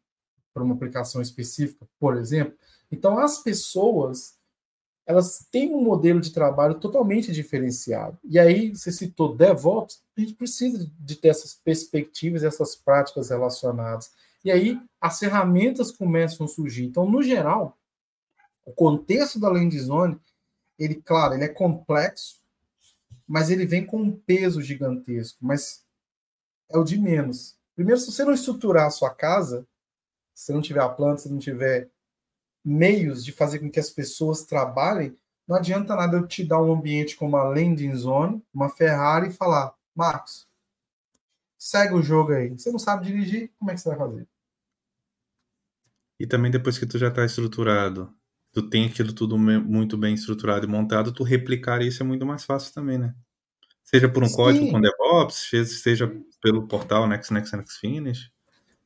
para 0.55 0.63
uma 0.63 0.75
aplicação 0.75 1.21
específica, 1.21 1.87
por 1.99 2.17
exemplo. 2.17 2.55
Então, 2.91 3.19
as 3.19 3.39
pessoas 3.39 4.39
elas 5.07 5.47
têm 5.51 5.75
um 5.75 5.83
modelo 5.83 6.21
de 6.21 6.33
trabalho 6.33 6.77
totalmente 6.77 7.33
diferenciado. 7.33 8.19
E 8.25 8.39
aí, 8.39 8.75
você 8.75 8.93
citou 8.93 9.37
DevOps, 9.37 10.03
a 10.17 10.21
gente 10.21 10.35
precisa 10.35 10.91
de 10.99 11.17
ter 11.17 11.29
essas 11.29 11.55
perspectivas, 11.55 12.45
essas 12.45 12.77
práticas 12.77 13.31
relacionadas. 13.31 14.11
E 14.45 14.51
aí 14.51 14.81
as 15.01 15.19
ferramentas 15.19 15.91
começam 15.91 16.47
a 16.47 16.49
surgir. 16.49 16.85
Então, 16.85 17.09
no 17.09 17.23
geral, 17.23 17.79
o 18.65 18.73
contexto 18.73 19.39
da 19.39 19.49
Land 19.49 19.79
Zone, 19.79 20.21
ele, 20.79 20.97
claro, 20.97 21.35
ele 21.35 21.45
é 21.45 21.49
complexo, 21.49 22.41
mas 23.27 23.51
ele 23.51 23.65
vem 23.65 23.85
com 23.85 23.99
um 23.99 24.13
peso 24.13 24.61
gigantesco, 24.61 25.39
mas 25.41 25.85
é 26.69 26.77
o 26.77 26.85
de 26.85 26.99
menos. 26.99 27.57
Primeiro, 27.75 28.01
se 28.01 28.11
você 28.11 28.25
não 28.25 28.33
estruturar 28.33 28.87
a 28.87 28.91
sua 28.91 29.11
casa, 29.11 29.67
se 30.35 30.53
não 30.53 30.61
tiver 30.61 30.83
a 30.83 30.89
planta, 30.89 31.23
se 31.23 31.31
não 31.31 31.39
tiver 31.39 31.89
meios 32.65 33.25
de 33.25 33.33
fazer 33.33 33.59
com 33.59 33.71
que 33.71 33.81
as 33.81 33.91
pessoas 33.91 34.45
trabalhem, 34.45 35.17
não 35.47 35.57
adianta 35.57 35.97
nada 35.97 36.17
eu 36.17 36.27
te 36.27 36.45
dar 36.45 36.63
um 36.63 36.73
ambiente 36.73 37.17
como 37.17 37.37
uma 37.37 37.43
landing 37.43 37.95
zone, 37.95 38.43
uma 38.55 38.69
Ferrari 38.69 39.29
e 39.29 39.33
falar, 39.33 39.75
Marcos, 39.95 40.49
segue 41.59 41.95
o 41.95 42.03
jogo 42.03 42.33
aí. 42.33 42.51
Você 42.51 42.71
não 42.71 42.79
sabe 42.79 43.07
dirigir, 43.07 43.53
como 43.59 43.71
é 43.71 43.75
que 43.75 43.81
você 43.81 43.89
vai 43.89 43.99
fazer? 43.99 44.29
E 46.19 46.27
também 46.27 46.51
depois 46.51 46.79
que 46.79 46.87
tu 46.87 46.99
já 46.99 47.09
está 47.09 47.25
estruturado, 47.25 48.15
tu 48.53 48.69
tem 48.69 48.87
aquilo 48.87 49.13
tudo 49.13 49.37
muito 49.37 49.97
bem 49.97 50.15
estruturado 50.15 50.65
e 50.65 50.69
montado, 50.69 51.13
tu 51.13 51.25
replicar 51.25 51.83
isso 51.83 52.03
é 52.03 52.07
muito 52.07 52.25
mais 52.25 52.45
fácil 52.45 52.73
também, 52.73 52.99
né? 52.99 53.15
Seja 53.83 54.09
por 54.09 54.23
um 54.23 54.29
Sim. 54.29 54.37
código 54.37 54.71
com 54.71 54.81
DevOps, 54.81 55.51
seja 55.83 56.11
pelo 56.41 56.67
portal 56.69 57.07
Next 57.09 57.33
Next 57.33 57.57
Next 57.57 57.79
Finish. 57.81 58.31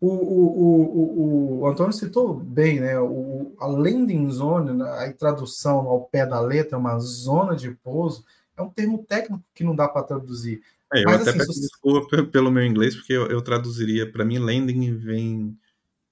O, 0.01 0.09
o, 0.09 1.59
o, 1.59 1.61
o, 1.61 1.67
Antônio 1.69 1.93
citou 1.93 2.35
bem, 2.35 2.81
né? 2.81 2.99
O, 3.01 3.55
a 3.59 3.67
landing 3.67 4.29
zone, 4.31 4.73
né? 4.73 4.85
a 4.85 5.13
tradução 5.13 5.89
ao 5.89 6.05
pé 6.05 6.27
da 6.27 6.39
letra, 6.39 6.77
uma 6.77 6.99
zona 6.99 7.57
de 7.57 7.71
pouso, 7.71 8.25
é 8.57 8.63
um 8.63 8.69
termo 8.69 9.05
técnico 9.05 9.43
que 9.55 9.65
não 9.65 9.75
dá 9.75 9.89
para 9.89 10.03
traduzir. 10.03 10.61
É, 10.93 11.01
eu 11.01 11.05
Mas, 11.05 11.23
até 11.23 11.31
assim, 11.31 11.39
peço 11.39 11.61
desculpa 11.61 12.25
pelo 12.25 12.51
meu 12.51 12.65
inglês, 12.65 12.95
porque 12.95 13.13
eu, 13.13 13.27
eu 13.29 13.41
traduziria, 13.41 14.11
para 14.11 14.25
mim, 14.25 14.39
landing 14.39 14.97
vem 14.97 15.57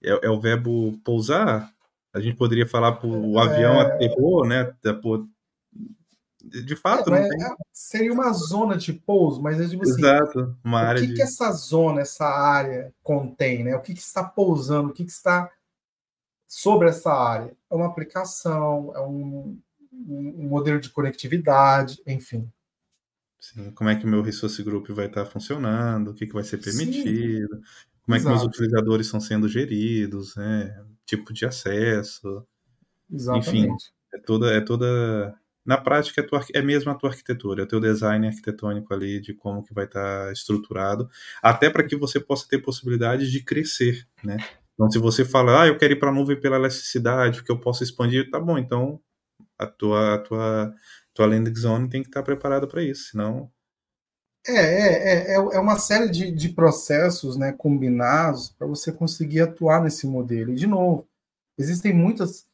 é, 0.02 0.26
é 0.26 0.30
o 0.30 0.40
verbo 0.40 0.98
pousar. 1.04 1.70
A 2.12 2.20
gente 2.20 2.36
poderia 2.36 2.66
falar 2.66 3.04
o 3.04 3.38
é... 3.38 3.42
avião 3.42 3.80
aterrou, 3.80 4.46
né? 4.46 4.72
De 6.48 6.76
fato, 6.76 7.14
é, 7.14 7.20
não 7.20 7.28
tem... 7.28 7.46
É, 7.46 7.54
seria 7.72 8.12
uma 8.12 8.32
zona 8.32 8.76
de 8.76 8.92
pouso, 8.92 9.42
mas 9.42 9.60
é 9.60 9.68
tipo 9.68 9.82
assim, 9.82 10.00
Exato, 10.00 10.56
uma 10.62 10.80
área. 10.80 11.00
O 11.00 11.02
que, 11.02 11.08
de... 11.08 11.14
que 11.14 11.22
essa 11.22 11.50
zona, 11.52 12.00
essa 12.02 12.26
área 12.26 12.92
contém, 13.02 13.64
né? 13.64 13.74
O 13.76 13.80
que, 13.80 13.94
que 13.94 14.00
está 14.00 14.22
pousando, 14.22 14.90
o 14.90 14.92
que, 14.92 15.04
que 15.04 15.10
está 15.10 15.50
sobre 16.46 16.88
essa 16.88 17.12
área? 17.12 17.56
É 17.70 17.74
uma 17.74 17.86
aplicação, 17.86 18.92
é 18.94 19.00
um, 19.00 19.58
um 19.92 20.48
modelo 20.48 20.80
de 20.80 20.90
conectividade, 20.90 22.02
enfim. 22.06 22.50
Sim, 23.40 23.70
como 23.72 23.90
é 23.90 23.96
que 23.96 24.06
o 24.06 24.08
meu 24.08 24.22
resource 24.22 24.62
group 24.62 24.88
vai 24.90 25.06
estar 25.06 25.26
funcionando, 25.26 26.10
o 26.10 26.14
que, 26.14 26.26
que 26.26 26.34
vai 26.34 26.44
ser 26.44 26.58
permitido. 26.58 27.56
Sim 27.56 27.62
como 28.04 28.16
é 28.16 28.20
que 28.20 28.26
meus 28.26 28.42
utilizadores 28.42 29.06
estão 29.06 29.20
sendo 29.20 29.48
geridos, 29.48 30.36
né? 30.36 30.84
Tipo 31.06 31.32
de 31.32 31.46
acesso. 31.46 32.46
Exatamente. 33.10 33.48
Enfim, 33.48 33.76
é 34.12 34.18
toda, 34.18 34.52
é 34.52 34.60
toda. 34.60 35.34
Na 35.64 35.78
prática, 35.78 36.20
é, 36.20 36.24
tua, 36.24 36.44
é 36.54 36.62
mesmo 36.62 36.90
a 36.90 36.94
tua 36.94 37.10
arquitetura, 37.10 37.62
é 37.62 37.64
o 37.64 37.68
teu 37.68 37.80
design 37.80 38.26
arquitetônico 38.26 38.92
ali 38.92 39.20
de 39.20 39.32
como 39.34 39.62
que 39.62 39.72
vai 39.72 39.84
estar 39.86 40.26
tá 40.26 40.32
estruturado, 40.32 41.08
até 41.42 41.70
para 41.70 41.84
que 41.84 41.96
você 41.96 42.20
possa 42.20 42.46
ter 42.48 42.58
possibilidade 42.58 43.30
de 43.30 43.42
crescer, 43.42 44.06
né? 44.22 44.36
Então, 44.74 44.90
se 44.90 44.98
você 44.98 45.24
fala, 45.24 45.62
ah, 45.62 45.66
eu 45.68 45.78
quero 45.78 45.92
ir 45.92 45.98
para 46.00 46.10
a 46.10 46.12
nuvem 46.12 46.38
pela 46.38 46.56
elasticidade, 46.56 47.38
porque 47.38 47.52
eu 47.52 47.60
posso 47.60 47.84
expandir, 47.84 48.28
tá 48.30 48.40
bom, 48.40 48.58
então 48.58 49.00
a 49.58 49.66
tua, 49.66 50.14
a 50.16 50.18
tua, 50.18 50.74
tua 51.14 51.26
landing 51.26 51.54
zone 51.54 51.88
tem 51.88 52.02
que 52.02 52.08
estar 52.08 52.20
tá 52.20 52.24
preparada 52.24 52.66
para 52.66 52.82
isso, 52.82 53.10
senão 53.10 53.50
é, 54.46 54.52
é, 54.52 55.32
é, 55.32 55.34
é 55.34 55.58
uma 55.58 55.78
série 55.78 56.10
de, 56.10 56.30
de 56.30 56.50
processos 56.50 57.36
né, 57.36 57.52
combinados 57.52 58.50
para 58.50 58.66
você 58.66 58.92
conseguir 58.92 59.40
atuar 59.40 59.82
nesse 59.82 60.06
modelo. 60.06 60.52
E, 60.52 60.56
de 60.56 60.66
novo, 60.66 61.08
existem 61.58 61.94
muitas. 61.94 62.46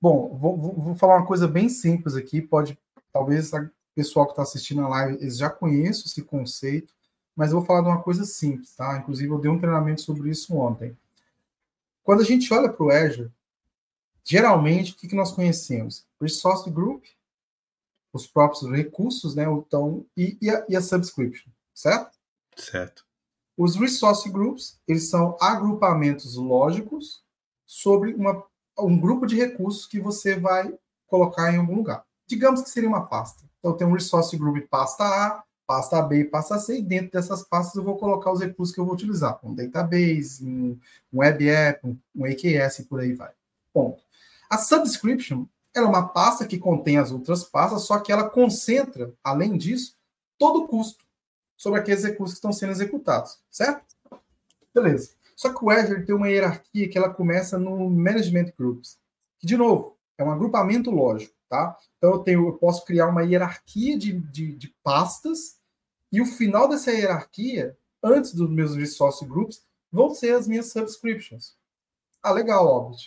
Bom, 0.00 0.36
vou, 0.36 0.56
vou 0.56 0.94
falar 0.94 1.16
uma 1.16 1.26
coisa 1.26 1.48
bem 1.48 1.68
simples 1.68 2.14
aqui, 2.14 2.40
pode. 2.40 2.78
Talvez 3.12 3.52
o 3.52 3.70
pessoal 3.94 4.26
que 4.26 4.32
está 4.32 4.42
assistindo 4.42 4.82
a 4.82 4.88
live 4.88 5.18
eles 5.20 5.36
já 5.36 5.50
conheçam 5.50 6.04
esse 6.06 6.22
conceito, 6.22 6.94
mas 7.34 7.50
eu 7.50 7.58
vou 7.58 7.66
falar 7.66 7.82
de 7.82 7.88
uma 7.88 8.02
coisa 8.02 8.24
simples, 8.24 8.74
tá? 8.76 8.98
Inclusive, 8.98 9.32
eu 9.32 9.38
dei 9.38 9.50
um 9.50 9.58
treinamento 9.58 10.02
sobre 10.02 10.30
isso 10.30 10.54
ontem. 10.56 10.96
Quando 12.04 12.20
a 12.20 12.24
gente 12.24 12.52
olha 12.52 12.68
para 12.68 12.84
o 12.84 12.90
Azure, 12.90 13.30
geralmente, 14.22 14.92
o 14.92 14.96
que, 14.96 15.08
que 15.08 15.16
nós 15.16 15.32
conhecemos? 15.32 16.06
Resource 16.20 16.70
Group, 16.70 17.04
os 18.12 18.26
próprios 18.26 18.70
recursos, 18.70 19.34
né? 19.34 19.44
Então, 19.44 20.04
e, 20.16 20.36
e, 20.40 20.50
a, 20.50 20.64
e 20.68 20.76
a 20.76 20.80
subscription, 20.80 21.50
certo? 21.74 22.16
Certo. 22.56 23.04
Os 23.56 23.74
resource 23.74 24.28
groups, 24.30 24.78
eles 24.86 25.08
são 25.08 25.36
agrupamentos 25.40 26.36
lógicos 26.36 27.24
sobre 27.66 28.14
uma, 28.14 28.44
um 28.78 28.98
grupo 28.98 29.26
de 29.26 29.36
recursos 29.36 29.86
que 29.86 30.00
você 30.00 30.36
vai 30.36 30.72
colocar 31.06 31.52
em 31.52 31.58
algum 31.58 31.76
lugar. 31.76 32.04
Digamos 32.26 32.62
que 32.62 32.70
seria 32.70 32.88
uma 32.88 33.06
pasta. 33.06 33.42
Então, 33.58 33.76
tem 33.76 33.86
um 33.86 33.92
resource 33.92 34.36
group 34.36 34.56
pasta 34.68 35.04
A, 35.04 35.42
pasta 35.66 36.00
B 36.02 36.20
e 36.20 36.24
pasta 36.24 36.58
C, 36.58 36.78
e 36.78 36.82
dentro 36.82 37.12
dessas 37.12 37.42
pastas 37.42 37.74
eu 37.74 37.82
vou 37.82 37.96
colocar 37.96 38.32
os 38.32 38.40
recursos 38.40 38.74
que 38.74 38.80
eu 38.80 38.84
vou 38.84 38.94
utilizar. 38.94 39.38
Um 39.42 39.54
database, 39.54 40.44
um, 40.44 40.78
um 41.12 41.18
web 41.18 41.48
app, 41.48 41.86
um, 41.86 41.96
um 42.14 42.24
AKS 42.24 42.80
e 42.80 42.84
por 42.84 43.00
aí 43.00 43.12
vai. 43.12 43.30
Ponto. 43.72 44.02
A 44.48 44.56
subscription 44.56 45.46
ela 45.74 45.86
é 45.86 45.90
uma 45.90 46.08
pasta 46.08 46.46
que 46.46 46.58
contém 46.58 46.98
as 46.98 47.10
outras 47.10 47.44
pastas, 47.44 47.82
só 47.82 47.98
que 47.98 48.10
ela 48.10 48.28
concentra, 48.28 49.12
além 49.22 49.56
disso, 49.56 49.96
todo 50.38 50.64
o 50.64 50.68
custo 50.68 51.04
sobre 51.56 51.80
aqueles 51.80 52.04
recursos 52.04 52.34
que 52.34 52.38
estão 52.38 52.52
sendo 52.52 52.72
executados, 52.72 53.38
certo? 53.50 53.82
Beleza. 54.74 55.10
Só 55.38 55.54
que 55.54 55.64
o 55.64 55.70
Azure 55.70 56.04
tem 56.04 56.14
uma 56.14 56.28
hierarquia 56.28 56.88
que 56.88 56.98
ela 56.98 57.12
começa 57.12 57.58
no 57.58 57.88
Management 57.88 58.52
Groups, 58.58 58.98
que, 59.38 59.46
de 59.46 59.56
novo, 59.56 59.96
é 60.16 60.24
um 60.24 60.30
agrupamento 60.30 60.90
lógico, 60.90 61.34
tá? 61.48 61.76
Então, 61.96 62.10
eu, 62.14 62.18
tenho, 62.20 62.48
eu 62.48 62.54
posso 62.54 62.84
criar 62.84 63.06
uma 63.06 63.22
hierarquia 63.22 63.96
de, 63.96 64.12
de, 64.12 64.56
de 64.56 64.74
pastas 64.82 65.58
e 66.10 66.20
o 66.20 66.26
final 66.26 66.68
dessa 66.68 66.90
hierarquia, 66.90 67.76
antes 68.02 68.34
dos 68.34 68.50
meus 68.50 68.74
resource 68.74 69.24
groups, 69.24 69.62
vão 69.92 70.10
ser 70.10 70.34
as 70.34 70.48
minhas 70.48 70.72
subscriptions. 70.72 71.56
Ah, 72.22 72.32
legal, 72.32 72.66
óbvio 72.66 72.98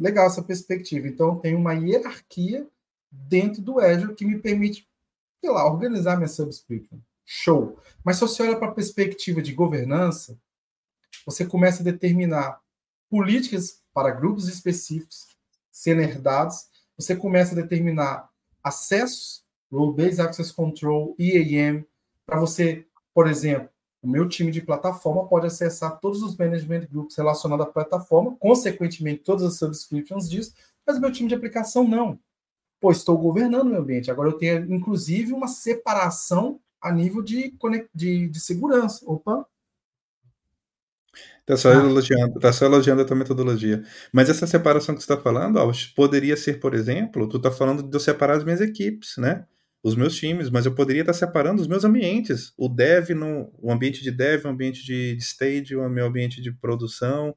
legal 0.00 0.26
essa 0.26 0.42
perspectiva. 0.42 1.08
Então, 1.08 1.38
tem 1.38 1.54
uma 1.54 1.74
hierarquia 1.74 2.68
dentro 3.10 3.60
do 3.60 3.80
Azure 3.80 4.14
que 4.14 4.24
me 4.24 4.38
permite 4.38 4.88
sei 5.40 5.50
lá, 5.50 5.66
organizar 5.66 6.16
minha 6.16 6.28
subscription. 6.28 6.98
Show. 7.24 7.78
Mas 8.02 8.16
se 8.16 8.22
você 8.22 8.42
olha 8.42 8.58
para 8.58 8.68
a 8.68 8.74
perspectiva 8.74 9.42
de 9.42 9.52
governança, 9.52 10.38
você 11.28 11.44
começa 11.44 11.82
a 11.82 11.84
determinar 11.84 12.58
políticas 13.10 13.82
para 13.92 14.10
grupos 14.10 14.48
específicos 14.48 15.26
sendo 15.70 16.00
herdados, 16.00 16.68
você 16.96 17.14
começa 17.14 17.52
a 17.52 17.62
determinar 17.62 18.30
acessos, 18.64 19.44
Role-Based 19.70 20.22
Access 20.22 20.50
Control, 20.50 21.14
EAM, 21.18 21.84
para 22.24 22.40
você, 22.40 22.86
por 23.12 23.28
exemplo, 23.28 23.68
o 24.00 24.08
meu 24.08 24.26
time 24.26 24.50
de 24.50 24.62
plataforma 24.62 25.28
pode 25.28 25.46
acessar 25.46 26.00
todos 26.00 26.22
os 26.22 26.34
management 26.34 26.86
groups 26.90 27.14
relacionados 27.14 27.66
à 27.66 27.68
plataforma, 27.68 28.34
consequentemente, 28.36 29.22
todas 29.22 29.44
as 29.44 29.58
subscriptions 29.58 30.30
disso, 30.30 30.54
mas 30.86 30.98
meu 30.98 31.12
time 31.12 31.28
de 31.28 31.34
aplicação 31.34 31.86
não. 31.86 32.18
Pô, 32.80 32.90
estou 32.90 33.18
governando 33.18 33.66
o 33.66 33.70
meu 33.70 33.82
ambiente. 33.82 34.10
Agora 34.10 34.30
eu 34.30 34.38
tenho, 34.38 34.72
inclusive, 34.72 35.34
uma 35.34 35.48
separação 35.48 36.58
a 36.80 36.90
nível 36.90 37.20
de, 37.20 37.54
de, 37.94 38.28
de 38.28 38.40
segurança. 38.40 39.04
Opa, 39.04 39.46
Tá 41.48 41.56
só, 41.56 41.72
ah. 41.72 41.76
elogiando, 41.76 42.38
tá 42.38 42.52
só 42.52 42.66
elogiando 42.66 43.00
a 43.00 43.04
tua 43.06 43.16
metodologia. 43.16 43.82
Mas 44.12 44.28
essa 44.28 44.46
separação 44.46 44.94
que 44.94 45.00
você 45.00 45.10
está 45.10 45.16
falando, 45.16 45.56
ó, 45.56 45.72
poderia 45.96 46.36
ser, 46.36 46.60
por 46.60 46.74
exemplo, 46.74 47.26
tu 47.26 47.38
está 47.38 47.50
falando 47.50 47.82
de 47.82 47.96
eu 47.96 47.98
separar 47.98 48.36
as 48.36 48.44
minhas 48.44 48.60
equipes, 48.60 49.16
né? 49.16 49.46
Os 49.82 49.96
meus 49.96 50.14
times, 50.14 50.50
mas 50.50 50.66
eu 50.66 50.74
poderia 50.74 51.00
estar 51.00 51.14
tá 51.14 51.18
separando 51.18 51.62
os 51.62 51.66
meus 51.66 51.86
ambientes. 51.86 52.52
O 52.54 52.68
dev, 52.68 53.14
no, 53.14 53.50
o 53.62 53.72
ambiente 53.72 54.02
de 54.02 54.10
dev, 54.10 54.44
o 54.44 54.48
ambiente 54.48 54.84
de, 54.84 55.16
stage, 55.16 55.74
o 55.74 55.88
meu 55.88 56.04
ambiente 56.04 56.42
de 56.42 56.52
produção. 56.52 57.34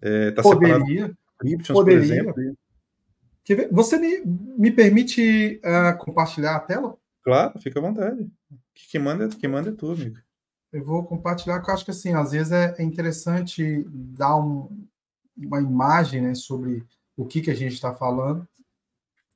É, 0.00 0.30
tá 0.30 0.40
poderia. 0.40 1.12
Cryptions, 1.36 1.76
poderia. 1.76 2.00
exemplo. 2.00 2.34
Você 3.72 3.98
me, 3.98 4.22
me 4.56 4.70
permite 4.70 5.60
uh, 5.64 5.98
compartilhar 5.98 6.54
a 6.54 6.60
tela? 6.60 6.96
Claro, 7.24 7.58
fica 7.58 7.80
à 7.80 7.82
vontade. 7.82 8.22
O 8.22 8.56
que, 8.72 8.88
que 8.88 8.98
manda, 9.00 9.28
que 9.28 9.48
manda 9.48 9.70
é 9.70 9.72
tu, 9.72 9.90
amigo. 9.90 10.16
Eu 10.72 10.84
vou 10.84 11.04
compartilhar, 11.04 11.56
porque 11.56 11.70
eu 11.70 11.74
acho 11.74 11.84
que 11.84 11.90
assim, 11.90 12.14
às 12.14 12.30
vezes 12.30 12.52
é, 12.52 12.76
é 12.78 12.82
interessante 12.82 13.84
dar 13.88 14.36
um, 14.36 14.86
uma 15.36 15.60
imagem 15.60 16.22
né, 16.22 16.34
sobre 16.34 16.86
o 17.16 17.26
que, 17.26 17.40
que 17.40 17.50
a 17.50 17.54
gente 17.54 17.74
está 17.74 17.92
falando. 17.92 18.46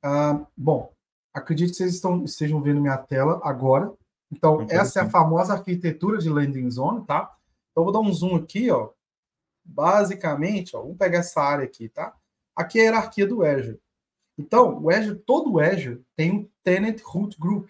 Ah, 0.03 0.47
bom, 0.57 0.93
acredito 1.33 1.71
que 1.71 1.77
vocês 1.77 1.95
estão, 1.95 2.25
estejam 2.25 2.63
vendo 2.63 2.81
minha 2.81 2.97
tela 2.97 3.41
agora. 3.43 3.93
Então, 4.31 4.67
essa 4.71 5.01
é 5.01 5.03
a 5.03 5.11
famosa 5.11 5.55
arquitetura 5.55 6.19
de 6.19 6.29
landing 6.29 6.71
zone, 6.71 7.05
tá? 7.05 7.37
Então, 7.71 7.83
eu 7.83 7.85
vou 7.85 7.93
dar 7.93 8.01
um 8.01 8.13
zoom 8.13 8.37
aqui, 8.37 8.71
ó. 8.71 8.91
Basicamente, 9.65 10.77
ó, 10.77 10.83
vamos 10.83 10.99
pegar 10.99 11.19
essa 11.19 11.41
área 11.41 11.65
aqui, 11.65 11.89
tá? 11.89 12.15
Aqui 12.55 12.79
é 12.79 12.83
a 12.83 12.85
hierarquia 12.85 13.27
do 13.27 13.45
Azure. 13.45 13.81
Então, 14.39 14.83
o 14.83 14.91
Azure, 14.91 15.19
todo 15.19 15.53
o 15.53 15.61
Azure 15.61 16.05
tem 16.17 16.33
um 16.33 16.49
Tenant 16.63 17.01
Root 17.03 17.39
Group, 17.39 17.69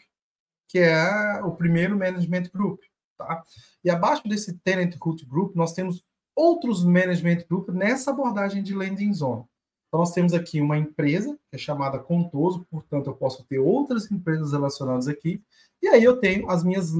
que 0.68 0.78
é 0.78 1.42
o 1.42 1.52
primeiro 1.52 1.96
Management 1.96 2.50
Group. 2.52 2.80
Tá? 3.16 3.42
E 3.82 3.90
abaixo 3.90 4.26
desse 4.28 4.58
Tenant 4.58 4.94
Root 5.00 5.24
Group, 5.26 5.54
nós 5.54 5.72
temos 5.72 6.04
outros 6.34 6.84
Management 6.84 7.44
Group 7.48 7.68
nessa 7.68 8.10
abordagem 8.10 8.62
de 8.62 8.74
Landing 8.74 9.12
Zone. 9.12 9.44
Então, 9.88 10.00
nós 10.00 10.12
temos 10.12 10.34
aqui 10.34 10.60
uma 10.60 10.76
empresa, 10.76 11.38
que 11.48 11.56
é 11.56 11.58
chamada 11.58 12.00
Contoso, 12.00 12.66
portanto, 12.68 13.08
eu 13.08 13.14
posso 13.14 13.44
ter 13.44 13.60
outras 13.60 14.10
empresas 14.10 14.52
relacionadas 14.52 15.06
aqui. 15.06 15.40
E 15.80 15.86
aí 15.86 16.02
eu 16.02 16.16
tenho 16.16 16.50
as 16.50 16.64
minhas, 16.64 16.90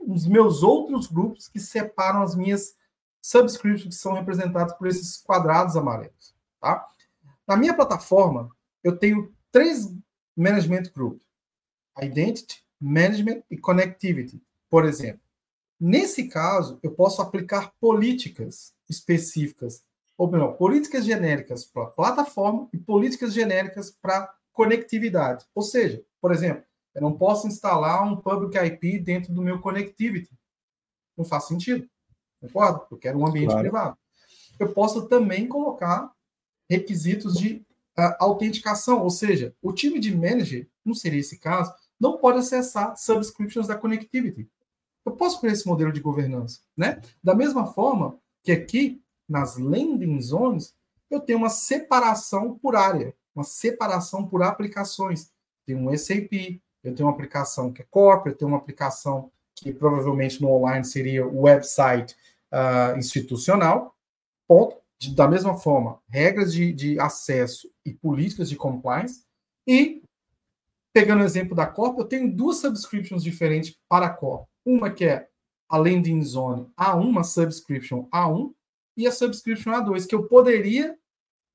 os 0.00 0.26
meus 0.26 0.62
outros 0.62 1.06
grupos 1.08 1.48
que 1.48 1.60
separam 1.60 2.22
as 2.22 2.34
minhas 2.34 2.74
subscriptions, 3.20 3.94
que 3.94 4.00
são 4.00 4.14
representados 4.14 4.72
por 4.74 4.86
esses 4.86 5.18
quadrados 5.18 5.76
amarelos. 5.76 6.34
Tá? 6.58 6.86
Na 7.46 7.56
minha 7.56 7.74
plataforma, 7.74 8.48
eu 8.82 8.96
tenho 8.96 9.34
três 9.52 9.92
Management 10.34 10.84
Groups. 10.94 11.26
Identity, 12.00 12.64
Management 12.80 13.42
e 13.50 13.56
Connectivity, 13.56 14.42
por 14.68 14.84
exemplo. 14.84 15.25
Nesse 15.78 16.28
caso, 16.28 16.78
eu 16.82 16.92
posso 16.92 17.20
aplicar 17.20 17.72
políticas 17.80 18.74
específicas, 18.88 19.84
ou 20.16 20.30
melhor, 20.30 20.56
políticas 20.56 21.04
genéricas 21.04 21.64
para 21.64 21.86
plataforma 21.86 22.68
e 22.72 22.78
políticas 22.78 23.34
genéricas 23.34 23.90
para 23.90 24.32
conectividade. 24.52 25.44
Ou 25.54 25.62
seja, 25.62 26.02
por 26.20 26.32
exemplo, 26.32 26.64
eu 26.94 27.02
não 27.02 27.12
posso 27.12 27.46
instalar 27.46 28.02
um 28.02 28.16
public 28.16 28.56
IP 28.56 28.98
dentro 29.00 29.34
do 29.34 29.42
meu 29.42 29.60
connectivity. 29.60 30.30
Não 31.14 31.24
faz 31.24 31.44
sentido. 31.44 31.86
Concordo? 32.40 32.86
Eu 32.90 32.96
quero 32.96 33.18
um 33.18 33.26
ambiente 33.26 33.48
claro. 33.48 33.60
privado. 33.60 33.98
Eu 34.58 34.72
posso 34.72 35.06
também 35.06 35.46
colocar 35.46 36.10
requisitos 36.68 37.34
de 37.34 37.66
uh, 37.98 38.16
autenticação, 38.18 39.02
ou 39.02 39.10
seja, 39.10 39.54
o 39.60 39.72
time 39.72 39.98
de 39.98 40.14
manager, 40.14 40.66
não 40.82 40.94
seria 40.94 41.20
esse 41.20 41.38
caso, 41.38 41.72
não 42.00 42.16
pode 42.16 42.38
acessar 42.38 42.96
subscriptions 42.96 43.66
da 43.66 43.76
connectivity. 43.76 44.48
Eu 45.06 45.12
posso 45.12 45.40
criar 45.40 45.52
esse 45.52 45.68
modelo 45.68 45.92
de 45.92 46.00
governança, 46.00 46.60
né? 46.76 47.00
Da 47.22 47.32
mesma 47.32 47.64
forma 47.64 48.18
que 48.42 48.50
aqui 48.50 49.00
nas 49.28 49.56
landing 49.56 50.20
zones 50.20 50.74
eu 51.08 51.20
tenho 51.20 51.38
uma 51.38 51.48
separação 51.48 52.58
por 52.58 52.74
área, 52.74 53.14
uma 53.32 53.44
separação 53.44 54.26
por 54.26 54.42
aplicações. 54.42 55.30
Tem 55.64 55.76
um 55.76 55.96
SAP, 55.96 56.60
eu 56.82 56.92
tenho 56.92 57.08
uma 57.08 57.14
aplicação 57.14 57.72
que 57.72 57.82
é 57.82 57.86
corporate, 57.88 58.30
eu 58.30 58.38
tenho 58.38 58.50
uma 58.50 58.58
aplicação 58.58 59.30
que 59.54 59.72
provavelmente 59.72 60.42
no 60.42 60.50
online 60.50 60.84
seria 60.84 61.24
o 61.24 61.42
website 61.42 62.16
uh, 62.52 62.98
institucional. 62.98 63.96
Ponto. 64.48 64.76
De, 64.98 65.14
da 65.14 65.28
mesma 65.28 65.56
forma, 65.58 66.00
regras 66.08 66.52
de, 66.52 66.72
de 66.72 66.98
acesso 66.98 67.70
e 67.84 67.92
políticas 67.92 68.48
de 68.48 68.56
compliance. 68.56 69.24
E, 69.66 70.02
pegando 70.92 71.20
o 71.20 71.24
exemplo 71.24 71.54
da 71.54 71.66
Corp, 71.66 71.98
eu 71.98 72.06
tenho 72.06 72.34
duas 72.34 72.58
subscriptions 72.58 73.22
diferentes 73.22 73.78
para 73.88 74.06
a 74.06 74.10
Corp. 74.10 74.48
Uma 74.66 74.90
que 74.90 75.04
é 75.04 75.28
a 75.68 75.76
landing 75.76 76.20
zone 76.22 76.68
A1, 76.76 77.00
uma 77.00 77.22
subscription 77.22 78.08
A1, 78.12 78.52
e 78.96 79.06
a 79.06 79.12
subscription 79.12 79.72
A2, 79.72 80.06
que 80.06 80.14
eu 80.14 80.26
poderia 80.26 80.98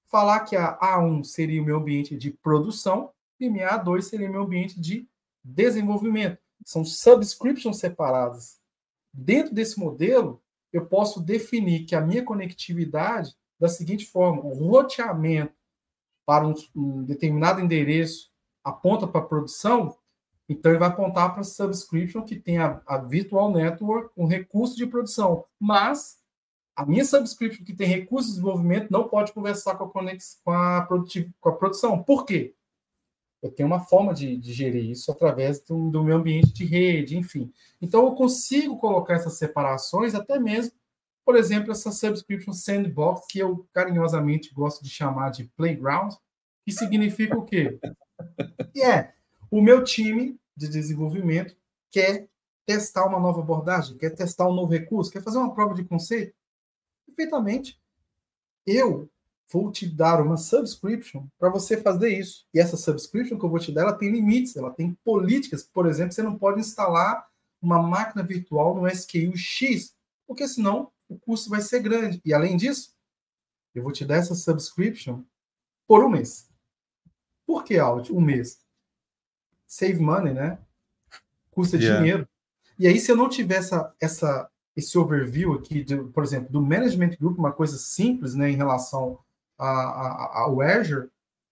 falar 0.06 0.42
que 0.42 0.56
a 0.56 0.78
A1 0.80 1.24
seria 1.26 1.62
o 1.62 1.66
meu 1.66 1.78
ambiente 1.78 2.16
de 2.16 2.32
produção 2.32 3.12
e 3.40 3.50
minha 3.50 3.70
A2 3.78 4.04
seria 4.04 4.30
meu 4.30 4.44
ambiente 4.44 4.80
de 4.80 5.08
desenvolvimento. 5.44 6.38
São 6.66 6.86
subscriptions 6.86 7.80
separadas. 7.80 8.60
Dentro 9.14 9.54
desse 9.54 9.80
modelo, 9.80 10.42
eu 10.72 10.86
posso 10.86 11.20
definir 11.20 11.86
que 11.86 11.96
a 11.96 12.02
minha 12.02 12.24
conectividade 12.24 13.36
da 13.60 13.68
seguinte 13.68 14.06
forma: 14.06 14.42
o 14.42 14.54
roteamento 14.54 15.54
para 16.26 16.48
um, 16.48 16.54
um 16.76 17.04
determinado 17.04 17.60
endereço 17.60 18.32
aponta 18.64 19.08
para 19.08 19.22
a 19.22 19.26
produção, 19.26 19.98
então, 20.52 20.72
ele 20.72 20.80
vai 20.80 20.90
apontar 20.90 21.32
para 21.32 21.42
a 21.42 21.46
subscription 21.46 22.24
que 22.24 22.36
tem 22.36 22.58
a, 22.58 22.82
a 22.86 22.98
Virtual 22.98 23.50
Network 23.50 24.14
com 24.14 24.26
recurso 24.26 24.76
de 24.76 24.86
produção. 24.86 25.46
Mas 25.58 26.20
a 26.76 26.86
minha 26.86 27.06
subscription 27.06 27.64
que 27.64 27.74
tem 27.74 27.88
recurso 27.88 28.28
de 28.28 28.34
desenvolvimento 28.34 28.92
não 28.92 29.08
pode 29.08 29.32
conversar 29.32 29.76
com 29.76 29.86
a, 29.86 29.90
conex, 29.90 30.42
com 30.44 30.52
a, 30.52 30.86
com 31.40 31.50
a 31.50 31.54
produção. 31.54 32.04
Por 32.04 32.26
quê? 32.26 32.54
Eu 33.42 33.50
tenho 33.50 33.68
uma 33.68 33.80
forma 33.80 34.14
de, 34.14 34.36
de 34.36 34.52
gerir 34.52 34.90
isso 34.90 35.10
através 35.10 35.62
do, 35.62 35.90
do, 35.90 36.04
meu 36.04 36.18
ambiente 36.18 36.52
de 36.52 36.66
rede, 36.66 37.18
enfim. 37.18 37.52
Então, 37.82 38.06
eu 38.06 38.12
consigo 38.12 38.78
colocar 38.78 39.14
essas 39.14 39.38
separações, 39.38 40.14
até 40.14 40.38
mesmo, 40.38 40.74
por 41.26 41.38
exemplo, 41.38 41.72
essa 41.72 41.92
subscription 41.92 42.52
sandbox, 42.52 43.26
que 43.30 43.40
eu 43.40 43.66
carinhosamente 43.74 44.54
gosto 44.54 44.84
de 44.84 44.90
chamar 44.90 45.32
de 45.32 45.46
playground, 45.56 46.14
que 46.66 46.74
significa 46.74 47.38
o 47.38 47.46
quê? 47.46 47.80
E 48.76 48.84
é, 48.84 49.14
o 49.50 49.62
meu 49.62 49.84
time 49.84 50.40
de 50.62 50.70
desenvolvimento 50.70 51.56
quer 51.90 52.30
testar 52.66 53.06
uma 53.06 53.20
nova 53.20 53.42
abordagem, 53.42 53.98
quer 53.98 54.12
testar 54.12 54.48
um 54.48 54.54
novo 54.54 54.72
recurso, 54.72 55.12
quer 55.12 55.24
fazer 55.24 55.40
uma 55.40 55.54
prova 55.54 55.74
de 55.74 55.84
conceito, 55.84 56.34
perfeitamente. 57.06 57.82
Eu 58.66 59.10
vou 59.52 59.72
te 59.72 59.88
dar 59.88 60.22
uma 60.22 60.38
subscription 60.38 61.28
para 61.38 61.50
você 61.50 61.82
fazer 61.82 62.10
isso. 62.10 62.48
E 62.54 62.60
essa 62.60 62.78
subscription 62.78 63.38
que 63.38 63.44
eu 63.44 63.50
vou 63.50 63.60
te 63.60 63.72
dar, 63.72 63.82
ela 63.82 63.98
tem 63.98 64.12
limites, 64.12 64.56
ela 64.56 64.72
tem 64.72 64.94
políticas. 65.04 65.64
Por 65.64 65.88
exemplo, 65.88 66.14
você 66.14 66.22
não 66.22 66.38
pode 66.38 66.62
instalar 66.62 67.28
uma 67.62 67.82
máquina 67.82 68.24
virtual 68.24 68.76
no 68.76 68.88
SKU 68.88 69.36
X, 69.36 69.96
porque 70.26 70.48
senão 70.48 70.92
o 71.10 71.18
custo 71.20 71.50
vai 71.50 71.62
ser 71.62 71.82
grande. 71.82 72.22
E 72.24 72.34
além 72.34 72.56
disso, 72.56 72.94
eu 73.74 73.84
vou 73.84 73.92
te 73.92 74.06
dar 74.06 74.16
essa 74.16 74.36
subscription 74.36 75.24
por 75.88 76.04
um 76.06 76.10
mês. 76.10 76.50
Por 77.46 77.64
que, 77.64 77.78
Audi? 77.78 78.14
Um 78.14 78.22
mês 78.22 78.62
save 79.72 80.02
money, 80.02 80.34
né? 80.34 80.58
Custa 81.50 81.78
yeah. 81.78 81.98
dinheiro. 81.98 82.28
E 82.78 82.88
aí, 82.88 83.00
se 83.00 83.10
eu 83.10 83.16
não 83.16 83.30
tiver 83.30 83.56
essa, 83.56 83.94
essa, 84.02 84.50
esse 84.76 84.98
overview 84.98 85.54
aqui, 85.54 85.82
de, 85.82 85.96
por 85.96 86.24
exemplo, 86.24 86.52
do 86.52 86.62
Management 86.62 87.16
Group, 87.18 87.40
uma 87.40 87.54
coisa 87.54 87.78
simples 87.78 88.36
né, 88.36 88.52
em 88.52 88.58
relação 88.58 89.18
a, 89.58 89.70
a, 89.70 90.40
ao 90.42 90.60
Azure, 90.60 91.10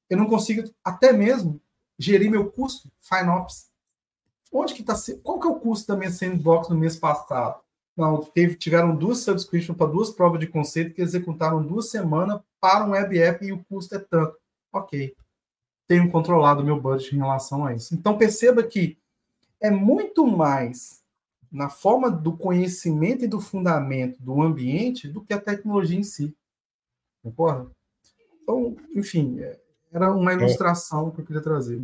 eu 0.10 0.18
não 0.18 0.26
consigo 0.26 0.70
até 0.84 1.14
mesmo 1.14 1.62
gerir 1.98 2.30
meu 2.30 2.52
custo 2.52 2.92
FinOps. 3.00 3.70
Onde 4.52 4.74
que 4.74 4.82
está? 4.82 4.96
Qual 5.24 5.40
que 5.40 5.48
é 5.48 5.52
o 5.52 5.60
custo 5.60 5.88
da 5.88 5.96
minha 5.96 6.12
sandbox 6.12 6.68
no 6.68 6.76
mês 6.76 6.98
passado? 6.98 7.62
Não, 7.96 8.22
teve, 8.22 8.56
tiveram 8.56 8.96
duas 8.96 9.20
subscriptions 9.20 9.78
para 9.78 9.92
duas 9.92 10.10
provas 10.10 10.42
de 10.42 10.48
conceito 10.48 10.94
que 10.94 11.02
executaram 11.02 11.66
duas 11.66 11.90
semanas 11.90 12.42
para 12.60 12.84
um 12.84 12.92
web 12.92 13.18
app 13.18 13.46
e 13.46 13.54
o 13.54 13.64
custo 13.66 13.96
é 13.96 14.00
tanto. 14.00 14.36
Ok. 14.74 15.16
Tenho 15.90 16.12
controlado 16.12 16.62
o 16.62 16.66
meu 16.66 16.80
budget 16.80 17.16
em 17.16 17.18
relação 17.18 17.66
a 17.66 17.74
isso. 17.74 17.96
Então 17.96 18.16
perceba 18.16 18.62
que 18.62 18.96
é 19.60 19.72
muito 19.72 20.26
mais 20.26 21.04
na 21.52 21.68
forma 21.68 22.12
do 22.12 22.38
conhecimento 22.38 23.26
e 23.26 23.28
do 23.28 23.42
fundamento 23.42 24.22
do 24.22 24.40
ambiente 24.40 25.08
do 25.08 25.20
que 25.20 25.34
a 25.34 25.42
tecnologia 25.42 25.98
em 25.98 26.04
si. 26.04 26.38
Concorda? 27.24 27.72
Então, 28.44 28.78
enfim, 28.96 29.40
é, 29.40 29.60
era 29.92 30.14
uma 30.14 30.32
ilustração 30.32 31.10
que 31.10 31.22
eu 31.22 31.26
queria 31.26 31.42
trazer. 31.42 31.84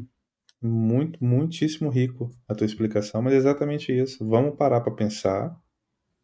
Muito, 0.61 1.23
muitíssimo 1.23 1.89
rico 1.89 2.29
a 2.47 2.53
tua 2.53 2.65
explicação, 2.65 3.23
mas 3.23 3.33
é 3.33 3.37
exatamente 3.37 3.91
isso. 3.91 4.23
Vamos 4.23 4.55
parar 4.55 4.81
para 4.81 4.93
pensar, 4.93 5.59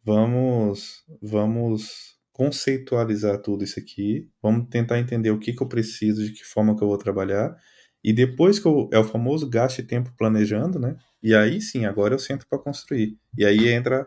vamos, 0.04 1.04
vamos 1.20 2.11
conceitualizar 2.32 3.38
tudo 3.42 3.64
isso 3.64 3.78
aqui, 3.78 4.28
vamos 4.42 4.68
tentar 4.70 4.98
entender 4.98 5.30
o 5.30 5.38
que, 5.38 5.52
que 5.52 5.62
eu 5.62 5.68
preciso, 5.68 6.24
de 6.24 6.32
que 6.32 6.44
forma 6.44 6.76
que 6.76 6.82
eu 6.82 6.88
vou 6.88 6.98
trabalhar, 6.98 7.56
e 8.02 8.12
depois 8.12 8.58
que 8.58 8.66
eu, 8.66 8.88
é 8.92 8.98
o 8.98 9.04
famoso 9.04 9.48
gaste 9.48 9.82
tempo 9.82 10.12
planejando, 10.16 10.78
né? 10.78 10.96
E 11.22 11.34
aí 11.34 11.60
sim, 11.60 11.84
agora 11.84 12.14
eu 12.14 12.18
sento 12.18 12.46
para 12.48 12.58
construir. 12.58 13.16
E 13.38 13.44
aí 13.44 13.68
entra 13.68 14.06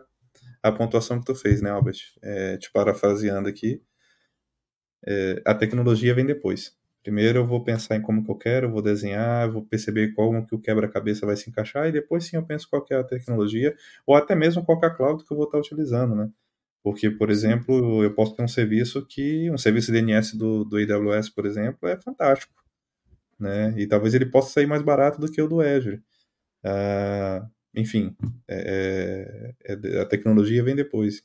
a 0.62 0.72
pontuação 0.72 1.20
que 1.20 1.26
tu 1.26 1.34
fez, 1.34 1.62
né, 1.62 1.70
Albert? 1.70 1.98
É, 2.22 2.58
te 2.58 2.70
parafraseando 2.72 3.48
aqui, 3.48 3.82
é, 5.06 5.42
a 5.44 5.54
tecnologia 5.54 6.14
vem 6.14 6.26
depois. 6.26 6.74
Primeiro 7.02 7.38
eu 7.38 7.46
vou 7.46 7.62
pensar 7.62 7.96
em 7.96 8.02
como 8.02 8.24
que 8.24 8.30
eu 8.30 8.36
quero, 8.36 8.70
vou 8.70 8.82
desenhar, 8.82 9.50
vou 9.50 9.64
perceber 9.64 10.12
como 10.14 10.44
que 10.46 10.54
o 10.54 10.58
quebra-cabeça 10.60 11.24
vai 11.24 11.36
se 11.36 11.48
encaixar 11.48 11.86
e 11.88 11.92
depois 11.92 12.24
sim 12.24 12.36
eu 12.36 12.44
penso 12.44 12.68
qual 12.68 12.84
é 12.90 12.96
a 12.96 13.04
tecnologia 13.04 13.74
ou 14.04 14.16
até 14.16 14.34
mesmo 14.34 14.64
qual 14.64 14.80
é 14.82 14.86
a 14.86 14.90
cloud 14.90 15.24
que 15.24 15.32
eu 15.32 15.36
vou 15.36 15.46
estar 15.46 15.58
utilizando, 15.58 16.16
né? 16.16 16.28
Porque, 16.86 17.10
por 17.10 17.30
exemplo, 17.30 18.04
eu 18.04 18.14
posso 18.14 18.36
ter 18.36 18.44
um 18.44 18.46
serviço 18.48 19.04
que, 19.04 19.50
um 19.50 19.58
serviço 19.58 19.90
DNS 19.90 20.36
do, 20.36 20.64
do 20.64 20.76
AWS, 20.76 21.28
por 21.28 21.44
exemplo, 21.44 21.88
é 21.88 22.00
fantástico, 22.00 22.54
né? 23.36 23.74
E 23.76 23.88
talvez 23.88 24.14
ele 24.14 24.26
possa 24.26 24.52
sair 24.52 24.68
mais 24.68 24.82
barato 24.82 25.20
do 25.20 25.28
que 25.28 25.42
o 25.42 25.48
do 25.48 25.60
Azure. 25.60 26.00
Ah, 26.62 27.44
enfim, 27.74 28.16
é, 28.46 29.52
é, 29.64 29.96
é 29.96 30.00
a 30.00 30.06
tecnologia 30.06 30.62
vem 30.62 30.76
depois. 30.76 31.24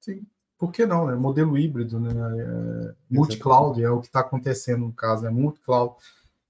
Sim 0.00 0.26
por 0.56 0.72
que 0.72 0.86
não, 0.86 1.06
né? 1.06 1.14
Modelo 1.14 1.58
híbrido, 1.58 2.00
né? 2.00 2.10
É, 2.10 2.94
multi-cloud 3.10 3.82
é 3.82 3.90
o 3.90 4.00
que 4.00 4.06
está 4.06 4.20
acontecendo 4.20 4.86
no 4.86 4.92
caso, 4.94 5.24
né? 5.24 5.28
Multi-cloud. 5.28 5.96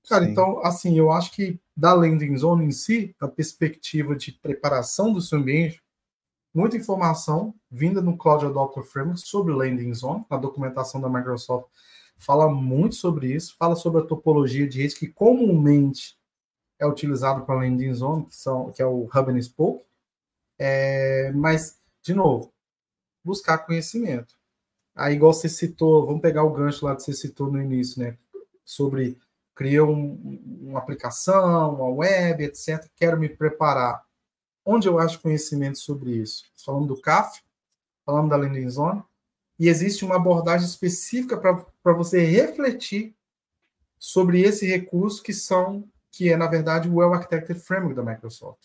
Cara, 0.09 0.27
Sim. 0.27 0.31
então, 0.31 0.65
assim, 0.65 0.97
eu 0.97 1.11
acho 1.11 1.33
que 1.33 1.59
da 1.77 1.93
landing 1.93 2.37
zone 2.37 2.67
em 2.67 2.71
si, 2.71 3.17
da 3.21 3.27
perspectiva 3.27 4.15
de 4.15 4.31
preparação 4.31 5.13
do 5.13 5.21
seu 5.21 5.39
ambiente, 5.39 5.83
muita 6.55 6.77
informação 6.77 7.55
vinda 7.71 8.01
no 8.01 8.17
Cloud 8.17 8.47
Adopter 8.47 8.85
Framework 8.85 9.21
sobre 9.21 9.53
landing 9.53 9.93
zone, 9.93 10.25
a 10.31 10.37
documentação 10.37 11.01
da 11.01 11.09
Microsoft 11.09 11.69
fala 12.17 12.49
muito 12.49 12.95
sobre 12.95 13.33
isso, 13.35 13.57
fala 13.59 13.75
sobre 13.75 14.01
a 14.01 14.05
topologia 14.05 14.69
de 14.69 14.81
rede 14.81 14.95
que 14.95 15.09
comumente 15.09 16.17
é 16.79 16.87
utilizado 16.87 17.45
para 17.45 17.57
landing 17.57 17.93
zone, 17.93 18.27
que, 18.27 18.37
são, 18.37 18.71
que 18.73 18.81
é 18.81 18.87
o 18.87 19.05
Hub 19.05 19.31
and 19.31 19.43
Spoke. 19.43 19.85
É, 20.59 21.33
mas, 21.33 21.81
de 22.03 22.15
novo, 22.15 22.53
buscar 23.25 23.59
conhecimento. 23.59 24.35
Aí, 24.95 25.15
igual 25.15 25.33
você 25.33 25.49
citou, 25.49 26.07
vamos 26.07 26.23
pegar 26.23 26.45
o 26.45 26.53
gancho 26.53 26.85
lá 26.85 26.95
que 26.95 27.03
você 27.03 27.13
citou 27.13 27.51
no 27.51 27.61
início, 27.61 28.01
né? 28.01 28.17
Sobre 28.65 29.19
criar 29.55 29.85
um, 29.85 30.39
uma 30.63 30.79
aplicação, 30.79 31.75
uma 31.75 31.89
web, 31.89 32.45
etc. 32.45 32.89
Quero 32.97 33.19
me 33.19 33.29
preparar. 33.29 34.05
Onde 34.65 34.89
eu 34.89 34.99
acho 34.99 35.21
conhecimento 35.21 35.79
sobre 35.79 36.13
isso? 36.13 36.45
Falando 36.57 36.87
do 36.87 37.01
CAF, 37.01 37.43
falando 38.05 38.31
da 38.31 38.37
Landing 38.37 38.69
Zone, 38.69 39.03
e 39.59 39.69
existe 39.69 40.05
uma 40.05 40.17
abordagem 40.17 40.67
específica 40.67 41.37
para 41.37 41.93
você 41.93 42.25
refletir 42.25 43.15
sobre 43.99 44.41
esse 44.41 44.67
recurso 44.67 45.23
que 45.23 45.33
são 45.33 45.89
que 46.11 46.33
é 46.33 46.37
na 46.37 46.47
verdade 46.47 46.89
o 46.89 46.97
Well 46.97 47.13
Architected 47.13 47.59
Framework 47.59 47.97
da 47.97 48.03
Microsoft. 48.03 48.63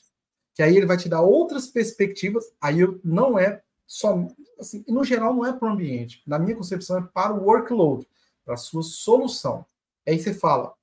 Que 0.54 0.62
aí 0.62 0.78
ele 0.78 0.86
vai 0.86 0.98
te 0.98 1.10
dar 1.10 1.22
outras 1.22 1.68
perspectivas, 1.68 2.46
aí 2.62 2.78
não 3.04 3.40
é 3.40 3.62
só, 3.88 4.28
assim, 4.60 4.86
no 4.88 5.04
geral, 5.04 5.34
não 5.34 5.46
é 5.46 5.52
para 5.52 5.68
o 5.68 5.72
ambiente. 5.72 6.22
Na 6.28 6.38
minha 6.38 6.56
concepção, 6.56 7.00
é 7.00 7.02
para 7.02 7.34
o 7.34 7.44
workload, 7.44 8.08
para 8.46 8.54
a 8.54 8.58
sua 8.58 8.84
solução. 8.84 9.66
Aí 10.08 10.20
você 10.20 10.32
fala, 10.32 10.68
o 10.70 10.74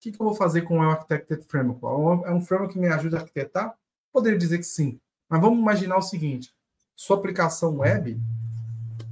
que, 0.00 0.12
que 0.12 0.20
eu 0.20 0.26
vou 0.26 0.34
fazer 0.34 0.62
com 0.62 0.78
o 0.78 0.82
Architected 0.82 1.42
Framework? 1.44 2.24
É 2.24 2.32
um 2.32 2.40
framework 2.40 2.74
que 2.74 2.78
me 2.78 2.86
ajuda 2.86 3.16
a 3.16 3.20
arquitetar? 3.20 3.76
Poderia 4.18 4.36
dizer 4.36 4.58
que 4.58 4.64
sim. 4.64 4.98
Mas 5.28 5.40
vamos 5.40 5.60
imaginar 5.60 5.96
o 5.96 6.02
seguinte, 6.02 6.52
sua 6.96 7.16
aplicação 7.16 7.76
web... 7.76 8.20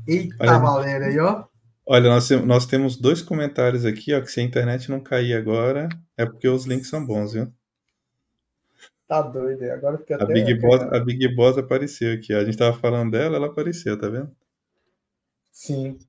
Eita, 0.05 0.35
Olha, 0.41 0.59
Valéria, 0.59 1.07
aí, 1.07 1.19
ó. 1.21 1.45
Olha, 1.87 2.11
nós, 2.11 2.29
nós 2.45 2.67
temos 2.67 2.97
dois 2.97 3.23
comentários 3.23 3.85
aqui, 3.85 4.13
ó, 4.13 4.21
que 4.21 4.27
se 4.27 4.41
a 4.41 4.43
internet 4.43 4.91
não 4.91 4.99
cair 4.99 5.35
agora, 5.35 5.89
é 6.17 6.27
porque 6.27 6.49
os 6.49 6.65
links 6.65 6.89
são 6.89 7.07
bons, 7.07 7.35
viu? 7.35 7.53
Tá 9.07 9.23
doido, 9.23 9.63
agora 9.71 9.97
fica 9.97 10.21
a 10.21 10.27
Big 10.27 10.55
Boss, 10.55 10.83
A 10.83 10.99
Big 10.99 11.37
Boss 11.37 11.57
apareceu 11.57 12.15
aqui. 12.15 12.35
A 12.35 12.45
gente 12.45 12.59
tava 12.59 12.77
falando 12.77 13.13
dela, 13.13 13.37
ela 13.37 13.47
apareceu, 13.47 13.97
tá 13.97 14.09
vendo? 14.09 14.35
Sim. 15.53 16.01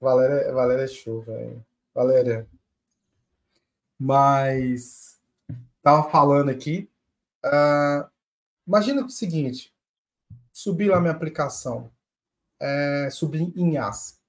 Valéria, 0.00 0.52
Valéria 0.52 0.84
é 0.84 0.88
show, 0.88 1.20
velho. 1.22 1.64
Valéria. 1.92 2.46
Mas 3.98 5.18
tava 5.82 6.08
falando 6.08 6.48
aqui. 6.50 6.88
Uh, 7.44 8.08
imagina 8.66 9.04
o 9.04 9.10
seguinte: 9.10 9.74
subir 10.52 10.88
lá 10.88 11.00
minha 11.00 11.12
aplicação, 11.12 11.90
é, 12.60 13.08
subir 13.10 13.40
em 13.56 13.74
IaaS. 13.74 14.20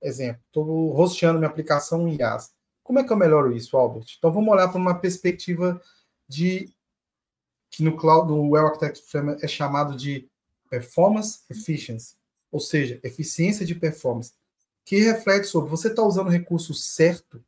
Exemplo, 0.00 0.42
estou 0.46 0.92
rosteando 0.92 1.38
minha 1.38 1.50
aplicação 1.50 2.06
em 2.06 2.16
IaaS. 2.16 2.54
Como 2.82 2.98
é 2.98 3.04
que 3.04 3.12
eu 3.12 3.16
melhoro 3.16 3.52
isso, 3.52 3.76
Albert? 3.76 4.14
Então 4.16 4.32
vamos 4.32 4.52
olhar 4.52 4.68
para 4.68 4.78
uma 4.78 4.98
perspectiva 4.98 5.80
de 6.28 6.72
que 7.70 7.82
no 7.82 7.96
cloud, 7.96 8.30
no 8.30 8.50
Well 8.50 8.66
Architecture 8.66 9.06
Framework 9.06 9.44
é 9.44 9.48
chamado 9.48 9.96
de 9.96 10.30
performance 10.70 11.40
efficiency, 11.50 12.16
ou 12.50 12.60
seja, 12.60 13.00
eficiência 13.02 13.66
de 13.66 13.74
performance, 13.74 14.32
que 14.84 15.00
reflete 15.00 15.46
sobre 15.46 15.68
você 15.68 15.88
está 15.88 16.02
usando 16.02 16.28
o 16.28 16.30
recurso 16.30 16.72
certo, 16.72 17.44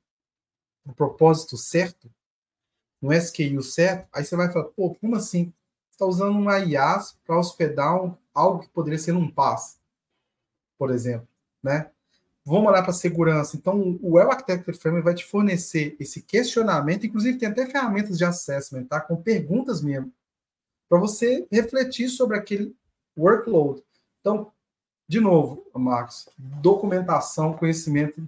o 0.84 0.92
propósito 0.92 1.56
certo, 1.56 2.10
no 3.00 3.12
SKU 3.12 3.62
certo, 3.62 4.08
aí 4.12 4.24
você 4.24 4.36
vai 4.36 4.50
falar, 4.52 4.66
pô, 4.66 4.94
como 4.94 5.16
assim? 5.16 5.52
Você 5.90 5.94
está 5.94 6.06
usando 6.06 6.36
um 6.36 6.50
IaaS 6.50 7.16
para 7.24 7.38
hospedar 7.38 8.02
um, 8.02 8.16
algo 8.34 8.60
que 8.60 8.68
poderia 8.68 8.98
ser 8.98 9.12
um 9.12 9.30
PaaS, 9.30 9.78
por 10.78 10.90
exemplo, 10.90 11.28
né? 11.62 11.90
Vamos 12.44 12.70
olhar 12.70 12.82
para 12.82 12.92
segurança. 12.92 13.56
Então, 13.56 13.98
o 14.00 14.14
Well 14.14 14.30
Architected 14.30 14.78
Framework 14.78 15.04
vai 15.04 15.14
te 15.14 15.24
fornecer 15.24 15.96
esse 16.00 16.22
questionamento, 16.22 17.04
inclusive 17.04 17.38
tem 17.38 17.48
até 17.48 17.66
ferramentas 17.66 18.16
de 18.16 18.24
assessment, 18.24 18.86
tá? 18.86 19.00
Com 19.00 19.16
perguntas 19.16 19.82
mesmo, 19.82 20.12
para 20.88 20.98
você 20.98 21.46
refletir 21.52 22.08
sobre 22.08 22.38
aquele 22.38 22.74
workload. 23.16 23.82
Então, 24.20 24.50
de 25.06 25.20
novo, 25.20 25.66
Marcos, 25.74 26.28
documentação, 26.38 27.52
conhecimento 27.52 28.26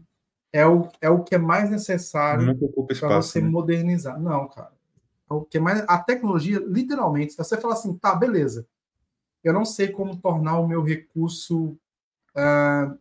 é 0.53 0.67
o, 0.67 0.89
é 1.01 1.09
o 1.09 1.23
que 1.23 1.35
é 1.35 1.39
mais 1.39 1.71
necessário 1.71 2.57
para 2.99 3.21
você 3.21 3.41
né? 3.41 3.49
modernizar. 3.49 4.21
Não, 4.21 4.49
cara. 4.49 4.73
É 5.31 5.35
o 5.35 5.43
que 5.43 5.59
é 5.59 5.61
mais. 5.61 5.85
A 5.89 5.99
tecnologia, 5.99 6.59
literalmente, 6.67 7.33
se 7.33 7.39
você 7.39 7.57
falar 7.57 7.75
assim, 7.75 7.97
tá, 7.97 8.15
beleza. 8.15 8.67
Eu 9.43 9.53
não 9.53 9.65
sei 9.65 9.89
como 9.89 10.17
tornar 10.17 10.59
o 10.59 10.67
meu 10.67 10.83
recurso 10.83 11.79
uh, 12.37 12.99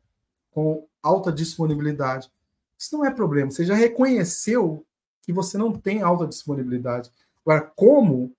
com 0.52 0.88
alta 1.02 1.32
disponibilidade. 1.32 2.32
Isso 2.78 2.96
não 2.96 3.04
é 3.04 3.12
problema. 3.12 3.52
Você 3.52 3.66
já 3.66 3.74
reconheceu 3.74 4.86
que 5.22 5.34
você 5.34 5.58
não 5.58 5.74
tem 5.74 6.02
alta 6.02 6.28
disponibilidade. 6.28 7.12
Agora, 7.46 7.62
como? 7.76 8.32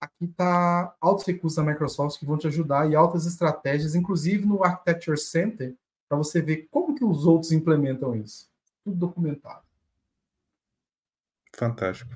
Aqui 0.00 0.26
está 0.26 0.94
altos 1.00 1.24
recursos 1.24 1.56
da 1.56 1.70
Microsoft 1.70 2.18
que 2.18 2.26
vão 2.26 2.36
te 2.36 2.46
ajudar 2.46 2.90
e 2.90 2.94
altas 2.94 3.26
estratégias, 3.26 3.94
inclusive 3.94 4.46
no 4.46 4.62
Architecture 4.62 5.18
Center, 5.18 5.74
para 6.14 6.22
você 6.22 6.40
ver 6.40 6.68
como 6.70 6.94
que 6.94 7.04
os 7.04 7.26
outros 7.26 7.50
implementam 7.50 8.14
isso. 8.14 8.48
Tudo 8.84 8.96
documentado. 8.96 9.64
Fantástico. 11.56 12.10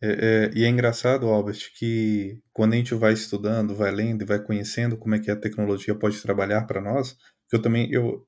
É, 0.00 0.50
é, 0.54 0.58
e 0.58 0.64
é 0.64 0.68
engraçado, 0.68 1.26
Albert, 1.26 1.72
que 1.76 2.40
quando 2.52 2.74
a 2.74 2.76
gente 2.76 2.94
vai 2.94 3.12
estudando, 3.12 3.74
vai 3.74 3.90
lendo 3.90 4.22
e 4.22 4.26
vai 4.26 4.38
conhecendo 4.38 4.96
como 4.96 5.14
é 5.14 5.18
que 5.18 5.30
a 5.30 5.36
tecnologia 5.36 5.94
pode 5.94 6.20
trabalhar 6.20 6.66
para 6.66 6.80
nós, 6.80 7.16
eu 7.52 7.60
também 7.60 7.90
eu, 7.90 8.26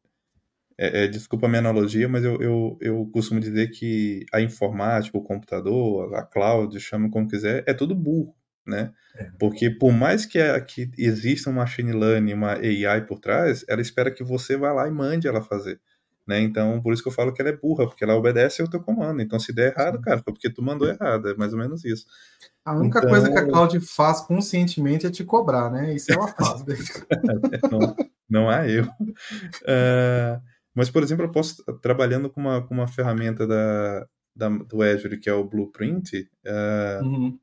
é, 0.78 1.04
é, 1.04 1.06
desculpa 1.06 1.46
a 1.46 1.48
minha 1.48 1.60
analogia, 1.60 2.08
mas 2.08 2.24
eu, 2.24 2.40
eu, 2.40 2.78
eu 2.80 3.06
costumo 3.12 3.40
dizer 3.40 3.70
que 3.70 4.24
a 4.32 4.40
informática, 4.40 5.18
o 5.18 5.22
computador, 5.22 6.14
a 6.14 6.24
cloud, 6.24 6.78
chame 6.80 7.10
como 7.10 7.28
quiser, 7.28 7.62
é 7.66 7.74
tudo 7.74 7.94
burro, 7.94 8.34
né? 8.68 8.92
É. 9.16 9.30
Porque 9.38 9.70
por 9.70 9.92
mais 9.92 10.26
que, 10.26 10.38
é, 10.38 10.60
que 10.60 10.90
exista 10.98 11.50
uma 11.50 11.62
machine 11.62 11.92
learning, 11.92 12.34
uma 12.34 12.52
AI 12.52 13.06
por 13.06 13.18
trás, 13.18 13.64
ela 13.68 13.80
espera 13.80 14.10
que 14.10 14.22
você 14.22 14.56
vá 14.56 14.72
lá 14.72 14.86
e 14.86 14.90
mande 14.90 15.26
ela 15.26 15.42
fazer. 15.42 15.80
Né? 16.26 16.40
Então, 16.40 16.80
por 16.82 16.92
isso 16.92 17.02
que 17.02 17.08
eu 17.08 17.12
falo 17.12 17.32
que 17.32 17.40
ela 17.40 17.48
é 17.48 17.56
burra, 17.56 17.86
porque 17.86 18.04
ela 18.04 18.14
obedece 18.14 18.60
ao 18.60 18.68
teu 18.68 18.80
comando. 18.80 19.22
Então, 19.22 19.40
se 19.40 19.50
der 19.50 19.72
errado, 19.72 19.98
cara, 20.00 20.20
foi 20.22 20.32
porque 20.32 20.50
tu 20.50 20.62
mandou 20.62 20.86
errado, 20.86 21.30
é 21.30 21.34
mais 21.34 21.54
ou 21.54 21.58
menos 21.58 21.84
isso. 21.86 22.04
A 22.62 22.76
única 22.76 22.98
então... 22.98 23.10
coisa 23.10 23.32
que 23.32 23.38
a 23.38 23.46
Cloud 23.46 23.80
faz 23.80 24.20
conscientemente 24.20 25.06
é 25.06 25.10
te 25.10 25.24
cobrar, 25.24 25.70
né? 25.70 25.94
Isso 25.94 26.12
ela 26.12 26.28
faz. 26.28 26.62
não, 27.72 27.96
não 28.28 28.50
há 28.50 28.68
erro. 28.68 28.92
Uh... 29.62 30.38
Mas, 30.74 30.90
por 30.90 31.02
exemplo, 31.02 31.24
eu 31.24 31.30
posso 31.30 31.64
trabalhando 31.80 32.30
com 32.30 32.42
uma, 32.42 32.64
com 32.64 32.74
uma 32.74 32.86
ferramenta 32.86 33.46
da, 33.46 34.06
da, 34.36 34.48
do 34.48 34.82
Azure, 34.82 35.18
que 35.18 35.30
é 35.30 35.32
o 35.32 35.42
Blueprint, 35.42 36.28
uh, 36.46 37.04
uhum 37.04 37.38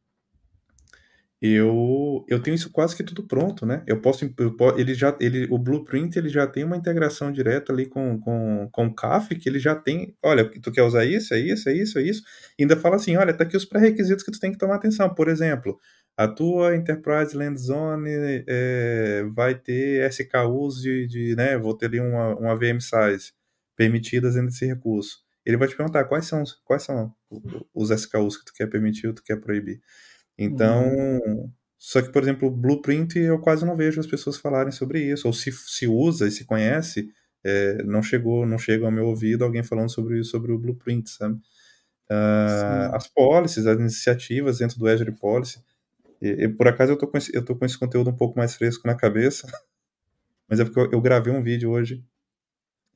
eu, 1.41 2.26
eu 2.30 2.41
tenho 2.41 2.56
isso 2.56 2.72
quase 2.72 2.95
que 2.95 3.03
tudo 3.03 3.22
pronto, 3.22 3.66
né? 3.66 3.84
Eu 3.86 4.02
posso, 4.02 4.26
eu, 4.26 4.56
ele 4.78 4.94
já, 4.94 5.16
ele, 5.20 5.48
o 5.52 5.57
Blueprint 5.57 6.16
ele 6.18 6.30
já 6.30 6.48
tem 6.48 6.64
uma 6.64 6.78
integração 6.78 7.32
direta 7.32 7.74
ali 7.74 7.86
com, 7.86 8.20
com, 8.20 8.70
com 8.72 8.88
o 8.88 8.95
CAF, 8.95 9.36
que 9.36 9.49
ele 9.49 9.60
já 9.60 9.76
tem, 9.76 10.16
olha, 10.24 10.49
tu 10.62 10.72
quer 10.72 10.84
usar 10.84 11.06
isso, 11.06 11.34
é 11.34 11.40
isso, 11.40 11.70
é 11.70 11.74
isso, 11.74 11.99
é 11.99 12.02
isso, 12.02 12.24
e 12.57 12.64
ainda 12.64 12.78
fala 12.78 12.95
assim, 12.95 13.18
olha, 13.18 13.34
tá 13.34 13.44
aqui 13.44 13.57
os 13.57 13.66
pré-requisitos 13.66 14.24
que 14.24 14.32
tu 14.32 14.40
tem 14.40 14.52
que 14.52 14.57
tomar 14.57 14.76
atenção, 14.76 15.14
por 15.14 15.28
exemplo, 15.28 15.78
a 16.18 16.28
tua 16.28 16.76
Enterprise 16.76 17.36
Land 17.36 17.60
Zone 17.60 18.10
é, 18.48 19.24
vai 19.34 19.56
ter 19.56 20.10
SKUs 20.10 20.82
de, 20.82 21.07
de, 21.07 21.36
né, 21.36 21.57
vou 21.57 21.76
ter 21.78 21.88
ali 21.88 21.99
uma, 21.99 22.36
uma 22.38 22.56
VM 22.56 22.80
size 22.80 23.34
permitidas 23.76 24.36
dentro 24.36 24.49
desse 24.49 24.66
recurso. 24.66 25.26
Ele 25.45 25.57
vai 25.57 25.68
te 25.68 25.76
perguntar 25.76 26.06
quais 26.06 26.26
são, 26.26 26.44
quais 26.64 26.84
são 26.84 27.14
os 27.74 27.91
SKUs 27.91 28.38
que 28.38 28.45
tu 28.45 28.53
quer 28.53 28.68
permitir 28.68 29.07
ou 29.07 29.14
tu 29.14 29.22
quer 29.22 29.36
proibir. 29.36 29.82
Então, 30.38 30.90
uhum. 30.90 31.52
só 31.78 32.02
que, 32.02 32.12
por 32.12 32.22
exemplo, 32.22 32.52
Blueprint 32.52 33.18
eu 33.18 33.40
quase 33.40 33.66
não 33.66 33.78
vejo 33.78 33.99
as 33.99 34.07
pessoas 34.07 34.38
falarem 34.38 34.72
sobre 34.72 34.99
isso, 34.99 35.28
ou 35.28 35.34
se, 35.34 35.52
se 35.52 35.88
usa 35.88 36.28
e 36.28 36.32
se 36.32 36.45
conhece, 36.45 37.10
é, 37.44 37.84
não 37.84 38.02
chegou, 38.02 38.45
não 38.45 38.57
chega 38.57 38.86
ao 38.86 38.91
meu 38.91 39.06
ouvido 39.06 39.44
alguém 39.44 39.64
falando 39.64 39.90
sobre 39.90 40.24
sobre 40.24 40.52
o 40.52 40.57
Blueprint, 40.60 41.10
sabe? 41.10 41.36
Uh, 42.10 42.94
as 42.94 43.07
policies, 43.07 43.66
as 43.66 43.80
iniciativas 43.80 44.60
dentro 44.60 44.78
do 44.78 44.88
Azure 44.88 45.12
Policy. 45.12 45.64
E, 46.22 46.28
e, 46.45 46.49
por 46.49 46.68
acaso 46.68 46.91
eu 46.91 46.98
tô, 46.98 47.07
com 47.07 47.18
esse, 47.18 47.36
eu 47.36 47.44
tô 47.44 47.56
com 47.56 47.66
esse 47.66 47.78
conteúdo 47.78 48.10
um 48.10 48.16
pouco 48.16 48.38
mais 48.38 48.56
fresco 48.56 48.88
na 48.88 48.95
cabeça, 48.95 49.48
mas 50.48 50.60
é 50.60 50.66
porque 50.66 50.80
eu, 50.80 50.91
eu 50.94 51.02
gravei 51.02 51.34
um 51.34 51.44
vídeo 51.44 51.72
hoje. 51.72 52.03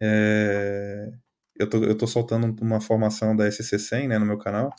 É, 0.02 1.12
eu, 1.56 1.70
tô, 1.70 1.84
eu 1.84 1.98
tô 1.98 2.08
soltando 2.08 2.56
uma 2.62 2.80
formação 2.80 3.36
da 3.36 3.48
SC100 3.48 4.08
né, 4.08 4.18
no 4.18 4.26
meu 4.26 4.38
canal. 4.38 4.74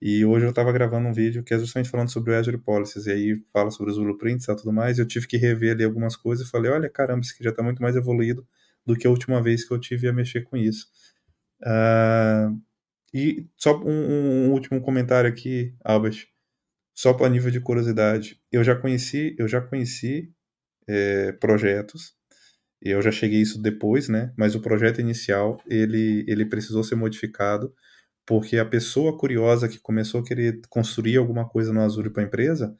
E 0.00 0.24
hoje 0.24 0.46
eu 0.46 0.50
estava 0.50 0.70
gravando 0.70 1.08
um 1.08 1.12
vídeo 1.12 1.42
que 1.42 1.52
é 1.52 1.58
justamente 1.58 1.90
falando 1.90 2.10
sobre 2.10 2.32
o 2.32 2.36
Azure 2.36 2.58
Policies, 2.58 3.06
e 3.06 3.10
aí 3.10 3.42
fala 3.52 3.70
sobre 3.70 3.92
os 3.92 3.98
blueprints 3.98 4.46
e 4.46 4.56
tudo 4.56 4.72
mais, 4.72 4.98
e 4.98 5.00
eu 5.00 5.06
tive 5.06 5.26
que 5.26 5.36
rever 5.36 5.72
ali 5.72 5.84
algumas 5.84 6.16
coisas 6.16 6.46
e 6.46 6.50
falei, 6.50 6.70
olha, 6.70 6.88
caramba, 6.88 7.20
isso 7.20 7.32
aqui 7.34 7.42
já 7.42 7.50
está 7.50 7.62
muito 7.62 7.82
mais 7.82 7.96
evoluído 7.96 8.46
do 8.86 8.96
que 8.96 9.06
a 9.06 9.10
última 9.10 9.42
vez 9.42 9.66
que 9.66 9.74
eu 9.74 9.78
tive 9.78 10.08
a 10.08 10.12
mexer 10.12 10.42
com 10.42 10.56
isso. 10.56 10.86
Uh, 11.62 12.60
e 13.12 13.46
só 13.56 13.76
um, 13.80 14.46
um, 14.46 14.50
último 14.52 14.80
comentário 14.80 15.28
aqui, 15.28 15.74
Albert, 15.84 16.26
só 16.94 17.12
para 17.12 17.28
nível 17.28 17.50
de 17.50 17.60
curiosidade, 17.60 18.40
eu 18.52 18.62
já 18.62 18.76
conheci, 18.76 19.34
eu 19.38 19.48
já 19.48 19.60
conheci 19.60 20.32
é, 20.86 21.32
projetos, 21.32 22.14
eu 22.80 23.02
já 23.02 23.10
cheguei 23.10 23.40
isso 23.40 23.60
depois, 23.60 24.08
né? 24.08 24.32
Mas 24.36 24.54
o 24.54 24.60
projeto 24.60 25.00
inicial 25.00 25.60
ele, 25.66 26.24
ele 26.28 26.44
precisou 26.46 26.84
ser 26.84 26.94
modificado 26.94 27.74
porque 28.28 28.58
a 28.58 28.64
pessoa 28.66 29.16
curiosa 29.16 29.66
que 29.66 29.78
começou 29.78 30.20
a 30.20 30.22
querer 30.22 30.60
construir 30.68 31.16
alguma 31.16 31.48
coisa 31.48 31.72
no 31.72 31.80
Azure 31.80 32.10
para 32.10 32.22
a 32.22 32.26
empresa, 32.26 32.76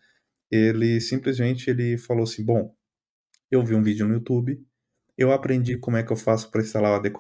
ele 0.51 1.01
simplesmente 1.01 1.71
ele 1.71 1.97
falou 1.97 2.25
assim, 2.25 2.45
bom, 2.45 2.75
eu 3.51 3.65
vi 3.65 3.75
um 3.75 3.83
vídeo 3.83 4.07
no 4.07 4.13
YouTube, 4.13 4.63
eu 5.17 5.33
aprendi 5.33 5.79
como 5.79 5.97
é 5.97 6.03
que 6.03 6.13
eu 6.13 6.19
faço 6.19 6.51
para 6.51 6.61
instalar 6.61 6.93
o 6.93 6.95
AD 6.97 7.11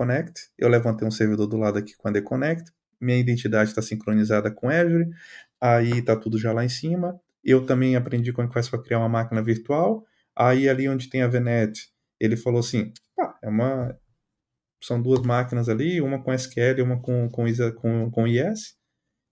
eu 0.58 0.68
levantei 0.68 1.08
um 1.08 1.10
servidor 1.10 1.46
do 1.46 1.56
lado 1.56 1.78
aqui 1.78 1.96
com 1.96 2.06
a 2.06 2.10
AD 2.10 2.64
minha 3.00 3.18
identidade 3.18 3.70
está 3.70 3.80
sincronizada 3.80 4.50
com 4.50 4.68
Azure, 4.68 5.08
aí 5.58 5.98
está 5.98 6.14
tudo 6.14 6.38
já 6.38 6.52
lá 6.52 6.62
em 6.62 6.68
cima, 6.68 7.18
eu 7.42 7.64
também 7.64 7.96
aprendi 7.96 8.30
como 8.30 8.44
é 8.44 8.48
que 8.48 8.54
faz 8.54 8.68
para 8.68 8.82
criar 8.82 8.98
uma 8.98 9.08
máquina 9.08 9.42
virtual, 9.42 10.04
aí 10.36 10.68
ali 10.68 10.86
onde 10.86 11.08
tem 11.08 11.22
a 11.22 11.28
VNet, 11.28 11.88
ele 12.20 12.36
falou 12.36 12.60
assim, 12.60 12.92
ah, 13.18 13.38
é 13.42 13.48
uma, 13.48 13.98
são 14.80 15.00
duas 15.00 15.22
máquinas 15.22 15.68
ali, 15.68 16.00
uma 16.00 16.22
com 16.22 16.32
SQL 16.32 16.78
e 16.78 16.82
uma 16.82 17.00
com, 17.00 17.28
com, 17.28 17.44
com, 17.74 18.10
com 18.10 18.26
IS. 18.26 18.76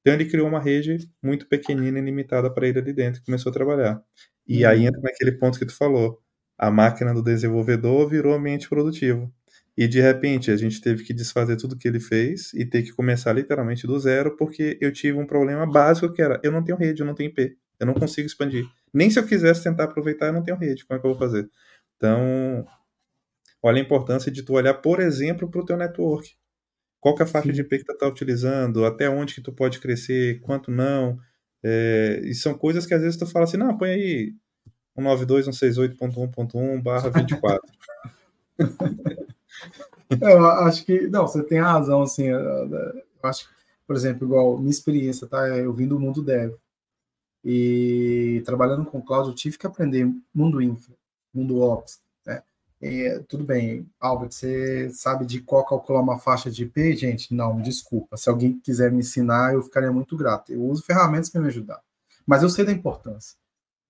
Então 0.01 0.14
ele 0.14 0.27
criou 0.27 0.48
uma 0.48 0.60
rede 0.60 1.10
muito 1.23 1.48
pequenina 1.48 1.98
e 1.98 2.02
limitada 2.02 2.52
para 2.52 2.68
ele 2.68 2.78
ali 2.78 2.93
dentro 2.93 3.20
e 3.20 3.24
começou 3.24 3.51
a 3.51 3.52
trabalhar. 3.52 4.01
E 4.47 4.64
uhum. 4.64 4.70
aí 4.70 4.86
entra 4.86 5.01
naquele 5.01 5.32
ponto 5.32 5.59
que 5.59 5.66
tu 5.66 5.77
falou. 5.77 6.20
A 6.59 6.70
máquina 6.70 7.12
do 7.12 7.23
desenvolvedor 7.23 8.09
virou 8.09 8.35
ambiente 8.35 8.68
produtivo. 8.68 9.32
E 9.77 9.86
de 9.86 10.01
repente 10.01 10.51
a 10.51 10.56
gente 10.56 10.81
teve 10.81 11.05
que 11.05 11.12
desfazer 11.12 11.56
tudo 11.56 11.77
que 11.77 11.86
ele 11.86 12.01
fez 12.01 12.55
e 12.55 12.64
ter 12.64 12.82
que 12.82 12.93
começar 12.93 13.32
literalmente 13.35 13.86
do 13.86 13.98
zero, 13.98 14.36
porque 14.36 14.78
eu 14.81 14.90
tive 14.90 15.18
um 15.18 15.27
problema 15.27 15.70
básico 15.70 16.12
que 16.12 16.23
era: 16.23 16.40
eu 16.43 16.51
não 16.51 16.64
tenho 16.64 16.78
rede, 16.78 17.02
eu 17.02 17.06
não 17.06 17.14
tenho 17.14 17.28
IP, 17.28 17.56
eu 17.78 17.86
não 17.86 17.93
consigo 17.93 18.27
expandir. 18.27 18.64
Nem 18.93 19.10
se 19.10 19.18
eu 19.18 19.27
quisesse 19.27 19.62
tentar 19.62 19.85
aproveitar, 19.85 20.28
eu 20.28 20.32
não 20.32 20.43
tenho 20.43 20.56
rede, 20.56 20.86
como 20.86 20.97
é 20.97 21.01
que 21.01 21.06
eu 21.06 21.10
vou 21.10 21.18
fazer? 21.18 21.47
Então, 21.97 22.64
Olha 23.66 23.80
a 23.80 23.84
importância 23.84 24.30
de 24.30 24.43
tu 24.43 24.52
olhar, 24.52 24.74
por 24.74 25.01
exemplo, 25.01 25.51
para 25.51 25.60
o 25.60 25.64
teu 25.64 25.76
network. 25.76 26.36
Qual 27.01 27.14
que 27.14 27.22
é 27.22 27.24
a 27.24 27.28
faixa 27.28 27.48
Sim. 27.48 27.55
de 27.55 27.60
IP 27.62 27.78
que 27.78 27.84
tu 27.84 27.93
está 27.93 28.06
utilizando, 28.06 28.84
até 28.84 29.10
onde 29.10 29.34
que 29.34 29.40
tu 29.40 29.52
pode 29.52 29.80
crescer, 29.80 30.40
quanto 30.40 30.70
não. 30.70 31.18
É, 31.64 32.20
e 32.24 32.32
são 32.34 32.55
coisas 32.55 32.86
que 32.86 32.94
às 32.94 33.02
vezes 33.02 33.16
tu 33.18 33.26
fala 33.26 33.44
assim, 33.44 33.56
não, 33.56 33.76
põe 33.76 33.90
aí 33.90 34.34
192.168.1.1 34.97 36.80
barra 36.80 37.10
24. 37.10 37.60
eu 40.22 40.47
acho 40.47 40.84
que, 40.84 41.09
não, 41.09 41.26
você 41.26 41.43
tem 41.43 41.59
razão, 41.59 42.02
assim, 42.02 42.26
eu 42.28 43.02
acho 43.24 43.48
por 43.86 43.94
exemplo, 43.94 44.26
igual 44.26 44.59
minha 44.59 44.70
experiência, 44.70 45.26
tá? 45.26 45.48
Eu 45.48 45.72
vim 45.72 45.86
do 45.86 45.98
mundo 45.98 46.22
dev. 46.22 46.55
E 47.44 48.43
trabalhando 48.44 48.84
com 48.84 49.01
cloud, 49.01 49.28
eu 49.28 49.34
tive 49.34 49.56
que 49.56 49.66
aprender 49.66 50.12
mundo 50.34 50.60
infra, 50.60 50.94
mundo 51.32 51.60
ops. 51.60 52.01
É, 52.81 53.20
tudo 53.20 53.43
bem, 53.43 53.89
Albert, 53.98 54.32
você 54.32 54.90
sabe 54.90 55.24
de 55.24 55.40
qual 55.40 55.65
calcular 55.65 56.01
uma 56.01 56.19
faixa 56.19 56.51
de 56.51 56.65
IP? 56.65 56.94
Gente, 56.94 57.35
não, 57.35 57.61
desculpa. 57.61 58.16
Se 58.16 58.28
alguém 58.28 58.59
quiser 58.61 58.93
me 58.93 58.98
ensinar, 58.98 59.55
eu 59.55 59.62
ficaria 59.62 59.90
muito 59.90 60.16
grato. 60.16 60.53
Eu 60.53 60.62
uso 60.62 60.82
ferramentas 60.82 61.31
para 61.31 61.40
me 61.40 61.48
ajudar. 61.48 61.81
Mas 62.27 62.43
eu 62.43 62.51
sei 62.51 62.65
da 62.65 62.73
importância. 62.73 63.36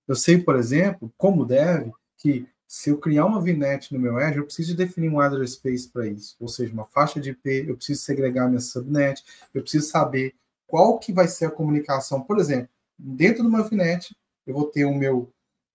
Eu 0.07 0.15
sei, 0.15 0.37
por 0.41 0.55
exemplo, 0.55 1.11
como 1.17 1.45
deve, 1.45 1.91
que 2.17 2.47
se 2.67 2.89
eu 2.89 2.97
criar 2.97 3.25
uma 3.25 3.41
VNet 3.41 3.93
no 3.93 3.99
meu 3.99 4.17
Azure, 4.17 4.39
eu 4.39 4.45
preciso 4.45 4.75
definir 4.75 5.09
um 5.09 5.19
address 5.19 5.53
space 5.53 5.89
para 5.89 6.07
isso. 6.07 6.35
Ou 6.39 6.47
seja, 6.47 6.73
uma 6.73 6.85
faixa 6.85 7.19
de 7.19 7.31
IP, 7.31 7.65
eu 7.67 7.75
preciso 7.75 8.01
segregar 8.01 8.47
minha 8.47 8.61
subnet, 8.61 9.23
eu 9.53 9.61
preciso 9.61 9.87
saber 9.87 10.33
qual 10.65 10.97
que 10.99 11.11
vai 11.11 11.27
ser 11.27 11.45
a 11.45 11.51
comunicação. 11.51 12.21
Por 12.21 12.37
exemplo, 12.39 12.69
dentro 12.97 13.43
do 13.43 13.51
meu 13.51 13.63
VNet, 13.63 14.15
eu 14.45 14.53
vou 14.53 14.65
ter 14.65 14.85
o 14.85 14.93
meu 14.93 15.29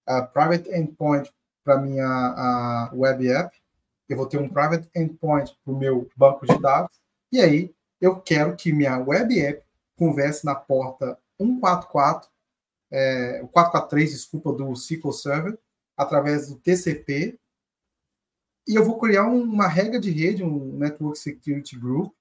uh, 0.08 0.26
private 0.32 0.70
endpoint 0.70 1.30
para 1.64 1.80
minha 1.80 2.06
a 2.06 2.90
web 2.94 3.28
app, 3.28 3.56
eu 4.08 4.16
vou 4.16 4.26
ter 4.26 4.38
um 4.38 4.48
private 4.48 4.88
endpoint 4.94 5.56
para 5.64 5.72
o 5.72 5.78
meu 5.78 6.08
banco 6.16 6.46
de 6.46 6.58
dados, 6.60 6.90
e 7.30 7.40
aí 7.40 7.74
eu 8.00 8.20
quero 8.20 8.56
que 8.56 8.72
minha 8.72 8.98
web 8.98 9.38
app 9.40 9.62
converse 9.96 10.44
na 10.44 10.54
porta 10.54 11.18
144, 11.40 12.28
é, 12.90 13.38
443, 13.52 14.10
desculpa, 14.10 14.52
do 14.52 14.72
SQL 14.72 15.12
Server, 15.12 15.58
através 15.96 16.48
do 16.48 16.56
TCP, 16.56 17.38
e 18.66 18.74
eu 18.74 18.84
vou 18.84 18.98
criar 18.98 19.26
uma 19.26 19.66
regra 19.66 19.98
de 19.98 20.10
rede, 20.10 20.44
um 20.44 20.76
Network 20.76 21.18
Security 21.18 21.76
Group, 21.76 22.12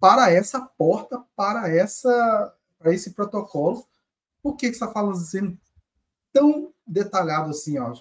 para 0.00 0.30
essa 0.30 0.60
porta, 0.60 1.24
para 1.34 1.68
essa 1.68 2.54
para 2.78 2.92
esse 2.92 3.12
protocolo. 3.12 3.86
Por 4.42 4.56
que, 4.56 4.68
que 4.68 4.76
você 4.76 4.84
está 4.84 4.92
falando 4.92 5.18
tão 6.32 6.72
detalhado 6.86 7.50
assim, 7.50 7.78
ó? 7.78 7.94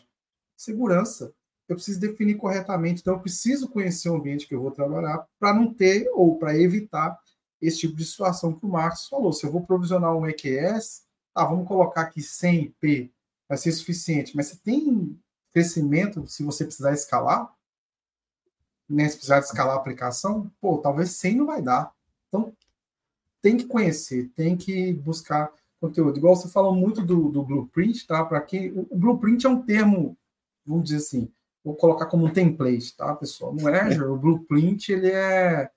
Segurança. 0.56 1.34
Eu 1.68 1.76
preciso 1.76 1.99
definir 1.99 2.36
corretamente, 2.36 3.02
então 3.02 3.15
eu 3.15 3.19
preciso 3.19 3.68
conhecer 3.69 4.10
o 4.10 4.15
ambiente 4.15 4.48
que 4.48 4.53
eu 4.53 4.61
vou 4.61 4.72
trabalhar 4.72 5.26
para 5.40 5.53
não 5.53 5.73
ter 5.73 6.07
ou 6.14 6.38
para 6.38 6.57
evitar 6.57 7.18
esse 7.60 7.80
tipo 7.80 7.95
de 7.95 8.06
situação 8.06 8.53
que 8.53 8.65
o 8.65 8.69
Marcos 8.69 9.07
falou. 9.07 9.34
Se 9.34 9.45
eu 9.45 9.52
vou 9.52 9.65
provisionar 9.65 10.15
um 10.15 10.27
EQS, 10.27 11.03
tá, 11.34 11.44
vamos 11.44 11.68
colocar 11.68 12.02
aqui 12.02 12.22
100 12.22 12.64
IP, 12.65 13.11
vai 13.49 13.57
ser 13.57 13.72
suficiente, 13.72 14.36
mas 14.36 14.48
você 14.48 14.57
tem 14.57 15.19
crescimento 15.52 16.27
se 16.27 16.44
você 16.44 16.65
precisar 16.65 16.94
escalar? 16.94 17.52
Né, 18.88 19.10
se 19.10 19.15
precisar 19.15 19.40
escalar 19.40 19.76
a 19.76 19.80
aplicação, 19.80 20.52
pô, 20.61 20.77
talvez 20.77 21.11
100 21.11 21.38
não 21.38 21.45
vai 21.48 21.61
dar. 21.61 21.91
Então, 22.27 22.53
tem 23.41 23.57
que 23.57 23.65
conhecer, 23.65 24.30
tem 24.36 24.56
que 24.56 24.94
buscar 24.94 25.52
conteúdo. 25.80 26.18
Igual 26.18 26.36
você 26.36 26.48
falou 26.49 26.76
muito 26.76 27.02
do, 27.02 27.30
do 27.30 27.44
blueprint, 27.44 28.06
tá? 28.06 28.23
Para 28.23 28.41
quem 28.41 28.72
o, 28.72 28.88
o 28.90 28.98
blueprint 28.98 29.45
é 29.45 29.49
um 29.49 29.61
termo 29.61 30.18
vamos 30.66 30.86
dizer 30.86 30.98
assim, 30.98 31.32
vou 31.64 31.76
colocar 31.76 32.06
como 32.08 32.26
um 32.26 32.34
template, 32.34 32.96
tá, 32.96 33.16
pessoal? 33.16 33.54
No 33.54 33.68
Azure, 33.68 34.10
o 34.10 34.18
blueprint, 34.18 34.90
ele 34.90 35.12
é 35.12 35.70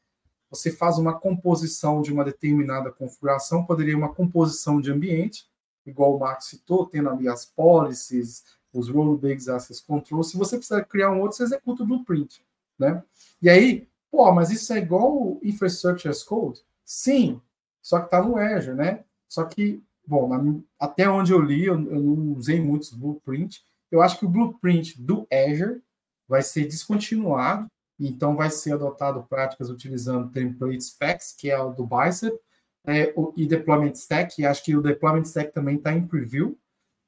você 0.50 0.70
faz 0.70 0.98
uma 0.98 1.18
composição 1.18 2.00
de 2.00 2.12
uma 2.12 2.24
determinada 2.24 2.90
configuração, 2.90 3.64
poderia 3.64 3.96
uma 3.96 4.14
composição 4.14 4.80
de 4.80 4.90
ambiente, 4.90 5.46
igual 5.84 6.16
o 6.16 6.18
Marcos 6.18 6.48
citou, 6.48 6.86
tendo 6.86 7.10
ali 7.10 7.28
as 7.28 7.44
policies, 7.44 8.44
os 8.72 8.88
role-based 8.88 9.50
access 9.50 9.82
control. 9.82 10.22
Se 10.22 10.36
você 10.36 10.56
precisar 10.56 10.84
criar 10.84 11.10
um 11.10 11.20
outro, 11.20 11.36
você 11.36 11.44
executa 11.44 11.82
o 11.82 11.86
blueprint, 11.86 12.42
né? 12.78 13.02
E 13.42 13.48
aí, 13.48 13.88
pô, 14.10 14.30
mas 14.32 14.50
isso 14.50 14.72
é 14.72 14.78
igual 14.78 15.12
o 15.12 15.40
infrastructure 15.42 16.08
as 16.08 16.22
code? 16.22 16.62
Sim, 16.84 17.40
só 17.82 17.98
que 17.98 18.06
está 18.06 18.22
no 18.22 18.36
Azure, 18.36 18.76
né? 18.76 19.04
Só 19.26 19.44
que, 19.44 19.82
bom, 20.06 20.28
na, 20.28 20.60
até 20.78 21.08
onde 21.08 21.32
eu 21.32 21.40
li, 21.40 21.66
eu, 21.66 21.74
eu 21.74 22.00
não 22.00 22.32
usei 22.32 22.60
muitos 22.60 22.90
blueprint, 22.90 23.62
eu 23.90 24.02
acho 24.02 24.18
que 24.18 24.26
o 24.26 24.28
blueprint 24.28 25.00
do 25.00 25.26
Azure 25.32 25.82
vai 26.28 26.42
ser 26.42 26.66
descontinuado, 26.66 27.66
então 27.98 28.36
vai 28.36 28.50
ser 28.50 28.72
adotado 28.72 29.22
práticas 29.24 29.70
utilizando 29.70 30.30
template 30.30 30.84
specs, 30.84 31.32
que 31.32 31.50
é 31.50 31.58
o 31.58 31.72
do 31.72 31.86
Bicep, 31.86 32.38
é, 32.86 33.12
o, 33.16 33.32
e 33.36 33.46
Deployment 33.46 33.92
Stack, 33.92 34.40
e 34.40 34.46
acho 34.46 34.62
que 34.62 34.76
o 34.76 34.82
Deployment 34.82 35.24
Stack 35.24 35.52
também 35.52 35.76
está 35.76 35.92
em 35.92 36.06
preview, 36.06 36.58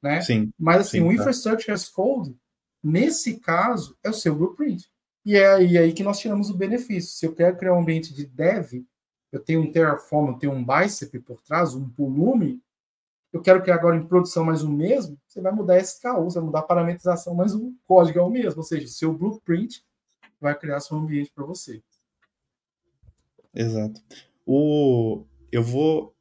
né? 0.01 0.21
Sim. 0.21 0.51
Mas 0.59 0.81
assim, 0.81 0.99
sim, 0.99 1.03
o 1.03 1.07
tá. 1.07 1.13
Infrastructure 1.13 1.71
as 1.71 1.87
Code, 1.87 2.35
nesse 2.83 3.39
caso, 3.39 3.97
é 4.03 4.09
o 4.09 4.13
seu 4.13 4.35
blueprint. 4.35 4.89
E 5.23 5.35
é 5.35 5.47
aí, 5.53 5.77
aí 5.77 5.93
que 5.93 6.03
nós 6.03 6.19
tiramos 6.19 6.49
o 6.49 6.57
benefício. 6.57 7.11
Se 7.11 7.25
eu 7.25 7.33
quero 7.33 7.55
criar 7.55 7.73
um 7.73 7.81
ambiente 7.81 8.13
de 8.13 8.25
dev, 8.25 8.83
eu 9.31 9.39
tenho 9.39 9.61
um 9.61 9.71
Terraform, 9.71 10.29
eu 10.29 10.37
tenho 10.37 10.53
um 10.53 10.65
Bicep 10.65 11.19
por 11.19 11.41
trás, 11.41 11.73
um 11.73 11.87
Pulume, 11.87 12.61
eu 13.31 13.41
quero 13.41 13.61
criar 13.61 13.75
agora 13.75 13.95
em 13.95 14.05
produção 14.05 14.43
mais 14.43 14.61
o 14.61 14.69
mesmo, 14.69 15.17
você 15.31 15.41
vai 15.41 15.51
mudar 15.51 15.79
SKU, 15.79 16.25
você 16.25 16.39
vai 16.39 16.45
mudar 16.45 16.59
a 16.59 16.63
parametrização, 16.63 17.33
mas 17.33 17.53
o 17.53 17.73
código 17.85 18.19
é 18.19 18.21
o 18.21 18.29
mesmo, 18.29 18.59
ou 18.59 18.63
seja, 18.63 18.87
seu 18.87 19.13
blueprint 19.13 19.83
vai 20.39 20.57
criar 20.57 20.79
seu 20.79 20.97
ambiente 20.97 21.31
para 21.33 21.45
você. 21.45 21.81
Exato. 23.53 24.01
O, 24.45 25.25
eu 25.51 25.63
vou 25.63 26.13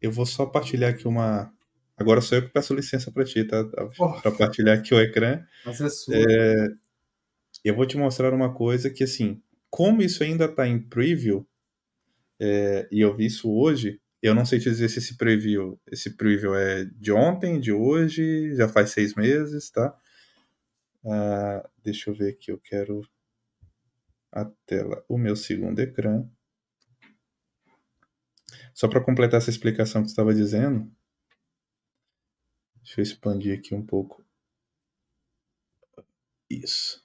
eu 0.00 0.12
vou 0.12 0.26
só 0.26 0.46
partilhar 0.46 0.90
aqui 0.90 1.06
uma. 1.06 1.52
Agora 1.96 2.20
sou 2.20 2.38
eu 2.38 2.42
que 2.42 2.52
peço 2.52 2.74
licença 2.74 3.10
para 3.10 3.24
ti, 3.24 3.44
tá? 3.44 3.64
Para 3.64 4.30
partilhar 4.30 4.78
aqui 4.78 4.94
o 4.94 5.00
ecrã. 5.00 5.42
Mas 5.64 5.80
é 5.80 5.88
sua. 5.88 6.14
É, 6.14 6.68
eu 7.64 7.74
vou 7.74 7.86
te 7.86 7.96
mostrar 7.96 8.32
uma 8.32 8.54
coisa 8.54 8.88
que, 8.88 9.02
assim, 9.02 9.42
como 9.68 10.00
isso 10.00 10.22
ainda 10.22 10.44
está 10.44 10.68
em 10.68 10.78
preview, 10.78 11.46
é, 12.38 12.88
e 12.92 13.00
eu 13.00 13.16
vi 13.16 13.26
isso 13.26 13.50
hoje, 13.50 14.00
eu 14.22 14.34
não 14.34 14.44
sei 14.44 14.58
te 14.58 14.64
dizer 14.64 14.88
se 14.88 14.98
esse 14.98 15.16
preview, 15.16 15.80
esse 15.86 16.16
preview 16.16 16.54
é 16.54 16.84
de 16.84 17.12
ontem, 17.12 17.60
de 17.60 17.72
hoje, 17.72 18.54
já 18.56 18.68
faz 18.68 18.90
seis 18.90 19.14
meses, 19.14 19.70
tá? 19.70 19.96
Ah, 21.04 21.68
deixa 21.82 22.10
eu 22.10 22.14
ver 22.14 22.30
aqui, 22.30 22.50
eu 22.50 22.58
quero 22.58 23.02
a 24.32 24.44
tela, 24.66 25.04
o 25.08 25.16
meu 25.16 25.36
segundo 25.36 25.78
ecrã. 25.80 26.28
Só 28.74 28.88
para 28.88 29.04
completar 29.04 29.38
essa 29.38 29.50
explicação 29.50 30.02
que 30.02 30.08
estava 30.08 30.34
dizendo, 30.34 30.90
deixa 32.82 33.00
eu 33.00 33.02
expandir 33.02 33.58
aqui 33.58 33.74
um 33.74 33.84
pouco. 33.84 34.24
Isso. 36.50 37.04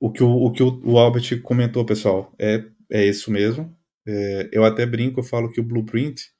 O 0.00 0.10
que 0.10 0.22
o, 0.22 0.30
o, 0.30 0.52
que 0.52 0.62
o 0.62 0.98
Albert 0.98 1.40
comentou, 1.42 1.86
pessoal, 1.86 2.34
é, 2.38 2.68
é 2.90 3.06
isso 3.06 3.30
mesmo. 3.30 3.76
É, 4.06 4.48
eu 4.52 4.64
até 4.64 4.84
brinco, 4.86 5.20
eu 5.20 5.24
falo 5.24 5.50
que 5.50 5.60
o 5.60 5.64
blueprint, 5.64 6.30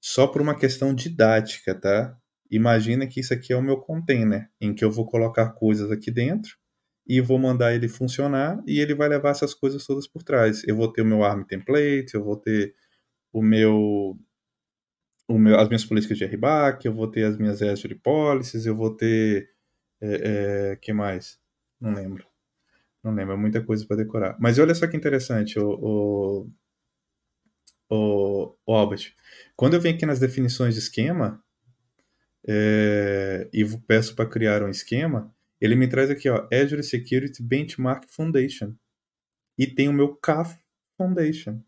só 0.00 0.26
por 0.26 0.40
uma 0.40 0.56
questão 0.56 0.94
didática, 0.94 1.74
tá? 1.74 2.16
Imagina 2.50 3.06
que 3.06 3.20
isso 3.20 3.32
aqui 3.34 3.52
é 3.52 3.56
o 3.56 3.62
meu 3.62 3.78
container, 3.78 4.48
em 4.60 4.74
que 4.74 4.84
eu 4.84 4.90
vou 4.90 5.06
colocar 5.06 5.50
coisas 5.50 5.90
aqui 5.90 6.10
dentro 6.10 6.56
e 7.06 7.20
vou 7.20 7.38
mandar 7.38 7.74
ele 7.74 7.88
funcionar 7.88 8.62
e 8.66 8.80
ele 8.80 8.94
vai 8.94 9.08
levar 9.08 9.30
essas 9.30 9.54
coisas 9.54 9.84
todas 9.86 10.06
por 10.06 10.22
trás. 10.22 10.62
Eu 10.66 10.76
vou 10.76 10.92
ter 10.92 11.02
o 11.02 11.06
meu 11.06 11.24
ARM 11.24 11.44
template, 11.44 12.14
eu 12.14 12.24
vou 12.24 12.36
ter 12.36 12.74
o 13.32 13.42
meu, 13.42 14.16
o 15.28 15.38
meu 15.38 15.58
as 15.58 15.68
minhas 15.68 15.84
políticas 15.84 16.18
de 16.18 16.24
RBAC, 16.24 16.86
eu 16.86 16.94
vou 16.94 17.08
ter 17.08 17.24
as 17.24 17.36
minhas 17.38 17.62
Azure 17.62 17.94
policies, 17.96 18.66
eu 18.66 18.76
vou 18.76 18.94
ter 18.96 19.48
é, 20.00 20.72
é, 20.72 20.76
que 20.76 20.92
mais? 20.92 21.38
Não 21.80 21.94
lembro. 21.94 22.26
Não 23.02 23.14
lembro, 23.14 23.34
é 23.34 23.36
muita 23.36 23.64
coisa 23.64 23.86
para 23.86 23.96
decorar. 23.98 24.36
Mas 24.40 24.58
olha 24.58 24.74
só 24.74 24.86
que 24.86 24.96
interessante, 24.96 25.58
o, 25.58 25.70
o, 25.80 26.50
o, 27.90 28.54
o 28.64 28.74
Albert. 28.74 29.12
Quando 29.56 29.74
eu 29.74 29.80
venho 29.80 29.96
aqui 29.96 30.06
nas 30.06 30.20
definições 30.20 30.74
de 30.74 30.80
esquema 30.80 31.42
é, 32.46 33.48
e 33.52 33.64
peço 33.86 34.14
para 34.14 34.28
criar 34.28 34.62
um 34.62 34.70
esquema, 34.70 35.34
ele 35.60 35.74
me 35.74 35.88
traz 35.88 36.08
aqui, 36.08 36.28
ó, 36.30 36.48
Azure 36.52 36.82
Security 36.82 37.42
Benchmark 37.42 38.06
Foundation. 38.08 38.74
E 39.58 39.66
tem 39.66 39.88
o 39.88 39.92
meu 39.92 40.14
CAF 40.16 40.58
Foundation. 40.96 41.60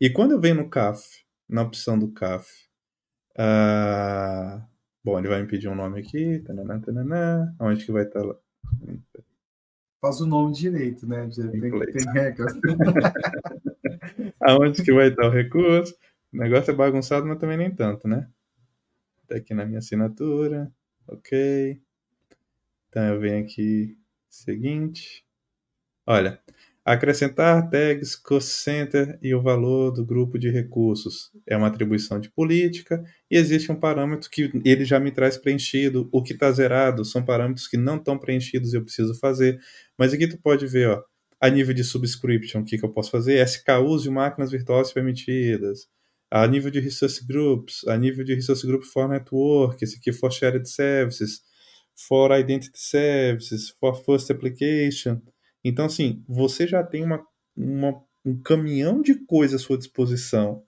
E 0.00 0.10
quando 0.10 0.32
eu 0.32 0.40
venho 0.40 0.56
no 0.56 0.68
CAF, 0.68 1.24
na 1.48 1.62
opção 1.62 1.98
do 1.98 2.10
CAF, 2.10 2.48
uh, 3.38 4.60
bom, 5.04 5.18
ele 5.18 5.28
vai 5.28 5.42
me 5.42 5.48
pedir 5.48 5.68
um 5.68 5.74
nome 5.74 6.00
aqui, 6.00 6.40
tananã, 6.40 6.80
tananã, 6.80 7.54
onde 7.60 7.84
que 7.84 7.92
vai 7.92 8.04
estar 8.04 8.22
lá? 8.22 8.34
Faz 10.00 10.20
o 10.20 10.26
nome 10.26 10.52
direito, 10.52 11.06
né? 11.06 11.28
Tem, 11.28 11.60
tem 11.60 12.12
regras. 12.12 12.52
Aonde 14.48 14.82
que 14.82 14.92
vai 14.92 15.08
estar 15.08 15.26
o 15.26 15.30
recurso? 15.30 15.94
O 16.32 16.38
negócio 16.38 16.70
é 16.70 16.74
bagunçado, 16.74 17.26
mas 17.26 17.38
também 17.38 17.58
nem 17.58 17.70
tanto, 17.70 18.08
né? 18.08 18.28
Tá 19.28 19.36
aqui 19.36 19.52
na 19.54 19.66
minha 19.66 19.78
assinatura. 19.78 20.72
Ok. 21.06 21.80
Então 22.88 23.04
eu 23.04 23.20
venho 23.20 23.44
aqui, 23.44 23.96
seguinte. 24.28 25.24
Olha, 26.06 26.40
acrescentar 26.84 27.68
tags, 27.70 28.16
cost 28.16 28.50
center 28.50 29.18
e 29.22 29.34
o 29.34 29.42
valor 29.42 29.92
do 29.92 30.04
grupo 30.06 30.38
de 30.38 30.50
recursos. 30.50 31.30
É 31.46 31.56
uma 31.56 31.68
atribuição 31.68 32.20
de 32.20 32.30
política 32.30 33.04
e 33.30 33.36
existe 33.36 33.70
um 33.72 33.76
parâmetro 33.76 34.30
que 34.30 34.50
ele 34.64 34.84
já 34.84 35.00
me 35.00 35.12
traz 35.12 35.36
preenchido. 35.36 36.08
O 36.12 36.22
que 36.22 36.32
está 36.32 36.50
zerado 36.52 37.04
são 37.04 37.24
parâmetros 37.24 37.68
que 37.68 37.76
não 37.76 37.96
estão 37.96 38.18
preenchidos 38.18 38.72
e 38.72 38.76
eu 38.78 38.84
preciso 38.84 39.14
fazer. 39.18 39.60
Mas 39.98 40.14
aqui 40.14 40.28
tu 40.28 40.38
pode 40.38 40.66
ver, 40.66 40.88
ó, 40.90 41.04
a 41.40 41.48
nível 41.48 41.74
de 41.74 41.84
subscription, 41.84 42.60
o 42.60 42.64
que, 42.64 42.78
que 42.78 42.84
eu 42.84 42.92
posso 42.92 43.10
fazer? 43.10 43.42
SKUs 43.46 44.02
de 44.02 44.10
máquinas 44.10 44.50
virtuais 44.50 44.92
permitidas. 44.92 45.88
A 46.30 46.46
nível 46.46 46.70
de 46.70 46.80
resource 46.80 47.24
groups, 47.26 47.86
a 47.86 47.96
nível 47.96 48.24
de 48.24 48.34
resource 48.34 48.66
group 48.66 48.84
for 48.84 49.08
network, 49.08 49.82
esse 49.82 49.96
aqui 49.96 50.12
for 50.12 50.30
shared 50.30 50.68
services 50.68 51.40
for 51.98 52.30
Identity 52.32 52.78
Services, 52.78 53.70
for 53.80 53.94
First 54.04 54.30
Application. 54.30 55.20
Então, 55.64 55.86
assim, 55.86 56.22
você 56.28 56.66
já 56.66 56.84
tem 56.84 57.02
uma, 57.02 57.24
uma 57.56 58.00
um 58.24 58.40
caminhão 58.40 59.02
de 59.02 59.14
coisas 59.26 59.60
à 59.60 59.64
sua 59.64 59.78
disposição. 59.78 60.62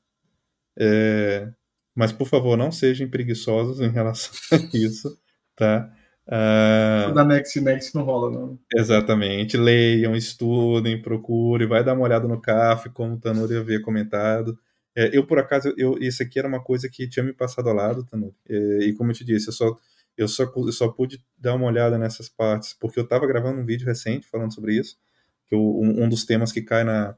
É, 0.78 1.52
mas, 1.94 2.12
por 2.12 2.26
favor, 2.26 2.56
não 2.56 2.72
sejam 2.72 3.08
preguiçosos 3.08 3.80
em 3.80 3.90
relação 3.90 4.32
a 4.52 4.76
isso, 4.76 5.18
tá? 5.54 5.94
Uh, 6.30 7.12
da 7.12 7.24
Next 7.24 7.60
Next 7.60 7.94
não 7.94 8.04
rola, 8.04 8.30
não. 8.30 8.58
Exatamente. 8.74 9.56
Leiam, 9.56 10.14
estudem, 10.14 11.02
procurem, 11.02 11.66
vai 11.66 11.82
dar 11.82 11.94
uma 11.94 12.04
olhada 12.04 12.28
no 12.28 12.40
CAF, 12.40 12.88
como 12.90 13.14
o 13.14 13.18
Tanuri 13.18 13.56
havia 13.56 13.82
comentado. 13.82 14.56
É, 14.96 15.16
eu, 15.16 15.26
por 15.26 15.38
acaso, 15.38 15.74
eu, 15.76 15.98
isso 15.98 16.22
aqui 16.22 16.38
era 16.38 16.46
uma 16.46 16.62
coisa 16.62 16.88
que 16.88 17.08
tinha 17.08 17.24
me 17.24 17.32
passado 17.32 17.68
ao 17.68 17.74
lado, 17.74 18.04
Tanuri. 18.04 18.34
É, 18.48 18.84
e 18.84 18.92
como 18.94 19.10
eu 19.10 19.14
te 19.14 19.24
disse, 19.24 19.48
eu 19.48 19.52
só 19.52 19.76
eu 20.16 20.28
só, 20.28 20.44
eu 20.54 20.72
só 20.72 20.88
pude 20.88 21.22
dar 21.38 21.54
uma 21.54 21.66
olhada 21.66 21.96
nessas 21.96 22.28
partes 22.28 22.74
porque 22.74 22.98
eu 22.98 23.04
estava 23.04 23.26
gravando 23.26 23.60
um 23.60 23.64
vídeo 23.64 23.86
recente 23.86 24.26
falando 24.26 24.54
sobre 24.54 24.74
isso. 24.74 24.98
Que 25.46 25.54
eu, 25.54 25.60
um, 25.60 26.04
um, 26.04 26.08
dos 26.08 26.24
temas 26.24 26.52
que 26.52 26.62
cai 26.62 26.84
na, 26.84 27.16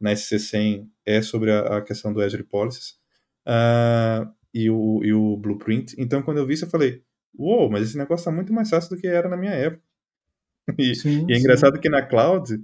na 0.00 0.12
SC100 0.12 0.88
é 1.04 1.22
sobre 1.22 1.52
a, 1.52 1.78
a 1.78 1.82
questão 1.82 2.12
do 2.12 2.22
Azure 2.22 2.42
Policies 2.42 2.98
uh, 3.46 4.28
e, 4.52 4.70
o, 4.70 5.04
e 5.04 5.12
o 5.12 5.36
Blueprint. 5.36 5.94
Então, 5.98 6.22
quando 6.22 6.38
eu 6.38 6.46
vi 6.46 6.54
isso, 6.54 6.64
eu 6.64 6.70
falei: 6.70 7.02
Uou, 7.36 7.70
mas 7.70 7.88
esse 7.88 7.98
negócio 7.98 8.22
está 8.22 8.30
muito 8.30 8.52
mais 8.52 8.68
fácil 8.68 8.90
do 8.90 9.00
que 9.00 9.06
era 9.06 9.28
na 9.28 9.36
minha 9.36 9.52
época. 9.52 9.82
E, 10.76 10.94
sim, 10.94 11.24
e 11.26 11.32
é 11.32 11.38
engraçado 11.38 11.76
sim. 11.76 11.80
que 11.80 11.88
na 11.88 12.02
Cloud, 12.02 12.62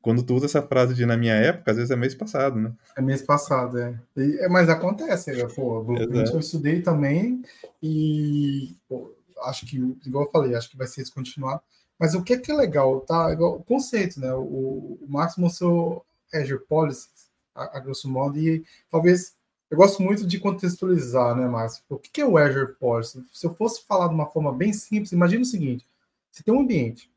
quando 0.00 0.22
tu 0.22 0.34
usa 0.34 0.46
essa 0.46 0.62
frase 0.62 0.94
de 0.94 1.04
na 1.04 1.14
minha 1.14 1.34
época, 1.34 1.70
às 1.70 1.76
vezes 1.76 1.90
é 1.90 1.96
mês 1.96 2.14
passado, 2.14 2.58
né? 2.58 2.72
É 2.96 3.02
mês 3.02 3.20
passado, 3.20 3.78
é. 3.78 4.00
E, 4.16 4.38
é, 4.38 4.48
mas 4.48 4.70
acontece, 4.70 5.30
né? 5.30 5.46
pô, 5.54 5.82
Blueprint 5.82 6.32
eu 6.32 6.40
estudei 6.40 6.80
também 6.80 7.42
e 7.82 8.74
pô, 8.88 9.14
acho 9.42 9.66
que, 9.66 9.76
igual 10.06 10.24
eu 10.24 10.30
falei, 10.30 10.54
acho 10.54 10.70
que 10.70 10.76
vai 10.76 10.86
ser 10.86 11.02
descontinuado. 11.02 11.60
Mas 11.98 12.14
o 12.14 12.22
que 12.22 12.34
é 12.34 12.38
que 12.38 12.50
é 12.50 12.54
legal, 12.54 13.00
tá? 13.00 13.32
Igual, 13.32 13.56
o 13.56 13.62
conceito, 13.62 14.20
né? 14.20 14.32
O, 14.34 14.98
o 15.00 15.06
Max 15.08 15.36
mostrou 15.36 16.04
Azure 16.32 16.64
Policies, 16.66 17.30
a, 17.54 17.78
a, 17.78 17.80
grosso 17.80 18.08
modo, 18.08 18.38
e 18.38 18.64
talvez 18.90 19.34
eu 19.74 19.76
gosto 19.76 20.00
muito 20.00 20.24
de 20.24 20.38
contextualizar, 20.38 21.34
né, 21.34 21.48
Max? 21.48 21.82
O 21.88 21.98
que 21.98 22.20
é 22.20 22.24
o 22.24 22.38
Azure 22.38 22.74
Policy? 22.74 23.24
Se 23.32 23.44
eu 23.44 23.54
fosse 23.56 23.84
falar 23.84 24.06
de 24.06 24.14
uma 24.14 24.26
forma 24.26 24.52
bem 24.52 24.72
simples, 24.72 25.10
imagina 25.10 25.42
o 25.42 25.44
seguinte: 25.44 25.84
você 26.30 26.44
tem 26.44 26.54
um 26.54 26.60
ambiente, 26.60 27.10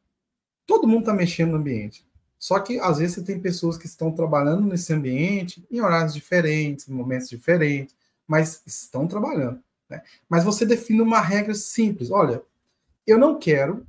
todo 0.66 0.88
mundo 0.88 1.02
está 1.02 1.14
mexendo 1.14 1.52
no 1.52 1.58
ambiente. 1.58 2.04
Só 2.40 2.60
que 2.60 2.80
às 2.80 2.98
vezes 2.98 3.16
você 3.16 3.24
tem 3.24 3.40
pessoas 3.40 3.78
que 3.78 3.86
estão 3.86 4.12
trabalhando 4.12 4.66
nesse 4.66 4.92
ambiente 4.92 5.64
em 5.70 5.82
horários 5.82 6.16
diferentes, 6.16 6.90
em 6.90 6.94
momentos 6.94 7.30
diferentes, 7.30 7.96
mas 8.28 8.64
estão 8.66 9.08
trabalhando. 9.08 9.62
Né? 9.88 10.02
Mas 10.28 10.44
você 10.44 10.66
define 10.66 11.02
uma 11.02 11.22
regra 11.22 11.54
simples. 11.54 12.10
Olha, 12.10 12.42
eu 13.06 13.20
não 13.20 13.38
quero 13.38 13.86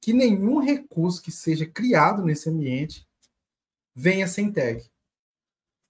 que 0.00 0.14
nenhum 0.14 0.60
recurso 0.60 1.22
que 1.22 1.30
seja 1.30 1.66
criado 1.66 2.24
nesse 2.24 2.48
ambiente 2.48 3.06
venha 3.94 4.26
sem 4.26 4.50
tag. 4.50 4.82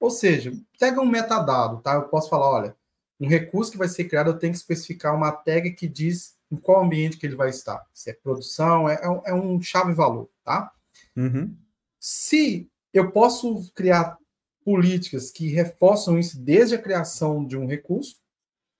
Ou 0.00 0.10
seja, 0.10 0.52
pega 0.78 1.00
um 1.00 1.06
metadado, 1.06 1.80
tá? 1.80 1.94
Eu 1.94 2.08
posso 2.08 2.28
falar, 2.28 2.48
olha, 2.48 2.76
um 3.20 3.28
recurso 3.28 3.72
que 3.72 3.78
vai 3.78 3.88
ser 3.88 4.04
criado, 4.04 4.30
eu 4.30 4.38
tenho 4.38 4.52
que 4.52 4.58
especificar 4.58 5.14
uma 5.14 5.32
tag 5.32 5.72
que 5.72 5.88
diz 5.88 6.36
em 6.50 6.56
qual 6.56 6.82
ambiente 6.82 7.16
que 7.16 7.26
ele 7.26 7.36
vai 7.36 7.50
estar. 7.50 7.84
Se 7.92 8.10
é 8.10 8.12
produção, 8.12 8.88
é, 8.88 9.00
é 9.26 9.34
um 9.34 9.60
chave-valor, 9.60 10.28
tá? 10.44 10.72
Uhum. 11.16 11.54
Se 11.98 12.70
eu 12.92 13.10
posso 13.10 13.70
criar 13.74 14.16
políticas 14.64 15.30
que 15.30 15.48
reforçam 15.48 16.18
isso 16.18 16.38
desde 16.38 16.74
a 16.74 16.82
criação 16.82 17.44
de 17.44 17.56
um 17.56 17.66
recurso, 17.66 18.16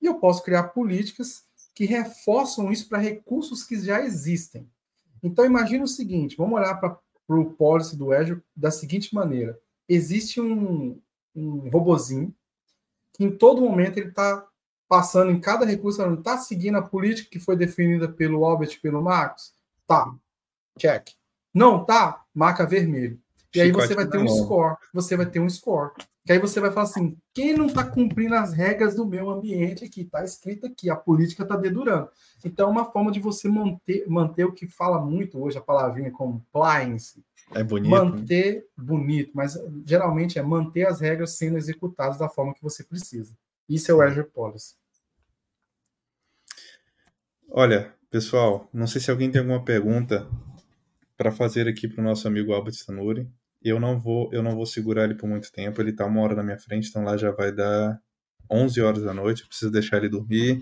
e 0.01 0.07
eu 0.07 0.15
posso 0.15 0.43
criar 0.43 0.65
políticas 0.69 1.45
que 1.75 1.85
reforçam 1.85 2.71
isso 2.71 2.89
para 2.89 2.99
recursos 2.99 3.65
que 3.65 3.81
já 3.81 4.03
existem. 4.03 4.71
Então, 5.23 5.45
imagine 5.45 5.83
o 5.83 5.89
seguinte: 5.89 6.37
vamos 6.37 6.59
olhar 6.59 6.75
para 6.75 7.01
o 7.29 7.53
policy 7.53 7.97
do 7.97 8.13
Azure 8.13 8.43
da 8.57 8.71
seguinte 8.71 9.15
maneira: 9.15 9.59
existe 9.89 10.41
um, 10.41 11.01
um 11.35 11.69
robozinho 11.71 12.35
que 13.13 13.25
em 13.25 13.37
todo 13.37 13.61
momento 13.61 13.99
ele 13.99 14.09
está 14.09 14.47
passando 14.89 15.31
em 15.31 15.41
cada 15.41 15.67
recurso, 15.67 16.03
está 16.15 16.39
seguindo 16.39 16.79
a 16.79 16.83
política 16.83 17.29
que 17.31 17.41
foi 17.41 17.57
definida 17.57 18.09
pelo 18.09 18.45
Albert 18.45 18.73
e 18.73 18.81
pelo 18.81 19.03
Marcos? 19.03 19.53
Tá. 19.87 20.15
Check. 20.79 21.11
Não 21.53 21.85
tá? 21.85 22.25
Marca 22.33 22.67
vermelho. 22.67 23.21
E 23.55 23.61
aí 23.61 23.73
você 23.73 23.95
vai 23.95 24.07
ter 24.07 24.19
um 24.19 24.29
score. 24.29 24.77
Você 24.93 25.17
vai 25.17 25.27
ter 25.27 25.41
um 25.41 25.49
score. 25.49 25.93
Que 26.25 26.33
aí 26.33 26.39
você 26.39 26.61
vai 26.61 26.71
falar 26.71 26.85
assim: 26.85 27.17
quem 27.33 27.57
não 27.57 27.67
está 27.67 27.83
cumprindo 27.83 28.35
as 28.35 28.53
regras 28.53 28.95
do 28.95 29.07
meu 29.07 29.31
ambiente 29.31 29.85
aqui? 29.85 30.03
Está 30.03 30.23
escrito 30.23 30.67
aqui, 30.67 30.91
a 30.91 30.97
política 30.97 31.43
está 31.43 31.57
dedurando. 31.57 32.11
Então, 32.45 32.69
é 32.69 32.71
uma 32.71 32.85
forma 32.93 33.11
de 33.11 33.19
você 33.19 33.49
manter, 33.49 34.07
manter 34.09 34.45
o 34.45 34.53
que 34.53 34.69
fala 34.69 35.01
muito 35.01 35.43
hoje, 35.43 35.57
a 35.57 35.63
palavrinha 35.63 36.11
compliance. 36.11 37.25
É 37.55 37.63
bonito. 37.63 37.91
Manter 37.91 38.57
né? 38.57 38.63
bonito, 38.77 39.31
mas 39.35 39.55
geralmente 39.87 40.39
é 40.39 40.43
manter 40.43 40.87
as 40.87 41.01
regras 41.01 41.37
sendo 41.37 41.57
executadas 41.57 42.19
da 42.19 42.29
forma 42.29 42.55
que 42.55 42.63
você 42.63 42.85
precisa. 42.85 43.37
Isso 43.69 43.91
é 43.91 43.95
o 43.95 44.03
Azure 44.03 44.29
Policy. 44.29 44.75
Olha, 47.51 47.95
pessoal, 48.11 48.69
não 48.73 48.87
sei 48.87 49.01
se 49.01 49.11
alguém 49.11 49.31
tem 49.31 49.41
alguma 49.41 49.65
pergunta 49.65 50.29
para 51.17 51.33
fazer 51.33 51.67
aqui 51.67 51.89
para 51.89 52.01
o 52.01 52.05
nosso 52.05 52.29
amigo 52.29 52.53
Albert 52.53 52.75
Stanuri 52.75 53.29
eu 53.63 53.81
não 53.81 53.99
vou 53.99 54.31
eu 54.33 54.43
não 54.43 54.55
vou 54.55 54.67
segurar 54.67 55.05
ele 55.05 55.15
por 55.15 55.29
muito 55.29 55.51
tempo. 55.53 55.81
Ele 55.81 55.93
tá 55.93 56.07
uma 56.07 56.21
hora 56.21 56.35
na 56.35 56.43
minha 56.43 56.59
frente, 56.59 56.89
então 56.89 57.05
lá 57.05 57.17
já 57.17 57.31
vai 57.31 57.53
dar 57.53 58.01
11 58.51 58.81
horas 58.81 59.03
da 59.03 59.13
noite. 59.13 59.43
Eu 59.43 59.49
preciso 59.49 59.71
deixar 59.71 59.99
ele 59.99 60.09
dormir. 60.09 60.59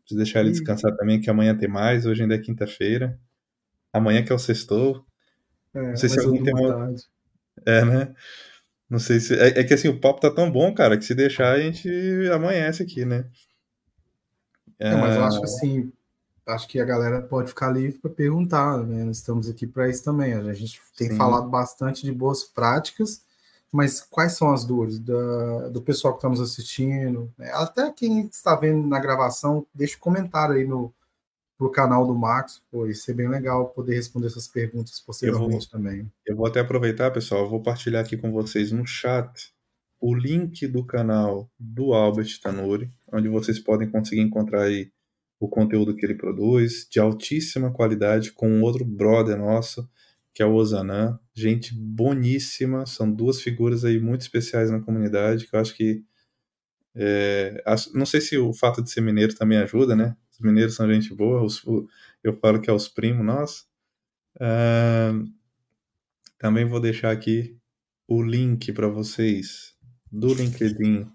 Preciso 0.00 0.16
deixar 0.16 0.40
ele 0.40 0.50
descansar 0.50 0.94
também, 0.96 1.20
que 1.20 1.30
amanhã 1.30 1.56
tem 1.56 1.68
mais. 1.68 2.06
Hoje 2.06 2.22
ainda 2.22 2.34
é 2.34 2.38
quinta-feira. 2.38 3.18
Amanhã 3.92 4.22
que 4.22 4.32
é 4.32 4.34
o 4.34 4.38
sextou. 4.38 5.04
É, 5.78 5.88
não 5.90 5.96
sei 5.96 6.08
se 6.08 6.20
alguém 6.20 6.42
tem 6.42 6.54
uma... 6.54 6.94
É, 7.66 7.84
né? 7.84 8.14
Não 8.88 8.98
sei 8.98 9.20
se. 9.20 9.34
É, 9.34 9.60
é, 9.60 9.64
que 9.64 9.74
assim, 9.74 9.88
o 9.88 10.00
papo 10.00 10.20
tá 10.20 10.30
tão 10.30 10.50
bom, 10.50 10.72
cara, 10.72 10.96
que 10.96 11.04
se 11.04 11.14
deixar 11.14 11.52
a 11.52 11.60
gente 11.60 11.88
amanhece 12.32 12.82
aqui, 12.82 13.04
né? 13.04 13.26
É, 14.78 14.94
mas 14.94 15.16
eu 15.16 15.24
acho 15.24 15.38
que 15.40 15.44
assim, 15.44 15.92
acho 16.46 16.68
que 16.68 16.80
a 16.80 16.84
galera 16.84 17.20
pode 17.20 17.48
ficar 17.48 17.70
livre 17.70 17.98
para 17.98 18.10
perguntar, 18.10 18.78
né? 18.78 19.04
Nós 19.04 19.18
estamos 19.18 19.48
aqui 19.48 19.66
para 19.66 19.88
isso 19.88 20.02
também. 20.02 20.32
A 20.32 20.52
gente 20.54 20.80
tem 20.96 21.10
Sim. 21.10 21.16
falado 21.16 21.48
bastante 21.48 22.04
de 22.04 22.12
boas 22.12 22.44
práticas, 22.44 23.22
mas 23.70 24.00
quais 24.00 24.32
são 24.32 24.52
as 24.52 24.64
dores 24.64 24.98
da, 24.98 25.68
do 25.68 25.82
pessoal 25.82 26.14
que 26.14 26.18
estamos 26.18 26.40
assistindo? 26.40 27.30
Né? 27.36 27.50
Até 27.52 27.90
quem 27.92 28.26
está 28.26 28.56
vendo 28.56 28.86
na 28.86 28.98
gravação, 28.98 29.66
deixa 29.74 29.96
um 29.96 30.00
comentário 30.00 30.54
aí 30.54 30.66
no 30.66 30.94
pro 31.58 31.70
canal 31.72 32.06
do 32.06 32.14
Max, 32.14 32.62
pô, 32.70 32.86
isso 32.86 33.02
ser 33.02 33.14
bem 33.14 33.28
legal 33.28 33.70
poder 33.70 33.96
responder 33.96 34.28
essas 34.28 34.46
perguntas 34.46 35.00
posteriormente 35.00 35.52
eu 35.54 35.60
vou, 35.60 35.68
também. 35.68 36.12
Eu 36.24 36.36
vou 36.36 36.46
até 36.46 36.60
aproveitar, 36.60 37.10
pessoal, 37.10 37.42
eu 37.42 37.50
vou 37.50 37.60
partilhar 37.60 38.04
aqui 38.04 38.16
com 38.16 38.30
vocês 38.30 38.70
no 38.70 38.86
chat 38.86 39.52
o 40.00 40.14
link 40.14 40.66
do 40.68 40.84
canal 40.84 41.50
do 41.58 41.92
Albert 41.92 42.40
Tanuri, 42.40 42.90
onde 43.12 43.28
vocês 43.28 43.58
podem 43.58 43.90
conseguir 43.90 44.20
encontrar 44.20 44.62
aí 44.62 44.92
o 45.40 45.48
conteúdo 45.48 45.94
que 45.94 46.04
ele 46.04 46.14
produz, 46.14 46.86
de 46.90 46.98
altíssima 46.98 47.72
qualidade, 47.72 48.32
com 48.32 48.60
outro 48.62 48.84
brother 48.84 49.36
nosso, 49.36 49.88
que 50.34 50.42
é 50.42 50.46
o 50.46 50.54
Ozanã. 50.54 51.18
Gente 51.34 51.74
boníssima, 51.74 52.86
são 52.86 53.10
duas 53.10 53.40
figuras 53.40 53.84
aí 53.84 54.00
muito 54.00 54.22
especiais 54.22 54.70
na 54.70 54.80
comunidade, 54.80 55.46
que 55.46 55.54
eu 55.54 55.60
acho 55.60 55.74
que. 55.74 56.04
É, 56.94 57.62
não 57.94 58.06
sei 58.06 58.20
se 58.20 58.36
o 58.36 58.52
fato 58.52 58.82
de 58.82 58.90
ser 58.90 59.00
mineiro 59.00 59.34
também 59.34 59.58
ajuda, 59.58 59.94
né? 59.94 60.16
Os 60.38 60.44
mineiros 60.44 60.74
são 60.74 60.92
gente 60.92 61.12
boa, 61.14 61.42
os, 61.42 61.64
eu 62.22 62.32
falo 62.38 62.60
que 62.60 62.70
é 62.70 62.72
os 62.72 62.88
primos 62.88 63.26
nossos. 63.26 63.66
Uh, 64.36 65.28
também 66.38 66.64
vou 66.64 66.80
deixar 66.80 67.10
aqui 67.10 67.58
o 68.06 68.22
link 68.22 68.72
para 68.72 68.86
vocês 68.86 69.74
do 70.10 70.32
LinkedIn, 70.32 71.10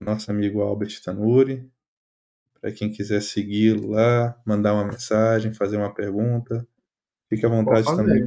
nosso 0.00 0.30
amigo 0.30 0.60
Albert 0.60 1.00
Tanuri, 1.02 1.70
para 2.60 2.72
quem 2.72 2.90
quiser 2.90 3.22
segui-lo 3.22 3.90
lá, 3.90 4.40
mandar 4.44 4.74
uma 4.74 4.84
mensagem, 4.84 5.54
fazer 5.54 5.76
uma 5.76 5.94
pergunta. 5.94 6.66
Fique 7.28 7.46
à 7.46 7.48
vontade 7.48 7.86
também 7.86 8.26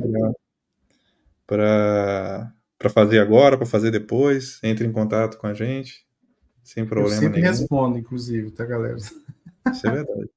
para 1.45 2.89
fazer 2.89 3.19
agora, 3.19 3.57
para 3.57 3.65
fazer 3.65 3.91
depois. 3.91 4.59
Entre 4.63 4.87
em 4.87 4.91
contato 4.91 5.37
com 5.37 5.47
a 5.47 5.53
gente, 5.53 6.05
sem 6.63 6.85
problema 6.85 7.13
Eu 7.15 7.19
sempre 7.19 7.41
nenhum. 7.41 7.51
respondo, 7.51 7.97
inclusive, 7.97 8.51
tá, 8.51 8.65
galera? 8.65 8.97
Isso 9.69 9.87
é 9.87 9.91
verdade. 9.91 10.29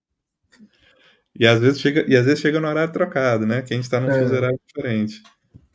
E 1.38 1.46
às 1.46 1.58
vezes 1.58 1.80
chega, 1.80 2.04
e 2.08 2.16
às 2.16 2.24
vezes 2.24 2.40
chega 2.40 2.60
no 2.60 2.68
horário 2.68 2.92
trocado, 2.92 3.46
né? 3.46 3.62
Que 3.62 3.74
a 3.74 3.76
gente 3.76 3.84
está 3.84 4.00
num 4.00 4.10
é. 4.10 4.20
fuso 4.20 4.34
horário 4.34 4.60
diferente. 4.66 5.22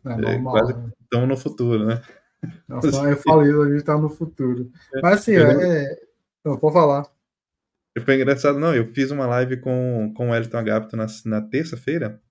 É, 0.06 0.16
normal, 0.16 0.54
quase 0.54 0.74
né? 0.74 0.92
estamos 1.02 1.28
no 1.28 1.38
futuro, 1.38 1.86
né? 1.86 2.02
Nossa, 2.68 2.88
eu 2.88 3.18
falei, 3.18 3.52
a 3.52 3.66
gente 3.66 3.76
está 3.78 3.98
no 3.98 4.10
futuro. 4.10 4.72
Mas 5.04 5.20
assim, 5.20 5.36
é, 5.36 5.42
é... 5.42 6.00
Não, 6.46 6.58
pode 6.58 6.74
falar. 6.74 7.06
Foi 8.06 8.16
engraçado, 8.16 8.58
não. 8.58 8.74
Eu 8.74 8.88
fiz 8.94 9.12
uma 9.12 9.26
live 9.26 9.58
com, 9.58 10.14
com 10.16 10.30
o 10.30 10.36
Elton 10.36 10.58
Agapto 10.58 10.96
na, 10.96 11.06
na 11.26 11.42
terça-feira. 11.42 12.22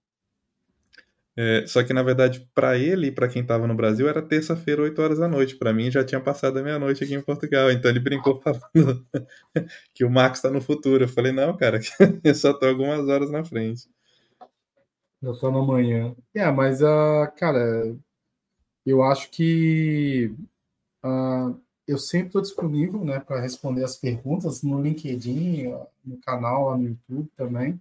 É, 1.40 1.64
só 1.68 1.84
que, 1.84 1.92
na 1.92 2.02
verdade, 2.02 2.50
para 2.52 2.76
ele 2.76 3.06
e 3.06 3.12
para 3.12 3.28
quem 3.28 3.42
estava 3.42 3.64
no 3.64 3.74
Brasil, 3.76 4.08
era 4.08 4.20
terça-feira, 4.20 4.82
8 4.82 5.00
horas 5.00 5.18
da 5.20 5.28
noite. 5.28 5.54
Para 5.54 5.72
mim, 5.72 5.88
já 5.88 6.04
tinha 6.04 6.20
passado 6.20 6.58
a 6.58 6.62
meia-noite 6.64 7.04
aqui 7.04 7.14
em 7.14 7.22
Portugal. 7.22 7.70
Então, 7.70 7.88
ele 7.88 8.00
brincou 8.00 8.40
falando 8.42 9.06
que 9.94 10.04
o 10.04 10.10
Marcos 10.10 10.40
está 10.40 10.50
no 10.50 10.60
futuro. 10.60 11.04
Eu 11.04 11.08
falei, 11.08 11.30
não, 11.30 11.56
cara, 11.56 11.78
eu 12.24 12.34
só 12.34 12.52
tô 12.52 12.66
algumas 12.66 13.06
horas 13.08 13.30
na 13.30 13.44
frente. 13.44 13.88
Já 15.22 15.32
tô 15.34 15.52
na 15.52 15.62
manhã. 15.62 16.12
É, 16.34 16.50
mas, 16.50 16.82
uh, 16.82 17.30
cara, 17.36 17.96
eu 18.84 19.04
acho 19.04 19.30
que 19.30 20.34
uh, 21.04 21.56
eu 21.86 21.98
sempre 21.98 22.26
estou 22.26 22.42
disponível 22.42 23.04
né, 23.04 23.20
para 23.20 23.40
responder 23.40 23.84
as 23.84 23.94
perguntas 23.94 24.64
no 24.64 24.82
LinkedIn, 24.82 25.72
no 26.04 26.18
canal, 26.20 26.70
lá 26.70 26.76
no 26.76 26.88
YouTube 26.88 27.30
também. 27.36 27.80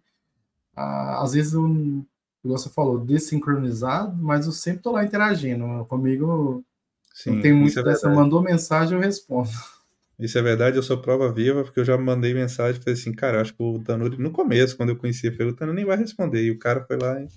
Ah, 0.75 1.23
às 1.23 1.33
vezes, 1.33 1.55
um, 1.55 2.05
como 2.47 2.57
você 2.57 2.69
falou, 2.69 2.99
desincronizado, 2.99 4.15
mas 4.17 4.45
eu 4.45 4.51
sempre 4.51 4.79
estou 4.79 4.93
lá 4.93 5.03
interagindo. 5.03 5.85
Comigo 5.85 6.63
Sim, 7.13 7.31
não 7.31 7.41
tem 7.41 7.53
muito 7.53 7.79
é 7.79 7.83
dessa. 7.83 8.09
Mandou 8.09 8.41
mensagem, 8.41 8.95
eu 8.95 9.01
respondo. 9.01 9.49
Isso 10.19 10.37
é 10.37 10.41
verdade, 10.41 10.77
eu 10.77 10.83
sou 10.83 10.99
prova 10.99 11.31
viva, 11.31 11.63
porque 11.63 11.79
eu 11.79 11.85
já 11.85 11.95
mandei 11.95 12.33
mensagem 12.33 12.81
falei 12.81 12.99
assim, 12.99 13.13
cara, 13.13 13.39
acho 13.39 13.53
que 13.53 13.61
o 13.61 13.77
Tanuri, 13.83 14.17
no 14.17 14.31
começo, 14.31 14.75
quando 14.75 14.89
eu 14.89 14.95
conhecia, 14.95 15.31
falei, 15.31 15.51
o 15.51 15.55
Tanuri 15.55 15.75
nem 15.75 15.85
vai 15.85 15.97
responder. 15.97 16.43
E 16.43 16.49
o 16.49 16.57
cara 16.57 16.83
foi 16.85 16.97
lá 16.97 17.21
e 17.21 17.27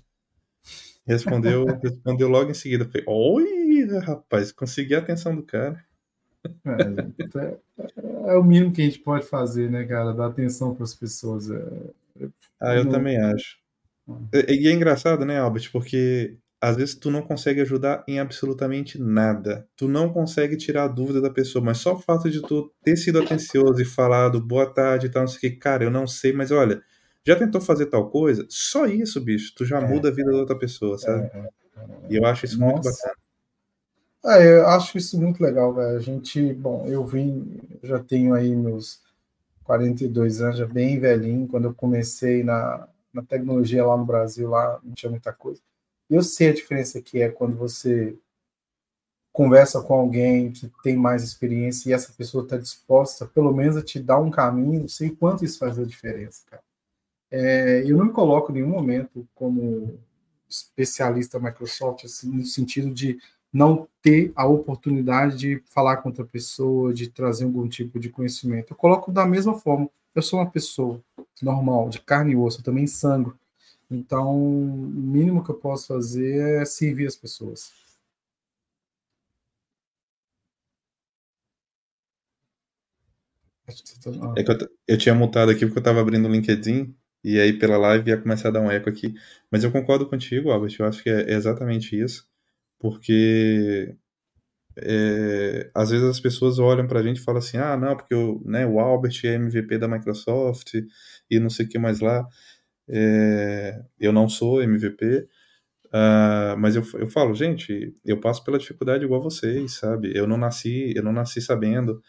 respondeu, 1.06 1.66
respondeu 1.82 2.28
logo 2.28 2.50
em 2.50 2.54
seguida. 2.54 2.86
Falei, 2.86 3.04
oi, 3.06 3.86
rapaz, 4.00 4.50
consegui 4.50 4.94
a 4.94 4.98
atenção 4.98 5.36
do 5.36 5.42
cara. 5.42 5.84
É, 6.64 8.30
é, 8.30 8.36
o 8.38 8.42
mínimo 8.42 8.72
que 8.72 8.80
a 8.80 8.84
gente 8.86 9.00
pode 9.00 9.26
fazer, 9.26 9.70
né, 9.70 9.84
cara? 9.84 10.14
Dar 10.14 10.26
atenção 10.26 10.74
para 10.74 10.84
as 10.84 10.94
pessoas. 10.94 11.50
É, 11.50 11.62
é 12.20 12.28
ah, 12.60 12.74
eu 12.76 12.84
não... 12.84 12.92
também 12.92 13.18
acho. 13.18 13.59
E 14.32 14.68
é 14.68 14.72
engraçado, 14.72 15.24
né, 15.24 15.38
Albert? 15.38 15.70
Porque 15.72 16.36
às 16.60 16.76
vezes 16.76 16.94
tu 16.94 17.10
não 17.10 17.22
consegue 17.22 17.62
ajudar 17.62 18.04
em 18.06 18.20
absolutamente 18.20 19.00
nada. 19.00 19.66
Tu 19.76 19.88
não 19.88 20.12
consegue 20.12 20.56
tirar 20.56 20.84
a 20.84 20.88
dúvida 20.88 21.20
da 21.20 21.30
pessoa, 21.30 21.64
mas 21.64 21.78
só 21.78 21.94
o 21.94 21.98
fato 21.98 22.30
de 22.30 22.42
tu 22.42 22.70
ter 22.84 22.96
sido 22.96 23.18
atencioso 23.18 23.80
e 23.80 23.84
falado 23.84 24.40
boa 24.40 24.66
tarde 24.66 25.06
e 25.06 25.08
tal, 25.08 25.22
não 25.22 25.28
sei 25.28 25.36
o 25.36 25.40
que, 25.40 25.58
cara, 25.58 25.84
eu 25.84 25.90
não 25.90 26.06
sei, 26.06 26.32
mas 26.32 26.50
olha, 26.50 26.82
já 27.26 27.34
tentou 27.34 27.60
fazer 27.62 27.86
tal 27.86 28.10
coisa? 28.10 28.46
Só 28.50 28.84
isso, 28.84 29.20
bicho, 29.22 29.54
tu 29.56 29.64
já 29.64 29.78
é, 29.78 29.86
muda 29.86 30.08
a 30.08 30.12
vida 30.12 30.30
da 30.30 30.36
outra 30.36 30.58
pessoa, 30.58 30.98
sabe? 30.98 31.30
É, 31.32 31.48
e 32.10 32.16
eu 32.16 32.26
acho 32.26 32.44
isso 32.44 32.58
Nossa. 32.58 32.72
muito 32.72 32.84
bacana. 32.84 33.14
É, 34.22 34.58
eu 34.58 34.66
acho 34.68 34.98
isso 34.98 35.18
muito 35.18 35.42
legal, 35.42 35.72
velho. 35.72 35.96
A 35.96 36.00
gente, 36.00 36.52
bom, 36.52 36.84
eu 36.86 37.06
vim, 37.06 37.58
já 37.82 37.98
tenho 37.98 38.34
aí 38.34 38.54
meus 38.54 39.00
42 39.64 40.42
anos, 40.42 40.58
já 40.58 40.66
bem 40.66 41.00
velhinho, 41.00 41.48
quando 41.48 41.64
eu 41.64 41.74
comecei 41.74 42.44
na, 42.44 42.86
na 43.12 43.22
tecnologia 43.22 43.84
lá 43.84 43.96
no 43.96 44.04
Brasil, 44.04 44.48
lá 44.48 44.80
não 44.82 44.92
tinha 44.92 45.10
muita 45.10 45.32
coisa. 45.32 45.60
Eu 46.08 46.22
sei 46.22 46.48
a 46.48 46.54
diferença 46.54 47.00
que 47.00 47.20
é 47.20 47.28
quando 47.28 47.56
você 47.56 48.16
conversa 49.32 49.80
com 49.80 49.94
alguém 49.94 50.50
que 50.50 50.70
tem 50.82 50.96
mais 50.96 51.22
experiência 51.22 51.88
e 51.88 51.92
essa 51.92 52.12
pessoa 52.12 52.44
está 52.44 52.56
disposta, 52.56 53.26
pelo 53.26 53.52
menos, 53.52 53.76
a 53.76 53.82
te 53.82 54.00
dar 54.00 54.18
um 54.18 54.30
caminho, 54.30 54.80
não 54.80 54.88
sei 54.88 55.10
quanto 55.10 55.44
isso 55.44 55.58
faz 55.58 55.78
a 55.78 55.84
diferença, 55.84 56.42
cara. 56.46 56.62
É, 57.30 57.84
eu 57.86 57.96
não 57.96 58.06
me 58.06 58.12
coloco 58.12 58.50
em 58.50 58.56
nenhum 58.56 58.70
momento 58.70 59.26
como 59.34 60.00
especialista 60.48 61.38
Microsoft, 61.38 62.04
assim, 62.04 62.28
no 62.28 62.44
sentido 62.44 62.92
de 62.92 63.20
não 63.52 63.88
ter 64.02 64.32
a 64.34 64.46
oportunidade 64.46 65.36
de 65.36 65.62
falar 65.66 65.98
com 65.98 66.08
outra 66.08 66.24
pessoa, 66.24 66.92
de 66.92 67.08
trazer 67.08 67.44
algum 67.44 67.68
tipo 67.68 67.98
de 67.98 68.08
conhecimento. 68.08 68.72
Eu 68.72 68.76
coloco 68.76 69.12
da 69.12 69.26
mesma 69.26 69.54
forma. 69.54 69.88
Eu 70.14 70.22
sou 70.22 70.38
uma 70.40 70.50
pessoa 70.50 71.02
normal, 71.42 71.88
de 71.88 72.00
carne 72.00 72.32
e 72.32 72.36
osso, 72.36 72.60
eu 72.60 72.64
também 72.64 72.86
sangro. 72.86 73.38
Então, 73.90 74.36
o 74.36 74.86
mínimo 74.88 75.44
que 75.44 75.50
eu 75.50 75.56
posso 75.56 75.88
fazer 75.88 76.62
é 76.62 76.64
servir 76.64 77.06
as 77.06 77.16
pessoas. 77.16 77.72
É 84.36 84.42
que 84.42 84.50
eu, 84.50 84.56
eu 84.88 84.98
tinha 84.98 85.14
mutado 85.14 85.50
aqui 85.50 85.60
porque 85.60 85.78
eu 85.78 85.80
estava 85.80 86.00
abrindo 86.00 86.26
o 86.28 86.32
LinkedIn 86.32 86.94
e 87.22 87.38
aí 87.38 87.52
pela 87.58 87.76
live 87.76 88.10
ia 88.10 88.20
começar 88.20 88.48
a 88.48 88.52
dar 88.52 88.60
um 88.60 88.70
eco 88.70 88.88
aqui. 88.88 89.14
Mas 89.50 89.64
eu 89.64 89.72
concordo 89.72 90.08
contigo, 90.08 90.50
Albert. 90.50 90.76
Eu 90.78 90.86
acho 90.86 91.02
que 91.02 91.10
é 91.10 91.32
exatamente 91.32 91.98
isso 92.00 92.28
porque 92.78 93.94
é, 94.82 95.70
às 95.74 95.90
vezes 95.90 96.06
as 96.06 96.20
pessoas 96.20 96.58
olham 96.58 96.86
para 96.86 97.00
a 97.00 97.02
gente 97.02 97.18
e 97.18 97.22
falam 97.24 97.38
assim, 97.38 97.58
ah, 97.58 97.76
não, 97.76 97.96
porque 97.96 98.14
o, 98.14 98.42
né, 98.44 98.66
o 98.66 98.78
Albert 98.80 99.20
é 99.24 99.34
MVP 99.34 99.78
da 99.78 99.88
Microsoft 99.88 100.74
e 101.30 101.40
não 101.40 101.50
sei 101.50 101.66
o 101.66 101.68
que 101.68 101.78
mais 101.78 102.00
lá. 102.00 102.26
É, 102.88 103.80
eu 104.00 104.12
não 104.12 104.28
sou 104.28 104.62
MVP, 104.62 105.04
uh, 105.16 105.28
ah, 105.92 106.56
mas 106.58 106.76
eu, 106.76 106.82
eu 106.94 107.08
falo, 107.08 107.34
gente, 107.34 107.96
eu 108.04 108.20
passo 108.20 108.44
pela 108.44 108.58
dificuldade 108.58 109.04
igual 109.04 109.22
vocês, 109.22 109.74
sabe? 109.74 110.12
Eu 110.16 110.26
não 110.26 110.36
nasci, 110.36 110.92
eu 110.96 111.02
não 111.02 111.12
nasci 111.12 111.40
sabendo. 111.40 112.02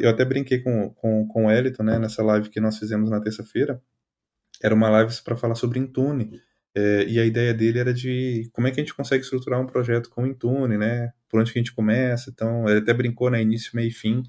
Eu 0.00 0.10
até 0.10 0.24
brinquei 0.24 0.60
com, 0.60 0.90
com, 0.94 1.26
com 1.28 1.46
o 1.46 1.50
Elton, 1.50 1.82
né, 1.82 1.98
nessa 1.98 2.22
live 2.22 2.50
que 2.50 2.60
nós 2.60 2.78
fizemos 2.78 3.10
na 3.10 3.20
terça-feira. 3.20 3.80
Era 4.62 4.74
uma 4.74 4.90
live 4.90 5.14
para 5.22 5.36
falar 5.36 5.54
sobre 5.54 5.78
Intune. 5.78 6.40
É, 6.74 7.04
e 7.04 7.18
a 7.18 7.24
ideia 7.24 7.54
dele 7.54 7.78
era 7.78 7.92
de 7.94 8.48
como 8.52 8.66
é 8.66 8.70
que 8.70 8.80
a 8.80 8.82
gente 8.82 8.94
consegue 8.94 9.24
estruturar 9.24 9.60
um 9.60 9.66
projeto 9.66 10.10
com 10.10 10.26
Intune, 10.26 10.78
né? 10.78 11.12
Por 11.28 11.40
onde 11.40 11.52
que 11.52 11.58
a 11.58 11.62
gente 11.62 11.74
começa. 11.74 12.30
Então, 12.30 12.68
ele 12.68 12.80
até 12.80 12.92
brincou, 12.94 13.30
né? 13.30 13.42
Início, 13.42 13.72
meio 13.74 13.88
e 13.88 13.92
fim. 13.92 14.22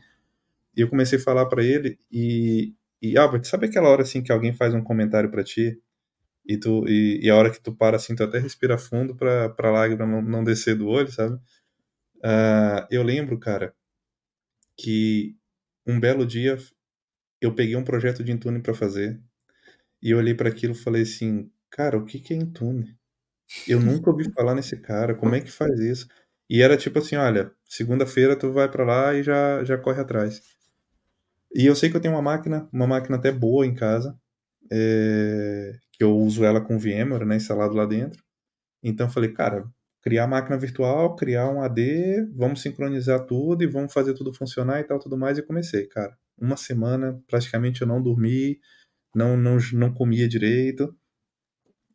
E 0.75 0.81
eu 0.81 0.89
comecei 0.89 1.19
a 1.19 1.21
falar 1.21 1.45
para 1.47 1.63
ele 1.63 1.99
e, 2.11 2.73
e 3.01 3.17
Albert, 3.17 3.43
sabe 3.45 3.67
aquela 3.67 3.89
hora 3.89 4.03
assim 4.03 4.21
que 4.23 4.31
alguém 4.31 4.53
faz 4.53 4.73
um 4.73 4.83
comentário 4.83 5.29
para 5.29 5.43
ti 5.43 5.77
e 6.45 6.57
tu 6.57 6.85
e, 6.87 7.19
e, 7.23 7.29
a 7.29 7.35
hora 7.35 7.51
que 7.51 7.61
tu 7.61 7.75
para 7.75 7.97
assim, 7.97 8.15
tu 8.15 8.23
até 8.23 8.39
respira 8.39 8.77
fundo 8.77 9.15
para 9.15 9.49
para 9.49 9.71
lágrima 9.71 10.05
não, 10.05 10.21
não 10.21 10.43
descer 10.43 10.75
do 10.75 10.87
olho, 10.87 11.11
sabe? 11.11 11.35
Uh, 12.17 12.87
eu 12.91 13.03
lembro, 13.03 13.39
cara, 13.39 13.73
que 14.77 15.35
um 15.85 15.99
belo 15.99 16.25
dia 16.25 16.57
eu 17.41 17.53
peguei 17.53 17.75
um 17.75 17.83
projeto 17.83 18.23
de 18.23 18.31
Intune 18.31 18.61
para 18.61 18.73
fazer 18.73 19.21
e 20.01 20.11
eu 20.11 20.17
olhei 20.17 20.33
para 20.33 20.49
aquilo 20.49 20.73
e 20.73 20.77
falei 20.77 21.03
assim, 21.03 21.51
cara, 21.71 21.97
o 21.97 22.05
que 22.05 22.19
que 22.19 22.33
é 22.33 22.37
Intune? 22.37 22.97
Eu 23.67 23.79
nunca 23.81 24.09
ouvi 24.11 24.31
falar 24.33 24.55
nesse 24.55 24.77
cara, 24.77 25.15
como 25.15 25.35
é 25.35 25.41
que 25.41 25.51
faz 25.51 25.79
isso? 25.79 26.07
E 26.49 26.61
era 26.61 26.77
tipo 26.77 26.99
assim, 26.99 27.15
olha, 27.17 27.51
segunda-feira 27.65 28.37
tu 28.37 28.51
vai 28.53 28.69
para 28.71 28.85
lá 28.85 29.13
e 29.15 29.23
já 29.23 29.63
já 29.65 29.77
corre 29.77 30.01
atrás. 30.01 30.41
E 31.53 31.65
eu 31.65 31.75
sei 31.75 31.89
que 31.89 31.97
eu 31.97 32.01
tenho 32.01 32.13
uma 32.13 32.21
máquina, 32.21 32.67
uma 32.71 32.87
máquina 32.87 33.17
até 33.17 33.31
boa 33.31 33.65
em 33.65 33.73
casa, 33.73 34.17
é, 34.71 35.73
que 35.93 36.03
eu 36.03 36.15
uso 36.17 36.43
ela 36.45 36.61
com 36.61 36.79
VMware, 36.79 37.25
né, 37.25 37.37
instalado 37.37 37.73
lá 37.75 37.85
dentro. 37.85 38.23
Então 38.83 39.07
eu 39.07 39.11
falei, 39.13 39.31
cara, 39.33 39.65
criar 40.03 40.27
máquina 40.27 40.57
virtual, 40.57 41.15
criar 41.15 41.49
um 41.49 41.61
AD, 41.61 42.27
vamos 42.35 42.61
sincronizar 42.61 43.25
tudo 43.25 43.63
e 43.63 43.67
vamos 43.67 43.93
fazer 43.93 44.13
tudo 44.15 44.33
funcionar 44.33 44.79
e 44.81 44.83
tal, 44.85 44.99
tudo 44.99 45.17
mais. 45.17 45.37
E 45.37 45.43
comecei, 45.43 45.87
cara. 45.87 46.17
Uma 46.39 46.57
semana, 46.57 47.21
praticamente 47.27 47.81
eu 47.81 47.87
não 47.87 48.01
dormi, 48.01 48.59
não, 49.15 49.37
não, 49.37 49.57
não 49.73 49.93
comia 49.93 50.27
direito. 50.29 50.95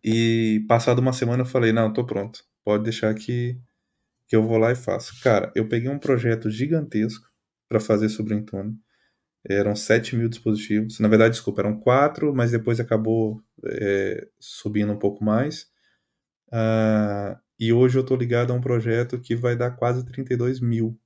E 0.05 0.65
passado 0.69 0.99
uma 1.01 1.15
semana 1.15 1.43
eu 1.43 1.47
falei, 1.47 1.73
não, 1.73 1.91
tô 1.93 2.05
pronto. 2.05 2.45
Pode 2.63 2.85
deixar 2.85 3.15
que, 3.15 3.59
que 4.29 4.37
eu 4.37 4.47
vou 4.47 4.59
lá 4.59 4.73
e 4.73 4.77
faço. 4.77 5.21
Cara, 5.23 5.53
eu 5.57 5.69
peguei 5.69 5.91
um 5.91 5.99
projeto 5.99 6.51
gigantesco 6.51 7.27
para 7.69 7.81
fazer 7.81 8.11
sobre 8.11 8.35
o 8.35 8.39
Intune. 8.39 8.79
Eram 9.49 9.77
7 9.77 10.17
mil 10.17 10.29
dispositivos. 10.29 11.01
Na 11.01 11.09
verdade, 11.09 11.33
desculpa, 11.33 11.63
eram 11.63 11.79
4, 11.81 12.35
mas 12.35 12.51
depois 12.51 12.81
acabou 12.81 13.43
é, 13.67 14.29
subindo 14.39 14.93
um 14.93 14.99
pouco 14.99 15.25
mais. 15.25 15.69
Uh, 16.49 17.39
e 17.59 17.73
hoje 17.73 17.99
eu 17.99 18.03
estou 18.03 18.17
ligado 18.17 18.53
a 18.53 18.57
um 18.57 18.61
projeto 18.61 19.21
que 19.21 19.35
vai 19.35 19.57
dar 19.57 19.73
quase 19.73 20.05
32 20.05 20.61
mil. 20.61 20.99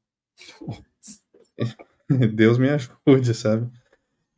Deus 2.34 2.58
me 2.58 2.68
ajude, 2.70 3.34
sabe? 3.34 3.70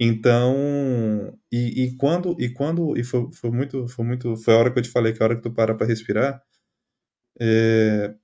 Então, 0.03 1.39
e, 1.53 1.85
e 1.85 1.97
quando, 1.97 2.35
e 2.41 2.49
quando, 2.49 2.97
e 2.99 3.05
foi, 3.05 3.29
foi 3.35 3.51
muito, 3.51 3.87
foi 3.87 4.03
muito, 4.03 4.35
foi 4.35 4.55
a 4.55 4.57
hora 4.57 4.71
que 4.73 4.79
eu 4.79 4.83
te 4.83 4.89
falei 4.89 5.13
que 5.13 5.23
é 5.23 5.23
a 5.23 5.27
hora 5.27 5.37
que 5.37 5.43
tu 5.43 5.53
para 5.53 5.75
para 5.75 5.87
respirar, 5.87 6.43
é, 7.39 8.15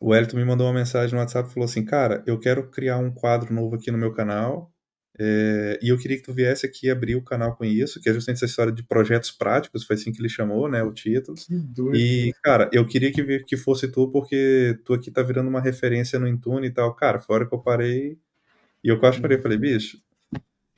o 0.00 0.14
Elton 0.14 0.36
me 0.36 0.44
mandou 0.44 0.66
uma 0.66 0.72
mensagem 0.72 1.14
no 1.14 1.20
WhatsApp 1.20 1.48
e 1.48 1.52
falou 1.52 1.66
assim, 1.66 1.84
cara, 1.84 2.24
eu 2.26 2.38
quero 2.40 2.68
criar 2.70 2.98
um 2.98 3.12
quadro 3.12 3.54
novo 3.54 3.76
aqui 3.76 3.92
no 3.92 3.98
meu 3.98 4.12
canal, 4.12 4.72
é, 5.20 5.78
e 5.80 5.88
eu 5.88 5.98
queria 5.98 6.16
que 6.16 6.24
tu 6.24 6.32
viesse 6.32 6.66
aqui 6.66 6.90
abrir 6.90 7.14
o 7.14 7.22
canal 7.22 7.56
com 7.56 7.64
isso, 7.64 8.00
que 8.00 8.08
é 8.08 8.12
justamente 8.12 8.38
essa 8.38 8.46
história 8.46 8.72
de 8.72 8.82
projetos 8.82 9.30
práticos, 9.30 9.84
foi 9.84 9.94
assim 9.94 10.10
que 10.12 10.20
ele 10.20 10.28
chamou, 10.28 10.68
né, 10.68 10.82
o 10.82 10.92
título. 10.92 11.36
Que 11.36 11.54
doido. 11.56 11.96
E, 11.96 12.32
cara, 12.42 12.68
eu 12.72 12.84
queria 12.84 13.12
que, 13.12 13.40
que 13.44 13.56
fosse 13.56 13.86
tu, 13.88 14.10
porque 14.10 14.78
tu 14.84 14.94
aqui 14.94 15.12
tá 15.12 15.22
virando 15.22 15.48
uma 15.48 15.60
referência 15.60 16.18
no 16.18 16.26
Intune 16.26 16.68
e 16.68 16.70
tal. 16.72 16.94
Cara, 16.94 17.20
foi 17.20 17.34
a 17.34 17.38
hora 17.38 17.48
que 17.48 17.54
eu 17.54 17.60
parei, 17.60 18.18
e 18.82 18.88
eu 18.88 18.98
quase 18.98 19.20
parei, 19.20 19.38
falei, 19.38 19.58
bicho, 19.58 20.00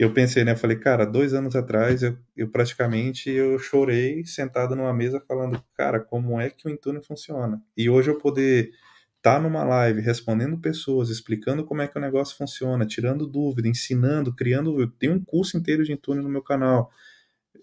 eu 0.00 0.14
pensei, 0.14 0.44
né? 0.44 0.56
Falei, 0.56 0.78
cara, 0.78 1.04
dois 1.04 1.34
anos 1.34 1.54
atrás 1.54 2.02
eu, 2.02 2.16
eu 2.34 2.48
praticamente 2.48 3.28
eu 3.28 3.58
chorei 3.58 4.24
sentado 4.24 4.74
numa 4.74 4.94
mesa 4.94 5.22
falando, 5.28 5.62
cara, 5.76 6.00
como 6.00 6.40
é 6.40 6.48
que 6.48 6.66
o 6.66 6.70
Intune 6.70 7.04
funciona? 7.04 7.62
E 7.76 7.90
hoje 7.90 8.08
eu 8.08 8.16
poder 8.16 8.70
estar 9.18 9.34
tá 9.34 9.38
numa 9.38 9.62
live 9.62 10.00
respondendo 10.00 10.56
pessoas, 10.58 11.10
explicando 11.10 11.66
como 11.66 11.82
é 11.82 11.86
que 11.86 11.98
o 11.98 12.00
negócio 12.00 12.34
funciona, 12.34 12.86
tirando 12.86 13.26
dúvida, 13.26 13.68
ensinando, 13.68 14.34
criando. 14.34 14.80
Eu 14.80 14.88
tenho 14.88 15.12
um 15.12 15.22
curso 15.22 15.58
inteiro 15.58 15.84
de 15.84 15.92
Intune 15.92 16.22
no 16.22 16.30
meu 16.30 16.42
canal. 16.42 16.90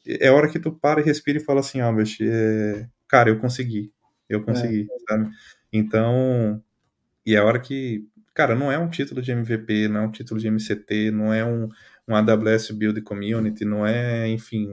É 0.05 0.29
hora 0.29 0.47
que 0.47 0.59
tu 0.59 0.71
para 0.71 1.01
e 1.01 1.03
respira 1.03 1.39
e 1.39 1.43
fala 1.43 1.61
assim, 1.61 1.79
Albert, 1.79 2.17
é, 2.21 2.87
cara, 3.07 3.31
eu 3.31 3.39
consegui. 3.39 3.91
Eu 4.29 4.43
consegui, 4.43 4.83
é. 4.83 4.99
sabe? 5.09 5.31
Então, 5.73 6.61
e 7.25 7.35
é 7.35 7.41
hora 7.41 7.59
que, 7.59 8.07
cara, 8.35 8.53
não 8.53 8.71
é 8.71 8.77
um 8.77 8.91
título 8.91 9.23
de 9.23 9.31
MVP, 9.31 9.87
não 9.87 10.01
é 10.01 10.05
um 10.05 10.11
título 10.11 10.39
de 10.39 10.47
MCT, 10.47 11.09
não 11.09 11.33
é 11.33 11.43
um 11.43 11.67
um 12.07 12.15
AWS 12.15 12.71
Build 12.71 13.01
Community, 13.01 13.65
não 13.65 13.85
é, 13.85 14.27
enfim, 14.29 14.69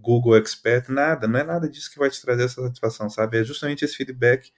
Google 0.00 0.36
Expert, 0.36 0.88
nada, 0.88 1.26
não 1.26 1.38
é 1.38 1.44
nada 1.44 1.68
disso 1.68 1.90
que 1.90 1.98
vai 1.98 2.08
te 2.08 2.20
trazer 2.22 2.44
essa 2.44 2.62
satisfação, 2.62 3.10
sabe? 3.10 3.38
É 3.38 3.44
justamente 3.44 3.84
esse 3.84 3.96
feedback 3.96 4.52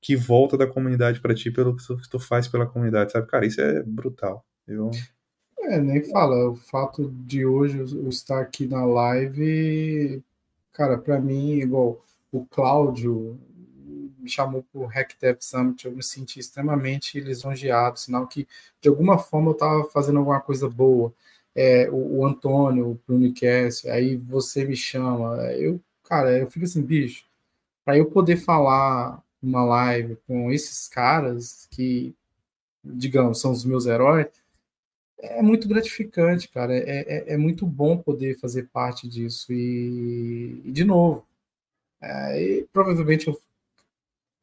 que 0.00 0.14
volta 0.14 0.56
da 0.56 0.66
comunidade 0.66 1.20
para 1.20 1.34
ti 1.34 1.50
pelo 1.50 1.76
que 1.76 1.84
tu, 1.84 1.96
que 1.96 2.08
tu, 2.08 2.20
faz 2.20 2.46
pela 2.46 2.66
comunidade, 2.66 3.12
sabe? 3.12 3.26
Cara, 3.26 3.46
isso 3.46 3.60
é 3.60 3.82
brutal. 3.82 4.44
Eu... 4.66 4.90
É, 5.60 5.80
nem 5.80 6.04
fala. 6.04 6.50
O 6.50 6.56
fato 6.56 7.10
de 7.10 7.44
hoje 7.44 7.78
eu 7.78 8.08
estar 8.08 8.40
aqui 8.40 8.66
na 8.66 8.84
live, 8.84 10.22
cara, 10.72 10.98
para 10.98 11.18
mim, 11.18 11.54
igual 11.54 12.04
o 12.30 12.44
Cláudio 12.44 13.40
me 14.18 14.28
chamou 14.28 14.64
para 14.72 14.80
o 14.80 15.36
Summit, 15.40 15.86
eu 15.86 15.92
me 15.92 16.02
senti 16.02 16.38
extremamente 16.38 17.20
lisonjeado, 17.20 17.98
sinal 17.98 18.26
que 18.26 18.46
de 18.80 18.88
alguma 18.88 19.18
forma 19.18 19.50
eu 19.50 19.52
estava 19.52 19.84
fazendo 19.84 20.18
alguma 20.18 20.40
coisa 20.40 20.68
boa 20.68 21.14
é, 21.56 21.90
o, 21.90 22.18
o, 22.18 22.26
Antônio, 22.26 23.00
o 23.08 23.12
Unicast, 23.12 23.88
aí 23.88 24.16
você 24.16 24.64
me 24.64 24.76
chama. 24.76 25.36
Eu, 25.54 25.80
cara, 26.04 26.38
eu 26.38 26.50
fico 26.50 26.64
assim, 26.66 26.82
bicho, 26.82 27.24
para 27.84 27.98
eu 27.98 28.06
poder 28.10 28.36
falar 28.36 29.22
uma 29.42 29.64
live 29.64 30.16
com 30.26 30.52
esses 30.52 30.88
caras 30.88 31.66
que, 31.70 32.14
digamos, 32.84 33.40
são 33.40 33.52
os 33.52 33.64
meus 33.64 33.86
heróis, 33.86 34.28
é 35.18 35.42
muito 35.42 35.68
gratificante, 35.68 36.48
cara. 36.48 36.76
É, 36.76 37.30
é, 37.30 37.34
é 37.34 37.36
muito 37.36 37.66
bom 37.66 37.96
poder 37.98 38.38
fazer 38.38 38.68
parte 38.68 39.08
disso. 39.08 39.52
E, 39.52 40.60
e 40.64 40.72
de 40.72 40.84
novo, 40.84 41.26
é, 42.00 42.42
e 42.42 42.64
provavelmente 42.72 43.28
eu 43.28 43.40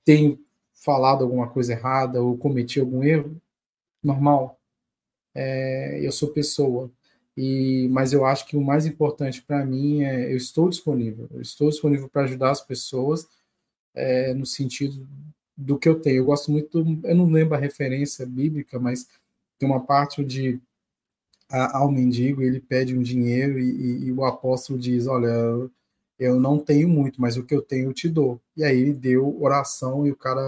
tenho 0.06 0.40
falado 0.74 1.24
alguma 1.24 1.50
coisa 1.50 1.74
errada 1.74 2.22
ou 2.22 2.38
cometi 2.38 2.80
algum 2.80 3.04
erro, 3.04 3.40
normal. 4.04 4.60
É, 5.36 6.00
eu 6.06 6.12
sou 6.12 6.30
pessoa. 6.30 6.92
E, 7.36 7.88
mas 7.92 8.14
eu 8.14 8.26
acho 8.26 8.46
que 8.48 8.56
o 8.56 8.62
mais 8.62 8.86
importante 8.86 9.42
para 9.42 9.66
mim 9.66 10.04
é 10.04 10.32
eu 10.32 10.38
estou 10.38 10.70
disponível, 10.70 11.28
eu 11.32 11.42
estou 11.42 11.70
disponível 11.70 12.08
para 12.08 12.24
ajudar 12.24 12.52
as 12.52 12.62
pessoas 12.62 13.28
é, 13.96 14.34
no 14.34 14.46
sentido 14.46 15.08
do 15.58 15.78
que 15.78 15.90
eu 15.90 16.00
tenho. 16.00 16.18
Eu 16.18 16.26
gosto 16.26 16.52
muito, 16.52 17.02
eu 17.04 17.16
não 17.16 17.26
lembro 17.30 17.56
a 17.56 17.60
referência 17.60 18.26
bíblica, 18.26 18.80
mas 18.80 19.08
tem 19.58 19.68
uma 19.70 19.86
parte 19.86 20.22
onde 20.22 20.62
a, 21.50 21.78
ao 21.80 21.92
mendigo 21.92 22.42
ele 22.42 22.60
pede 22.60 22.98
um 22.98 23.02
dinheiro 23.02 23.60
e, 23.60 23.70
e, 23.70 24.06
e, 24.06 24.12
o 24.12 24.26
apóstolo 24.26 24.80
diz: 24.80 25.08
Olha, 25.08 25.70
eu 26.20 26.40
não 26.40 26.60
tenho 26.60 26.88
muito, 26.90 27.22
mas 27.22 27.38
o 27.38 27.44
que 27.44 27.56
eu 27.56 27.62
tenho 27.62 27.90
eu 27.90 27.94
te 27.94 28.10
dou. 28.10 28.42
E 28.56 28.64
aí 28.64 28.80
ele 28.80 28.94
deu 28.94 29.42
oração 29.42 30.06
e 30.08 30.12
o 30.12 30.16
cara 30.16 30.42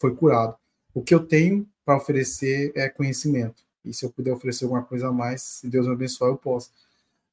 foi 0.00 0.14
curado. 0.14 0.56
O 0.94 1.02
que 1.02 1.14
eu 1.14 1.26
tenho 1.26 1.68
para 1.84 1.96
oferecer 1.96 2.72
é 2.76 2.88
conhecimento. 2.88 3.64
E 3.84 3.92
se 3.92 4.04
eu 4.04 4.10
puder 4.10 4.32
oferecer 4.32 4.64
alguma 4.64 4.82
coisa 4.82 5.08
a 5.08 5.12
mais, 5.12 5.42
se 5.42 5.68
Deus 5.68 5.86
me 5.86 5.92
abençoar, 5.92 6.30
eu 6.30 6.36
posso. 6.36 6.70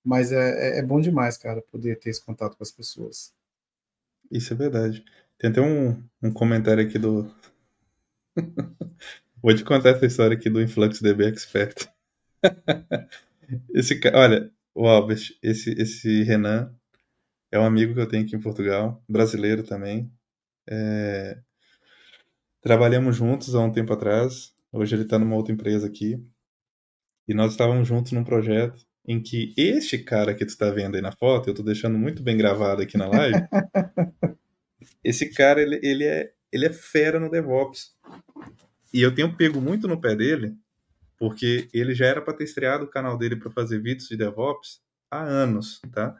Mas 0.04 0.32
é, 0.32 0.78
é, 0.78 0.80
é 0.80 0.84
bom 0.84 1.00
demais, 1.00 1.38
cara, 1.38 1.62
poder 1.62 2.00
ter 2.00 2.10
esse 2.10 2.24
contato 2.24 2.58
com 2.58 2.64
as 2.64 2.72
pessoas. 2.72 3.34
Isso 4.32 4.54
é 4.54 4.56
verdade. 4.56 5.04
Tem 5.38 5.50
até 5.50 5.62
um, 5.62 6.04
um 6.22 6.32
comentário 6.32 6.86
aqui 6.86 6.98
do. 6.98 7.30
Vou 9.42 9.56
te 9.56 9.64
contar 9.64 9.90
essa 9.90 10.06
história 10.06 10.36
aqui 10.36 10.50
do 10.50 10.62
InfluxDB 10.62 11.28
Expert. 11.28 11.88
esse 13.74 14.00
olha, 14.14 14.52
o 14.74 14.88
Albert, 14.88 15.38
esse, 15.42 15.72
esse 15.72 16.24
Renan 16.24 16.74
é 17.52 17.60
um 17.60 17.66
amigo 17.66 17.94
que 17.94 18.00
eu 18.00 18.08
tenho 18.08 18.26
aqui 18.26 18.36
em 18.36 18.40
Portugal, 18.40 19.02
brasileiro 19.08 19.64
também. 19.64 20.12
É... 20.68 21.40
Trabalhamos 22.62 23.16
juntos 23.16 23.56
há 23.56 23.62
um 23.62 23.72
tempo 23.72 23.94
atrás. 23.94 24.54
Hoje 24.72 24.96
ele 24.96 25.04
está 25.04 25.18
numa 25.18 25.36
outra 25.36 25.54
empresa 25.54 25.88
aqui. 25.88 26.24
E 27.30 27.34
nós 27.36 27.52
estávamos 27.52 27.88
juntos 27.88 28.12
num 28.12 28.24
projeto 28.24 28.84
em 29.08 29.22
que 29.22 29.54
este 29.56 30.00
cara 30.00 30.34
que 30.34 30.44
tu 30.44 30.50
está 30.50 30.72
vendo 30.72 30.96
aí 30.96 31.02
na 31.02 31.12
foto, 31.12 31.48
eu 31.48 31.52
estou 31.52 31.64
deixando 31.64 31.96
muito 31.96 32.24
bem 32.24 32.36
gravado 32.36 32.82
aqui 32.82 32.98
na 32.98 33.08
live, 33.08 33.38
esse 35.04 35.30
cara, 35.30 35.62
ele, 35.62 35.80
ele, 35.84 36.06
é, 36.06 36.32
ele 36.52 36.66
é 36.66 36.74
fera 36.74 37.20
no 37.20 37.30
DevOps. 37.30 37.96
e 38.92 39.00
eu 39.00 39.14
tenho 39.14 39.38
pego 39.38 39.62
muito 39.62 39.88
no 39.88 40.02
pé 40.02 40.16
dele, 40.16 40.56
porque 41.20 41.70
ele 41.72 41.94
já 41.94 42.08
era 42.08 42.20
para 42.20 42.34
ter 42.34 42.46
estreado 42.46 42.86
o 42.86 42.90
canal 42.90 43.16
dele 43.16 43.36
para 43.36 43.52
fazer 43.52 43.80
vídeos 43.80 44.10
de 44.10 44.18
DevOps 44.18 44.82
há 45.12 45.22
anos, 45.22 45.82
tá? 45.94 46.16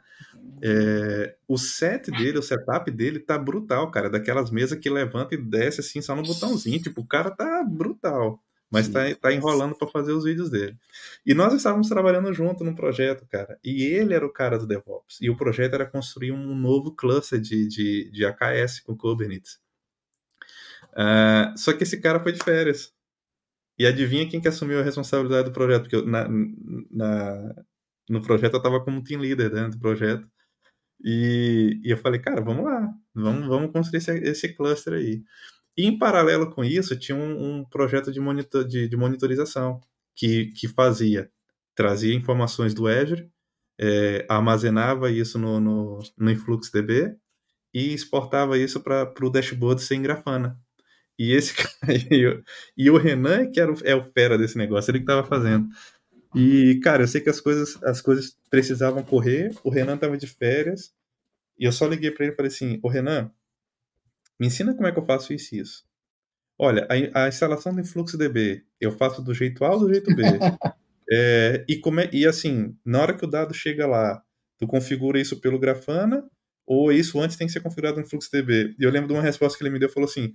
É, 0.62 1.34
o 1.48 1.58
set 1.58 2.08
dele, 2.12 2.38
o 2.38 2.42
setup 2.42 2.88
dele 2.88 3.18
tá 3.18 3.36
brutal, 3.36 3.90
cara. 3.90 4.08
Daquelas 4.08 4.48
mesas 4.48 4.78
que 4.78 4.88
levanta 4.88 5.34
e 5.34 5.38
desce 5.38 5.80
assim 5.80 6.00
só 6.00 6.14
no 6.14 6.22
botãozinho. 6.22 6.80
Tipo, 6.80 7.00
o 7.00 7.06
cara 7.06 7.30
tá 7.30 7.64
brutal. 7.64 8.40
Mas 8.70 8.88
tá, 8.88 9.00
tá 9.20 9.32
enrolando 9.32 9.74
para 9.74 9.88
fazer 9.88 10.12
os 10.12 10.24
vídeos 10.24 10.48
dele. 10.48 10.76
E 11.26 11.34
nós 11.34 11.52
estávamos 11.52 11.88
trabalhando 11.88 12.32
junto 12.32 12.62
num 12.62 12.74
projeto, 12.74 13.26
cara. 13.26 13.58
E 13.64 13.82
ele 13.82 14.14
era 14.14 14.24
o 14.24 14.32
cara 14.32 14.58
do 14.58 14.66
DevOps. 14.66 15.18
E 15.20 15.28
o 15.28 15.36
projeto 15.36 15.74
era 15.74 15.84
construir 15.84 16.30
um 16.30 16.54
novo 16.54 16.94
cluster 16.94 17.40
de, 17.40 17.66
de, 17.66 18.10
de 18.12 18.24
AKS 18.24 18.80
com 18.80 18.96
Kubernetes. 18.96 19.58
Uh, 20.92 21.56
só 21.58 21.72
que 21.72 21.82
esse 21.82 22.00
cara 22.00 22.20
foi 22.20 22.32
de 22.32 22.42
férias. 22.44 22.92
E 23.76 23.86
adivinha 23.86 24.28
quem 24.28 24.40
que 24.40 24.48
assumiu 24.48 24.78
a 24.78 24.82
responsabilidade 24.84 25.48
do 25.48 25.52
projeto? 25.52 25.82
Porque 25.82 25.96
eu, 25.96 26.06
na, 26.06 26.28
na, 26.90 27.54
no 28.08 28.22
projeto 28.22 28.54
eu 28.54 28.58
estava 28.58 28.84
como 28.84 29.02
team 29.02 29.20
leader 29.20 29.50
dentro 29.50 29.72
do 29.72 29.80
projeto. 29.80 30.28
E, 31.02 31.80
e, 31.82 31.90
eu 31.90 31.96
falei, 31.96 32.20
cara, 32.20 32.42
vamos 32.42 32.64
lá, 32.64 32.92
vamos, 33.14 33.48
vamos 33.48 33.72
construir 33.72 33.98
esse, 33.98 34.12
esse 34.18 34.54
cluster 34.54 34.92
aí. 34.92 35.24
E 35.80 35.86
em 35.86 35.96
paralelo 35.96 36.50
com 36.50 36.62
isso, 36.62 36.94
tinha 36.94 37.16
um, 37.16 37.60
um 37.60 37.64
projeto 37.64 38.12
de, 38.12 38.20
monitor, 38.20 38.66
de, 38.66 38.86
de, 38.86 38.96
monitorização 38.98 39.80
que, 40.14 40.52
que 40.52 40.68
fazia, 40.68 41.30
trazia 41.74 42.14
informações 42.14 42.74
do 42.74 42.86
Azure, 42.86 43.30
é, 43.80 44.26
armazenava 44.28 45.10
isso 45.10 45.38
no, 45.38 45.58
no, 45.58 45.98
no 46.18 46.30
InfluxDB 46.30 47.16
e 47.72 47.94
exportava 47.94 48.58
isso 48.58 48.78
para 48.82 49.10
o 49.22 49.30
dashboard 49.30 49.80
sem 49.80 50.02
grafana. 50.02 50.54
E 51.18 51.32
esse 51.32 51.54
e, 52.10 52.26
o, 52.26 52.44
e 52.76 52.90
o 52.90 52.98
Renan, 52.98 53.50
que 53.50 53.58
era 53.58 53.72
o, 53.72 53.76
é 53.82 53.94
o 53.94 54.04
fera 54.12 54.36
desse 54.36 54.58
negócio, 54.58 54.90
ele 54.90 54.98
que 54.98 55.04
estava 55.04 55.26
fazendo. 55.26 55.66
E, 56.34 56.78
cara, 56.82 57.04
eu 57.04 57.08
sei 57.08 57.22
que 57.22 57.30
as 57.30 57.40
coisas, 57.40 57.82
as 57.82 58.02
coisas 58.02 58.36
precisavam 58.50 59.02
correr, 59.02 59.50
o 59.64 59.70
Renan 59.70 59.96
tava 59.96 60.18
de 60.18 60.26
férias, 60.26 60.92
e 61.58 61.64
eu 61.64 61.72
só 61.72 61.86
liguei 61.86 62.10
para 62.10 62.26
ele 62.26 62.34
e 62.34 62.36
falei 62.36 62.50
assim: 62.50 62.78
Ô 62.82 62.88
Renan, 62.88 63.30
me 64.40 64.46
ensina 64.46 64.74
como 64.74 64.88
é 64.88 64.92
que 64.92 64.98
eu 64.98 65.04
faço 65.04 65.34
isso 65.34 65.54
e 65.54 65.58
isso. 65.58 65.84
Olha, 66.58 66.88
a, 67.14 67.24
a 67.24 67.28
instalação 67.28 67.74
do 67.74 67.80
InfluxDB 67.80 68.64
eu 68.80 68.90
faço 68.90 69.22
do 69.22 69.34
jeito 69.34 69.64
A 69.64 69.72
ou 69.72 69.80
do 69.80 69.92
jeito 69.92 70.14
B. 70.14 70.22
é, 71.12 71.64
e, 71.68 71.76
como 71.78 72.00
é, 72.00 72.08
e 72.10 72.26
assim, 72.26 72.74
na 72.84 73.02
hora 73.02 73.16
que 73.16 73.24
o 73.24 73.28
dado 73.28 73.52
chega 73.52 73.86
lá, 73.86 74.22
tu 74.58 74.66
configura 74.66 75.20
isso 75.20 75.40
pelo 75.40 75.58
Grafana, 75.58 76.24
ou 76.66 76.90
isso 76.90 77.20
antes 77.20 77.36
tem 77.36 77.46
que 77.46 77.52
ser 77.52 77.60
configurado 77.60 77.98
no 77.98 78.02
InfluxDB? 78.02 78.76
E 78.78 78.82
eu 78.82 78.90
lembro 78.90 79.08
de 79.08 79.14
uma 79.14 79.22
resposta 79.22 79.58
que 79.58 79.62
ele 79.62 79.70
me 79.70 79.78
deu, 79.78 79.90
falou 79.90 80.08
assim, 80.08 80.32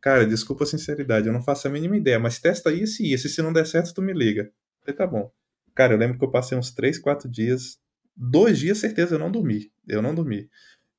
cara, 0.00 0.26
desculpa 0.26 0.64
a 0.64 0.66
sinceridade, 0.66 1.26
eu 1.26 1.32
não 1.32 1.42
faço 1.42 1.68
a 1.68 1.70
mínima 1.70 1.96
ideia, 1.96 2.18
mas 2.18 2.38
testa 2.38 2.72
isso 2.72 3.02
e 3.02 3.12
isso, 3.12 3.26
e 3.26 3.30
se 3.30 3.40
não 3.40 3.52
der 3.52 3.66
certo, 3.66 3.94
tu 3.94 4.02
me 4.02 4.12
liga. 4.12 4.50
Falei, 4.80 4.96
tá 4.96 5.06
bom. 5.06 5.30
Cara, 5.74 5.94
eu 5.94 5.98
lembro 5.98 6.18
que 6.18 6.24
eu 6.24 6.30
passei 6.30 6.58
uns 6.58 6.70
3, 6.70 6.98
4 6.98 7.30
dias. 7.30 7.78
Dois 8.16 8.58
dias, 8.58 8.78
certeza, 8.78 9.14
eu 9.14 9.18
não 9.18 9.30
dormi. 9.30 9.70
Eu 9.86 10.02
não 10.02 10.14
dormi. 10.14 10.50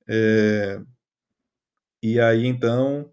É... 0.07 0.81
E 2.01 2.19
aí, 2.19 2.45
então. 2.45 3.11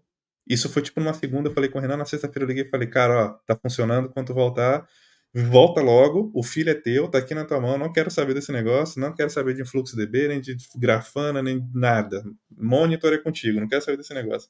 Isso 0.49 0.69
foi 0.69 0.81
tipo 0.81 0.99
numa 0.99 1.13
segunda. 1.13 1.49
Eu 1.49 1.53
falei 1.53 1.69
com 1.69 1.77
o 1.77 1.81
Renan. 1.81 1.97
Na 1.97 2.05
sexta-feira 2.05 2.45
eu 2.45 2.47
liguei 2.47 2.63
e 2.63 2.69
falei, 2.69 2.87
cara, 2.87 3.25
ó, 3.25 3.29
tá 3.45 3.55
funcionando. 3.55 4.09
Quando 4.09 4.33
voltar, 4.33 4.87
volta 5.33 5.81
logo. 5.81 6.31
O 6.33 6.41
filho 6.43 6.69
é 6.69 6.73
teu, 6.73 7.09
tá 7.09 7.17
aqui 7.17 7.33
na 7.35 7.45
tua 7.45 7.59
mão. 7.59 7.77
Não 7.77 7.91
quero 7.91 8.09
saber 8.09 8.33
desse 8.33 8.51
negócio. 8.51 8.99
Não 9.01 9.13
quero 9.13 9.29
saber 9.29 9.53
de 9.53 9.61
InfluxDB, 9.61 10.29
nem 10.29 10.41
de 10.41 10.55
Grafana, 10.77 11.43
nem 11.43 11.67
nada. 11.73 12.23
Monitor 12.49 13.13
é 13.13 13.17
contigo. 13.17 13.59
Não 13.59 13.67
quero 13.67 13.81
saber 13.81 13.97
desse 13.97 14.13
negócio. 14.13 14.49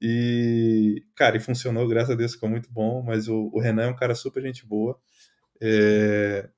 E, 0.00 1.04
cara, 1.14 1.36
e 1.36 1.40
funcionou, 1.40 1.86
graças 1.86 2.10
a 2.10 2.14
Deus, 2.16 2.32
ficou 2.32 2.48
muito 2.48 2.68
bom. 2.72 3.02
Mas 3.02 3.28
o, 3.28 3.50
o 3.52 3.60
Renan 3.60 3.84
é 3.84 3.88
um 3.88 3.96
cara 3.96 4.14
super 4.16 4.42
gente 4.42 4.66
boa. 4.66 4.98
É... 5.60 6.48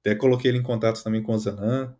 Até 0.00 0.14
coloquei 0.14 0.50
ele 0.50 0.58
em 0.58 0.62
contato 0.62 1.02
também 1.02 1.22
com 1.22 1.32
o 1.32 1.38
Zanan, 1.38 1.94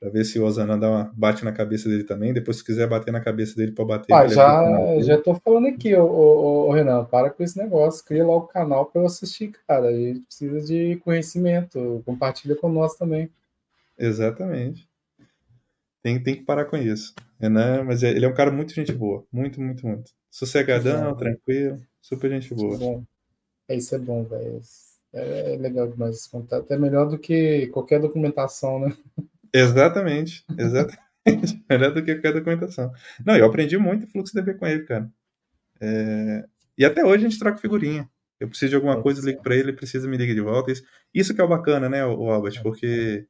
para 0.00 0.08
ver 0.08 0.24
se 0.24 0.40
o 0.40 0.44
Ozanan 0.46 0.78
dá 0.78 0.88
uma, 0.88 1.12
bate 1.14 1.44
na 1.44 1.52
cabeça 1.52 1.86
dele 1.86 2.04
também. 2.04 2.32
Depois, 2.32 2.56
se 2.56 2.64
quiser 2.64 2.88
bater 2.88 3.12
na 3.12 3.20
cabeça 3.20 3.54
dele 3.54 3.72
para 3.72 3.84
bater. 3.84 4.14
Ah, 4.14 4.26
já, 4.26 4.98
já 5.02 5.20
tô 5.20 5.34
falando 5.34 5.66
aqui, 5.66 5.94
ô, 5.94 6.06
ô, 6.06 6.68
ô, 6.68 6.72
Renan, 6.72 7.04
para 7.04 7.28
com 7.28 7.42
esse 7.42 7.58
negócio. 7.58 8.02
Cria 8.02 8.26
lá 8.26 8.34
o 8.34 8.46
canal 8.46 8.86
para 8.86 9.02
eu 9.02 9.06
assistir, 9.06 9.52
cara. 9.68 9.88
A 9.88 9.92
gente 9.92 10.20
precisa 10.20 10.62
de 10.62 10.96
conhecimento. 11.04 12.02
Compartilha 12.06 12.56
com 12.56 12.70
nós 12.70 12.94
também. 12.96 13.30
Exatamente. 13.98 14.88
Tem, 16.02 16.18
tem 16.22 16.36
que 16.36 16.44
parar 16.44 16.64
com 16.64 16.78
isso. 16.78 17.14
Renan, 17.38 17.84
mas 17.84 18.02
é, 18.02 18.08
ele 18.08 18.24
é 18.24 18.28
um 18.28 18.34
cara 18.34 18.50
muito 18.50 18.72
gente 18.72 18.92
boa. 18.92 19.22
Muito, 19.30 19.60
muito, 19.60 19.86
muito. 19.86 20.12
Sossegadão, 20.30 21.14
tranquilo, 21.14 21.78
super 22.00 22.30
gente 22.30 22.54
boa. 22.54 22.78
Bom. 22.78 23.04
É, 23.68 23.76
isso 23.76 23.94
é 23.94 23.98
bom, 23.98 24.24
velho. 24.24 24.60
É, 25.12 25.54
é 25.54 25.56
legal 25.58 25.86
demais 25.86 26.16
esse 26.16 26.30
contato. 26.30 26.70
É 26.72 26.78
melhor 26.78 27.06
do 27.06 27.18
que 27.18 27.66
qualquer 27.66 28.00
documentação, 28.00 28.78
né? 28.78 28.96
Exatamente, 29.52 30.44
exatamente. 30.56 31.10
melhor 31.68 31.92
do 31.92 32.02
que 32.02 32.14
qualquer 32.14 32.32
documentação. 32.32 32.92
Não, 33.24 33.36
eu 33.36 33.44
aprendi 33.44 33.76
muito 33.76 34.06
fluxo 34.06 34.34
DB 34.34 34.54
com 34.54 34.66
ele, 34.66 34.84
cara. 34.84 35.10
É... 35.80 36.44
E 36.76 36.84
até 36.84 37.04
hoje 37.04 37.26
a 37.26 37.28
gente 37.28 37.38
troca 37.38 37.58
figurinha. 37.58 38.08
Eu 38.38 38.48
preciso 38.48 38.70
de 38.70 38.76
alguma 38.76 38.94
é, 38.94 39.02
coisa, 39.02 39.20
eu 39.20 39.26
ligo 39.26 39.42
para 39.42 39.54
ele, 39.54 39.64
ele 39.64 39.76
precisa 39.76 40.08
me 40.08 40.16
ligar 40.16 40.34
de 40.34 40.40
volta. 40.40 40.72
Isso, 40.72 40.82
isso 41.12 41.34
que 41.34 41.40
é 41.40 41.44
o 41.44 41.48
bacana, 41.48 41.88
né, 41.88 42.04
o 42.06 42.30
Albert? 42.30 42.58
É. 42.58 42.62
Porque, 42.62 43.26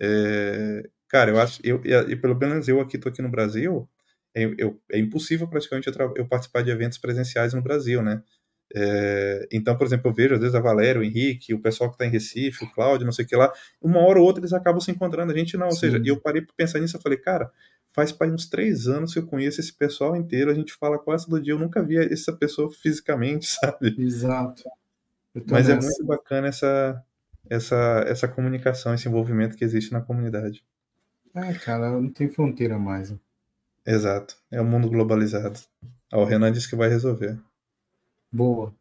é... 0.00 0.88
cara, 1.08 1.30
eu 1.30 1.40
acho, 1.40 1.60
eu, 1.62 1.80
e 1.84 2.16
pelo 2.16 2.34
menos 2.34 2.66
eu 2.66 2.80
aqui 2.80 2.98
tô 2.98 3.08
aqui 3.08 3.22
no 3.22 3.30
Brasil, 3.30 3.88
é, 4.34 4.44
eu, 4.58 4.80
é 4.90 4.98
impossível 4.98 5.46
praticamente 5.48 5.88
eu, 5.88 6.14
eu 6.16 6.26
participar 6.26 6.62
de 6.62 6.70
eventos 6.70 6.98
presenciais 6.98 7.54
no 7.54 7.62
Brasil, 7.62 8.02
né? 8.02 8.22
É, 8.74 9.48
então, 9.50 9.76
por 9.76 9.86
exemplo, 9.86 10.10
eu 10.10 10.14
vejo 10.14 10.34
às 10.34 10.40
vezes 10.40 10.54
a 10.54 10.60
Valéria, 10.60 11.00
o 11.00 11.04
Henrique, 11.04 11.54
o 11.54 11.60
pessoal 11.60 11.88
que 11.88 11.94
está 11.94 12.06
em 12.06 12.10
Recife, 12.10 12.64
o 12.64 12.70
Cláudio, 12.70 13.06
não 13.06 13.12
sei 13.12 13.24
o 13.24 13.28
que 13.28 13.36
lá, 13.36 13.52
uma 13.80 14.00
hora 14.00 14.18
ou 14.18 14.26
outra 14.26 14.40
eles 14.40 14.52
acabam 14.52 14.80
se 14.80 14.90
encontrando, 14.90 15.32
a 15.32 15.36
gente 15.36 15.56
não. 15.56 15.66
Ou 15.66 15.72
Sim. 15.72 15.80
seja, 15.80 16.02
eu 16.04 16.20
parei 16.20 16.42
para 16.42 16.54
pensar 16.56 16.78
nisso, 16.78 16.96
eu 16.96 17.00
falei, 17.00 17.18
cara, 17.18 17.50
faz 17.92 18.12
para 18.12 18.28
uns 18.28 18.46
três 18.46 18.86
anos 18.86 19.12
que 19.12 19.18
eu 19.18 19.26
conheço 19.26 19.60
esse 19.60 19.72
pessoal 19.72 20.14
inteiro, 20.16 20.50
a 20.50 20.54
gente 20.54 20.72
fala 20.74 20.98
quase 20.98 21.26
todo 21.26 21.42
dia, 21.42 21.54
eu 21.54 21.58
nunca 21.58 21.82
vi 21.82 21.96
essa 21.96 22.32
pessoa 22.32 22.70
fisicamente, 22.70 23.46
sabe? 23.60 23.96
Exato. 23.98 24.62
Mas 25.50 25.68
nessa. 25.68 25.86
é 25.86 25.90
muito 25.90 26.04
bacana 26.04 26.48
essa, 26.48 27.02
essa, 27.48 28.04
essa 28.06 28.28
comunicação, 28.28 28.94
esse 28.94 29.08
envolvimento 29.08 29.56
que 29.56 29.64
existe 29.64 29.92
na 29.92 30.00
comunidade. 30.00 30.64
É, 31.34 31.52
cara, 31.54 31.90
não 31.90 32.10
tem 32.10 32.28
fronteira 32.28 32.78
mais. 32.78 33.10
Né? 33.10 33.18
Exato, 33.86 34.36
é 34.50 34.60
um 34.60 34.66
mundo 34.66 34.88
globalizado. 34.88 35.58
Ah, 36.12 36.18
o 36.18 36.24
Renan 36.24 36.52
disse 36.52 36.68
que 36.68 36.76
vai 36.76 36.88
resolver. 36.88 37.38
Boa. 38.30 38.74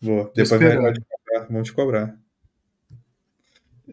Boa. 0.00 0.30
Depois 0.34 0.60
vai, 0.60 0.92
te 0.92 1.00
cobrar, 1.00 1.46
vão 1.50 1.62
te 1.62 1.72
cobrar. 1.72 2.18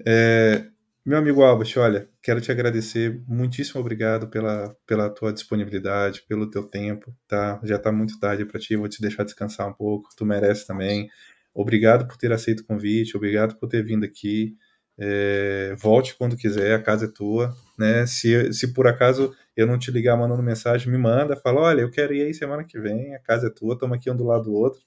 É, 0.06 0.66
meu 1.06 1.18
amigo 1.18 1.44
Albert, 1.44 1.74
olha, 1.78 2.10
quero 2.22 2.40
te 2.40 2.52
agradecer, 2.52 3.22
muitíssimo 3.28 3.82
obrigado 3.82 4.30
pela, 4.30 4.76
pela 4.88 5.10
tua 5.10 5.34
disponibilidade, 5.34 6.24
pelo 6.28 6.50
teu 6.50 6.64
tempo, 6.64 7.14
tá? 7.28 7.60
Já 7.64 7.78
tá 7.78 7.92
muito 7.92 8.20
tarde 8.20 8.46
para 8.46 8.60
ti, 8.60 8.76
vou 8.76 8.88
te 8.88 9.02
deixar 9.02 9.24
descansar 9.24 9.68
um 9.68 9.74
pouco, 9.74 10.10
tu 10.16 10.26
merece 10.26 10.66
também. 10.66 11.10
Obrigado 11.54 12.08
por 12.08 12.18
ter 12.18 12.32
aceito 12.32 12.62
o 12.62 12.66
convite, 12.66 13.18
obrigado 13.18 13.56
por 13.58 13.68
ter 13.68 13.84
vindo 13.84 14.06
aqui. 14.06 14.56
É, 14.98 15.76
volte 15.78 16.16
quando 16.16 16.38
quiser, 16.38 16.74
a 16.76 16.82
casa 16.82 17.06
é 17.06 17.12
tua, 17.12 17.54
né? 17.78 18.06
Se, 18.06 18.54
se 18.54 18.74
por 18.74 18.88
acaso 18.88 19.36
eu 19.56 19.68
não 19.68 19.78
te 19.78 19.92
ligar 19.92 20.18
mandando 20.18 20.42
mensagem, 20.44 20.92
me 20.92 20.98
manda, 20.98 21.36
fala, 21.36 21.62
olha, 21.62 21.82
eu 21.82 21.92
quero 21.92 22.14
ir 22.14 22.24
aí 22.24 22.34
semana 22.34 22.64
que 22.64 22.80
vem, 22.80 23.16
a 23.16 23.20
casa 23.20 23.48
é 23.48 23.50
tua, 23.50 23.74
estamos 23.74 23.98
aqui 23.98 24.10
um 24.10 24.16
do 24.16 24.26
lado 24.26 24.46
do 24.46 24.54
outro, 24.54 24.82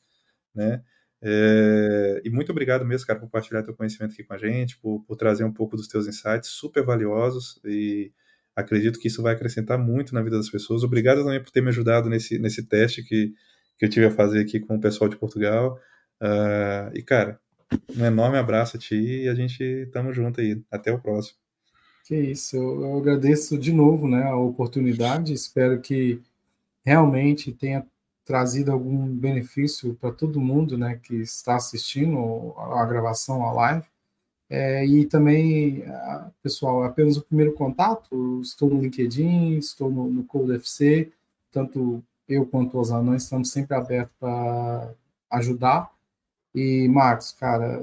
né? 0.54 0.82
É, 1.22 2.20
e 2.24 2.30
muito 2.30 2.52
obrigado 2.52 2.84
mesmo, 2.84 3.06
cara, 3.06 3.18
por 3.18 3.26
compartilhar 3.26 3.62
teu 3.62 3.74
conhecimento 3.74 4.12
aqui 4.12 4.22
com 4.24 4.34
a 4.34 4.38
gente, 4.38 4.78
por, 4.78 5.02
por, 5.04 5.16
trazer 5.16 5.44
um 5.44 5.52
pouco 5.52 5.76
dos 5.76 5.88
teus 5.88 6.06
insights 6.06 6.50
super 6.50 6.84
valiosos 6.84 7.58
e 7.64 8.12
acredito 8.54 8.98
que 8.98 9.08
isso 9.08 9.22
vai 9.22 9.34
acrescentar 9.34 9.78
muito 9.78 10.14
na 10.14 10.22
vida 10.22 10.36
das 10.36 10.50
pessoas. 10.50 10.82
Obrigado 10.82 11.24
também 11.24 11.42
por 11.42 11.50
ter 11.50 11.62
me 11.62 11.68
ajudado 11.68 12.08
nesse, 12.08 12.38
nesse 12.38 12.66
teste 12.66 13.02
que, 13.02 13.32
que 13.78 13.86
eu 13.86 13.90
tive 13.90 14.06
a 14.06 14.10
fazer 14.10 14.40
aqui 14.40 14.60
com 14.60 14.76
o 14.76 14.80
pessoal 14.80 15.08
de 15.10 15.16
Portugal. 15.16 15.78
Uh, 16.22 16.94
e, 16.94 17.02
cara, 17.02 17.40
um 17.96 18.04
enorme 18.04 18.38
abraço 18.38 18.76
a 18.76 18.80
ti 18.80 19.24
e 19.24 19.28
a 19.28 19.34
gente 19.34 19.62
estamos 19.62 20.14
junto 20.16 20.40
aí. 20.40 20.62
Até 20.70 20.92
o 20.92 21.00
próximo. 21.00 21.45
Que 22.06 22.14
isso, 22.14 22.56
eu, 22.56 22.98
agradeço 22.98 23.58
de 23.58 23.72
novo 23.72 24.06
né, 24.06 24.22
a 24.22 24.36
oportunidade, 24.36 25.32
espero 25.32 25.80
que 25.80 26.22
realmente 26.84 27.52
tenha 27.52 27.84
trazido 28.24 28.70
algum 28.70 29.08
benefício 29.08 29.92
para 29.96 30.12
todo 30.12 30.40
mundo 30.40 30.78
né, 30.78 31.00
que 31.02 31.16
está 31.16 31.56
assistindo 31.56 32.54
a 32.58 32.84
gravação, 32.86 33.44
a 33.44 33.52
live. 33.52 33.84
É, 34.48 34.86
e 34.86 35.04
também, 35.04 35.82
pessoal, 36.40 36.84
apenas 36.84 37.16
o 37.16 37.24
primeiro 37.24 37.52
contato, 37.54 38.40
estou 38.40 38.70
no 38.70 38.80
LinkedIn, 38.80 39.58
estou 39.58 39.90
no, 39.90 40.08
no 40.08 40.22
CodeFC, 40.22 41.10
tanto 41.50 42.00
eu 42.28 42.46
quanto 42.46 42.78
os 42.78 42.92
anões 42.92 43.24
estamos 43.24 43.50
sempre 43.50 43.76
abertos 43.76 44.14
para 44.20 44.94
ajudar. 45.32 45.90
E, 46.54 46.86
Marcos, 46.86 47.32
cara, 47.32 47.82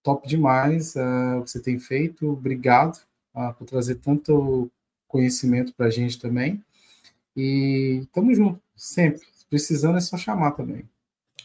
top 0.00 0.28
demais 0.28 0.94
uh, 0.94 1.40
o 1.40 1.42
que 1.42 1.50
você 1.50 1.60
tem 1.60 1.80
feito, 1.80 2.30
obrigado 2.30 3.04
uh, 3.34 3.52
por 3.54 3.64
trazer 3.66 3.96
tanto 3.96 4.70
conhecimento 5.08 5.74
para 5.74 5.86
a 5.86 5.90
gente 5.90 6.18
também. 6.18 6.62
E 7.36 8.00
estamos 8.02 8.36
juntos, 8.36 8.60
sempre. 8.76 9.20
Precisando 9.50 9.98
é 9.98 10.00
só 10.00 10.16
chamar 10.16 10.52
também. 10.52 10.88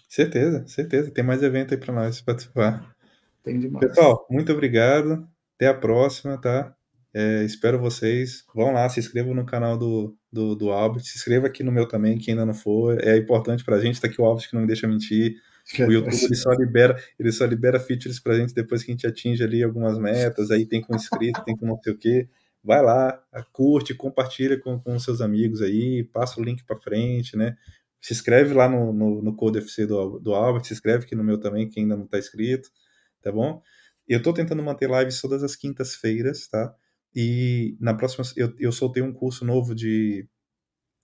Certeza, 0.08 0.66
certeza. 0.68 1.12
Tem 1.12 1.24
mais 1.24 1.44
evento 1.44 1.74
aí 1.74 1.80
para 1.80 1.94
nós 1.94 2.22
participar. 2.22 2.96
Tem 3.44 3.60
demais. 3.60 3.88
Pessoal, 3.88 4.26
muito 4.30 4.52
obrigado. 4.52 5.28
Até 5.56 5.68
a 5.68 5.74
próxima, 5.74 6.38
tá? 6.38 6.76
É, 7.14 7.44
espero 7.44 7.80
vocês. 7.80 8.44
Vão 8.56 8.72
lá, 8.72 8.88
se 8.90 9.00
inscrevam 9.00 9.34
no 9.34 9.46
canal 9.46 9.78
do, 9.78 10.16
do, 10.32 10.56
do 10.56 10.72
Albert. 10.72 11.04
Se 11.04 11.18
inscreva 11.18 11.48
aqui 11.48 11.64
no 11.64 11.72
meu 11.72 11.88
também, 11.88 12.18
quem 12.18 12.34
ainda 12.34 12.46
não 12.46 12.54
for. 12.54 13.00
É 13.04 13.18
importante 13.18 13.64
pra 13.64 13.80
gente. 13.80 14.00
Tá 14.00 14.08
aqui 14.08 14.22
o 14.22 14.26
Albert 14.26 14.48
que 14.48 14.56
não 14.56 14.62
me 14.62 14.68
deixa 14.68 14.88
mentir. 14.88 15.36
O 15.78 15.92
YouTube 15.92 16.24
ele 16.24 16.36
só 16.36 16.52
libera, 16.52 17.04
ele 17.20 17.32
só 17.32 17.46
libera 17.46 17.80
features 17.80 18.20
pra 18.20 18.36
gente 18.36 18.54
depois 18.54 18.84
que 18.84 18.92
a 18.92 18.94
gente 18.94 19.06
atinge 19.06 19.44
ali 19.44 19.64
algumas 19.64 20.00
metas. 20.00 20.50
Aí 20.50 20.66
tem 20.66 20.82
com 20.82 20.96
inscrito, 20.96 21.44
tem 21.44 21.56
com 21.56 21.68
não 21.68 21.80
sei 21.82 21.94
o 21.94 21.98
quê. 21.98 22.28
Vai 22.64 22.82
lá, 22.82 23.22
curte, 23.54 23.94
compartilha 23.94 24.60
com, 24.60 24.80
com 24.80 25.00
seus 25.00 25.22
amigos 25.22 25.62
aí, 25.62 26.04
passa 26.04 26.42
o 26.42 26.44
link 26.44 26.64
para 26.66 26.80
frente, 26.80 27.38
né? 27.38 27.56
Se 28.02 28.14
inscreve 28.14 28.54
lá 28.54 28.68
no, 28.68 28.92
no, 28.92 29.22
no 29.22 29.36
Code 29.36 29.60
FC 29.60 29.86
do, 29.86 30.20
do 30.20 30.34
Albert, 30.34 30.66
se 30.66 30.74
inscreve 30.74 31.06
aqui 31.06 31.16
no 31.16 31.24
meu 31.24 31.40
também, 31.40 31.70
que 31.70 31.80
ainda 31.80 31.96
não 31.96 32.06
está 32.06 32.18
inscrito, 32.18 32.70
tá 33.22 33.32
bom? 33.32 33.62
Eu 34.08 34.18
estou 34.18 34.34
tentando 34.34 34.64
manter 34.64 34.90
lives 34.90 35.22
todas 35.22 35.44
as 35.44 35.56
quintas-feiras, 35.56 36.48
tá? 36.48 36.74
E 37.16 37.78
na 37.80 37.94
próxima, 37.94 38.26
eu, 38.36 38.54
eu 38.60 38.72
soltei 38.72 39.04
um 39.04 39.14
curso 39.14 39.46
novo 39.46 39.76
de 39.76 40.28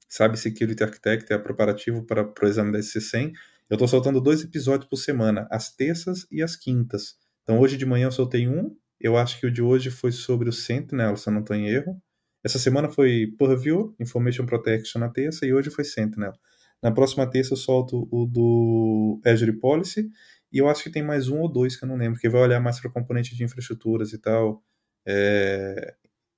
Cyber 0.09 0.37
Security 0.37 0.83
Architect, 0.83 1.31
é 1.31 1.37
preparativo 1.37 2.03
para, 2.03 2.23
para 2.23 2.45
o 2.45 2.49
exame 2.49 2.71
da 2.71 2.79
SC100. 2.79 3.33
Eu 3.69 3.75
estou 3.75 3.87
soltando 3.87 4.21
dois 4.21 4.43
episódios 4.43 4.87
por 4.87 4.97
semana, 4.97 5.47
às 5.49 5.73
terças 5.73 6.27
e 6.31 6.43
às 6.43 6.55
quintas. 6.55 7.15
Então 7.41 7.59
hoje 7.59 7.77
de 7.77 7.85
manhã 7.85 8.07
eu 8.07 8.11
soltei 8.11 8.47
um, 8.47 8.75
eu 8.99 9.17
acho 9.17 9.39
que 9.39 9.47
o 9.47 9.51
de 9.51 9.61
hoje 9.61 9.89
foi 9.89 10.11
sobre 10.11 10.49
o 10.49 10.53
Sentinel, 10.53 11.17
se 11.17 11.27
eu 11.27 11.33
não 11.33 11.41
estou 11.41 11.55
em 11.55 11.67
erro. 11.67 12.01
Essa 12.43 12.59
semana 12.59 12.89
foi 12.89 13.33
Purview, 13.37 13.95
Information 13.99 14.45
Protection 14.45 14.99
na 14.99 15.09
terça, 15.09 15.45
e 15.45 15.53
hoje 15.53 15.71
foi 15.71 15.83
Sentinel. 15.83 16.33
Na 16.81 16.91
próxima 16.91 17.29
terça 17.29 17.53
eu 17.53 17.57
solto 17.57 18.07
o 18.11 18.25
do 18.25 19.19
Azure 19.25 19.53
Policy, 19.53 20.09
e 20.51 20.59
eu 20.59 20.69
acho 20.69 20.83
que 20.83 20.91
tem 20.91 21.03
mais 21.03 21.27
um 21.27 21.39
ou 21.39 21.51
dois 21.51 21.75
que 21.75 21.83
eu 21.83 21.89
não 21.89 21.97
lembro, 21.97 22.19
que 22.19 22.29
vai 22.29 22.41
olhar 22.41 22.59
mais 22.59 22.79
para 22.79 22.91
componente 22.91 23.35
de 23.35 23.43
infraestruturas 23.43 24.13
e 24.13 24.19
tal. 24.19 24.63
É... 25.05 25.95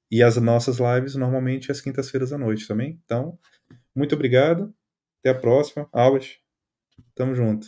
E 0.09 0.23
as 0.23 0.37
nossas 0.37 0.77
lives 0.77 1.15
normalmente 1.15 1.71
às 1.71 1.81
quintas-feiras 1.81 2.31
à 2.31 2.37
noite 2.37 2.65
também. 2.67 3.01
Então, 3.03 3.37
muito 3.93 4.15
obrigado. 4.15 4.73
Até 5.19 5.31
a 5.31 5.39
próxima. 5.39 5.89
Albert, 5.91 6.39
tamo 7.15 7.33
junto. 7.35 7.67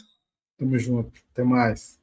Tamo 0.58 0.78
junto. 0.78 1.22
Até 1.32 1.44
mais. 1.44 1.99